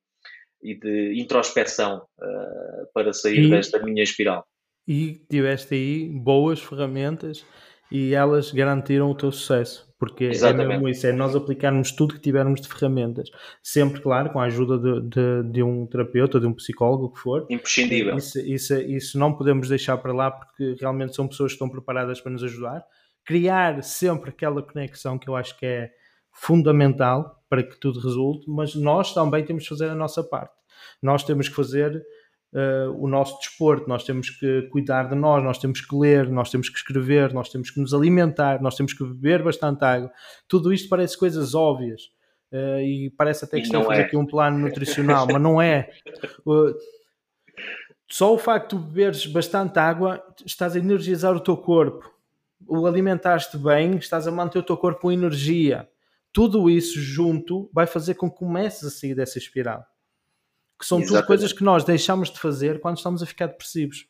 e 0.63 0.75
de 0.75 1.21
introspeção 1.21 1.99
uh, 2.19 2.87
para 2.95 3.13
sair 3.13 3.45
e, 3.45 3.51
desta 3.51 3.79
minha 3.83 4.03
espiral. 4.03 4.47
E 4.89 5.21
tiveste 5.29 5.75
aí 5.75 6.09
boas 6.09 6.61
ferramentas 6.61 7.45
e 7.91 8.15
elas 8.15 8.51
garantiram 8.51 9.11
o 9.11 9.15
teu 9.15 9.31
sucesso, 9.31 9.87
porque 10.03 10.25
Exatamente. 10.25 10.65
é 10.65 10.69
mesmo 10.69 10.89
isso, 10.89 11.07
é 11.07 11.13
nós 11.13 11.37
aplicarmos 11.37 11.93
tudo 11.93 12.15
que 12.15 12.21
tivermos 12.21 12.61
de 12.61 12.67
ferramentas, 12.67 13.31
sempre, 13.63 14.01
claro, 14.01 14.31
com 14.31 14.41
a 14.41 14.47
ajuda 14.47 14.77
de, 14.77 15.01
de, 15.09 15.53
de 15.53 15.63
um 15.63 15.87
terapeuta, 15.87 16.41
de 16.41 16.47
um 16.49 16.53
psicólogo, 16.53 17.05
o 17.05 17.13
que 17.13 17.21
for. 17.21 17.47
Imprescindível. 17.49 18.17
Isso, 18.17 18.41
isso, 18.41 18.75
isso 18.81 19.17
não 19.17 19.33
podemos 19.33 19.69
deixar 19.69 19.97
para 19.99 20.13
lá, 20.13 20.33
porque 20.33 20.75
realmente 20.81 21.15
são 21.15 21.29
pessoas 21.29 21.53
que 21.53 21.55
estão 21.55 21.69
preparadas 21.69 22.21
para 22.21 22.33
nos 22.33 22.43
ajudar 22.43 22.85
criar 23.25 23.81
sempre 23.85 24.31
aquela 24.31 24.61
conexão 24.61 25.17
que 25.17 25.29
eu 25.29 25.37
acho 25.37 25.57
que 25.57 25.65
é 25.65 25.93
fundamental 26.33 27.41
para 27.49 27.63
que 27.63 27.79
tudo 27.79 28.01
resulte, 28.01 28.51
mas 28.51 28.75
nós 28.75 29.15
também 29.15 29.45
temos 29.45 29.63
que 29.63 29.69
fazer 29.69 29.89
a 29.89 29.95
nossa 29.95 30.25
parte. 30.25 30.55
Nós 31.01 31.23
temos 31.23 31.49
que 31.49 31.55
fazer 31.55 32.03
uh, 32.53 32.91
o 32.99 33.09
nosso 33.09 33.39
desporto, 33.39 33.89
nós 33.89 34.05
temos 34.05 34.31
que 34.31 34.63
cuidar 34.71 35.09
de 35.09 35.15
nós, 35.15 35.43
nós 35.43 35.59
temos 35.59 35.81
que 35.81 35.95
ler, 35.95 36.29
nós 36.29 36.51
temos 36.51 36.69
que 36.69 36.77
escrever, 36.77 37.33
nós 37.33 37.49
temos 37.49 37.71
que 37.71 37.81
nos 37.81 37.93
alimentar, 37.93 38.63
nós 38.63 38.77
temos 38.77 38.93
que 38.93 39.05
beber 39.05 39.43
bastante 39.43 39.85
água. 39.85 40.11
Tudo 40.49 40.73
isto 40.73 40.89
parece 40.89 41.19
coisas 41.19 41.55
óbvias 41.55 42.03
uh, 42.53 42.81
e 42.81 43.13
parece 43.17 43.45
até 43.45 43.59
que 43.59 43.67
estou 43.67 43.83
a 43.83 43.85
fazer 43.85 44.03
é. 44.03 44.05
aqui 44.05 44.17
um 44.17 44.27
plano 44.27 44.59
nutricional, 44.59 45.27
mas 45.27 45.41
não 45.41 45.61
é. 45.61 45.91
Uh, 46.45 46.75
só 48.09 48.35
o 48.35 48.39
facto 48.39 48.77
de 48.77 48.85
beberes 48.85 49.27
bastante 49.27 49.79
água, 49.79 50.23
estás 50.45 50.75
a 50.75 50.79
energizar 50.79 51.35
o 51.35 51.41
teu 51.41 51.57
corpo 51.57 52.13
o 52.67 52.87
alimentaste 52.87 53.57
bem, 53.57 53.97
estás 53.97 54.27
a 54.27 54.31
manter 54.31 54.59
o 54.59 54.63
teu 54.63 54.77
corpo 54.77 55.01
com 55.03 55.13
energia. 55.13 55.89
Tudo 56.33 56.71
isso 56.71 57.01
junto 57.01 57.71
vai 57.73 57.87
fazer 57.87 58.15
com 58.15 58.31
que 58.31 58.39
comeces 58.39 58.85
a 58.85 58.91
sair 58.91 59.15
dessa 59.15 59.39
espiral. 59.39 59.85
Que 60.83 60.87
são 60.89 60.99
Exatamente. 60.99 61.21
tudo 61.21 61.27
coisas 61.29 61.53
que 61.53 61.63
nós 61.63 61.85
deixamos 61.85 62.29
de 62.29 62.41
fazer 62.41 62.81
quando 62.81 62.97
estamos 62.97 63.23
a 63.23 63.27
ficar 63.27 63.47
depressivos. 63.47 64.05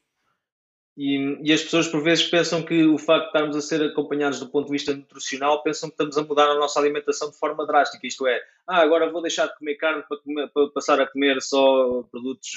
E, 0.97 1.39
e, 1.43 1.53
as 1.53 1.63
pessoas 1.63 1.87
por 1.87 2.03
vezes 2.03 2.25
pensam 2.25 2.63
que 2.63 2.87
o 2.87 2.97
facto 2.97 3.25
de 3.25 3.27
estarmos 3.27 3.57
a 3.57 3.61
ser 3.61 3.83
acompanhados 3.83 4.41
do 4.41 4.49
ponto 4.49 4.67
de 4.67 4.73
vista 4.73 4.95
nutricional 4.95 5.63
pensam 5.63 5.91
que 5.91 5.95
estamos 5.95 6.17
a 6.17 6.23
mudar 6.23 6.49
a 6.49 6.55
nossa 6.55 6.81
alimentação 6.81 7.31
de 7.31 7.39
forma 7.39 7.67
drástica. 7.67 8.07
Isto 8.07 8.27
é, 8.27 8.41
ah, 8.67 8.81
agora 8.81 9.13
vou 9.13 9.21
deixar 9.21 9.49
de 9.49 9.59
comer 9.59 9.75
carne 9.75 10.03
para, 10.09 10.17
comer, 10.23 10.49
para 10.49 10.69
passar 10.69 10.99
a 10.99 11.07
comer 11.07 11.43
só 11.43 12.05
produtos. 12.11 12.51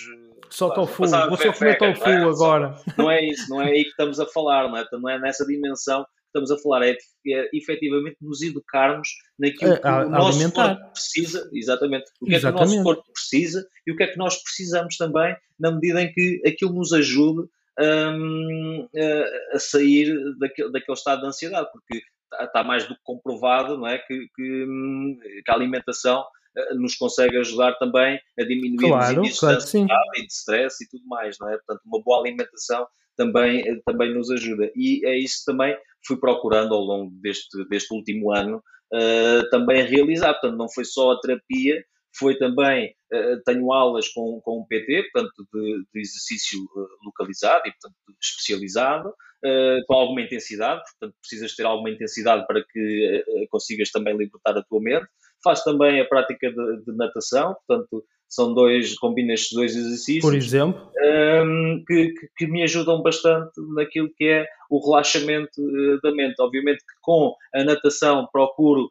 Só 0.50 0.70
tofu, 0.70 1.04
vou 1.04 1.38
só 1.38 1.52
comer 1.52 1.78
tofu 1.78 2.10
é? 2.10 2.16
agora. 2.24 2.74
Só, 2.78 2.94
não 2.98 3.12
é 3.12 3.22
isso, 3.22 3.50
não 3.50 3.62
é 3.62 3.72
aí 3.72 3.84
que 3.84 3.90
estamos 3.90 4.18
a 4.18 4.26
falar, 4.26 4.70
não 4.70 4.78
é? 4.78 4.88
Não 4.94 5.10
é 5.10 5.20
nessa 5.20 5.46
dimensão 5.46 6.08
estamos 6.36 6.52
a 6.52 6.58
falar, 6.58 6.86
é, 6.86 6.92
é 6.92 7.50
efetivamente 7.54 8.18
nos 8.22 8.42
educarmos 8.42 9.10
naquilo 9.40 9.74
é, 9.74 9.80
que 9.80 9.88
o 9.88 10.10
nosso 10.10 10.40
alimentar. 10.40 10.76
corpo 10.76 10.92
precisa, 10.92 11.50
exatamente, 11.54 12.06
o 12.22 12.26
que 12.26 12.36
exatamente. 12.36 12.62
é 12.62 12.66
que 12.66 12.74
o 12.74 12.78
nosso 12.78 12.84
corpo 12.84 13.14
precisa 13.14 13.68
e 13.88 13.92
o 13.92 13.96
que 13.96 14.04
é 14.04 14.08
que 14.08 14.18
nós 14.18 14.42
precisamos 14.44 14.98
também, 14.98 15.36
na 15.60 15.72
medida 15.72 16.02
em 16.02 16.12
que 16.12 16.42
aquilo 16.46 16.74
nos 16.74 16.92
ajude 16.94 17.48
um, 17.80 18.88
a 19.54 19.60
sair 19.60 20.14
daquele, 20.38 20.72
daquele 20.72 20.98
estado 20.98 21.22
de 21.22 21.28
ansiedade, 21.28 21.70
porque 21.72 22.04
está 22.42 22.64
mais 22.64 22.88
do 22.88 22.96
que 22.96 23.02
comprovado 23.04 23.78
não 23.78 23.88
é? 23.88 23.98
que, 24.00 24.28
que, 24.36 24.68
que 25.46 25.52
a 25.52 25.54
alimentação 25.54 26.26
eh, 26.58 26.74
nos 26.76 26.96
consegue 26.96 27.38
ajudar 27.38 27.74
também 27.74 28.20
a 28.40 28.44
diminuir 28.44 28.90
claro, 28.90 29.22
os 29.22 29.40
claro 29.40 29.58
de 29.58 29.64
ansiedade 29.64 30.10
e 30.18 30.22
de 30.26 30.34
stress 30.34 30.84
e 30.84 30.90
tudo 30.90 31.06
mais, 31.06 31.38
não 31.40 31.50
é? 31.50 31.58
Portanto, 31.58 31.82
uma 31.86 32.02
boa 32.02 32.20
alimentação 32.20 32.88
também, 33.18 33.68
eh, 33.68 33.82
também 33.86 34.14
nos 34.14 34.32
ajuda. 34.32 34.72
E 34.76 35.06
é 35.06 35.18
isso 35.18 35.44
também 35.46 35.78
fui 36.06 36.20
procurando 36.20 36.74
ao 36.74 36.82
longo 36.82 37.12
deste, 37.22 37.68
deste 37.70 37.94
último 37.94 38.32
ano 38.32 38.62
uh, 38.94 39.50
também 39.50 39.84
realizar. 39.84 40.34
Portanto, 40.34 40.58
não 40.58 40.70
foi 40.70 40.86
só 40.86 41.12
a 41.12 41.20
terapia, 41.20 41.84
foi 42.18 42.38
também, 42.38 42.96
uh, 43.14 43.42
tenho 43.46 43.72
aulas 43.72 44.08
com, 44.10 44.40
com 44.42 44.60
o 44.60 44.68
PT, 44.68 45.10
portanto, 45.12 45.48
de, 45.54 45.86
de 45.94 46.00
exercício 46.00 46.62
uh, 46.62 46.88
localizado 47.04 47.64
e, 47.68 47.72
portanto, 47.72 47.96
especializado, 48.22 49.10
uh, 49.10 49.86
com 49.86 49.94
alguma 49.94 50.22
intensidade, 50.22 50.82
portanto, 50.82 51.16
precisas 51.20 51.56
ter 51.56 51.66
alguma 51.66 51.90
intensidade 51.90 52.46
para 52.48 52.64
que 52.64 53.24
consigas 53.50 53.92
também 53.92 54.16
libertar 54.18 54.58
a 54.58 54.64
tua 54.64 54.82
mente. 54.82 55.08
Faço 55.44 55.64
também 55.64 56.00
a 56.00 56.06
prática 56.06 56.50
de, 56.50 56.84
de 56.86 56.96
natação, 56.96 57.56
portanto, 57.68 58.04
são 58.28 58.54
dois, 58.54 58.98
combino 58.98 59.32
estes 59.32 59.54
dois 59.54 59.76
exercícios. 59.76 60.22
Por 60.22 60.36
exemplo? 60.36 60.92
Um, 60.98 61.84
que, 61.88 62.14
que, 62.38 62.48
me 62.48 62.64
ajudam 62.64 63.02
bastante 63.02 63.54
naquilo 63.76 64.10
que 64.16 64.26
é 64.26 64.46
o 64.70 64.84
relaxamento 64.84 65.62
da 66.02 66.12
mente. 66.12 66.36
Obviamente 66.40 66.80
que 66.80 66.96
com 67.02 67.34
a 67.54 67.64
natação 67.64 68.28
procuro 68.32 68.90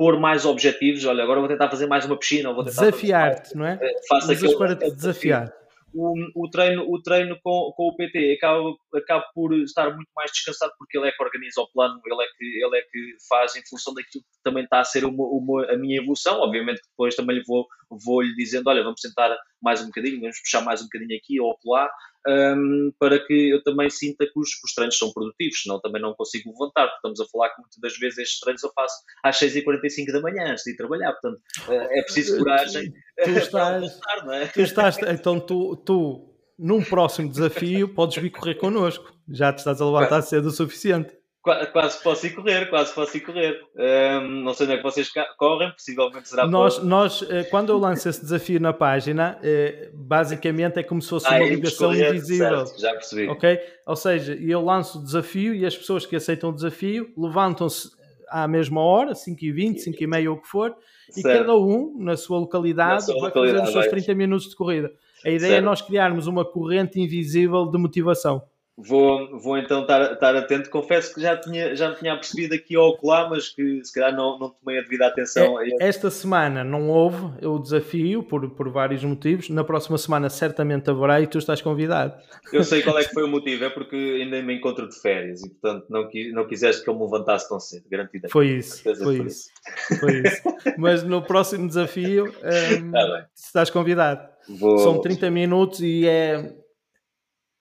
pôr 0.00 0.18
mais 0.18 0.46
objetivos. 0.46 1.04
Olha, 1.04 1.22
agora 1.22 1.40
vou 1.40 1.48
tentar 1.48 1.68
fazer 1.68 1.86
mais 1.86 2.06
uma 2.06 2.18
piscina. 2.18 2.54
Desafiar-te, 2.64 3.54
não 3.54 3.66
é? 3.66 3.78
Eh, 3.80 3.94
faça 4.08 4.32
aquilo, 4.32 4.56
para 4.56 4.74
te 4.74 4.90
desafiar. 4.90 5.52
O, 5.92 6.14
o, 6.34 6.48
treino, 6.48 6.90
o 6.90 7.02
treino 7.02 7.36
com, 7.42 7.72
com 7.76 7.88
o 7.88 7.96
PT 7.96 8.38
acaba, 8.38 8.74
acaba 8.94 9.24
por 9.34 9.52
estar 9.58 9.94
muito 9.94 10.08
mais 10.16 10.30
descansado 10.30 10.72
porque 10.78 10.96
ele 10.96 11.08
é 11.08 11.12
que 11.12 11.22
organiza 11.22 11.60
o 11.60 11.68
plano, 11.70 12.00
ele 12.06 12.22
é 12.22 12.26
que, 12.38 12.64
ele 12.64 12.78
é 12.78 12.82
que 12.82 13.16
faz 13.28 13.56
em 13.56 13.62
função 13.68 13.92
daquilo 13.92 14.22
que 14.22 14.42
também 14.42 14.64
está 14.64 14.80
a 14.80 14.84
ser 14.84 15.04
uma, 15.04 15.24
uma, 15.24 15.70
a 15.70 15.76
minha 15.76 15.98
evolução. 15.98 16.40
Obviamente 16.40 16.80
que 16.80 16.88
depois 16.88 17.14
também 17.14 17.36
lhe 17.36 17.44
vou, 17.46 17.66
vou 17.90 18.22
lhe 18.22 18.34
dizendo: 18.34 18.68
olha, 18.68 18.82
vamos 18.82 19.00
tentar 19.00 19.36
mais 19.62 19.80
um 19.82 19.86
bocadinho, 19.86 20.20
vamos 20.20 20.40
puxar 20.40 20.62
mais 20.62 20.80
um 20.80 20.84
bocadinho 20.84 21.16
aqui 21.16 21.40
ou 21.40 21.58
lá, 21.66 21.90
um, 22.26 22.92
para 22.98 23.18
que 23.24 23.50
eu 23.50 23.62
também 23.62 23.90
sinta 23.90 24.26
que 24.26 24.38
os, 24.38 24.48
os, 24.64 24.74
treinos 24.74 24.96
são 24.96 25.12
produtivos, 25.12 25.62
senão 25.62 25.80
também 25.80 26.00
não 26.00 26.14
consigo 26.14 26.50
levantar, 26.50 26.86
porque 26.86 26.96
estamos 26.96 27.20
a 27.20 27.26
falar 27.26 27.50
que 27.50 27.60
muitas 27.60 27.78
das 27.80 27.98
vezes 27.98 28.18
estes 28.18 28.40
treinos 28.40 28.62
eu 28.62 28.70
faço 28.74 28.94
às 29.22 29.38
6h45 29.38 30.12
da 30.12 30.20
manhã 30.20 30.50
antes 30.50 30.64
de 30.64 30.72
ir 30.72 30.76
trabalhar, 30.76 31.12
portanto 31.12 31.40
eh, 31.68 31.98
é 31.98 32.02
preciso 32.02 32.38
coragem 32.38 32.92
tu, 32.92 33.24
tu 33.24 33.30
estás, 33.38 34.00
é? 34.32 34.46
tu 34.46 34.60
estás, 34.60 34.98
então 34.98 35.40
tu, 35.40 35.76
tu 35.76 36.30
num 36.60 36.84
próximo 36.84 37.30
desafio 37.30 37.94
podes 37.94 38.22
vir 38.22 38.30
correr 38.30 38.54
connosco. 38.56 39.12
Já 39.28 39.52
te 39.52 39.58
estás 39.58 39.80
a 39.80 39.86
levantar 39.86 40.20
cedo 40.22 40.48
o 40.48 40.50
suficiente. 40.50 41.19
Quase 41.42 42.02
posso 42.02 42.26
ir 42.26 42.34
correr, 42.34 42.68
quase 42.68 42.94
posso 42.94 43.16
ir 43.16 43.20
correr. 43.20 43.58
Um, 43.74 44.42
não 44.42 44.52
sei 44.52 44.66
onde 44.66 44.74
é 44.74 44.76
que 44.76 44.82
vocês 44.82 45.10
correm, 45.38 45.72
possivelmente 45.72 46.28
será 46.28 46.46
nós, 46.46 46.78
por... 46.78 46.84
nós, 46.84 47.22
eh, 47.30 47.44
quando 47.44 47.70
eu 47.70 47.78
lanço 47.78 48.10
esse 48.10 48.20
desafio 48.20 48.60
na 48.60 48.74
página, 48.74 49.38
eh, 49.42 49.90
basicamente 49.94 50.78
é 50.78 50.82
como 50.82 51.00
se 51.00 51.08
fosse 51.08 51.26
ah, 51.28 51.36
uma 51.36 51.46
ligação 51.46 51.88
correr, 51.88 52.10
invisível. 52.10 52.66
Certo, 52.66 52.80
já 52.80 52.92
percebi. 52.92 53.26
Ok? 53.28 53.58
Ou 53.86 53.96
seja, 53.96 54.34
eu 54.34 54.62
lanço 54.62 54.98
o 54.98 55.02
desafio 55.02 55.54
e 55.54 55.64
as 55.64 55.74
pessoas 55.74 56.04
que 56.04 56.14
aceitam 56.14 56.50
o 56.50 56.52
desafio 56.52 57.10
levantam-se 57.16 57.88
à 58.28 58.46
mesma 58.46 58.82
hora, 58.82 59.12
5h20, 59.12 59.78
5h30 59.78 60.28
ou 60.28 60.36
o 60.36 60.42
que 60.42 60.46
for, 60.46 60.76
certo. 61.10 61.18
e 61.18 61.22
cada 61.22 61.56
um, 61.56 61.96
na 61.98 62.18
sua 62.18 62.38
localidade, 62.38 62.92
na 62.92 63.00
sua 63.00 63.14
vai 63.14 63.28
localidade, 63.28 63.66
fazer 63.66 63.78
os 63.78 63.84
seus 63.84 64.04
30 64.04 64.14
minutos 64.14 64.50
de 64.50 64.56
corrida. 64.56 64.92
A 65.24 65.30
ideia 65.30 65.36
é 65.36 65.40
certo. 65.52 65.54
é 65.54 65.60
nós 65.62 65.80
criarmos 65.80 66.26
uma 66.26 66.44
corrente 66.44 67.00
invisível 67.00 67.64
de 67.64 67.78
motivação. 67.78 68.42
Vou, 68.86 69.38
vou 69.38 69.58
então 69.58 69.82
estar, 69.82 70.12
estar 70.12 70.36
atento. 70.36 70.70
Confesso 70.70 71.14
que 71.14 71.20
já 71.20 71.36
tinha, 71.36 71.74
já 71.74 71.94
tinha 71.94 72.14
percebido 72.14 72.54
aqui 72.54 72.76
ao 72.76 72.96
colar, 72.96 73.28
mas 73.28 73.48
que 73.48 73.84
se 73.84 73.92
calhar 73.92 74.14
não, 74.14 74.38
não 74.38 74.50
tomei 74.50 74.78
a 74.78 74.82
devida 74.82 75.06
atenção. 75.06 75.60
É, 75.60 75.68
esta 75.80 76.10
semana 76.10 76.64
não 76.64 76.88
houve 76.88 77.46
o 77.46 77.58
desafio, 77.58 78.22
por, 78.22 78.48
por 78.50 78.70
vários 78.70 79.04
motivos. 79.04 79.48
Na 79.48 79.64
próxima 79.64 79.98
semana 79.98 80.30
certamente 80.30 80.90
haverá 80.90 81.20
e 81.20 81.26
tu 81.26 81.38
estás 81.38 81.60
convidado. 81.60 82.14
Eu 82.52 82.64
sei 82.64 82.82
qual 82.82 82.98
é 82.98 83.04
que 83.04 83.12
foi 83.14 83.24
o 83.24 83.28
motivo, 83.28 83.64
é 83.64 83.70
porque 83.70 83.96
ainda 83.96 84.42
me 84.42 84.54
encontro 84.54 84.88
de 84.88 84.98
férias 85.00 85.42
e, 85.42 85.50
portanto, 85.50 85.86
não, 85.88 86.08
não 86.32 86.46
quiseste 86.46 86.82
que 86.82 86.90
eu 86.90 86.94
me 86.94 87.02
levantasse 87.02 87.48
tão 87.48 87.60
cedo, 87.60 87.84
garantida. 87.90 88.28
Foi 88.30 88.48
isso, 88.48 88.82
foi 88.82 89.18
isso. 89.18 89.50
Foi 89.98 90.22
isso. 90.22 90.42
mas 90.78 91.02
no 91.02 91.22
próximo 91.22 91.66
desafio 91.66 92.26
um, 92.26 92.90
tá 92.92 93.26
estás 93.34 93.70
convidado. 93.70 94.28
Vou... 94.48 94.78
São 94.78 95.00
30 95.00 95.30
minutos 95.30 95.80
e 95.80 96.06
é 96.06 96.59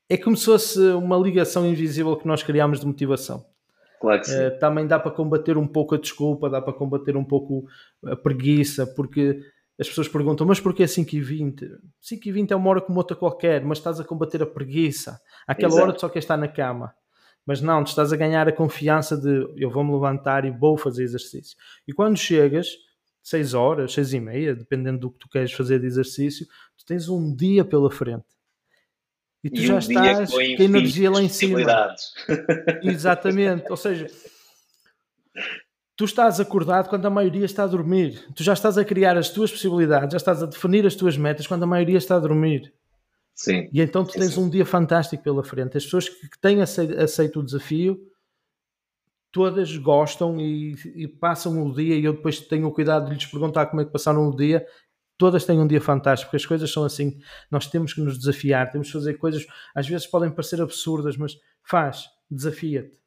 é 0.10 0.18
como 0.18 0.36
se 0.36 0.46
fosse 0.46 0.80
uma 0.80 1.16
ligação 1.16 1.66
invisível 1.68 2.18
que 2.18 2.28
nós 2.28 2.42
criamos 2.42 2.80
de 2.80 2.88
motivação. 2.88 3.46
Claro 4.02 4.22
que 4.22 4.28
sim. 4.28 4.48
Uh, 4.48 4.60
também 4.60 4.88
dá 4.88 4.98
para 4.98 5.12
combater 5.12 5.56
um 5.56 5.68
pouco 5.68 5.94
a 5.94 5.98
desculpa, 6.00 6.50
dá 6.50 6.60
para 6.60 6.74
combater 6.74 7.16
um 7.16 7.24
pouco 7.24 7.68
a 8.04 8.16
preguiça, 8.16 8.88
porque 8.88 9.40
as 9.80 9.88
pessoas 9.88 10.08
perguntam, 10.08 10.48
mas 10.48 10.60
porquê 10.60 10.88
5 10.88 11.16
e 11.16 11.22
20? 11.22 11.78
5 12.02 12.28
e 12.28 12.32
20 12.32 12.52
é 12.52 12.56
uma 12.56 12.70
hora 12.70 12.82
como 12.82 12.98
outra 12.98 13.16
qualquer, 13.16 13.64
mas 13.64 13.78
estás 13.78 14.00
a 14.00 14.04
combater 14.04 14.42
a 14.42 14.48
preguiça. 14.48 15.22
Aquela 15.46 15.72
Exato. 15.72 15.84
hora 15.84 15.94
tu 15.94 16.02
só 16.02 16.10
queres 16.10 16.24
estar 16.24 16.38
na 16.38 16.48
cama. 16.48 16.94
Mas 17.46 17.62
não, 17.62 17.84
tu 17.84 17.88
estás 17.88 18.12
a 18.12 18.18
ganhar 18.18 18.48
a 18.48 18.52
confiança 18.52 19.16
de 19.16 19.48
eu 19.58 19.70
vou-me 19.70 19.92
levantar 19.94 20.44
e 20.44 20.52
vou 20.52 20.78
fazer 20.78 21.04
exercício. 21.04 21.58
E 21.88 21.94
quando 21.94 22.18
chegas, 22.18 22.68
6 23.22 23.54
horas, 23.54 23.94
6 23.94 24.14
e 24.14 24.20
meia, 24.20 24.56
dependendo 24.56 25.00
do 25.00 25.12
que 25.12 25.20
tu 25.20 25.30
queres 25.30 25.52
fazer 25.52 25.80
de 25.80 25.86
exercício, 25.86 26.46
tu 26.78 26.86
tens 26.86 27.10
um 27.10 27.34
dia 27.36 27.64
pela 27.64 27.92
frente 27.92 28.39
e 29.44 29.50
tu 29.50 29.62
e 29.62 29.68
já 29.68 29.76
um 29.76 29.80
estás 29.80 30.32
com 30.32 30.38
a 30.38 30.44
energia 30.44 31.10
lá 31.10 31.22
em 31.22 31.30
cima. 31.30 31.60
Exatamente. 32.84 33.66
Ou 33.70 33.78
seja, 33.78 34.08
tu 35.96 36.06
estás 36.06 36.40
acordado 36.40 36.90
quando 36.90 37.06
a 37.06 37.10
maioria 37.10 37.46
está 37.46 37.64
a 37.64 37.68
dormir. 37.68 38.26
Tu 38.36 38.44
já 38.44 38.54
estás 38.54 38.78
a 38.78 38.84
criar 38.84 39.18
as 39.18 39.30
tuas 39.30 39.52
possibilidades, 39.52 40.12
já 40.12 40.18
estás 40.18 40.44
a 40.44 40.46
definir 40.46 40.86
as 40.86 40.96
tuas 40.96 41.18
metas 41.18 41.48
quando 41.48 41.64
a 41.64 41.68
maioria 41.68 41.98
está 41.98 42.16
a 42.16 42.20
dormir. 42.20 42.74
Sim. 43.34 43.70
E 43.72 43.80
então 43.82 44.04
tu 44.04 44.12
tens 44.12 44.34
sim. 44.34 44.42
um 44.42 44.50
dia 44.50 44.66
fantástico 44.66 45.24
pela 45.24 45.44
frente. 45.44 45.78
As 45.78 45.86
pessoas 45.86 46.10
que 46.10 46.40
têm 46.42 46.62
aceito, 46.62 47.40
o 47.40 47.44
desafio, 47.44 47.98
todas 49.32 49.78
gostam 49.78 50.38
e, 50.38 50.76
e, 50.96 51.08
passam 51.08 51.66
o 51.66 51.74
dia. 51.74 51.96
E 51.96 52.04
eu 52.04 52.12
depois 52.14 52.42
tenho 52.42 52.68
o 52.68 52.74
cuidado 52.74 53.06
de 53.06 53.14
lhes 53.14 53.26
perguntar 53.26 53.68
como 53.68 53.82
é 53.82 53.86
que 53.86 53.92
passaram 53.92 54.28
o 54.28 54.36
dia 54.36 54.66
todas 55.20 55.46
têm 55.46 55.60
um 55.60 55.68
dia 55.68 55.82
fantástico, 55.82 56.30
porque 56.32 56.38
as 56.42 56.46
coisas 56.46 56.72
são 56.72 56.86
assim, 56.86 57.20
nós 57.52 57.68
temos 57.68 57.94
que 57.94 58.02
nos 58.02 58.18
desafiar, 58.18 58.72
temos 58.72 58.88
que 58.88 58.94
fazer 58.94 59.16
coisas, 59.16 59.46
às 59.76 59.88
vezes 59.88 60.08
podem 60.08 60.32
parecer 60.32 60.62
absurdas, 60.62 61.18
mas 61.18 61.38
faz, 61.62 62.06
desafia-te. 62.32 62.99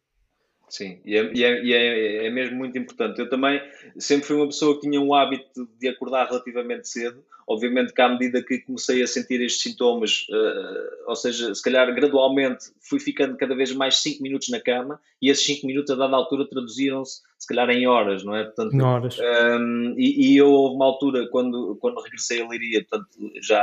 Sim, 0.72 0.98
e, 1.04 1.14
é, 1.14 1.30
e, 1.34 1.44
é, 1.44 1.62
e 1.62 1.72
é, 1.74 2.26
é, 2.26 2.30
mesmo 2.30 2.56
muito 2.56 2.78
importante. 2.78 3.18
Eu 3.20 3.28
também 3.28 3.60
sempre 3.98 4.26
fui 4.26 4.36
uma 4.36 4.46
pessoa 4.46 4.74
que 4.74 4.88
tinha 4.88 4.98
um 4.98 5.12
hábito 5.12 5.68
de 5.78 5.86
acordar 5.86 6.28
relativamente 6.28 6.88
cedo. 6.88 7.22
Obviamente 7.46 7.92
que 7.92 8.00
à 8.00 8.08
medida 8.08 8.42
que 8.42 8.60
comecei 8.60 9.02
a 9.02 9.06
sentir 9.06 9.42
estes 9.42 9.62
sintomas, 9.62 10.26
uh, 10.30 11.10
ou 11.10 11.14
seja, 11.14 11.54
se 11.54 11.62
calhar 11.62 11.94
gradualmente 11.94 12.70
fui 12.80 12.98
ficando 12.98 13.36
cada 13.36 13.54
vez 13.54 13.70
mais 13.74 13.96
5 13.96 14.22
minutos 14.22 14.48
na 14.48 14.60
cama 14.60 14.98
e 15.20 15.28
esses 15.28 15.44
5 15.44 15.66
minutos 15.66 15.90
a 15.90 15.94
dada 15.94 16.16
altura 16.16 16.48
traduziram-se 16.48 17.20
se 17.38 17.46
calhar 17.46 17.68
em 17.68 17.86
horas, 17.86 18.24
não 18.24 18.34
é? 18.34 18.44
Portanto, 18.44 18.72
em 18.74 18.80
horas. 18.80 19.18
Um, 19.18 19.22
ehm, 19.22 19.94
e, 19.98 20.32
e 20.32 20.36
eu 20.38 20.50
houve 20.50 20.76
uma 20.76 20.86
altura 20.86 21.28
quando, 21.28 21.76
quando 21.82 22.00
regressei 22.00 22.40
a 22.40 22.48
Leiria, 22.48 22.82
portanto, 22.88 23.10
já 23.42 23.62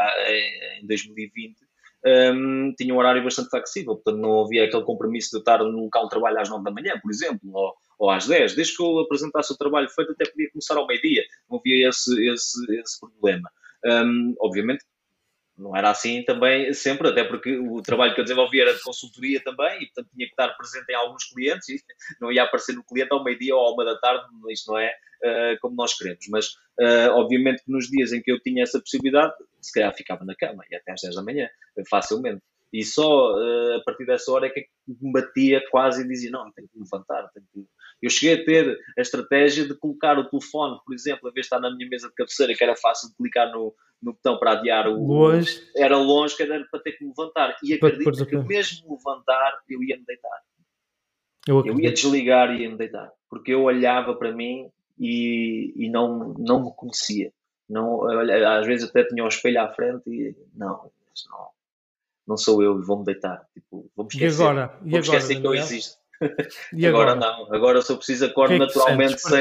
em 0.80 0.86
2020, 0.86 1.56
um, 2.06 2.74
tinha 2.78 2.94
um 2.94 2.98
horário 2.98 3.24
bastante 3.24 3.50
flexível, 3.50 3.96
portanto 3.96 4.22
não 4.22 4.42
havia 4.42 4.66
aquele 4.66 4.84
compromisso 4.84 5.32
de 5.32 5.38
estar 5.40 5.60
no 5.60 5.84
local 5.84 6.04
de 6.04 6.10
trabalho 6.10 6.40
às 6.40 6.50
9 6.50 6.64
da 6.64 6.72
manhã, 6.72 7.00
por 7.02 7.12
exemplo, 7.12 7.40
ou, 7.52 7.74
ou 7.98 8.10
às 8.10 8.28
10. 8.28 8.56
Desde 8.56 8.76
que 8.76 8.84
eu 8.84 9.00
apresentasse 9.00 9.52
o 9.54 9.58
trabalho 9.58 9.90
feito, 9.90 10.12
até 10.12 10.26
podia 10.30 10.50
começar 10.52 10.78
ao 10.78 10.88
meio-dia, 10.88 11.24
não 11.50 11.60
havia 11.60 11.90
esse, 11.90 12.28
esse, 12.30 12.80
esse 12.80 13.00
problema. 13.00 13.50
Um, 13.86 14.36
obviamente 14.40 14.84
não 15.60 15.76
era 15.76 15.90
assim 15.90 16.24
também 16.24 16.74
sempre, 16.74 17.10
até 17.10 17.24
porque 17.24 17.58
o 17.58 17.82
trabalho 17.82 18.16
que 18.16 18.22
eu 18.22 18.24
desenvolvia 18.24 18.64
era 18.64 18.74
de 18.74 18.82
consultoria 18.82 19.44
também 19.44 19.84
e, 19.84 19.86
portanto, 19.88 20.10
tinha 20.16 20.26
que 20.26 20.34
estar 20.34 20.48
presente 20.56 20.90
em 20.90 20.96
alguns 20.96 21.26
clientes 21.26 21.70
e 21.70 21.76
não 22.22 22.32
ia 22.32 22.44
aparecer 22.44 22.74
no 22.74 22.84
cliente 22.84 23.14
ao 23.14 23.24
meio-dia 23.24 23.56
ou 23.56 23.68
à 23.68 23.74
uma 23.74 23.86
da 23.86 23.98
tarde, 24.00 24.26
isto 24.50 24.72
não 24.72 24.80
é 24.80 24.88
uh, 24.88 25.60
como 25.62 25.76
nós 25.76 25.96
queremos. 25.98 26.26
Mas, 26.30 26.48
uh, 26.80 27.12
obviamente, 27.16 27.62
nos 27.68 27.88
dias 27.88 28.14
em 28.14 28.22
que 28.22 28.32
eu 28.32 28.40
tinha 28.40 28.64
essa 28.64 28.80
possibilidade, 28.80 29.34
se 29.62 29.74
calhar 29.74 29.94
ficava 29.94 30.24
na 30.24 30.36
cama 30.36 30.64
e 30.72 30.76
até 30.76 30.94
às 30.94 31.02
10 31.02 31.16
da 31.16 31.24
manhã, 31.24 31.50
facilmente. 31.90 32.42
E 32.72 32.84
só 32.84 33.34
uh, 33.34 33.78
a 33.78 33.84
partir 33.84 34.06
dessa 34.06 34.32
hora 34.32 34.46
é 34.46 34.50
que 34.50 34.68
me 34.88 35.12
batia 35.12 35.62
quase 35.72 36.04
e 36.04 36.08
dizia: 36.08 36.30
Não, 36.30 36.52
tenho 36.52 36.68
que 36.68 36.78
me 36.78 36.84
levantar. 36.84 37.28
Tenho 37.34 37.46
que... 37.52 37.60
Eu 38.02 38.10
cheguei 38.10 38.42
a 38.42 38.46
ter 38.46 38.80
a 38.98 39.02
estratégia 39.02 39.68
de 39.68 39.74
colocar 39.76 40.18
o 40.18 40.30
telefone, 40.30 40.80
por 40.86 40.94
exemplo, 40.94 41.28
a 41.28 41.32
vez 41.32 41.46
de 41.46 41.48
estar 41.48 41.60
na 41.60 41.76
minha 41.76 41.90
mesa 41.90 42.08
de 42.08 42.14
cabeceira, 42.16 42.56
que 42.56 42.64
era 42.64 42.76
fácil 42.76 43.10
de 43.10 43.16
clicar 43.16 43.52
no, 43.52 43.76
no 44.02 44.14
botão 44.14 44.38
para 44.38 44.54
adiar 44.54 44.88
o. 44.88 45.06
Longe. 45.06 45.62
Era 45.76 45.98
longe, 45.98 46.36
que 46.36 46.44
era 46.44 46.66
para 46.72 46.80
ter 46.80 46.94
que 46.94 47.04
me 47.04 47.10
levantar. 47.10 47.58
E 47.64 47.74
acredito 47.74 48.26
que, 48.26 48.38
mesmo 48.38 48.96
levantar, 48.96 49.60
eu 49.70 49.84
ia 49.84 49.98
me 49.98 50.06
deitar. 50.06 50.40
Eu, 51.48 51.66
eu 51.66 51.80
ia 51.80 51.92
desligar 51.92 52.56
e 52.56 52.64
ia 52.64 52.70
me 52.70 52.78
deitar. 52.78 53.12
Porque 53.30 53.54
eu 53.54 53.64
olhava 53.64 54.16
para 54.16 54.32
mim 54.32 54.70
e, 54.98 55.74
e 55.76 55.90
não, 55.90 56.34
não 56.38 56.66
me 56.66 56.72
conhecia. 56.76 57.32
Não, 57.68 58.04
às 58.48 58.66
vezes 58.66 58.90
até 58.90 59.04
tinha 59.04 59.24
o 59.24 59.28
espelho 59.28 59.62
à 59.62 59.70
frente 59.70 60.10
e 60.10 60.36
não, 60.56 60.92
não, 61.30 61.48
não 62.28 62.38
sou 62.38 62.64
eu 62.64 62.80
e 62.80 62.84
vou-me 62.84 63.06
deitar. 63.06 63.48
Tipo, 63.54 63.90
vou-me 63.96 64.10
esquecer, 64.12 64.42
e 64.42 64.44
agora? 64.44 64.80
E 64.84 64.90
vou 64.90 65.00
esquecer 65.00 65.40
que 65.40 65.46
eu 65.46 65.54
existo. 65.54 65.99
E 66.74 66.86
agora? 66.88 67.12
agora 67.12 67.16
não, 67.16 67.54
agora 67.54 67.82
se 67.82 67.92
eu 67.92 67.98
preciso 67.98 68.26
acordo 68.26 68.50
que 68.50 68.56
é 68.56 68.60
que 68.60 68.66
naturalmente 68.66 69.20
sem. 69.20 69.40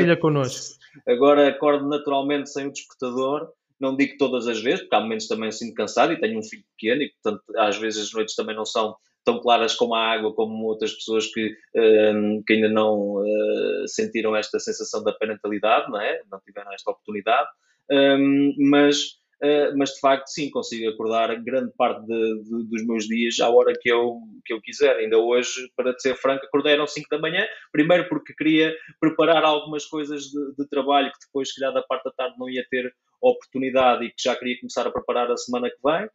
Agora 1.06 1.48
acordo 1.48 1.88
naturalmente 1.88 2.50
sem 2.50 2.66
o 2.66 2.72
despertador. 2.72 3.50
Não 3.80 3.96
digo 3.96 4.18
todas 4.18 4.48
as 4.48 4.60
vezes, 4.60 4.80
porque 4.80 4.96
há 4.96 5.00
momentos 5.00 5.28
também 5.28 5.52
sinto 5.52 5.74
cansado 5.74 6.12
e 6.12 6.18
tenho 6.18 6.38
um 6.38 6.42
filho 6.42 6.64
pequeno 6.76 7.02
e 7.02 7.10
portanto 7.10 7.42
às 7.56 7.76
vezes 7.76 8.06
as 8.06 8.12
noites 8.12 8.34
também 8.34 8.56
não 8.56 8.64
são 8.64 8.96
tão 9.28 9.38
claras 9.40 9.74
como 9.74 9.94
a 9.94 10.10
água, 10.10 10.32
como 10.32 10.64
outras 10.64 10.94
pessoas 10.94 11.26
que, 11.26 11.54
um, 11.76 12.42
que 12.46 12.54
ainda 12.54 12.68
não 12.70 13.16
uh, 13.16 13.86
sentiram 13.86 14.34
esta 14.34 14.58
sensação 14.58 15.04
da 15.04 15.12
parentalidade, 15.12 15.90
não 15.90 16.00
é? 16.00 16.22
Não 16.30 16.40
tiveram 16.40 16.72
esta 16.72 16.90
oportunidade. 16.90 17.46
Um, 17.90 18.54
mas, 18.58 19.02
uh, 19.02 19.27
mas 19.76 19.90
de 19.90 20.00
facto, 20.00 20.26
sim, 20.28 20.50
consigo 20.50 20.90
acordar 20.90 21.34
grande 21.42 21.72
parte 21.76 22.04
de, 22.06 22.42
de, 22.42 22.68
dos 22.68 22.86
meus 22.86 23.06
dias 23.06 23.38
à 23.40 23.48
hora 23.48 23.72
que 23.80 23.90
eu, 23.90 24.18
que 24.44 24.52
eu 24.52 24.60
quiser. 24.60 24.96
Ainda 24.96 25.18
hoje, 25.18 25.70
para 25.76 25.96
ser 25.98 26.16
franco, 26.16 26.44
acordei 26.44 26.78
às 26.78 26.92
5 26.92 27.08
da 27.10 27.18
manhã, 27.18 27.46
primeiro 27.70 28.08
porque 28.08 28.34
queria 28.34 28.74
preparar 29.00 29.44
algumas 29.44 29.84
coisas 29.84 30.24
de, 30.24 30.54
de 30.56 30.68
trabalho 30.68 31.12
que 31.12 31.26
depois, 31.26 31.50
se 31.50 31.60
calhar, 31.60 31.72
da 31.72 31.82
parte 31.82 32.04
da 32.04 32.12
tarde 32.12 32.36
não 32.38 32.48
ia 32.48 32.64
ter 32.68 32.92
oportunidade 33.20 34.04
e 34.04 34.10
que 34.10 34.22
já 34.22 34.34
queria 34.34 34.58
começar 34.60 34.86
a 34.86 34.92
preparar 34.92 35.30
a 35.30 35.36
semana 35.36 35.68
que 35.68 35.78
vem 35.84 36.08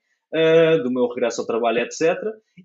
do 0.83 0.91
meu 0.91 1.07
regresso 1.07 1.41
ao 1.41 1.47
trabalho, 1.47 1.79
etc. 1.79 2.17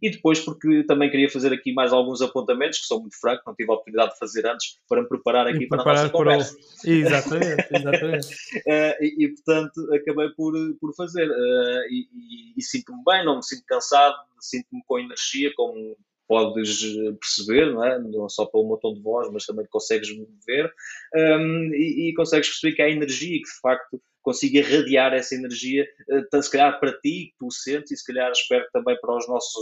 E 0.03 0.11
depois 0.11 0.41
porque 0.41 0.85
também 0.85 1.11
queria 1.11 1.29
fazer 1.29 1.53
aqui 1.53 1.73
mais 1.73 1.93
alguns 1.93 2.23
apontamentos, 2.23 2.79
que 2.79 2.87
sou 2.87 3.01
muito 3.01 3.19
franco, 3.21 3.43
não 3.47 3.55
tive 3.55 3.71
a 3.71 3.75
oportunidade 3.75 4.13
de 4.13 4.19
fazer 4.19 4.47
antes, 4.47 4.79
para 4.89 5.03
me 5.03 5.09
preparar 5.09 5.47
aqui 5.47 5.67
para 5.67 5.83
a 5.83 5.85
nossa 5.85 6.09
conversa. 6.09 6.57
O... 6.57 6.89
Exatamente, 6.89 7.67
exatamente. 7.71 8.27
uh, 8.27 8.97
e, 9.05 9.25
e, 9.25 9.29
portanto, 9.35 9.95
acabei 9.95 10.29
por, 10.31 10.55
por 10.81 10.95
fazer. 10.95 11.29
Uh, 11.29 11.83
e, 11.91 12.09
e, 12.13 12.55
e 12.57 12.63
sinto-me 12.63 13.03
bem, 13.05 13.25
não 13.25 13.37
me 13.37 13.45
sinto 13.45 13.65
cansado, 13.67 14.17
sinto-me 14.41 14.83
com 14.87 14.99
energia, 14.99 15.53
como 15.55 15.97
podes 16.29 16.83
perceber, 17.19 17.73
não, 17.73 17.85
é? 17.85 17.99
não 17.99 18.29
só 18.29 18.47
pelo 18.47 18.69
meu 18.69 18.77
tom 18.77 18.95
de 18.95 19.01
voz, 19.01 19.29
mas 19.33 19.47
também 19.47 19.67
consegues 19.71 20.09
ver 20.47 20.71
um, 21.15 21.71
e, 21.75 22.11
e, 22.11 22.15
consegues 22.15 22.49
perceber 22.49 22.77
que 22.77 22.83
há 22.83 22.91
energia 22.91 23.39
que 23.39 23.49
de 23.49 23.61
facto 23.61 24.01
consiga 24.29 24.59
irradiar 24.59 25.15
essa 25.15 25.35
energia, 25.35 25.87
uh, 26.11 26.43
se 26.43 26.51
calhar 26.51 26.79
para 26.79 26.93
ti, 26.93 27.33
que 27.33 27.35
tu 27.39 27.51
sentes, 27.51 27.91
e 27.91 27.97
se 27.97 28.05
calhar 28.05 28.31
espero 28.31 28.67
também 28.75 28.95
para 29.01 29.17
os 29.17 29.27
nossos, 29.27 29.55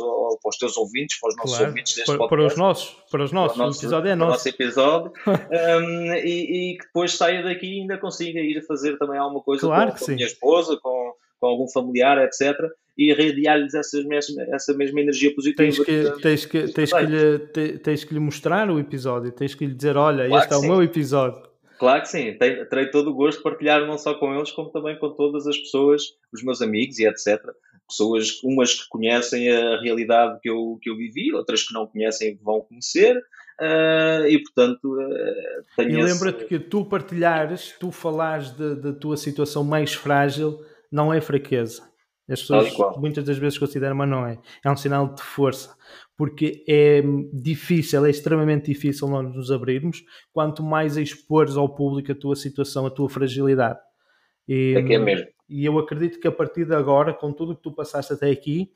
para 0.43 0.49
os 0.49 0.57
teus 0.57 0.77
ouvintes, 0.77 1.21
para 1.21 1.29
os 1.29 1.37
nossos 1.37 1.57
claro. 1.57 1.71
ouvintes 1.71 1.95
deste 1.95 2.07
para, 2.07 2.19
podcast. 2.19 2.37
Para 2.37 2.47
os 2.47 2.57
nossos, 2.59 2.97
para 3.11 3.25
os 3.25 3.33
nossos, 3.33 3.57
para 3.57 3.63
o 3.63 3.67
nosso, 3.67 3.81
episódio 3.81 4.11
é 4.11 4.15
nosso. 4.17 4.31
nosso 4.33 4.49
episódio, 4.49 5.13
um, 5.27 6.15
e, 6.15 6.73
e, 6.73 6.79
que 6.79 6.87
depois 6.87 7.13
saia 7.13 7.45
daqui 7.45 7.67
e 7.67 7.81
ainda 7.83 7.97
consiga 7.99 8.41
ir 8.41 8.61
fazer 8.67 8.99
também 8.99 9.19
alguma 9.19 9.43
coisa 9.43 9.65
claro 9.65 9.93
com, 9.93 9.99
com 9.99 10.11
a 10.11 10.15
minha 10.15 10.27
esposa, 10.27 10.77
com, 10.83 11.06
com 11.47 11.53
algum 11.53 11.69
familiar, 11.69 12.19
etc. 12.19 12.55
E 12.99 13.11
irradiar-lhes 13.11 13.75
essa 13.75 14.75
mesma 14.75 15.01
energia 15.01 15.35
positiva. 15.35 15.63
Tens 15.63 15.79
que, 15.79 16.21
tens 16.21 16.47
que, 16.47 16.73
tens 16.73 16.93
que, 16.93 17.07
lhe, 17.07 17.79
tens 17.79 18.05
que 18.05 18.15
lhe 18.15 18.21
mostrar 18.21 18.71
o 18.71 18.81
episódio, 18.81 19.31
tens 19.31 19.55
que 19.55 19.67
lhe 19.67 19.75
dizer: 19.75 19.97
Olha, 19.97 20.27
claro 20.27 20.43
este 20.43 20.55
é 20.55 20.59
sim. 20.59 20.67
o 20.67 20.69
meu 20.69 20.83
episódio. 20.83 21.47
Claro 21.79 22.01
que 22.01 22.09
sim, 22.09 22.33
terei 22.39 22.91
todo 22.91 23.11
o 23.11 23.15
gosto 23.15 23.39
de 23.39 23.43
partilhar 23.43 23.87
não 23.87 23.99
só 23.99 24.15
com 24.15 24.35
eles, 24.35 24.51
como 24.51 24.71
também 24.71 24.99
com 24.99 25.11
todas 25.11 25.47
as 25.47 25.59
pessoas, 25.59 26.05
os 26.33 26.43
meus 26.43 26.63
amigos 26.63 26.99
e 26.99 27.07
etc. 27.07 27.39
Pessoas, 27.87 28.41
umas 28.43 28.75
que 28.75 28.89
conhecem 28.89 29.51
a 29.51 29.79
realidade 29.83 30.41
que 30.41 30.49
eu, 30.49 30.79
que 30.81 30.89
eu 30.89 30.97
vivi, 30.97 31.35
outras 31.35 31.63
que 31.65 31.75
não 31.75 31.87
conhecem 31.87 32.39
vão 32.43 32.63
conhecer, 32.63 33.19
uh, 33.19 34.27
e 34.27 34.43
portanto 34.43 34.85
uh, 34.87 35.65
tenho 35.77 35.99
E 35.99 36.03
lembra-te 36.03 36.39
esse... 36.39 36.47
que 36.47 36.59
tu 36.59 36.83
partilhares, 36.87 37.75
tu 37.79 37.91
falares 37.91 38.53
da 38.53 38.95
tua 38.95 39.19
situação 39.19 39.63
mais 39.63 39.93
frágil, 39.93 40.59
não 40.97 41.13
é 41.13 41.21
fraqueza. 41.21 41.83
As 42.29 42.41
pessoas 42.41 42.75
muitas 42.97 43.25
das 43.25 43.39
vezes 43.39 43.57
consideram, 43.57 43.95
mas 43.95 44.09
não 44.09 44.27
é. 44.27 44.39
É 44.65 44.71
um 44.71 44.77
sinal 44.77 45.15
de 45.15 45.23
força 45.23 45.77
porque 46.17 46.65
é 46.67 47.03
difícil, 47.33 48.07
é 48.07 48.11
extremamente 48.11 48.73
difícil 48.73 49.07
nós 49.09 49.35
nos 49.35 49.51
abrirmos, 49.51 50.03
quanto 50.33 50.63
mais 50.63 50.97
expores 50.97 51.57
ao 51.57 51.69
público 51.69 52.11
a 52.11 52.15
tua 52.15 52.35
situação, 52.35 52.87
a 52.87 52.91
tua 52.91 53.09
fragilidade. 53.09 53.79
E, 54.49 54.75
é 54.77 54.83
que 54.83 54.95
é 54.95 54.99
mesmo. 54.99 55.27
E 55.49 55.65
eu 55.65 55.79
acredito 55.79 56.19
que 56.19 56.27
a 56.27 56.33
partir 56.33 56.65
de 56.65 56.75
agora, 56.75 57.13
com 57.13 57.33
tudo 57.33 57.53
o 57.53 57.57
que 57.57 57.63
tu 57.63 57.73
passaste 57.73 58.15
até 58.15 58.31
aqui, 58.31 58.73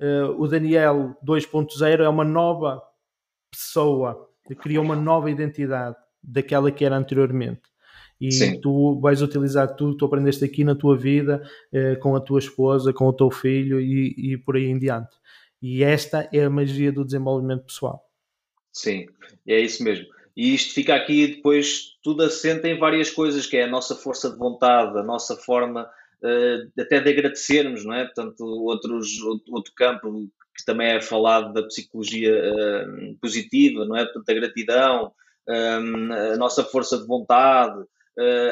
uh, 0.00 0.42
o 0.42 0.48
Daniel 0.48 1.16
2.0 1.24 2.00
é 2.00 2.08
uma 2.08 2.24
nova 2.24 2.82
pessoa, 3.50 4.28
cria 4.60 4.80
uma 4.80 4.96
nova 4.96 5.30
identidade 5.30 5.96
daquela 6.22 6.70
que 6.70 6.84
era 6.84 6.96
anteriormente. 6.96 7.62
E 8.22 8.30
Sim. 8.30 8.60
tu 8.60 9.00
vais 9.00 9.20
utilizar 9.20 9.74
tudo 9.74 9.94
que 9.94 9.98
tu 9.98 10.04
aprendeste 10.04 10.44
aqui 10.44 10.62
na 10.62 10.76
tua 10.76 10.96
vida, 10.96 11.42
uh, 11.72 11.98
com 11.98 12.14
a 12.14 12.20
tua 12.20 12.38
esposa, 12.38 12.92
com 12.92 13.06
o 13.06 13.12
teu 13.12 13.32
filho 13.32 13.80
e, 13.80 14.14
e 14.16 14.38
por 14.38 14.54
aí 14.54 14.66
em 14.66 14.78
diante. 14.78 15.10
E 15.60 15.82
esta 15.82 16.28
é 16.32 16.44
a 16.44 16.50
magia 16.50 16.92
do 16.92 17.04
desenvolvimento 17.04 17.64
pessoal. 17.64 18.00
Sim, 18.72 19.06
é 19.44 19.58
isso 19.58 19.82
mesmo. 19.82 20.06
E 20.36 20.54
isto 20.54 20.72
fica 20.72 20.94
aqui 20.94 21.26
depois 21.26 21.98
tudo 22.00 22.22
assenta 22.22 22.68
em 22.68 22.78
várias 22.78 23.10
coisas, 23.10 23.44
que 23.44 23.56
é 23.56 23.64
a 23.64 23.70
nossa 23.70 23.96
força 23.96 24.30
de 24.30 24.38
vontade, 24.38 24.96
a 24.96 25.02
nossa 25.02 25.36
forma 25.36 25.82
uh, 25.82 26.80
até 26.80 27.00
de 27.00 27.10
agradecermos, 27.10 27.84
não 27.84 27.92
é? 27.92 28.04
Portanto, 28.04 28.44
outros, 28.44 29.20
outro 29.20 29.72
campo 29.74 30.30
que 30.56 30.64
também 30.64 30.92
é 30.92 31.00
falado 31.00 31.52
da 31.52 31.64
psicologia 31.64 32.32
uh, 32.32 33.16
positiva, 33.20 33.84
não 33.84 33.96
é? 33.96 34.04
Portanto, 34.04 34.28
a 34.30 34.34
gratidão, 34.34 35.12
eh, 35.48 36.32
a 36.34 36.36
nossa 36.36 36.62
força 36.62 36.98
de 36.98 37.06
vontade, 37.06 37.84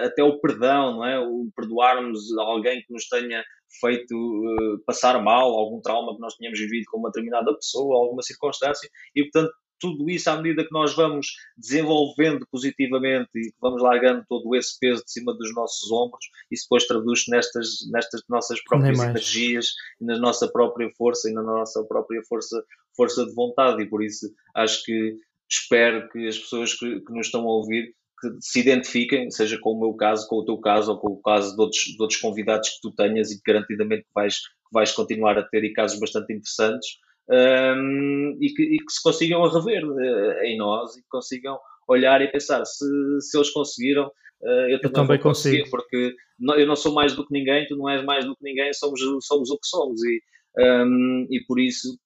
até 0.05 0.23
o 0.23 0.41
perdão, 0.41 0.97
não 0.97 1.05
é? 1.05 1.19
O 1.19 1.51
perdoarmos 1.55 2.37
alguém 2.39 2.83
que 2.83 2.93
nos 2.93 3.09
tenha 3.09 3.45
feito 3.81 4.15
uh, 4.15 4.79
passar 4.85 5.23
mal, 5.23 5.51
algum 5.51 5.81
trauma 5.81 6.15
que 6.15 6.21
nós 6.21 6.35
tínhamos 6.35 6.59
vivido 6.59 6.85
com 6.91 6.99
uma 6.99 7.11
determinada 7.11 7.55
pessoa, 7.55 7.97
alguma 7.97 8.23
circunstância, 8.23 8.89
e 9.15 9.23
portanto 9.23 9.53
tudo 9.81 10.11
isso 10.11 10.29
à 10.29 10.37
medida 10.37 10.63
que 10.63 10.73
nós 10.73 10.95
vamos 10.95 11.29
desenvolvendo 11.57 12.47
positivamente 12.53 13.31
e 13.35 13.51
vamos 13.61 13.83
largando 13.83 14.25
todo 14.29 14.55
esse 14.55 14.79
peso 14.79 15.03
de 15.03 15.11
cima 15.11 15.35
dos 15.35 15.55
nossos 15.55 15.91
ombros, 15.91 16.25
isso 16.51 16.65
depois 16.65 16.87
traduz-se 16.87 17.31
nestas, 17.31 17.91
nestas 17.91 18.23
nossas 18.29 18.63
próprias 18.63 19.01
energias, 19.01 19.69
na 19.99 20.19
nossa 20.19 20.47
própria 20.53 20.91
força 20.97 21.31
e 21.31 21.33
na 21.33 21.43
nossa 21.43 21.83
própria 21.85 22.21
força, 22.29 22.63
força 22.95 23.25
de 23.25 23.35
vontade. 23.35 23.83
E 23.83 23.89
por 23.89 24.05
isso 24.05 24.31
acho 24.55 24.85
que 24.85 25.17
espero 25.51 26.09
que 26.11 26.29
as 26.29 26.39
pessoas 26.39 26.75
que, 26.75 27.01
que 27.01 27.13
nos 27.13 27.27
estão 27.27 27.41
a 27.41 27.53
ouvir 27.53 27.95
que 28.21 28.29
se 28.41 28.61
identifiquem, 28.61 29.31
seja 29.31 29.59
com 29.59 29.73
o 29.73 29.81
meu 29.81 29.95
caso, 29.95 30.29
com 30.29 30.37
o 30.37 30.45
teu 30.45 30.59
caso 30.59 30.93
ou 30.93 30.99
com 30.99 31.09
o 31.09 31.23
caso 31.23 31.55
de 31.55 31.61
outros, 31.61 31.81
de 31.81 32.01
outros 32.01 32.21
convidados 32.21 32.69
que 32.69 32.81
tu 32.83 32.93
tenhas 32.93 33.31
e 33.31 33.37
que 33.37 33.53
garantidamente 33.53 34.07
vais, 34.15 34.37
vais 34.73 34.93
continuar 34.93 35.39
a 35.39 35.43
ter 35.43 35.65
e 35.65 35.73
casos 35.73 35.99
bastante 35.99 36.33
interessantes 36.33 36.99
um, 37.31 38.37
e, 38.41 38.53
que, 38.55 38.63
e, 38.63 38.79
que, 38.79 38.93
se 38.93 39.03
consigam 39.03 39.43
rever 39.49 39.85
uh, 39.85 40.43
em 40.43 40.59
nós 40.59 40.97
e 40.97 41.03
que 41.03 41.09
consigam 41.09 41.59
olhar 41.87 42.21
e 42.21 42.29
pensar 42.29 42.65
se, 42.65 42.85
se 43.21 43.37
eles 43.37 43.51
conseguiram, 43.51 44.07
uh, 44.43 44.69
eu, 44.69 44.81
eu 44.83 44.93
também, 44.93 45.19
consigo, 45.19 45.71
porque 45.71 46.15
não, 46.39 46.57
eu 46.57 46.67
não 46.67 46.77
sou 46.77 46.93
mais 46.93 47.15
do 47.15 47.27
que 47.27 47.33
ninguém, 47.33 47.67
tu 47.67 47.77
não 47.77 47.89
és 47.89 48.05
mais 48.05 48.25
do 48.25 48.35
que 48.37 48.43
ninguém, 48.43 48.73
somos, 48.73 49.01
somos 49.23 49.51
o 49.51 49.59
que 49.59 49.67
somos 49.67 50.03
e, 50.03 50.23
um, 50.59 51.27
e 51.31 51.41
por 51.47 51.61
isso 51.61 51.97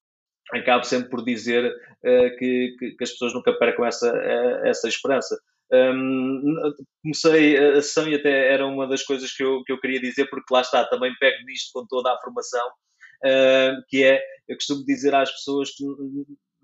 acabo 0.53 0.85
sempre 0.85 1.09
por 1.09 1.25
dizer 1.25 1.73
uh, 1.73 2.37
que, 2.39 2.77
que, 2.79 2.91
que, 2.91 3.05
as 3.05 3.11
pessoas 3.11 3.33
nunca 3.33 3.53
percam 3.55 3.87
essa, 3.87 4.11
essa 4.65 4.89
esperança. 4.89 5.39
Comecei 7.03 7.57
a 7.57 7.83
sessão 7.83 8.09
e 8.09 8.15
até 8.15 8.53
era 8.53 8.67
uma 8.67 8.87
das 8.87 9.03
coisas 9.03 9.33
que 9.33 9.43
eu, 9.43 9.63
que 9.65 9.73
eu 9.73 9.81
queria 9.81 10.01
dizer, 10.01 10.27
porque 10.27 10.53
lá 10.53 10.61
está, 10.61 10.85
também 10.85 11.15
pego 11.19 11.45
nisto 11.45 11.71
com 11.73 11.87
toda 11.87 12.13
a 12.13 12.21
formação, 12.21 12.67
uh, 12.69 13.83
que 13.89 14.05
é, 14.05 14.23
eu 14.49 14.57
costumo 14.57 14.85
dizer 14.85 15.15
às 15.15 15.31
pessoas 15.31 15.71
que 15.71 15.85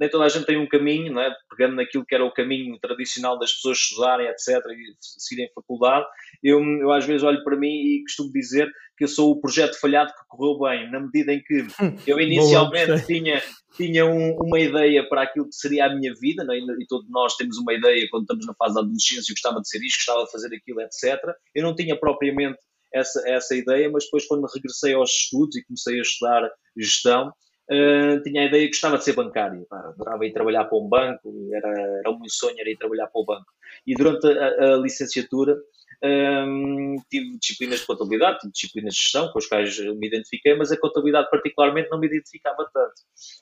nem 0.01 0.09
toda 0.09 0.25
a 0.25 0.29
gente 0.31 0.47
tem 0.47 0.57
um 0.57 0.67
caminho, 0.67 1.13
não 1.13 1.21
é? 1.21 1.31
pegando 1.51 1.77
naquilo 1.77 2.07
que 2.07 2.15
era 2.15 2.25
o 2.25 2.33
caminho 2.33 2.79
tradicional 2.81 3.39
das 3.39 3.53
pessoas 3.53 3.77
estudarem, 3.77 4.27
etc., 4.29 4.49
e 4.71 4.97
seguirem 4.99 5.53
faculdade, 5.55 6.07
eu, 6.43 6.59
eu 6.59 6.91
às 6.91 7.05
vezes 7.05 7.23
olho 7.23 7.45
para 7.45 7.57
mim 7.57 7.69
e 7.69 8.03
costumo 8.03 8.33
dizer 8.33 8.67
que 8.97 9.05
eu 9.05 9.09
sou 9.09 9.31
o 9.31 9.41
projeto 9.41 9.79
falhado 9.79 10.11
que 10.11 10.27
correu 10.27 10.59
bem, 10.59 10.91
na 10.91 11.01
medida 11.01 11.35
em 11.35 11.43
que 11.43 11.67
eu 12.11 12.19
inicialmente 12.19 13.07
tinha, 13.07 13.43
tinha 13.77 14.07
um, 14.07 14.37
uma 14.41 14.59
ideia 14.59 15.07
para 15.07 15.23
aquilo 15.23 15.47
que 15.47 15.57
seria 15.57 15.85
a 15.85 15.95
minha 15.95 16.15
vida, 16.15 16.47
é? 16.51 16.57
e 16.57 16.87
todos 16.89 17.09
nós 17.11 17.37
temos 17.37 17.59
uma 17.59 17.75
ideia 17.75 18.09
quando 18.11 18.23
estamos 18.23 18.47
na 18.47 18.55
fase 18.55 18.75
da 18.75 18.81
adolescência, 18.81 19.35
gostava 19.35 19.61
de 19.61 19.69
ser 19.69 19.85
isto, 19.85 19.99
gostava 19.99 20.25
de 20.25 20.33
fazer 20.33 20.57
aquilo, 20.57 20.81
etc. 20.81 21.21
Eu 21.55 21.63
não 21.63 21.75
tinha 21.75 21.99
propriamente 21.99 22.59
essa, 22.93 23.23
essa 23.29 23.55
ideia, 23.55 23.91
mas 23.91 24.05
depois 24.05 24.27
quando 24.27 24.47
regressei 24.47 24.95
aos 24.95 25.11
estudos 25.11 25.57
e 25.57 25.65
comecei 25.65 25.99
a 25.99 26.03
estudar 26.03 26.51
gestão, 26.77 27.33
Uh, 27.71 28.21
tinha 28.25 28.43
a 28.43 28.47
ideia 28.47 28.65
que 28.65 28.73
gostava 28.73 28.99
de 28.99 29.05
ser 29.05 29.15
bancário, 29.15 29.65
adorava 29.71 30.27
ir 30.27 30.33
trabalhar 30.33 30.65
para 30.65 30.77
um 30.77 30.89
banco, 30.89 31.33
era, 31.53 31.69
era 32.01 32.11
o 32.11 32.19
meu 32.19 32.29
sonho 32.29 32.57
era 32.59 32.69
ir 32.69 32.77
trabalhar 32.77 33.07
para 33.07 33.21
o 33.21 33.25
banco. 33.25 33.47
E 33.87 33.95
durante 33.95 34.27
a, 34.27 34.75
a 34.75 34.77
licenciatura 34.77 35.57
um, 36.03 36.97
tive 37.11 37.39
disciplinas 37.39 37.81
de 37.81 37.87
contabilidade, 37.87 38.39
tive 38.39 38.53
disciplinas 38.53 38.95
de 38.95 39.01
gestão 39.01 39.31
com 39.33 39.39
as 39.39 39.47
quais 39.47 39.79
me 39.79 40.07
identifiquei, 40.07 40.55
mas 40.55 40.73
a 40.73 40.79
contabilidade 40.79 41.31
particularmente 41.31 41.91
não 41.91 42.01
me 42.01 42.07
identificava 42.07 42.69
tanto. 42.73 42.95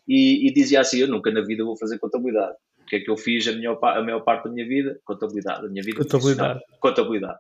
E, 0.07 0.47
e 0.47 0.53
dizia 0.53 0.81
assim, 0.81 0.99
eu 0.99 1.09
nunca 1.09 1.31
na 1.31 1.41
vida 1.41 1.65
vou 1.65 1.77
fazer 1.77 1.99
contabilidade. 1.99 2.57
O 2.81 2.85
que 2.85 2.97
é 2.97 3.01
que 3.01 3.11
eu 3.11 3.17
fiz 3.17 3.47
a, 3.47 3.53
minha, 3.53 3.71
a 3.71 4.03
maior 4.03 4.21
parte 4.21 4.45
da 4.45 4.51
minha 4.51 4.67
vida? 4.67 4.99
Contabilidade. 5.05 5.67
A 5.67 5.69
minha 5.69 5.83
vida 5.83 5.99
contabilidade. 5.99 6.61
Contabilidade. 6.81 7.39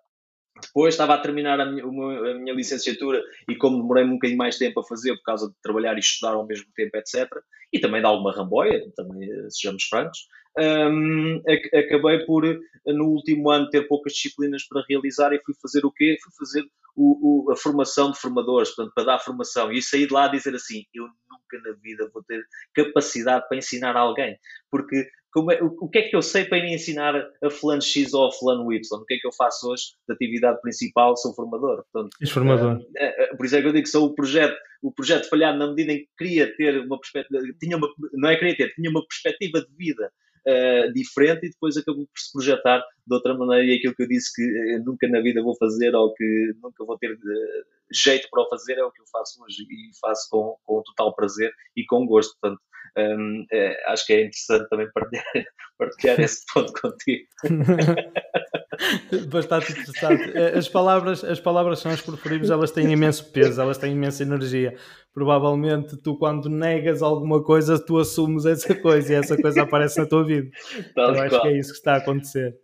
Depois 0.60 0.94
estava 0.94 1.14
a 1.14 1.18
terminar 1.18 1.60
a 1.60 1.66
minha, 1.66 1.85
a 1.85 2.35
minha, 2.35 2.55
licenciatura 2.55 3.22
e 3.48 3.56
como 3.56 3.80
demorei 3.80 4.05
um 4.05 4.14
bocadinho 4.14 4.39
mais 4.39 4.56
tempo 4.56 4.80
a 4.80 4.85
fazer 4.85 5.14
por 5.16 5.22
causa 5.22 5.48
de 5.48 5.55
trabalhar 5.62 5.97
e 5.97 6.01
estudar 6.01 6.35
ao 6.35 6.47
mesmo 6.47 6.66
tempo, 6.74 6.97
etc. 6.97 7.28
E 7.72 7.78
também 7.78 8.01
de 8.01 8.06
alguma 8.06 8.35
ramboia, 8.35 8.82
também 8.97 9.30
eh, 9.30 9.51
sejamos 9.51 9.85
francos, 9.85 10.18
um, 10.59 11.40
acabei 11.72 12.24
por 12.24 12.43
no 12.86 13.05
último 13.05 13.51
ano 13.51 13.68
ter 13.68 13.86
poucas 13.86 14.12
disciplinas 14.12 14.66
para 14.66 14.85
realizar 14.89 15.32
e 15.32 15.40
fui 15.44 15.55
fazer 15.62 15.85
o 15.85 15.93
quê? 15.93 16.16
Fui 16.22 16.32
fazer 16.36 16.66
o, 16.97 17.47
o, 17.47 17.52
a 17.52 17.56
formação 17.56 18.10
de 18.10 18.18
formadores, 18.18 18.70
portanto, 18.74 18.93
para 18.94 19.05
dar 19.05 19.18
formação. 19.20 19.70
E 19.70 19.80
saí 19.80 20.06
de 20.06 20.12
lá 20.12 20.24
a 20.24 20.28
dizer 20.28 20.55
assim, 20.55 20.85
eu 20.93 21.06
nunca 21.49 21.69
na 21.69 21.77
vida 21.77 22.11
vou 22.12 22.23
ter 22.25 22.45
capacidade 22.75 23.47
para 23.49 23.59
ensinar 23.59 23.97
alguém, 23.97 24.39
porque 24.70 25.09
é, 25.53 25.62
o, 25.62 25.66
o, 25.83 25.89
que 25.89 25.99
é 25.99 26.03
que 26.09 26.16
eu 26.16 26.23
sei 26.23 26.45
para 26.47 26.59
ir 26.59 26.75
ensinar 26.75 27.15
a 27.43 27.51
fulano 27.51 27.83
X 27.83 28.12
ou 28.15 28.27
a 28.27 28.33
fulano 28.33 28.73
Y? 28.73 28.81
O 28.93 29.05
que 29.05 29.15
é 29.15 29.19
que 29.19 29.27
eu 29.27 29.33
faço 29.33 29.70
hoje 29.70 29.85
da 30.09 30.15
atividade 30.15 30.61
principal? 30.61 31.16
Sou 31.16 31.35
formador. 31.35 31.85
Portanto, 31.93 32.16
formador. 32.31 32.81
É, 32.97 33.25
é, 33.25 33.37
por 33.37 33.47
isso 33.47 33.57
é 33.57 33.61
que 33.61 33.69
eu 33.69 33.73
digo 33.73 33.85
que 33.85 33.91
sou 33.91 34.07
o 34.07 34.15
projeto, 34.15 34.57
o 34.83 34.93
projeto 34.93 35.29
falhado 35.29 35.59
na 35.59 35.69
medida 35.69 35.93
em 35.93 35.99
que 35.99 36.09
queria 36.16 36.57
ter 36.57 36.81
uma 36.81 36.99
perspectiva, 36.99 37.43
tinha 37.61 37.77
uma, 37.77 37.89
não 38.15 38.29
é 38.31 38.37
queria 38.37 38.57
ter, 38.57 38.75
tinha 38.75 38.91
uma 38.91 39.07
perspectiva 39.07 39.61
de 39.61 39.77
vida 39.77 40.11
uh, 40.47 40.93
diferente 40.93 41.47
e 41.47 41.51
depois 41.51 41.77
acabou 41.77 42.07
por 42.07 42.19
se 42.19 42.33
projetar 42.33 42.83
de 43.07 43.15
outra 43.15 43.35
maneira 43.35 43.65
e 43.65 43.77
aquilo 43.77 43.95
que 43.95 44.03
eu 44.03 44.09
disse 44.09 44.33
que 44.35 44.43
uh, 44.43 44.85
nunca 44.85 45.07
na 45.09 45.20
vida 45.20 45.43
vou 45.43 45.57
fazer 45.57 45.95
ou 45.95 46.15
que 46.15 46.55
nunca 46.62 46.85
vou 46.85 46.99
ter 46.99 47.12
uh, 47.12 47.78
jeito 47.93 48.28
para 48.31 48.43
o 48.43 48.48
fazer 48.48 48.78
é 48.78 48.85
o 48.85 48.90
que 48.90 49.01
eu 49.01 49.06
faço 49.10 49.43
hoje 49.43 49.62
e 49.62 49.90
faço 50.01 50.28
com, 50.31 50.56
com 50.65 50.82
total 50.82 51.15
prazer 51.15 51.52
e 51.77 51.85
com 51.85 52.06
gosto. 52.06 52.36
Portanto, 52.40 52.60
um, 52.97 53.47
é, 53.52 53.93
acho 53.93 54.06
que 54.06 54.12
é 54.12 54.20
interessante 54.20 54.69
também 54.69 54.89
partilhar, 54.93 55.24
partilhar 55.78 56.20
esse 56.20 56.44
ponto 56.52 56.73
contigo. 56.73 57.27
Bastante 59.28 59.73
interessante. 59.73 60.36
É, 60.36 60.56
as 60.56 60.69
palavras, 60.69 61.24
as 61.24 61.40
palavras 61.40 61.81
são 61.81 61.90
as 61.90 62.01
preferíveis, 62.01 62.51
elas 62.51 62.70
têm 62.70 62.93
imenso 62.93 63.31
peso, 63.32 63.60
elas 63.60 63.77
têm 63.78 63.93
imensa 63.93 64.23
energia. 64.23 64.77
Provavelmente 65.12 65.97
tu, 65.97 66.16
quando 66.16 66.48
negas 66.48 67.02
alguma 67.02 67.43
coisa, 67.43 67.85
tu 67.85 67.98
assumes 67.98 68.47
essa 68.47 68.74
coisa 68.74 69.12
e 69.12 69.16
essa 69.16 69.36
coisa 69.40 69.62
aparece 69.62 69.98
na 69.98 70.06
tua 70.06 70.24
vida. 70.24 70.48
Eu 70.97 71.20
acho 71.23 71.40
que 71.40 71.48
é 71.48 71.59
isso 71.59 71.73
que 71.73 71.78
está 71.78 71.94
a 71.94 71.98
acontecer. 71.98 72.56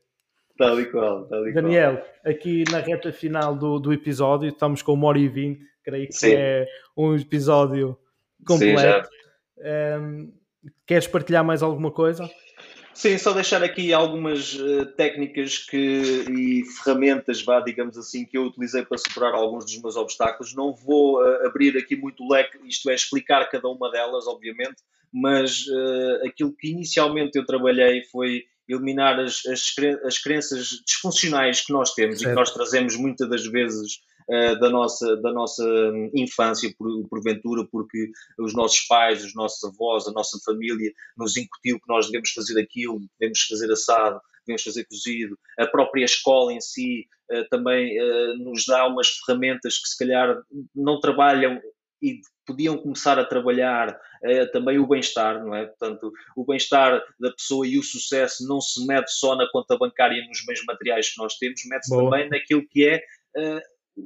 Tal 0.57 0.81
e 0.81 0.87
qual, 0.87 1.27
tal 1.27 1.49
e 1.49 1.53
Daniel, 1.53 1.97
qual. 1.97 2.33
aqui 2.33 2.65
na 2.71 2.79
reta 2.79 3.13
final 3.13 3.57
do, 3.57 3.81
do 3.81 3.93
episódio, 3.93 4.49
estamos 4.49 4.83
com 4.83 4.93
uma 4.93 5.09
hora 5.09 5.19
e 5.19 5.29
vinte, 5.29 5.61
creio 5.83 6.07
que 6.07 6.15
Sim. 6.15 6.33
é 6.33 6.67
um 6.97 7.17
episódio 7.17 7.99
completo. 8.47 9.09
Sim, 9.09 9.65
um, 10.01 10.33
queres 10.87 11.09
partilhar 11.09 11.45
mais 11.45 11.63
alguma 11.63 11.91
coisa? 11.91 12.31
Sim, 12.95 13.19
só 13.19 13.33
deixar 13.33 13.65
aqui 13.65 13.93
algumas 13.93 14.55
uh, 14.55 14.87
técnicas 14.97 15.59
que, 15.59 15.77
e 16.31 16.65
ferramentas, 16.65 17.43
vá, 17.43 17.59
digamos 17.59 17.99
assim, 17.99 18.25
que 18.25 18.39
eu 18.39 18.45
utilizei 18.45 18.85
para 18.85 18.97
superar 18.97 19.35
alguns 19.35 19.65
dos 19.65 19.83
meus 19.83 19.97
obstáculos. 19.97 20.55
Não 20.55 20.73
vou 20.73 21.21
uh, 21.21 21.45
abrir 21.45 21.77
aqui 21.77 21.97
muito 21.97 22.23
o 22.23 22.33
leque, 22.33 22.57
isto 22.65 22.89
é, 22.89 22.95
explicar 22.95 23.51
cada 23.51 23.67
uma 23.67 23.91
delas, 23.91 24.29
obviamente, 24.29 24.77
mas 25.13 25.67
uh, 25.67 26.25
aquilo 26.25 26.55
que 26.57 26.71
inicialmente 26.71 27.37
eu 27.37 27.45
trabalhei 27.45 28.05
foi 28.05 28.45
eliminar 28.69 29.19
as, 29.21 29.43
as, 29.47 29.75
as 30.05 30.19
crenças 30.19 30.83
disfuncionais 30.87 31.61
que 31.61 31.73
nós 31.73 31.93
temos 31.95 32.19
certo. 32.19 32.31
e 32.31 32.33
que 32.33 32.39
nós 32.39 32.53
trazemos 32.53 32.97
muitas 32.97 33.29
das 33.29 33.47
vezes 33.47 34.01
uh, 34.29 34.59
da, 34.59 34.71
nossa, 34.71 35.17
da 35.19 35.33
nossa 35.33 35.65
infância, 36.15 36.73
por, 36.79 36.89
porventura, 37.09 37.67
porque 37.71 38.11
os 38.39 38.55
nossos 38.55 38.81
pais, 38.87 39.25
os 39.25 39.35
nossos 39.35 39.63
avós, 39.65 40.07
a 40.07 40.13
nossa 40.13 40.39
família 40.45 40.93
nos 41.17 41.37
incutiu 41.37 41.79
que 41.81 41.89
nós 41.89 42.07
devemos 42.07 42.31
fazer 42.31 42.61
aquilo, 42.61 43.01
devemos 43.19 43.41
fazer 43.41 43.71
assado, 43.71 44.21
devemos 44.47 44.63
fazer 44.63 44.85
cozido. 44.87 45.39
A 45.59 45.67
própria 45.67 46.05
escola 46.05 46.53
em 46.53 46.61
si 46.61 47.07
uh, 47.31 47.49
também 47.51 48.01
uh, 48.01 48.39
nos 48.39 48.65
dá 48.67 48.87
umas 48.87 49.09
ferramentas 49.09 49.79
que 49.79 49.89
se 49.89 49.99
calhar 49.99 50.43
não 50.75 51.01
trabalham 51.01 51.61
e 52.03 52.21
podiam 52.47 52.77
começar 52.77 53.19
a 53.19 53.25
trabalhar 53.25 53.99
eh, 54.23 54.47
também 54.47 54.79
o 54.79 54.87
bem-estar, 54.87 55.43
não 55.45 55.55
é? 55.55 55.67
Portanto, 55.67 56.13
o 56.37 56.45
bem-estar 56.45 57.03
da 57.21 57.31
pessoa 57.33 57.67
e 57.67 57.79
o 57.79 57.83
sucesso 57.83 58.47
não 58.47 58.61
se 58.61 58.87
mede 58.87 59.11
só 59.11 59.37
na 59.37 59.49
conta 59.51 59.77
bancária 59.77 60.17
e 60.17 60.27
nos 60.27 60.45
bens 60.45 60.65
materiais 60.67 61.11
que 61.11 61.19
nós 61.19 61.37
temos, 61.37 61.61
mede-se 61.67 61.95
também 61.95 62.29
naquilo 62.29 62.67
que 62.69 62.87
é 62.87 63.03
uh, 63.37 63.61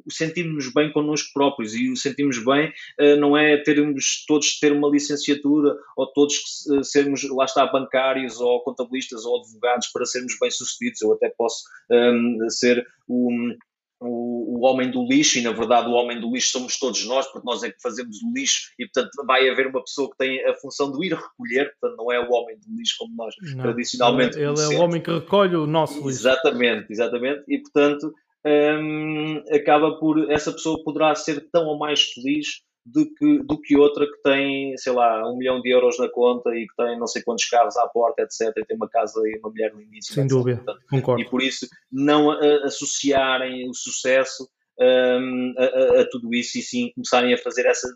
o 0.07 0.13
sentirmos 0.13 0.73
bem 0.73 0.93
connosco 0.93 1.33
próprios 1.33 1.75
e 1.75 1.91
o 1.91 1.97
sentirmos 1.97 2.45
bem 2.45 2.69
uh, 3.01 3.17
não 3.19 3.37
é 3.37 3.57
termos 3.59 4.25
todos 4.27 4.59
ter 4.59 4.73
uma 4.73 4.89
licenciatura 4.89 5.77
ou 5.97 6.07
todos 6.13 6.37
sermos, 6.83 7.23
lá 7.31 7.45
está, 7.45 7.67
bancários 7.67 8.41
ou 8.41 8.63
contabilistas 8.63 9.25
ou 9.25 9.41
advogados 9.41 9.89
para 9.89 10.05
sermos 10.05 10.37
bem-sucedidos. 10.41 11.01
Eu 11.01 11.13
até 11.13 11.31
posso 11.31 11.65
um, 11.91 12.51
ser 12.51 12.87
um, 13.09 13.57
o, 14.01 14.59
o, 14.59 14.65
homem 14.65 14.91
do 14.91 15.05
lixo, 15.05 15.39
e 15.39 15.43
na 15.43 15.53
verdade 15.53 15.89
o 15.89 15.93
homem 15.93 16.21
do 16.21 16.33
lixo 16.33 16.53
somos 16.53 16.79
todos 16.79 17.05
nós, 17.07 17.27
porque 17.27 17.47
nós 17.47 17.63
é 17.63 17.71
que 17.71 17.81
fazemos 17.81 18.23
o 18.23 18.33
lixo, 18.33 18.73
e 18.79 18.87
portanto 18.87 19.11
vai 19.27 19.49
haver 19.49 19.67
uma 19.67 19.83
pessoa 19.83 20.11
que 20.11 20.17
tem 20.17 20.45
a 20.47 20.55
função 20.55 20.93
de 20.93 21.07
ir 21.07 21.15
recolher, 21.15 21.73
portanto 21.81 21.99
não 21.99 22.13
é 22.13 22.21
o 22.21 22.31
homem 22.33 22.57
do 22.57 22.77
lixo 22.77 22.95
como 22.99 23.15
nós 23.17 23.35
não, 23.41 23.63
tradicionalmente 23.63 24.37
Ele 24.37 24.47
conhecemos. 24.47 24.75
é 24.75 24.79
o 24.79 24.83
homem 24.83 25.01
que 25.01 25.11
recolhe 25.11 25.57
o 25.57 25.67
nosso 25.67 25.95
lixo. 25.95 26.09
Exatamente, 26.09 26.87
exatamente, 26.91 27.45
e 27.49 27.59
portanto 27.59 28.13
hum, 28.47 29.43
acaba 29.53 29.99
por, 29.99 30.31
essa 30.31 30.53
pessoa 30.53 30.83
poderá 30.85 31.15
ser 31.15 31.49
tão 31.51 31.67
ou 31.67 31.79
mais 31.79 32.03
feliz 32.03 32.68
do 32.93 33.13
que, 33.15 33.39
do 33.45 33.61
que 33.61 33.77
outra 33.77 34.07
que 34.07 34.23
tem, 34.23 34.77
sei 34.79 34.93
lá, 34.93 35.29
um 35.31 35.37
milhão 35.37 35.61
de 35.61 35.71
euros 35.71 35.99
na 35.99 36.09
conta 36.09 36.55
e 36.55 36.67
que 36.67 36.75
tem 36.77 36.99
não 36.99 37.07
sei 37.07 37.23
quantos 37.23 37.45
carros 37.47 37.77
à 37.77 37.87
porta, 37.89 38.23
etc. 38.23 38.53
E 38.57 38.65
tem 38.65 38.77
uma 38.77 38.89
casa 38.89 39.21
e 39.27 39.39
uma 39.39 39.51
mulher 39.51 39.75
lindíssima. 39.75 40.15
Sem 40.15 40.27
dúvida, 40.27 40.63
Portanto, 40.65 40.85
concordo. 40.89 41.23
E 41.23 41.29
por 41.29 41.43
isso 41.43 41.67
não 41.91 42.31
a, 42.31 42.65
associarem 42.65 43.69
o 43.69 43.75
sucesso 43.75 44.49
um, 44.81 45.55
a, 45.59 46.01
a, 46.01 46.11
tudo 46.11 46.35
isso 46.35 46.59
e 46.59 46.63
sim 46.63 46.93
começarem 46.95 47.35
a 47.35 47.39
fazer 47.39 47.67
essa 47.67 47.89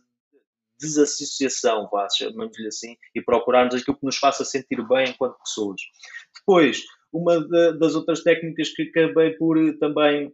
desassociação, 0.78 1.89
chamamos-lhe 2.16 2.66
assim, 2.66 2.97
e 3.14 3.23
procurarmos 3.23 3.74
aquilo 3.74 3.97
que 3.97 4.05
nos 4.05 4.16
faça 4.16 4.44
sentir 4.44 4.85
bem 4.89 5.10
enquanto 5.10 5.39
pessoas. 5.39 5.81
Depois, 6.40 6.82
uma 7.12 7.40
das 7.78 7.94
outras 7.94 8.23
técnicas 8.23 8.70
que 8.70 8.82
acabei 8.82 9.31
por 9.32 9.56
também 9.78 10.32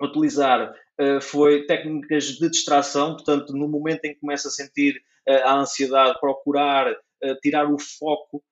utilizar 0.00 0.72
foi 1.20 1.64
técnicas 1.64 2.24
de 2.24 2.50
distração, 2.50 3.14
portanto, 3.14 3.52
no 3.52 3.68
momento 3.68 4.04
em 4.04 4.14
que 4.14 4.20
começa 4.20 4.48
a 4.48 4.50
sentir 4.50 5.00
uh, 5.28 5.46
a 5.46 5.60
ansiedade, 5.60 6.18
procurar 6.20 6.90
uh, 6.90 7.40
tirar 7.42 7.72
o 7.72 7.78
foco 7.78 8.42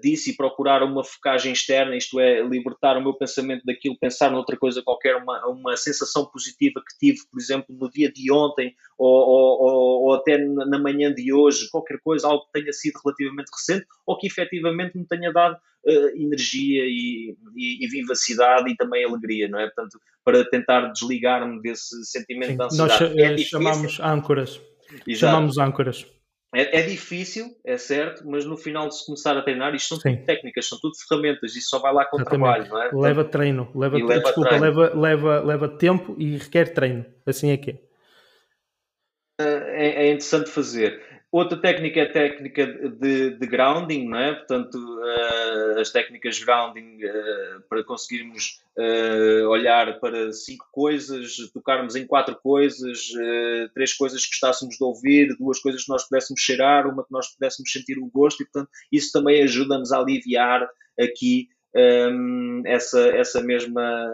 disso 0.00 0.30
e 0.30 0.36
procurar 0.36 0.82
uma 0.82 1.04
focagem 1.04 1.52
externa, 1.52 1.94
isto 1.94 2.18
é, 2.18 2.40
libertar 2.40 2.96
o 2.96 3.02
meu 3.02 3.12
pensamento 3.12 3.64
daquilo, 3.64 3.98
pensar 3.98 4.30
noutra 4.30 4.56
coisa 4.56 4.82
qualquer, 4.82 5.16
uma, 5.16 5.46
uma 5.46 5.76
sensação 5.76 6.24
positiva 6.24 6.80
que 6.80 6.98
tive, 6.98 7.20
por 7.30 7.38
exemplo, 7.38 7.66
no 7.78 7.90
dia 7.90 8.10
de 8.10 8.32
ontem 8.32 8.74
ou, 8.96 9.08
ou, 9.08 10.02
ou, 10.04 10.14
até 10.14 10.38
na 10.38 10.78
manhã 10.78 11.12
de 11.12 11.32
hoje, 11.32 11.68
qualquer 11.70 11.98
coisa, 12.02 12.26
algo 12.26 12.46
que 12.46 12.60
tenha 12.60 12.72
sido 12.72 12.98
relativamente 13.04 13.50
recente 13.52 13.86
ou 14.06 14.16
que 14.16 14.26
efetivamente 14.26 14.96
me 14.96 15.06
tenha 15.06 15.30
dado 15.32 15.54
uh, 15.54 16.08
energia 16.16 16.84
e, 16.84 17.36
e, 17.54 17.84
e, 17.84 17.88
vivacidade 17.88 18.70
e 18.70 18.76
também 18.76 19.04
alegria, 19.04 19.48
não 19.48 19.60
é? 19.60 19.66
Portanto, 19.66 20.00
para 20.24 20.48
tentar 20.48 20.88
desligar-me 20.92 21.60
desse 21.60 22.04
sentimento 22.04 22.52
Sim, 22.52 22.56
de 22.56 22.62
ansiedade. 22.62 23.14
Nós 23.14 23.40
é 23.40 23.44
chamamos 23.44 24.00
âncoras. 24.00 24.60
Exato. 25.06 25.18
Chamamos 25.18 25.58
âncoras. 25.58 26.17
É, 26.54 26.80
é, 26.80 26.82
difícil, 26.82 27.54
é 27.62 27.76
certo, 27.76 28.26
mas 28.26 28.46
no 28.46 28.56
final 28.56 28.88
de 28.88 28.96
se 28.96 29.04
começar 29.04 29.36
a 29.36 29.42
treinar, 29.42 29.74
isto 29.74 29.88
são 29.88 29.98
Sim. 29.98 30.16
tudo 30.16 30.24
técnicas, 30.24 30.66
são 30.66 30.78
tudo 30.80 30.94
ferramentas, 30.96 31.54
isso 31.54 31.68
só 31.68 31.78
vai 31.78 31.92
lá 31.92 32.06
com 32.06 32.16
o 32.16 32.24
trabalho, 32.24 32.66
não 32.68 32.82
é? 32.82 32.90
Leva 32.90 33.22
treino, 33.22 33.70
leva, 33.74 33.98
leva 33.98 34.20
desculpa, 34.22 34.48
treino. 34.48 34.64
Leva, 34.64 34.98
leva, 34.98 35.40
leva 35.40 35.68
tempo 35.68 36.16
e 36.18 36.38
requer 36.38 36.72
treino, 36.72 37.04
assim 37.26 37.50
é 37.50 37.56
que 37.58 37.70
é. 37.72 37.78
É, 39.40 40.06
é 40.06 40.06
interessante 40.06 40.48
fazer. 40.48 41.17
Outra 41.30 41.60
técnica 41.60 42.00
é 42.00 42.02
a 42.04 42.12
técnica 42.12 42.66
de, 42.66 43.30
de 43.32 43.46
grounding, 43.46 44.08
não 44.08 44.18
é? 44.18 44.32
Portanto, 44.34 44.76
uh, 44.78 45.78
as 45.78 45.90
técnicas 45.90 46.42
grounding 46.42 47.04
uh, 47.04 47.60
para 47.68 47.84
conseguirmos 47.84 48.62
uh, 48.78 49.46
olhar 49.48 50.00
para 50.00 50.32
cinco 50.32 50.66
coisas, 50.72 51.36
tocarmos 51.52 51.94
em 51.96 52.06
quatro 52.06 52.34
coisas, 52.36 53.10
três 53.74 53.92
coisas 53.92 54.24
que 54.24 54.30
gostássemos 54.30 54.76
de 54.76 54.84
ouvir, 54.84 55.36
duas 55.36 55.60
coisas 55.60 55.84
que 55.84 55.90
nós 55.90 56.08
pudéssemos 56.08 56.40
cheirar, 56.40 56.86
uma 56.86 57.04
que 57.04 57.12
nós 57.12 57.28
pudéssemos 57.34 57.70
sentir 57.70 57.98
o 57.98 58.06
gosto, 58.06 58.42
e 58.42 58.46
portanto, 58.46 58.70
isso 58.90 59.12
também 59.12 59.42
ajuda-nos 59.42 59.92
a 59.92 59.98
aliviar 59.98 60.66
aqui 60.98 61.50
um, 61.74 62.62
essa, 62.64 63.00
essa 63.08 63.42
mesma, 63.42 64.10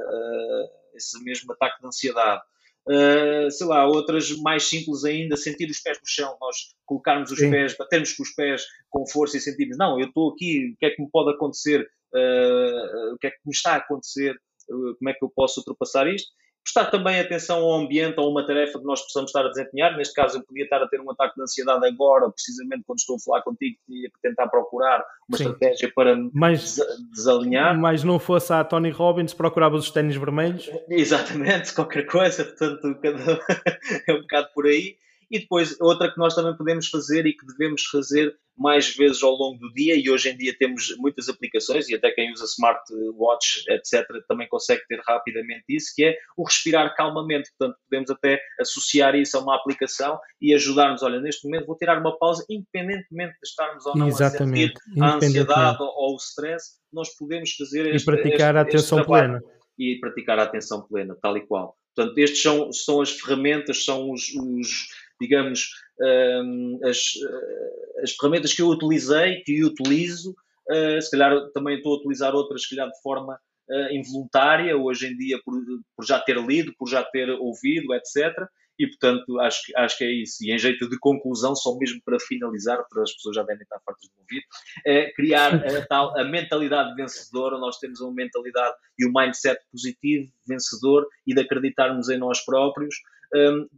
esse 0.95 1.23
mesmo 1.23 1.53
ataque 1.53 1.81
de 1.81 1.87
ansiedade. 1.87 2.43
Uh, 2.87 3.51
sei 3.51 3.67
lá, 3.67 3.87
outras 3.87 4.31
mais 4.43 4.65
simples 4.65 5.05
ainda, 5.05 5.39
sentir 5.39 5.71
os 5.71 5.81
pés 5.81 5.99
no 5.99 6.07
chão, 6.07 6.37
nós 6.39 6.57
colocarmos 6.85 7.31
os 7.31 7.39
Sim. 7.39 7.51
pés, 7.51 7.75
batermos 7.77 8.13
com 8.13 8.23
os 8.23 8.35
pés 8.35 8.67
com 8.91 9.07
força 9.07 9.39
e 9.39 9.41
sentirmos, 9.41 9.79
não, 9.79 9.99
eu 9.99 10.09
estou 10.09 10.31
aqui, 10.31 10.73
o 10.75 10.77
que 10.77 10.87
é 10.87 10.91
que 10.91 11.03
me 11.03 11.09
pode 11.11 11.31
acontecer, 11.31 11.81
uh, 11.81 13.15
o 13.15 13.19
que 13.19 13.29
é 13.29 13.31
que 13.31 13.39
me 13.47 13.53
está 13.53 13.73
a 13.73 13.77
acontecer, 13.77 14.37
uh, 14.71 14.97
como 14.99 15.09
é 15.09 15.15
que 15.15 15.25
eu 15.25 15.33
posso 15.35 15.61
ultrapassar 15.61 16.07
isto? 16.07 16.31
Prestar 16.65 16.91
também 16.91 17.21
atenção 17.21 17.59
ao 17.59 17.75
ambiente, 17.75 18.19
a 18.19 18.23
uma 18.23 18.45
tarefa 18.47 18.79
que 18.79 18.85
nós 18.87 19.03
possamos 19.03 19.29
estar 19.29 19.45
a 19.45 19.51
desempenhar. 19.51 19.97
Neste 19.97 20.15
caso, 20.15 20.39
eu 20.39 20.43
podia 20.43 20.65
estar 20.65 20.83
a 20.83 20.89
ter 20.89 21.01
um 21.01 21.11
ataque 21.11 21.35
de 21.37 21.43
ansiedade 21.43 21.87
agora, 21.87 22.31
precisamente 22.31 22.83
quando 22.87 22.99
estou 22.99 23.17
a 23.17 23.19
falar 23.21 23.43
contigo, 23.43 23.77
tinha 23.87 24.09
que 24.09 24.21
tentar 24.23 24.49
procurar 24.49 25.05
uma 25.29 25.37
Sim. 25.37 25.45
estratégia 25.45 25.93
para 25.95 26.17
mas, 26.33 26.81
desalinhar. 27.13 27.79
Mas 27.79 28.03
não 28.03 28.19
fosse 28.19 28.53
a 28.53 28.65
Tony 28.65 28.91
Robbins, 28.91 29.35
procurava 29.35 29.77
os 29.77 29.91
ténis 29.91 30.17
vermelhos? 30.17 30.71
Exatamente, 30.89 31.75
qualquer 31.75 32.07
coisa, 32.07 32.45
portanto, 32.45 32.99
é 34.09 34.13
um 34.13 34.23
bocado 34.23 34.49
por 34.55 34.67
aí. 34.67 34.97
E 35.31 35.41
depois, 35.41 35.79
outra 35.81 36.11
que 36.13 36.19
nós 36.19 36.35
também 36.35 36.57
podemos 36.57 36.89
fazer 36.89 37.27
e 37.27 37.37
que 37.37 37.47
devemos 37.47 37.85
fazer 37.85 38.35
mais 38.57 38.95
vezes 38.95 39.23
ao 39.23 39.33
longo 39.33 39.59
do 39.59 39.73
dia, 39.73 39.97
e 39.97 40.09
hoje 40.09 40.31
em 40.31 40.37
dia 40.37 40.55
temos 40.57 40.95
muitas 40.99 41.29
aplicações, 41.29 41.89
e 41.89 41.95
até 41.95 42.11
quem 42.13 42.33
usa 42.33 42.45
smartwatch, 42.45 43.65
etc., 43.69 44.07
também 44.29 44.49
consegue 44.49 44.83
ter 44.87 45.01
rapidamente 45.07 45.65
isso, 45.69 45.93
que 45.95 46.05
é 46.05 46.17
o 46.37 46.45
respirar 46.45 46.95
calmamente. 46.95 47.51
Portanto, 47.59 47.79
podemos 47.89 48.11
até 48.11 48.41
associar 48.61 49.15
isso 49.17 49.37
a 49.37 49.41
uma 49.41 49.57
aplicação 49.57 50.19
e 50.41 50.55
ajudar-nos. 50.55 51.03
Olha, 51.03 51.21
neste 51.21 51.47
momento 51.47 51.67
vou 51.67 51.77
tirar 51.77 51.99
uma 51.99 52.17
pausa, 52.17 52.45
independentemente 52.49 53.33
de 53.33 53.49
estarmos 53.49 53.85
ou 53.87 53.97
não 53.97 54.09
Exatamente. 54.09 54.75
a 54.77 54.81
sentir 54.81 55.03
a 55.03 55.17
ansiedade 55.17 55.83
ou, 55.83 55.89
ou, 55.89 56.15
o 56.15 56.17
stress, 56.17 56.79
nós 56.93 57.09
podemos 57.17 57.53
fazer 57.53 57.93
este, 57.93 58.03
E 58.03 58.05
praticar 58.05 58.55
este, 58.55 58.59
a 58.59 58.61
atenção 58.61 59.05
plena. 59.05 59.43
E 59.77 59.99
praticar 59.99 60.39
a 60.39 60.45
atenção 60.45 60.87
plena, 60.87 61.17
tal 61.21 61.37
e 61.37 61.45
qual. 61.45 61.77
Portanto, 61.95 62.19
estes 62.19 62.43
são, 62.43 62.73
são 62.73 63.01
as 63.01 63.13
ferramentas, 63.13 63.85
são 63.85 64.11
os, 64.11 64.23
os 64.35 64.89
digamos, 65.21 65.71
um, 66.01 66.81
as, 66.85 66.99
eh, 66.99 68.03
as 68.03 68.13
ferramentas 68.13 68.53
que 68.53 68.63
eu 68.63 68.69
utilizei, 68.69 69.43
que 69.43 69.65
utilizo, 69.65 70.35
uh, 70.71 71.01
se 71.01 71.11
calhar 71.11 71.51
também 71.53 71.77
estou 71.77 71.95
a 71.95 71.99
utilizar 71.99 72.35
outras, 72.35 72.63
se 72.63 72.75
calhar 72.75 72.91
de 72.91 73.01
forma 73.03 73.39
uh, 73.69 73.95
involuntária, 73.95 74.77
hoje 74.77 75.07
em 75.07 75.17
dia 75.17 75.39
por, 75.45 75.55
por 75.97 76.05
já 76.05 76.19
ter 76.19 76.37
lido, 76.39 76.75
por 76.79 76.89
já 76.89 77.03
ter 77.03 77.31
ouvido, 77.31 77.95
etc. 77.95 78.33
E, 78.79 78.89
portanto, 78.89 79.39
acho, 79.41 79.61
acho 79.77 79.99
que 79.99 80.05
é 80.05 80.11
isso. 80.11 80.39
E 80.43 80.53
em 80.53 80.59
jeito 80.59 80.89
de 80.89 80.99
conclusão, 80.99 81.55
só 81.55 81.77
mesmo 81.79 82.01
para 82.05 82.19
finalizar, 82.19 82.85
para 82.89 83.03
as 83.03 83.13
pessoas 83.13 83.37
já 83.37 83.43
devem 83.45 83.63
estar 83.63 83.81
fartas 83.87 84.09
de 84.09 84.21
ouvir, 84.21 84.45
é 84.85 85.13
criar 85.13 85.55
a, 85.55 85.87
tal, 85.87 86.19
a 86.19 86.25
mentalidade 86.25 86.95
vencedora. 86.97 87.57
Nós 87.59 87.79
temos 87.79 88.01
uma 88.01 88.13
mentalidade 88.13 88.75
e 88.99 89.07
um 89.07 89.13
mindset 89.15 89.61
positivo, 89.71 90.31
vencedor, 90.47 91.07
e 91.27 91.35
de 91.35 91.41
acreditarmos 91.41 92.09
em 92.09 92.19
nós 92.19 92.45
próprios. 92.45 92.97
Um, 93.33 93.69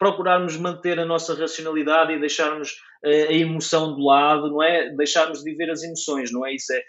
procurarmos 0.00 0.56
manter 0.56 0.98
a 0.98 1.04
nossa 1.04 1.34
racionalidade 1.34 2.14
e 2.14 2.18
deixarmos 2.18 2.70
uh, 3.04 3.28
a 3.28 3.32
emoção 3.34 3.94
do 3.94 4.02
lado, 4.02 4.48
não 4.48 4.62
é? 4.62 4.88
Deixarmos 4.96 5.44
de 5.44 5.44
viver 5.44 5.70
as 5.70 5.82
emoções, 5.82 6.32
não 6.32 6.44
é? 6.46 6.54
Isso 6.54 6.72
é 6.72 6.82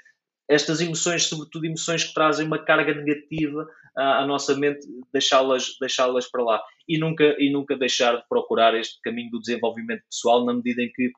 estas 0.50 0.82
emoções, 0.82 1.28
sobretudo 1.28 1.66
emoções 1.66 2.04
que 2.04 2.14
trazem 2.14 2.48
uma 2.48 2.60
carga 2.60 2.94
negativa 2.94 3.68
à, 3.96 4.24
à 4.24 4.28
nossa 4.28 4.56
mente, 4.56 4.88
deixá-las 5.14 5.78
deixá-las 5.80 6.30
para 6.30 6.44
lá 6.44 6.62
e 6.88 6.98
nunca 6.98 7.36
e 7.38 7.52
nunca 7.52 7.78
deixar 7.78 8.18
de 8.18 8.28
procurar 8.28 8.76
este 8.76 9.00
caminho 9.02 9.32
do 9.32 9.40
desenvolvimento 9.40 10.04
pessoal 10.10 10.46
na 10.46 10.54
medida 10.54 10.82
em 10.82 10.92
que 10.92 11.12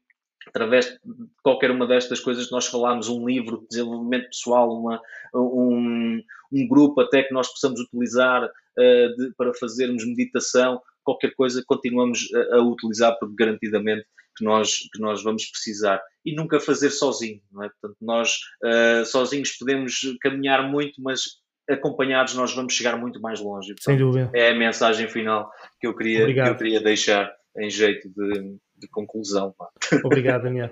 através 0.48 0.86
de 0.86 1.00
qualquer 1.42 1.72
uma 1.72 1.88
destas 1.88 2.20
coisas 2.20 2.52
nós 2.52 2.68
falámos, 2.68 3.08
um 3.08 3.26
livro 3.26 3.62
de 3.62 3.68
desenvolvimento 3.70 4.28
pessoal, 4.28 4.72
uma, 4.72 5.02
um, 5.34 6.22
um 6.52 6.68
grupo 6.68 7.02
até 7.02 7.24
que 7.24 7.34
nós 7.34 7.48
possamos 7.48 7.80
utilizar 7.80 8.44
uh, 8.44 9.16
de, 9.16 9.34
para 9.38 9.54
fazermos 9.54 10.06
meditação, 10.06 10.82
qualquer 11.04 11.34
coisa 11.36 11.64
continuamos 11.66 12.28
a, 12.34 12.58
a, 12.58 12.62
utilizar 12.62 13.18
porque 13.20 13.36
garantidamente 13.36 14.06
que 14.36 14.44
nós, 14.44 14.90
que 14.92 15.00
nós 15.00 15.24
vamos 15.24 15.46
precisar. 15.46 16.02
E 16.26 16.36
nunca 16.36 16.60
fazer 16.60 16.90
sozinho, 16.90 17.42
não 17.52 17.64
é? 17.64 17.70
Portanto, 17.70 17.98
nós 18.02 18.38
uh, 18.64 19.06
sozinhos 19.06 19.52
podemos 19.52 20.02
caminhar 20.22 20.68
muito, 20.70 21.02
mas 21.02 21.22
acompanhados 21.70 22.34
nós 22.36 22.54
vamos 22.54 22.74
chegar 22.74 22.98
muito 22.98 23.22
mais 23.22 23.40
longe. 23.40 23.74
Portanto, 23.76 23.86
Sem 23.86 23.98
dúvida. 23.98 24.32
É 24.34 24.50
a 24.50 24.56
mensagem 24.56 25.08
final 25.08 25.52
que 25.80 25.88
eu 25.88 25.96
queria, 25.96 26.26
que 26.26 26.40
eu 26.40 26.58
queria 26.58 26.82
deixar 26.82 27.32
em 27.58 27.70
jeito 27.70 28.10
de, 28.10 28.58
de 28.78 28.88
conclusão. 28.90 29.54
Pá. 29.58 29.70
Obrigado, 30.04 30.44
Daniel. 30.44 30.70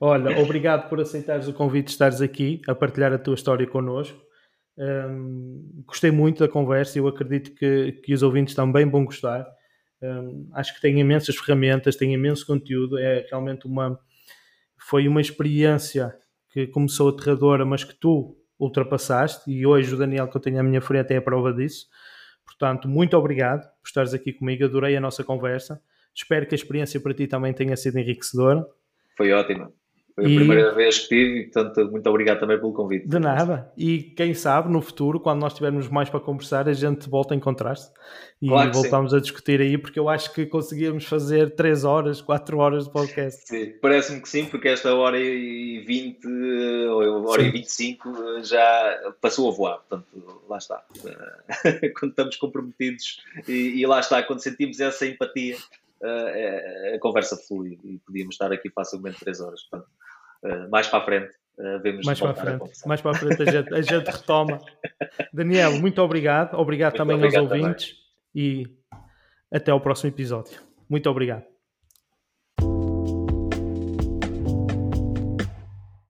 Olha, 0.00 0.38
obrigado 0.38 0.88
por 0.88 1.00
aceitares 1.00 1.48
o 1.48 1.52
convite 1.52 1.86
de 1.86 1.92
estares 1.92 2.20
aqui 2.20 2.60
a 2.68 2.74
partilhar 2.74 3.12
a 3.12 3.18
tua 3.18 3.34
história 3.34 3.66
connosco. 3.66 4.20
Um, 4.76 5.82
gostei 5.86 6.10
muito 6.10 6.40
da 6.40 6.48
conversa 6.48 6.98
eu 6.98 7.06
acredito 7.06 7.54
que, 7.54 7.92
que 8.02 8.12
os 8.12 8.22
ouvintes 8.22 8.54
também 8.54 8.88
vão 8.88 9.04
gostar. 9.04 9.46
Um, 10.02 10.48
acho 10.52 10.74
que 10.74 10.80
tem 10.80 10.98
imensas 10.98 11.36
ferramentas, 11.36 11.96
tem 11.96 12.12
imenso 12.12 12.46
conteúdo. 12.46 12.98
É 12.98 13.26
realmente 13.28 13.66
uma. 13.66 13.98
Foi 14.76 15.08
uma 15.08 15.20
experiência 15.20 16.14
que 16.50 16.66
começou 16.66 17.08
aterradora, 17.08 17.64
mas 17.64 17.84
que 17.84 17.94
tu 17.94 18.36
ultrapassaste 18.58 19.50
e 19.50 19.66
hoje 19.66 19.94
o 19.94 19.98
Daniel 19.98 20.28
que 20.28 20.36
eu 20.36 20.40
tenho 20.40 20.60
à 20.60 20.62
minha 20.62 20.80
frente 20.80 21.12
é 21.12 21.16
a 21.16 21.22
prova 21.22 21.52
disso. 21.52 21.86
Portanto, 22.44 22.88
muito 22.88 23.16
obrigado 23.16 23.62
por 23.80 23.86
estares 23.86 24.14
aqui 24.14 24.32
comigo, 24.32 24.64
adorei 24.64 24.96
a 24.96 25.00
nossa 25.00 25.24
conversa. 25.24 25.82
Espero 26.14 26.46
que 26.46 26.54
a 26.54 26.56
experiência 26.56 27.00
para 27.00 27.14
ti 27.14 27.26
também 27.26 27.52
tenha 27.52 27.76
sido 27.76 27.98
enriquecedora. 27.98 28.64
Foi 29.16 29.32
ótima. 29.32 29.72
Foi 30.14 30.26
a 30.26 30.28
e... 30.28 30.36
primeira 30.36 30.72
vez 30.72 31.00
que 31.00 31.08
tive 31.08 31.40
e, 31.40 31.42
portanto, 31.44 31.90
muito 31.90 32.08
obrigado 32.08 32.38
também 32.38 32.58
pelo 32.58 32.72
convite. 32.72 33.08
De 33.08 33.18
nada. 33.18 33.72
E 33.76 33.98
quem 34.16 34.32
sabe, 34.32 34.70
no 34.70 34.80
futuro, 34.80 35.18
quando 35.18 35.40
nós 35.40 35.54
tivermos 35.54 35.88
mais 35.88 36.08
para 36.08 36.20
conversar, 36.20 36.68
a 36.68 36.72
gente 36.72 37.10
volta 37.10 37.34
a 37.34 37.36
encontrar-se 37.36 37.90
e 38.40 38.48
claro 38.48 38.72
voltamos 38.72 39.10
sim. 39.10 39.16
a 39.16 39.20
discutir 39.20 39.60
aí, 39.60 39.76
porque 39.76 39.98
eu 39.98 40.08
acho 40.08 40.32
que 40.32 40.46
conseguíamos 40.46 41.04
fazer 41.04 41.56
3 41.56 41.84
horas, 41.84 42.20
4 42.20 42.58
horas 42.58 42.84
de 42.84 42.92
podcast. 42.92 43.48
Sim, 43.48 43.72
parece-me 43.82 44.20
que 44.20 44.28
sim, 44.28 44.44
porque 44.44 44.68
esta 44.68 44.94
hora 44.94 45.18
e 45.18 45.82
20 45.84 46.28
ou 46.90 47.26
hora 47.26 47.42
sim. 47.42 47.48
e 47.48 47.52
25 47.52 48.44
já 48.44 49.14
passou 49.20 49.50
a 49.50 49.52
voar. 49.52 49.78
Portanto, 49.78 50.06
lá 50.48 50.58
está. 50.58 50.84
quando 51.98 52.10
estamos 52.10 52.36
comprometidos 52.36 53.20
e, 53.48 53.80
e 53.80 53.86
lá 53.86 53.98
está, 53.98 54.22
quando 54.22 54.40
sentimos 54.40 54.78
essa 54.78 55.04
empatia 55.06 55.56
a 56.02 56.98
conversa 57.00 57.36
flui 57.36 57.78
e 57.84 57.98
podíamos 57.98 58.34
estar 58.34 58.52
aqui 58.52 58.70
facilmente 58.70 59.20
3 59.20 59.40
horas. 59.40 59.62
Portanto, 59.62 59.90
uh, 60.44 60.70
mais 60.70 60.88
para 60.88 60.98
a 60.98 61.04
frente. 61.04 61.34
Vemos 61.82 62.04
mais 62.04 62.18
para 62.18 62.30
a 62.32 62.34
frente, 62.34 62.70
mais 62.84 63.00
para 63.00 63.10
a 63.12 63.14
frente 63.14 63.42
a 63.42 63.50
gente, 63.50 63.74
a 63.74 63.80
gente 63.80 64.10
retoma. 64.10 64.58
Daniel, 65.32 65.78
muito 65.80 66.02
obrigado. 66.02 66.58
Obrigado 66.58 66.92
muito 66.92 66.98
também 66.98 67.16
obrigado 67.16 67.42
aos 67.42 67.52
ouvintes 67.52 67.88
também. 67.90 68.04
e 68.34 68.76
até 69.52 69.70
ao 69.70 69.80
próximo 69.80 70.10
episódio. 70.10 70.60
Muito 70.88 71.08
obrigado. 71.08 71.53